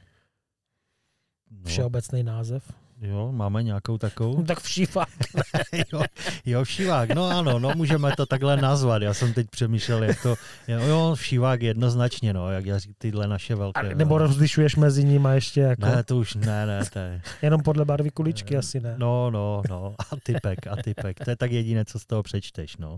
[1.51, 1.65] No.
[1.65, 2.73] Všeobecný název.
[3.01, 4.43] Jo, máme nějakou takovou?
[4.47, 5.09] tak všívák.
[5.93, 6.01] jo,
[6.45, 9.01] jo, všívák, no ano, no můžeme to takhle nazvat.
[9.01, 10.35] Já jsem teď přemýšlel, jak to,
[10.67, 13.79] jo, všívák jednoznačně, no, jak já říkám, tyhle naše velké.
[13.79, 14.25] A nebo no.
[14.25, 15.85] rozlišuješ mezi nimi ještě jako?
[15.85, 17.21] Ne, to už ne, ne, to je...
[17.41, 18.95] Jenom podle barvy kuličky asi ne.
[18.97, 22.77] No, no, no, a typek, a typek, to je tak jediné, co z toho přečteš,
[22.77, 22.97] no.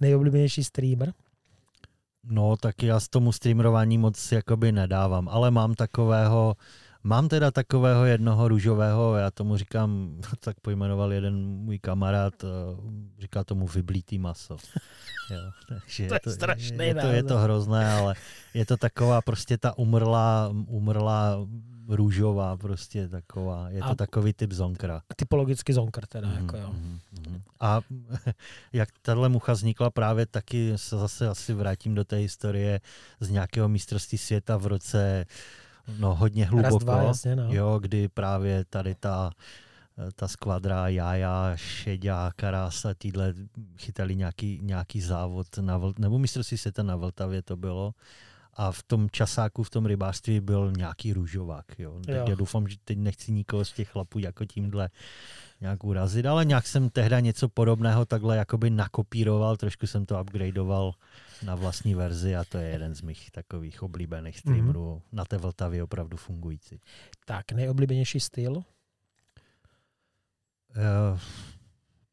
[0.00, 1.12] Nejoblíbenější streamer?
[2.24, 6.56] No, tak já z tomu streamerování moc jakoby nedávám, ale mám takového,
[7.08, 12.48] Mám teda takového jednoho růžového, já tomu říkám, tak pojmenoval jeden můj kamarád, eh,
[13.18, 14.56] říká tomu vyblítý maso.
[15.30, 18.14] Jo, takže to je, to, strašný je, to, je to hrozné, ale
[18.54, 21.36] je to taková prostě ta umrlá, umrlá
[21.88, 25.02] růžová, prostě taková, je to a takový typ zonkra.
[25.16, 26.70] Typologicky zonkr teda, mm, jako jo.
[26.72, 26.98] Mm,
[27.28, 27.42] mm.
[27.60, 27.80] A
[28.72, 32.80] jak tahle mucha vznikla právě taky, se zase asi vrátím do té historie
[33.20, 35.26] z nějakého mistrovství světa v roce
[35.98, 37.48] No hodně hluboko, dva, jasně, no.
[37.48, 39.30] jo, kdy právě tady ta,
[40.14, 43.34] ta skvadra Jaja, Šeďa, Karasa, týhle
[43.76, 47.94] chytali nějaký, nějaký závod, na, nebo mistrovství světa na Vltavě to bylo.
[48.54, 51.66] A v tom časáku, v tom rybářství byl nějaký růžovák.
[51.78, 52.00] Jo.
[52.06, 52.24] Tak jo.
[52.28, 54.90] já doufám, že teď nechci nikoho z těch chlapů jako tímhle
[55.60, 60.92] nějak urazit, ale nějak jsem tehda něco podobného takhle jakoby nakopíroval, trošku jsem to upgradeoval
[61.44, 65.16] na vlastní verzi a to je jeden z mých takových oblíbených streamerů mm-hmm.
[65.16, 66.80] na té Vltavě opravdu fungující.
[67.24, 68.52] Tak, nejoblíbenější styl?
[70.76, 71.18] Uh,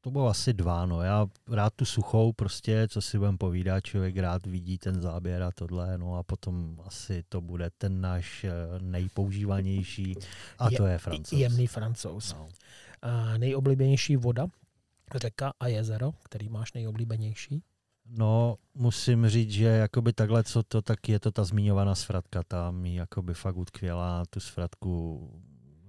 [0.05, 1.01] to bylo asi dva, no.
[1.01, 5.51] Já rád tu suchou, prostě, co si budem povídat, člověk rád vidí ten záběr a
[5.51, 10.15] tohle, no a potom asi to bude ten náš eh, nejpoužívanější
[10.59, 11.39] a je, to je francouz.
[11.39, 12.33] Jemný francouz.
[12.33, 12.47] No.
[13.37, 14.47] Nejoblíbenější voda,
[15.15, 17.63] řeka a jezero, který máš nejoblíbenější?
[18.05, 22.71] No, musím říct, že jakoby takhle, co to, tak je to ta zmiňovaná svratka, ta
[22.71, 25.29] mi jakoby fakt utkvěla, tu svratku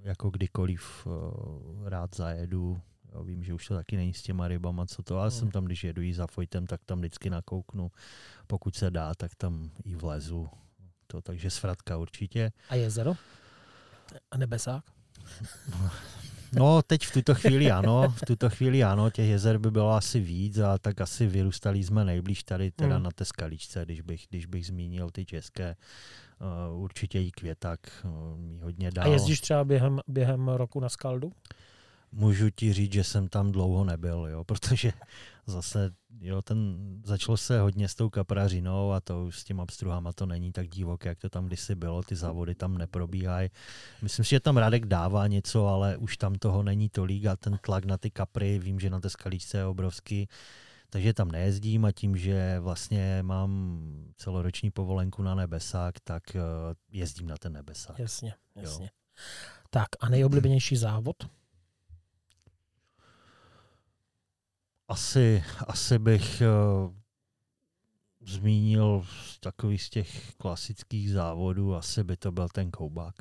[0.03, 2.81] jako kdykoliv uh, rád zajedu.
[3.13, 5.39] Jo, vím, že už to taky není s těma rybama, co to, ale hmm.
[5.39, 7.91] jsem tam, když jedu jí za Fojtem, tak tam vždycky nakouknu.
[8.47, 10.49] Pokud se dá, tak tam i vlezu.
[11.07, 12.53] To, takže svratka určitě.
[12.69, 13.15] A jezero?
[14.31, 14.85] A nebesák?
[16.53, 20.21] No, teď v tuto chvíli ano, v tuto chvíli ano, těch jezer by bylo asi
[20.21, 23.05] víc a tak asi vyrůstali jsme nejblíž tady teda mm.
[23.05, 25.77] na té skaličce, když bych, když bych zmínil ty české.
[26.71, 29.07] Uh, určitě i květak uh, mi hodně dál.
[29.07, 31.33] A jezdíš třeba během, během roku na skaldu?
[32.13, 34.93] Můžu ti říct, že jsem tam dlouho nebyl, jo, protože
[35.47, 35.91] zase
[36.21, 40.27] jo, ten, začalo se hodně s tou kaprařinou a to už s těma obstruhama to
[40.27, 43.51] není tak divoké, jak to tam kdysi bylo, ty závody tam neprobíhají.
[44.03, 47.59] Myslím si, že tam Radek dává něco, ale už tam toho není tolik a ten
[47.63, 50.29] tlak na ty kapry, vím, že na té skalíčce je obrovský,
[50.91, 53.81] takže tam nejezdím a tím, že vlastně mám
[54.17, 56.41] celoroční povolenku na nebesák, tak eh,
[56.93, 57.99] jezdím na ten nebesák.
[57.99, 58.85] Jasně, jasně.
[58.85, 58.91] Jo.
[59.71, 61.17] Tak a nejoblíbenější závod?
[64.89, 66.95] Asi, asi bych uh,
[68.21, 69.07] zmínil
[69.41, 73.15] takový z těch klasických závodů, asi by to byl ten koubák.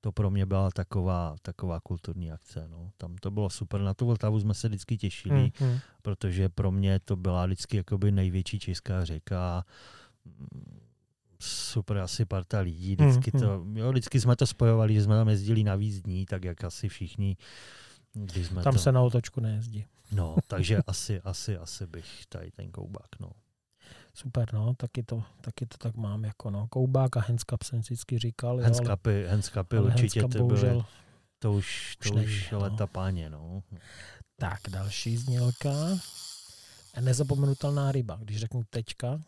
[0.00, 2.68] To pro mě byla taková, taková kulturní akce.
[2.68, 2.90] No.
[2.96, 3.80] Tam to bylo super.
[3.80, 5.80] Na tu Vltavu jsme se vždycky těšili, mm-hmm.
[6.02, 9.64] protože pro mě to byla vždycky jakoby největší česká řeka.
[11.40, 12.96] Super asi parta lidí.
[12.96, 13.40] Vždycky, mm-hmm.
[13.40, 16.64] to, jo, vždycky jsme to spojovali, že jsme tam jezdili na víc dní, tak jak
[16.64, 17.36] asi všichni.
[18.12, 18.78] Když jsme tam to...
[18.78, 19.84] se na otočku nejezdí.
[20.12, 23.30] No, takže asi, asi, asi bych tady ten koubák, no.
[24.14, 26.68] Super, no, taky to, taky to tak mám, jako no.
[26.68, 28.60] Koubák a handscap jsem vždycky říkal.
[28.60, 30.84] Handscapy, handscapy určitě to byly,
[31.38, 32.58] to už, to už, už no.
[32.58, 33.62] leta páně, no.
[34.36, 35.70] Tak, další znělka.
[37.00, 38.18] Nezapomenutelná ryba.
[38.22, 39.20] Když řeknu tečka,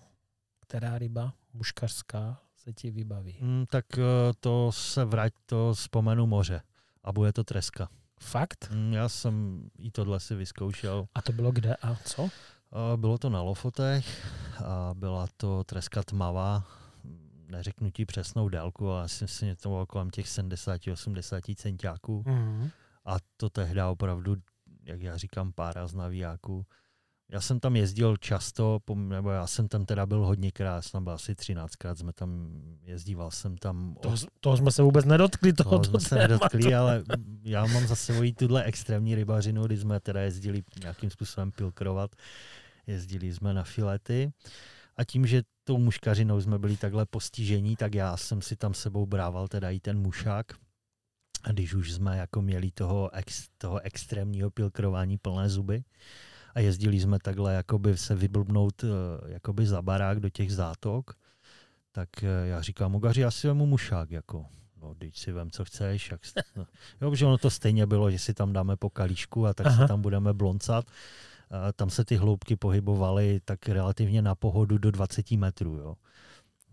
[0.61, 3.39] která ryba muškařská se ti vybaví?
[3.41, 4.03] Mm, tak eh,
[4.41, 6.63] to se vrať, to vzpomenu moře.
[7.05, 7.89] A bude to treska.
[8.23, 8.71] Fakt?
[8.73, 11.07] Mm, já jsem i tohle si vyzkoušel.
[11.15, 12.29] A to bylo kde a co?
[12.97, 14.27] Bylo to na Lofotech
[14.65, 16.67] a byla to treska tmavá,
[17.49, 22.23] neřeknu ti přesnou délku, ale asi si to bylo kolem těch 70-80 centiáků.
[22.23, 22.71] Mm-hmm.
[23.05, 24.37] A to tehdy opravdu,
[24.85, 26.67] jak já říkám, pára z navíjáků.
[27.33, 31.33] Já jsem tam jezdil často, nebo já jsem tam teda byl hodněkrát, jsem byl asi
[31.33, 32.51] 13krát, jsme tam
[32.83, 33.97] jezdíval jsem tam.
[34.01, 37.03] To, toho jsme se vůbec nedotkli, toho, toho jsme se nedotkli, ale
[37.43, 42.11] já mám za sebou tuhle extrémní rybařinu, kdy jsme teda jezdili nějakým způsobem pilkrovat
[42.91, 44.33] jezdili jsme na filety
[44.97, 49.07] a tím, že tou muškařinou jsme byli takhle postižení, tak já jsem si tam sebou
[49.07, 50.47] brával teda i ten mušák.
[51.43, 55.83] A když už jsme jako měli toho, ex, toho extrémního pilkrování plné zuby
[56.55, 58.89] a jezdili jsme takhle jakoby se vyblbnout eh,
[59.33, 61.15] jakoby za barák do těch zátok,
[61.93, 64.47] tak eh, já říkám, Mogaři, já si vemu mušák, jako,
[64.83, 66.11] no, teď si vem, co chceš.
[66.11, 66.21] Jak,
[66.57, 66.67] no.
[67.01, 69.83] Jo, protože ono to stejně bylo, že si tam dáme po kalíšku a tak Aha.
[69.83, 70.87] se tam budeme bloncat.
[71.51, 75.77] A tam se ty hloubky pohybovaly tak relativně na pohodu do 20 metrů.
[75.77, 75.95] Jo.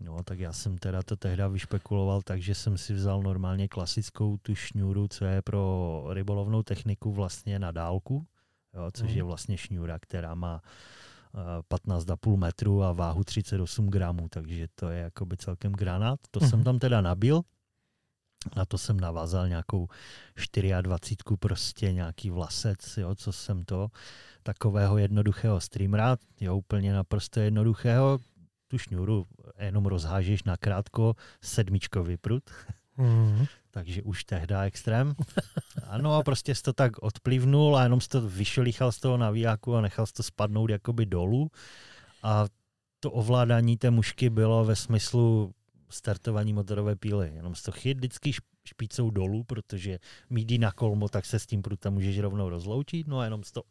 [0.00, 4.36] No, tak já jsem teda to tehdy vyšpekuloval tak, že jsem si vzal normálně klasickou
[4.36, 8.26] tu šňůru, co je pro rybolovnou techniku vlastně na dálku,
[8.74, 9.26] jo, což je mhm.
[9.26, 10.62] vlastně šňůra, která má
[11.70, 16.20] 15,5 metru a váhu 38 gramů, takže to je jakoby celkem granát.
[16.30, 16.64] To jsem mhm.
[16.64, 17.42] tam teda nabil,
[18.56, 19.88] na to jsem navázal nějakou
[20.82, 23.88] 24, prostě nějaký vlasec, jo, co jsem to,
[24.42, 28.18] takového jednoduchého streamera, jo, úplně naprosto jednoduchého,
[28.68, 29.26] tu šňůru
[29.58, 32.50] jenom rozhážeš na krátko sedmičkový prut.
[32.96, 33.46] Mm.
[33.70, 35.14] Takže už tehdy extrém.
[35.86, 39.76] Ano a prostě jsi to tak odplivnul a jenom jsi to vyšelichal z toho navíjáku
[39.76, 41.50] a nechal jsi to spadnout jakoby dolů.
[42.22, 42.44] A
[43.00, 45.54] to ovládání té mušky bylo ve smyslu
[45.88, 47.32] startování motorové píly.
[47.34, 48.32] Jenom jsi to chyt vždycky
[48.64, 49.98] špícou dolů, protože
[50.30, 53.62] mídí na kolmo, tak se s tím prutem můžeš rovnou rozloučit, no a jenom to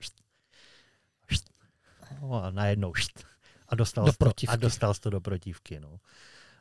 [2.22, 2.94] no a najednou
[3.68, 5.80] a dostal, do to, a dostal to do protivky.
[5.80, 6.00] No.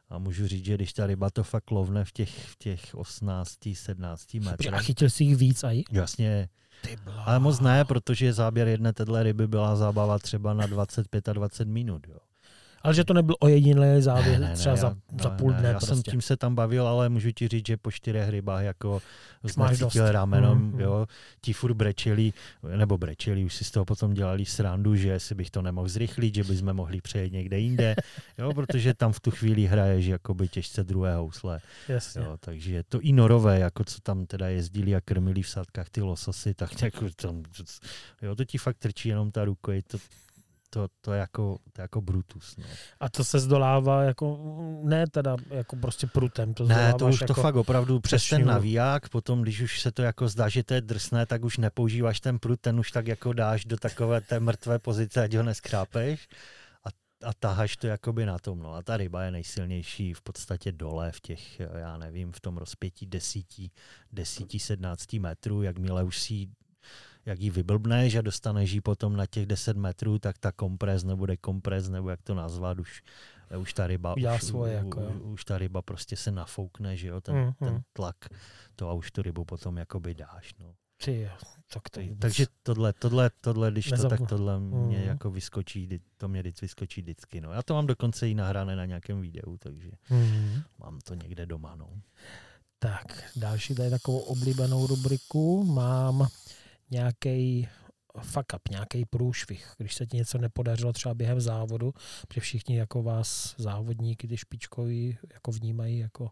[0.08, 3.58] A můžu říct, že když ta ryba to fakt lovne v těch, v těch 18,
[3.72, 4.74] 17 metrech.
[4.74, 5.82] A chytil jsi jich víc aj?
[5.92, 6.48] Jasně.
[7.16, 11.68] Ale moc ne, protože záběr jedné téhle ryby byla zábava třeba na 25 a 20
[11.68, 12.06] minut.
[12.08, 12.18] Jo.
[12.86, 15.62] Ale že to nebyl ojedinělý závěr ne, ne, třeba ne, za, já, za půl dne.
[15.62, 15.94] Ne, já prostě.
[15.94, 19.02] jsem tím se tam bavil, ale můžu ti říct, že po čtyřech rybách jako
[19.42, 21.06] znecítil ramenom, mm, jo,
[21.40, 22.32] ti furt brečeli,
[22.76, 26.34] nebo brečeli, už si z toho potom dělali srandu, že si bych to nemohl zrychlit,
[26.34, 27.94] že bychom mohli přejít někde jinde,
[28.38, 31.60] jo, protože tam v tu chvíli hraješ jakoby těžce druhé housle.
[31.88, 32.22] Jasně.
[32.22, 36.02] Jo, takže to i norové, jako co tam teda jezdili a krmili v sadkách ty
[36.02, 37.42] lososy, tak jako tam,
[38.22, 39.98] jo, to ti fakt trčí jenom ta rukojeť, to,
[40.70, 42.56] to, to, je jako, to je jako Brutus.
[42.56, 42.64] No.
[43.00, 44.38] A to se zdolává jako,
[44.82, 46.54] ne teda jako prostě prutem.
[46.54, 49.92] To ne, to už jako to fakt opravdu přes ten navíják, potom když už se
[49.92, 53.06] to jako zdá, že to je drsné, tak už nepoužíváš ten prut, ten už tak
[53.06, 56.28] jako dáš do takové té mrtvé pozice, ať ho neskrápeš
[56.84, 56.88] a,
[57.28, 58.58] a taháš to jakoby na tom.
[58.58, 58.74] No.
[58.74, 63.06] A ta ryba je nejsilnější v podstatě dole v těch, já nevím, v tom rozpětí
[63.06, 63.70] desíti,
[64.12, 66.48] desíti, sednácti metrů, jakmile už si
[67.26, 71.26] jak ji vyblbneš a dostaneš ji potom na těch 10 metrů, tak ta kompres nebo
[71.26, 73.02] dekompres, nebo jak to nazvat, už,
[73.58, 77.20] už ta ryba, už, svoje, jako, už, už ta ryba prostě se nafoukne, že jo,
[77.20, 78.16] ten, mm, ten tlak,
[78.76, 80.74] to a už tu rybu potom jakoby dáš, no.
[81.04, 81.30] Ty,
[81.68, 85.04] tak to Takže tohle, tohle, tohle, když to, tak tohle mě mm.
[85.04, 87.52] jako vyskočí, to mě vždycky vyskočí vždycky, no.
[87.52, 90.62] Já to mám dokonce i nahrané na nějakém videu, takže mm.
[90.78, 91.88] mám to někde doma, no.
[92.78, 96.28] Tak, další tady takovou oblíbenou rubriku mám
[96.90, 97.68] nějaký
[98.20, 101.92] fuck up, nějaký průšvih, když se ti něco nepodařilo třeba během závodu,
[102.28, 106.30] protože všichni jako vás závodníky, ty špičkoví, jako vnímají jako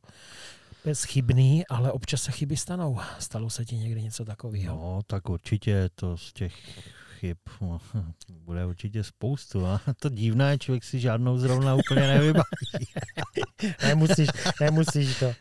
[0.85, 3.01] bezchybný, ale občas se chyby stanou.
[3.19, 4.77] Stalo se ti někdy něco takového?
[4.77, 6.55] No, tak určitě to z těch
[7.25, 7.81] chyb no,
[8.45, 9.67] bude určitě spoustu.
[9.67, 12.45] A to divné, člověk si žádnou zrovna úplně nevybaví.
[13.83, 14.29] nemusíš,
[14.61, 15.33] nemusíš to.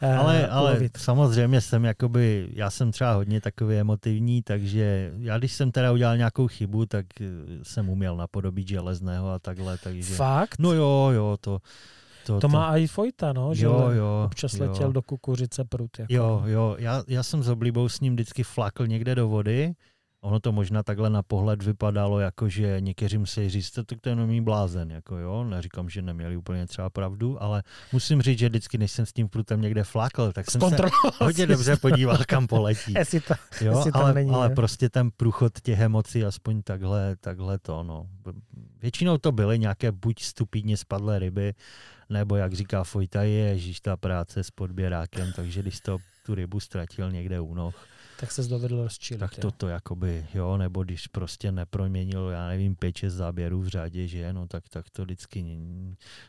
[0.00, 5.52] ale, uh, ale samozřejmě jsem jakoby, já jsem třeba hodně takový emotivní, takže já když
[5.52, 7.24] jsem teda udělal nějakou chybu, tak eh,
[7.62, 9.78] jsem uměl napodobit železného a takhle.
[9.78, 10.58] Takže, Fakt?
[10.58, 11.60] No jo, jo, to
[12.26, 14.64] to, to, má i Fojta, no, že jo, jo, občas jo.
[14.64, 15.98] letěl do kukuřice prut.
[15.98, 16.12] Jako.
[16.12, 19.74] Jo, jo, já, já jsem s oblíbou s ním vždycky flakl někde do vody,
[20.20, 24.12] Ono to možná takhle na pohled vypadalo, jako že někteří musí říct, to, to je
[24.12, 28.78] jenom blázen, jako jo, neříkám, že neměli úplně třeba pravdu, ale musím říct, že vždycky,
[28.78, 30.76] než jsem s tím prutem někde flákl, tak jsem se
[31.18, 32.94] hodně dobře podíval, kam poletí.
[32.98, 37.58] jestli to, jo, jestli ale, není, ale prostě ten průchod těch emocí, aspoň takhle, takhle
[37.58, 38.06] to, no.
[38.82, 41.54] Většinou to byly nějaké buď stupidně spadlé ryby,
[42.08, 46.60] nebo jak říká Fojta, je ježíš ta práce s podběrákem, takže když to tu rybu
[46.60, 47.74] ztratil někde u noh,
[48.20, 49.18] tak se dovedl rozčilit.
[49.18, 53.68] Tak to, to jakoby, jo, nebo když prostě neproměnil, já nevím, pět, šest záběrů v
[53.68, 55.58] řadě, že no, tak, tak to vždycky,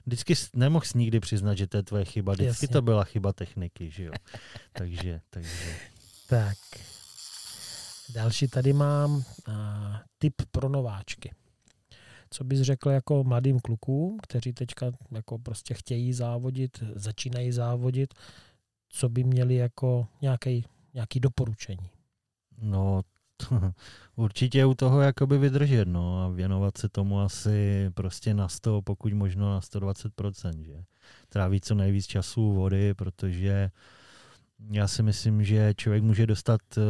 [0.06, 2.68] vždycky nemohl jsi nikdy přiznat, že to je tvoje chyba, vždycky Jasně.
[2.68, 4.12] to byla chyba techniky, že jo.
[4.74, 5.76] takže, takže.
[6.30, 6.58] Tak.
[8.14, 9.24] Další tady mám uh,
[10.18, 11.32] tip pro nováčky.
[12.30, 18.14] Co bys řekl jako mladým klukům, kteří teďka jako prostě chtějí závodit, začínají závodit,
[18.90, 21.90] co by měli jako nějaký nějaké doporučení?
[22.62, 23.02] No,
[24.16, 29.14] určitě u toho jakoby vydržet, no, a věnovat se tomu asi prostě na 100, pokud
[29.14, 30.84] možno na 120%, že?
[31.30, 33.72] Trávit co nejvíc času vody, protože
[34.72, 36.84] já si myslím, že člověk může dostat uh,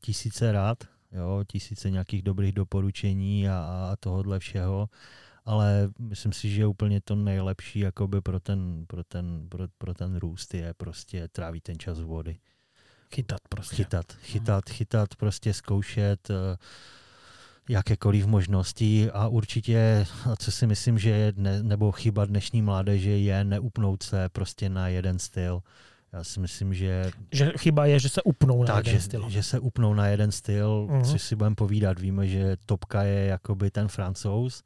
[0.00, 3.58] tisíce rád, jo, tisíce nějakých dobrých doporučení a,
[3.92, 4.88] a tohohle všeho,
[5.44, 10.16] ale myslím si, že úplně to nejlepší jakoby pro ten, pro ten, pro, pro ten
[10.16, 12.38] růst je prostě trávit ten čas vody.
[13.14, 13.76] Chytat prostě.
[13.76, 16.36] Chytat, chytat, chytat, prostě zkoušet uh,
[17.68, 23.10] jakékoliv možnosti a určitě, a co si myslím, že je, ne, nebo chyba dnešní mládeže
[23.10, 25.62] je neupnout se prostě na jeden styl.
[26.12, 27.10] Já si myslím, že...
[27.32, 29.30] Že chyba je, že se upnou na tak, jeden že, styl.
[29.30, 31.10] že se upnou na jeden styl, uh-huh.
[31.10, 31.98] což si budeme povídat.
[31.98, 34.62] Víme, že topka je jakoby ten francouz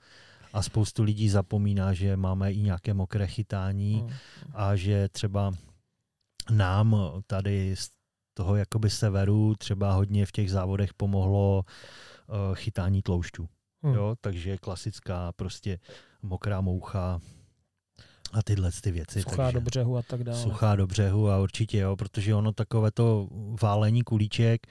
[0.53, 4.12] a spoustu lidí zapomíná, že máme i nějaké mokré chytání uh-huh.
[4.55, 5.53] a že třeba
[6.51, 6.97] nám
[7.27, 7.75] tady
[8.35, 11.65] toho jakoby severu třeba hodně v těch závodech pomohlo
[12.27, 13.49] uh, chytání tloušťů.
[13.83, 13.94] Hmm.
[13.94, 15.78] Jo, takže klasická prostě
[16.23, 17.20] mokrá moucha,
[18.33, 19.23] a tyhle ty věci.
[19.23, 20.39] Suchá takže, do břehu a tak dále.
[20.39, 23.28] Suchá do břehu a určitě jo, protože ono takové to
[23.62, 24.67] válení kulíček,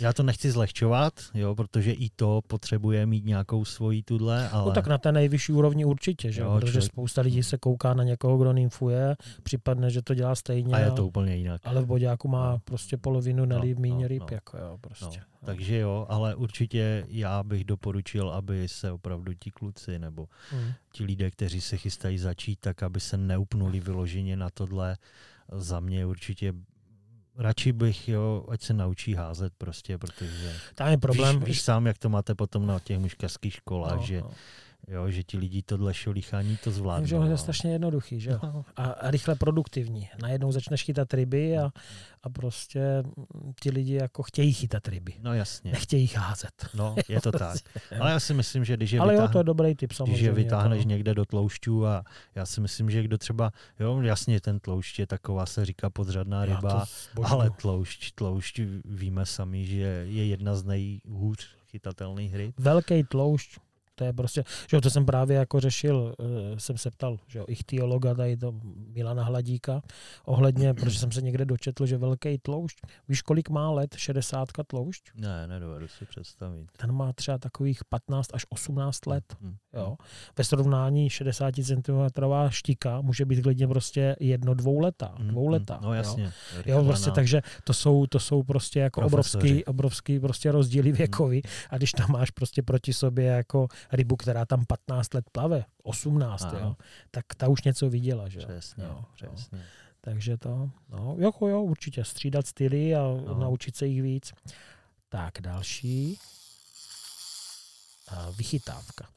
[0.00, 4.66] já to nechci zlehčovat, jo, protože i to potřebuje mít nějakou svoji tudle, ale...
[4.66, 6.40] No tak na té nejvyšší úrovni určitě, že?
[6.40, 6.92] Jo, protože člověk...
[6.92, 10.74] spousta lidí se kouká na někoho, kdo nymfuje, připadne, že to dělá stejně.
[10.74, 11.60] A je to úplně jinak.
[11.64, 12.58] Ale v boďáku má no.
[12.58, 14.28] prostě polovinu nelíb, no, míň no, ryb, no.
[14.30, 15.18] jako jo, prostě.
[15.18, 15.46] No.
[15.46, 20.72] Takže jo, ale určitě já bych doporučil, aby se opravdu ti kluci nebo mm.
[20.92, 24.96] ti lidé, kteří se chystají začít, tak aby se neupnuli vyloženě na tohle.
[25.52, 26.54] Za mě určitě
[27.38, 31.38] radši bych, jo, ať se naučí házet prostě, protože Tam je problém.
[31.38, 34.30] Víš, víš sám, jak to máte potom na těch muškarských školách, no, že no
[34.88, 37.06] jo, že ti lidi tohle šolichání to zvládnou.
[37.06, 37.36] Že je no.
[37.36, 38.64] strašně jednoduchý, že no.
[38.76, 40.08] a, a rychle produktivní.
[40.22, 41.70] Najednou začneš chytat ryby a,
[42.22, 43.02] a prostě
[43.62, 45.14] ti lidi jako chtějí chytat ryby.
[45.22, 45.72] No jasně.
[45.72, 46.68] Nechtějí házet.
[46.74, 47.56] No, je to tak.
[48.00, 50.14] Ale já si myslím, že když je, Ale vytáhne, jo, to je dobrý tip samozřejmě.
[50.14, 50.88] Když je vytáhneš to...
[50.88, 53.50] někde do tloušťů a já si myslím, že kdo třeba,
[53.80, 56.84] jo, jasně ten tloušť je taková, se říká podřadná ryba,
[57.24, 62.54] ale tloušť, tloušť víme sami, že je jedna z nejhůř chytatelných ryb.
[62.58, 63.58] Velký tloušť
[63.98, 66.26] to je prostě, že to jsem právě jako řešil, uh,
[66.58, 68.54] jsem se ptal, že jo, ichtiologa tady to
[68.94, 69.82] Milana Hladíka,
[70.24, 75.10] ohledně, protože jsem se někde dočetl, že velký tloušť, víš, kolik má let 60 tloušť?
[75.14, 76.68] Ne, nedovedu si představit.
[76.76, 79.56] Ten má třeba takových 15 až 18 let, hmm.
[79.72, 79.96] jo.
[80.38, 85.28] Ve srovnání 60 cm štika může být klidně prostě jedno dvouletá, hmm.
[85.28, 85.78] dvouletá.
[85.82, 86.24] No jasně.
[86.24, 91.42] Jo, jo prostě, takže to jsou, to jsou prostě jako obrovský, obrovský prostě rozdíly věkový
[91.70, 96.46] a když tam máš prostě proti sobě jako rybu, která tam 15 let plave, 18,
[96.60, 96.76] jo,
[97.10, 98.28] tak ta už něco viděla.
[98.28, 98.38] Že?
[98.38, 99.58] Přesně, jo, přesně.
[99.58, 99.64] Jo.
[100.00, 103.38] Takže to, no, jako jo, určitě střídat styly a no.
[103.38, 104.32] naučit se jich víc.
[105.08, 106.18] Tak, další.
[108.36, 109.08] Vychytávka.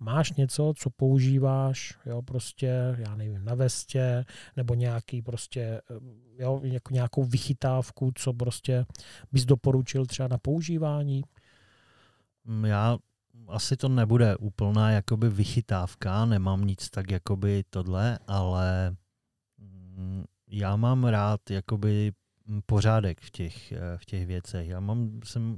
[0.00, 4.24] Máš něco, co používáš, jo, prostě, já nevím, na vestě,
[4.56, 8.86] nebo nějaký prostě, eh, jo, jako nějakou vychytávku, co prostě
[9.32, 11.24] bys doporučil třeba na používání?
[12.66, 12.98] Já
[13.48, 18.96] asi to nebude úplná jakoby vychytávka, nemám nic tak jakoby tohle, ale
[19.58, 22.12] mm, já mám rád jakoby
[22.66, 24.68] pořádek v těch, eh, v těch věcech.
[24.68, 25.56] Já mám, jsem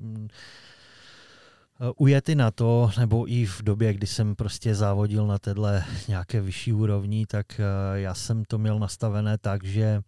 [1.81, 6.41] eh, ujety na to, nebo i v době, kdy jsem prostě závodil na téhle nějaké
[6.41, 7.65] vyšší úrovni, tak eh,
[8.01, 10.01] já jsem to měl nastavené tak, že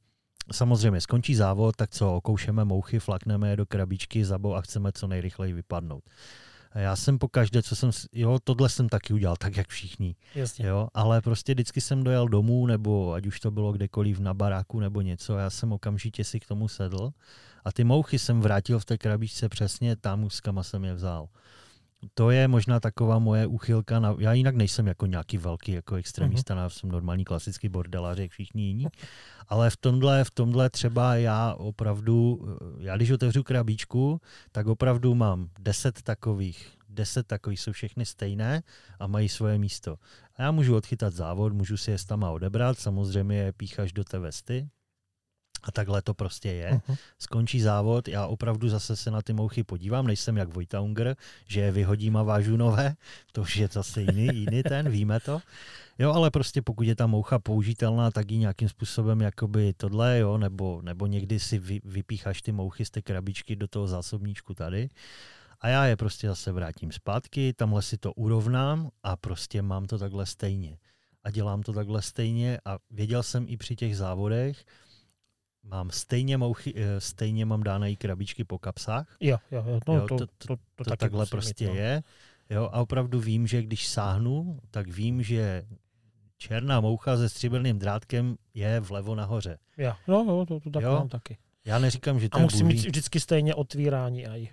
[0.53, 5.07] samozřejmě skončí závod, tak co, okoušeme mouchy, flakneme je do krabičky, zabou a chceme co
[5.07, 6.05] nejrychleji vypadnout.
[6.75, 10.17] A já jsem po každé, co jsem, jo, tohle jsem taky udělal, tak jak všichni.
[10.35, 10.67] Jasně.
[10.67, 14.81] Jo, ale prostě vždycky jsem dojel domů, nebo ať už to bylo kdekoliv na baráku
[14.81, 17.11] nebo něco, já jsem okamžitě si k tomu sedl
[17.65, 21.29] a ty mouchy jsem vrátil v té krabičce přesně tam, s kama jsem je vzal
[22.15, 24.01] to je možná taková moje uchylka.
[24.01, 26.69] Na, já jinak nejsem jako nějaký velký jako extremista, uh-huh.
[26.69, 28.87] jsem normální klasický bordelář, jak všichni jiní.
[29.49, 32.49] Ale v tomhle, v tomhle třeba já opravdu,
[32.79, 34.21] já když otevřu krabičku,
[34.53, 38.63] tak opravdu mám deset takových, deset takových jsou všechny stejné
[38.99, 39.97] a mají svoje místo.
[40.37, 44.19] A já můžu odchytat závod, můžu si je tam odebrat, samozřejmě je píchaš do té
[44.19, 44.69] vesty,
[45.63, 46.71] a takhle to prostě je.
[46.71, 46.97] Uh-huh.
[47.19, 51.17] Skončí závod, já opravdu zase se na ty mouchy podívám, nejsem jak Vojta Unger,
[51.47, 52.95] že je vyhodím a vážu nové,
[53.33, 55.41] to už je zase jiný, jiný ten, víme to.
[55.99, 60.39] Jo, ale prostě pokud je ta moucha použitelná, tak ji nějakým způsobem jakoby tohle, jo,
[60.39, 64.91] nebo, nebo někdy si vy, vypícháš ty mouchy z té krabičky do toho zásobníčku tady
[65.63, 69.99] a já je prostě zase vrátím zpátky, tamhle si to urovnám a prostě mám to
[69.99, 70.79] takhle stejně.
[71.25, 74.65] A dělám to takhle stejně a věděl jsem i při těch závodech,
[75.65, 79.17] mám stejně, mouchy, eh, stejně mám dáne i krabičky po kapsách.
[79.21, 81.81] Jo, jo, jo, no, Jo, to, to- to, to, to, takhle prostě mít, no.
[81.81, 82.03] je.
[82.51, 85.65] Jo, a opravdu vím, že když sáhnu, tak vím, že
[86.37, 89.59] černá moucha se stříbrným drátkem je vlevo nahoře.
[89.79, 91.37] Jo, no, no, to, to tak Jo, mám taky.
[91.65, 94.49] Já neříkám, že to A je musím mít vždycky stejně otvírání aj.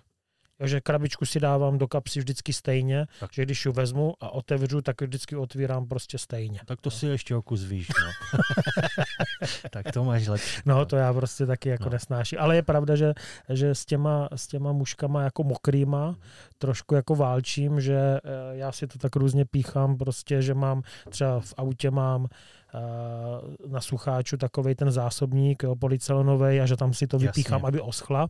[0.60, 3.34] Jo, že krabičku si dávám do kapsy vždycky stejně, Tak.
[3.34, 6.60] že když ji vezmu a otevřu, tak ji vždycky otvírám prostě stejně.
[6.66, 8.40] Tak to si ještě o kus víš, no.
[9.72, 10.62] tak to máš lepší.
[10.66, 11.90] No, to já prostě taky jako No.
[11.90, 11.94] no.
[11.94, 12.40] nesnáším.
[12.42, 13.14] Ale je pravda, že,
[13.50, 16.16] že s, těma, s těma muškama jako mokrýma
[16.58, 18.20] trošku jako válčím, že eh,
[18.52, 22.28] já si to tak různě píchám, prostě, že mám třeba v autě mám
[22.76, 22.80] eh,
[23.68, 27.28] na sucháču takový ten zásobník policelonový a že tam si to Jasně.
[27.28, 28.28] vypíchám, aby oschla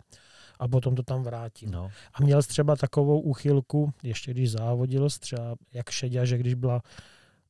[0.60, 1.72] a potom to tam vrátím.
[1.72, 6.82] No, A měl třeba takovou úchylku, ještě když závodil třeba jak šedě, že když byla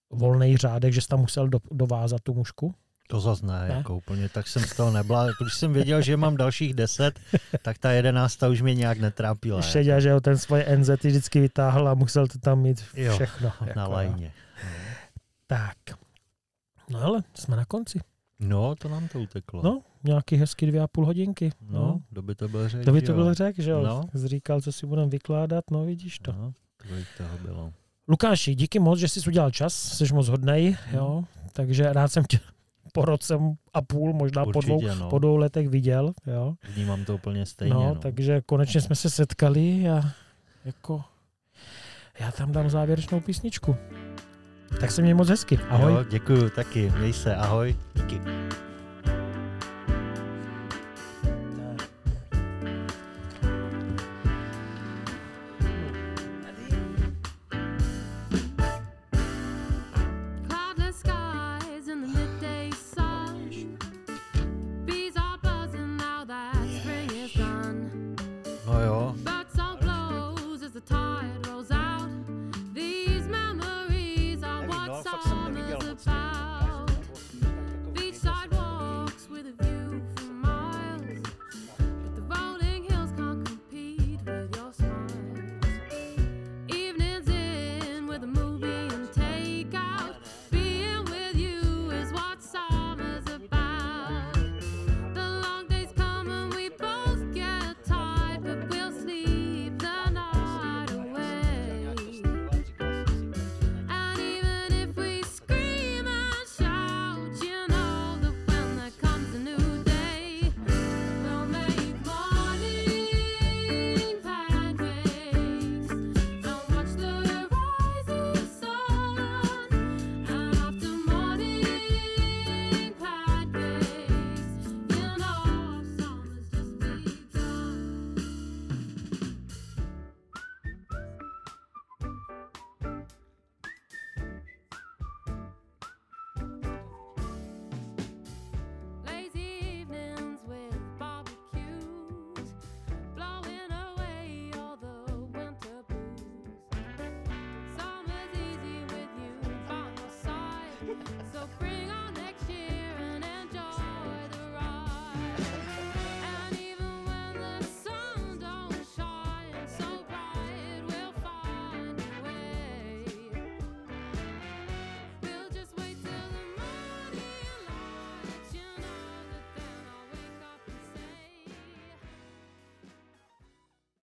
[0.09, 2.75] volný řádek, že jsi tam musel do, dovázat tu mušku?
[3.11, 3.75] to zas ne, Ne?
[3.75, 5.27] jako úplně, tak jsem z toho nebyla.
[5.41, 7.19] Když jsem věděl, že mám dalších deset,
[7.61, 9.61] tak ta jedenácta už mě nějak netrápila.
[9.61, 13.51] Šedě, že jo, ten svoje NZ vždycky vytáhl a musel to tam mít všechno.
[13.61, 13.89] Na jako, jo.
[13.91, 14.33] lajně.
[15.47, 15.77] Tak.
[16.89, 17.99] No ale jsme na konci.
[18.39, 19.61] No, to nám to uteklo.
[19.63, 21.51] No, nějaký hezky dvě a půl hodinky.
[21.69, 22.01] no No.
[22.09, 23.81] kdo by to byl řekl, To by to byl řek, že jo?
[23.83, 24.01] No.
[24.13, 24.27] No.
[24.27, 26.31] Říkal, co si budeme vykládat, no vidíš to.
[26.31, 26.53] No,
[26.87, 27.73] kolik toho bylo.
[28.07, 32.39] Lukáši, díky moc, že jsi udělal čas, jsi moc hodnej, jo, takže rád jsem tě
[32.93, 33.39] po roce
[33.73, 35.09] a půl, možná po dvou, Určitě, no.
[35.09, 36.53] po dvou letech viděl, jo.
[36.75, 37.73] Vnímám to úplně stejně.
[37.73, 40.01] no, No, takže konečně jsme se setkali a
[40.65, 41.03] jako
[42.19, 43.75] já tam dám závěrečnou písničku.
[44.79, 45.57] Tak se měj moc hezky.
[45.69, 45.93] Ahoj.
[45.93, 46.91] Jo, děkuju taky.
[46.97, 47.75] Měj se, ahoj.
[47.95, 48.21] Díky.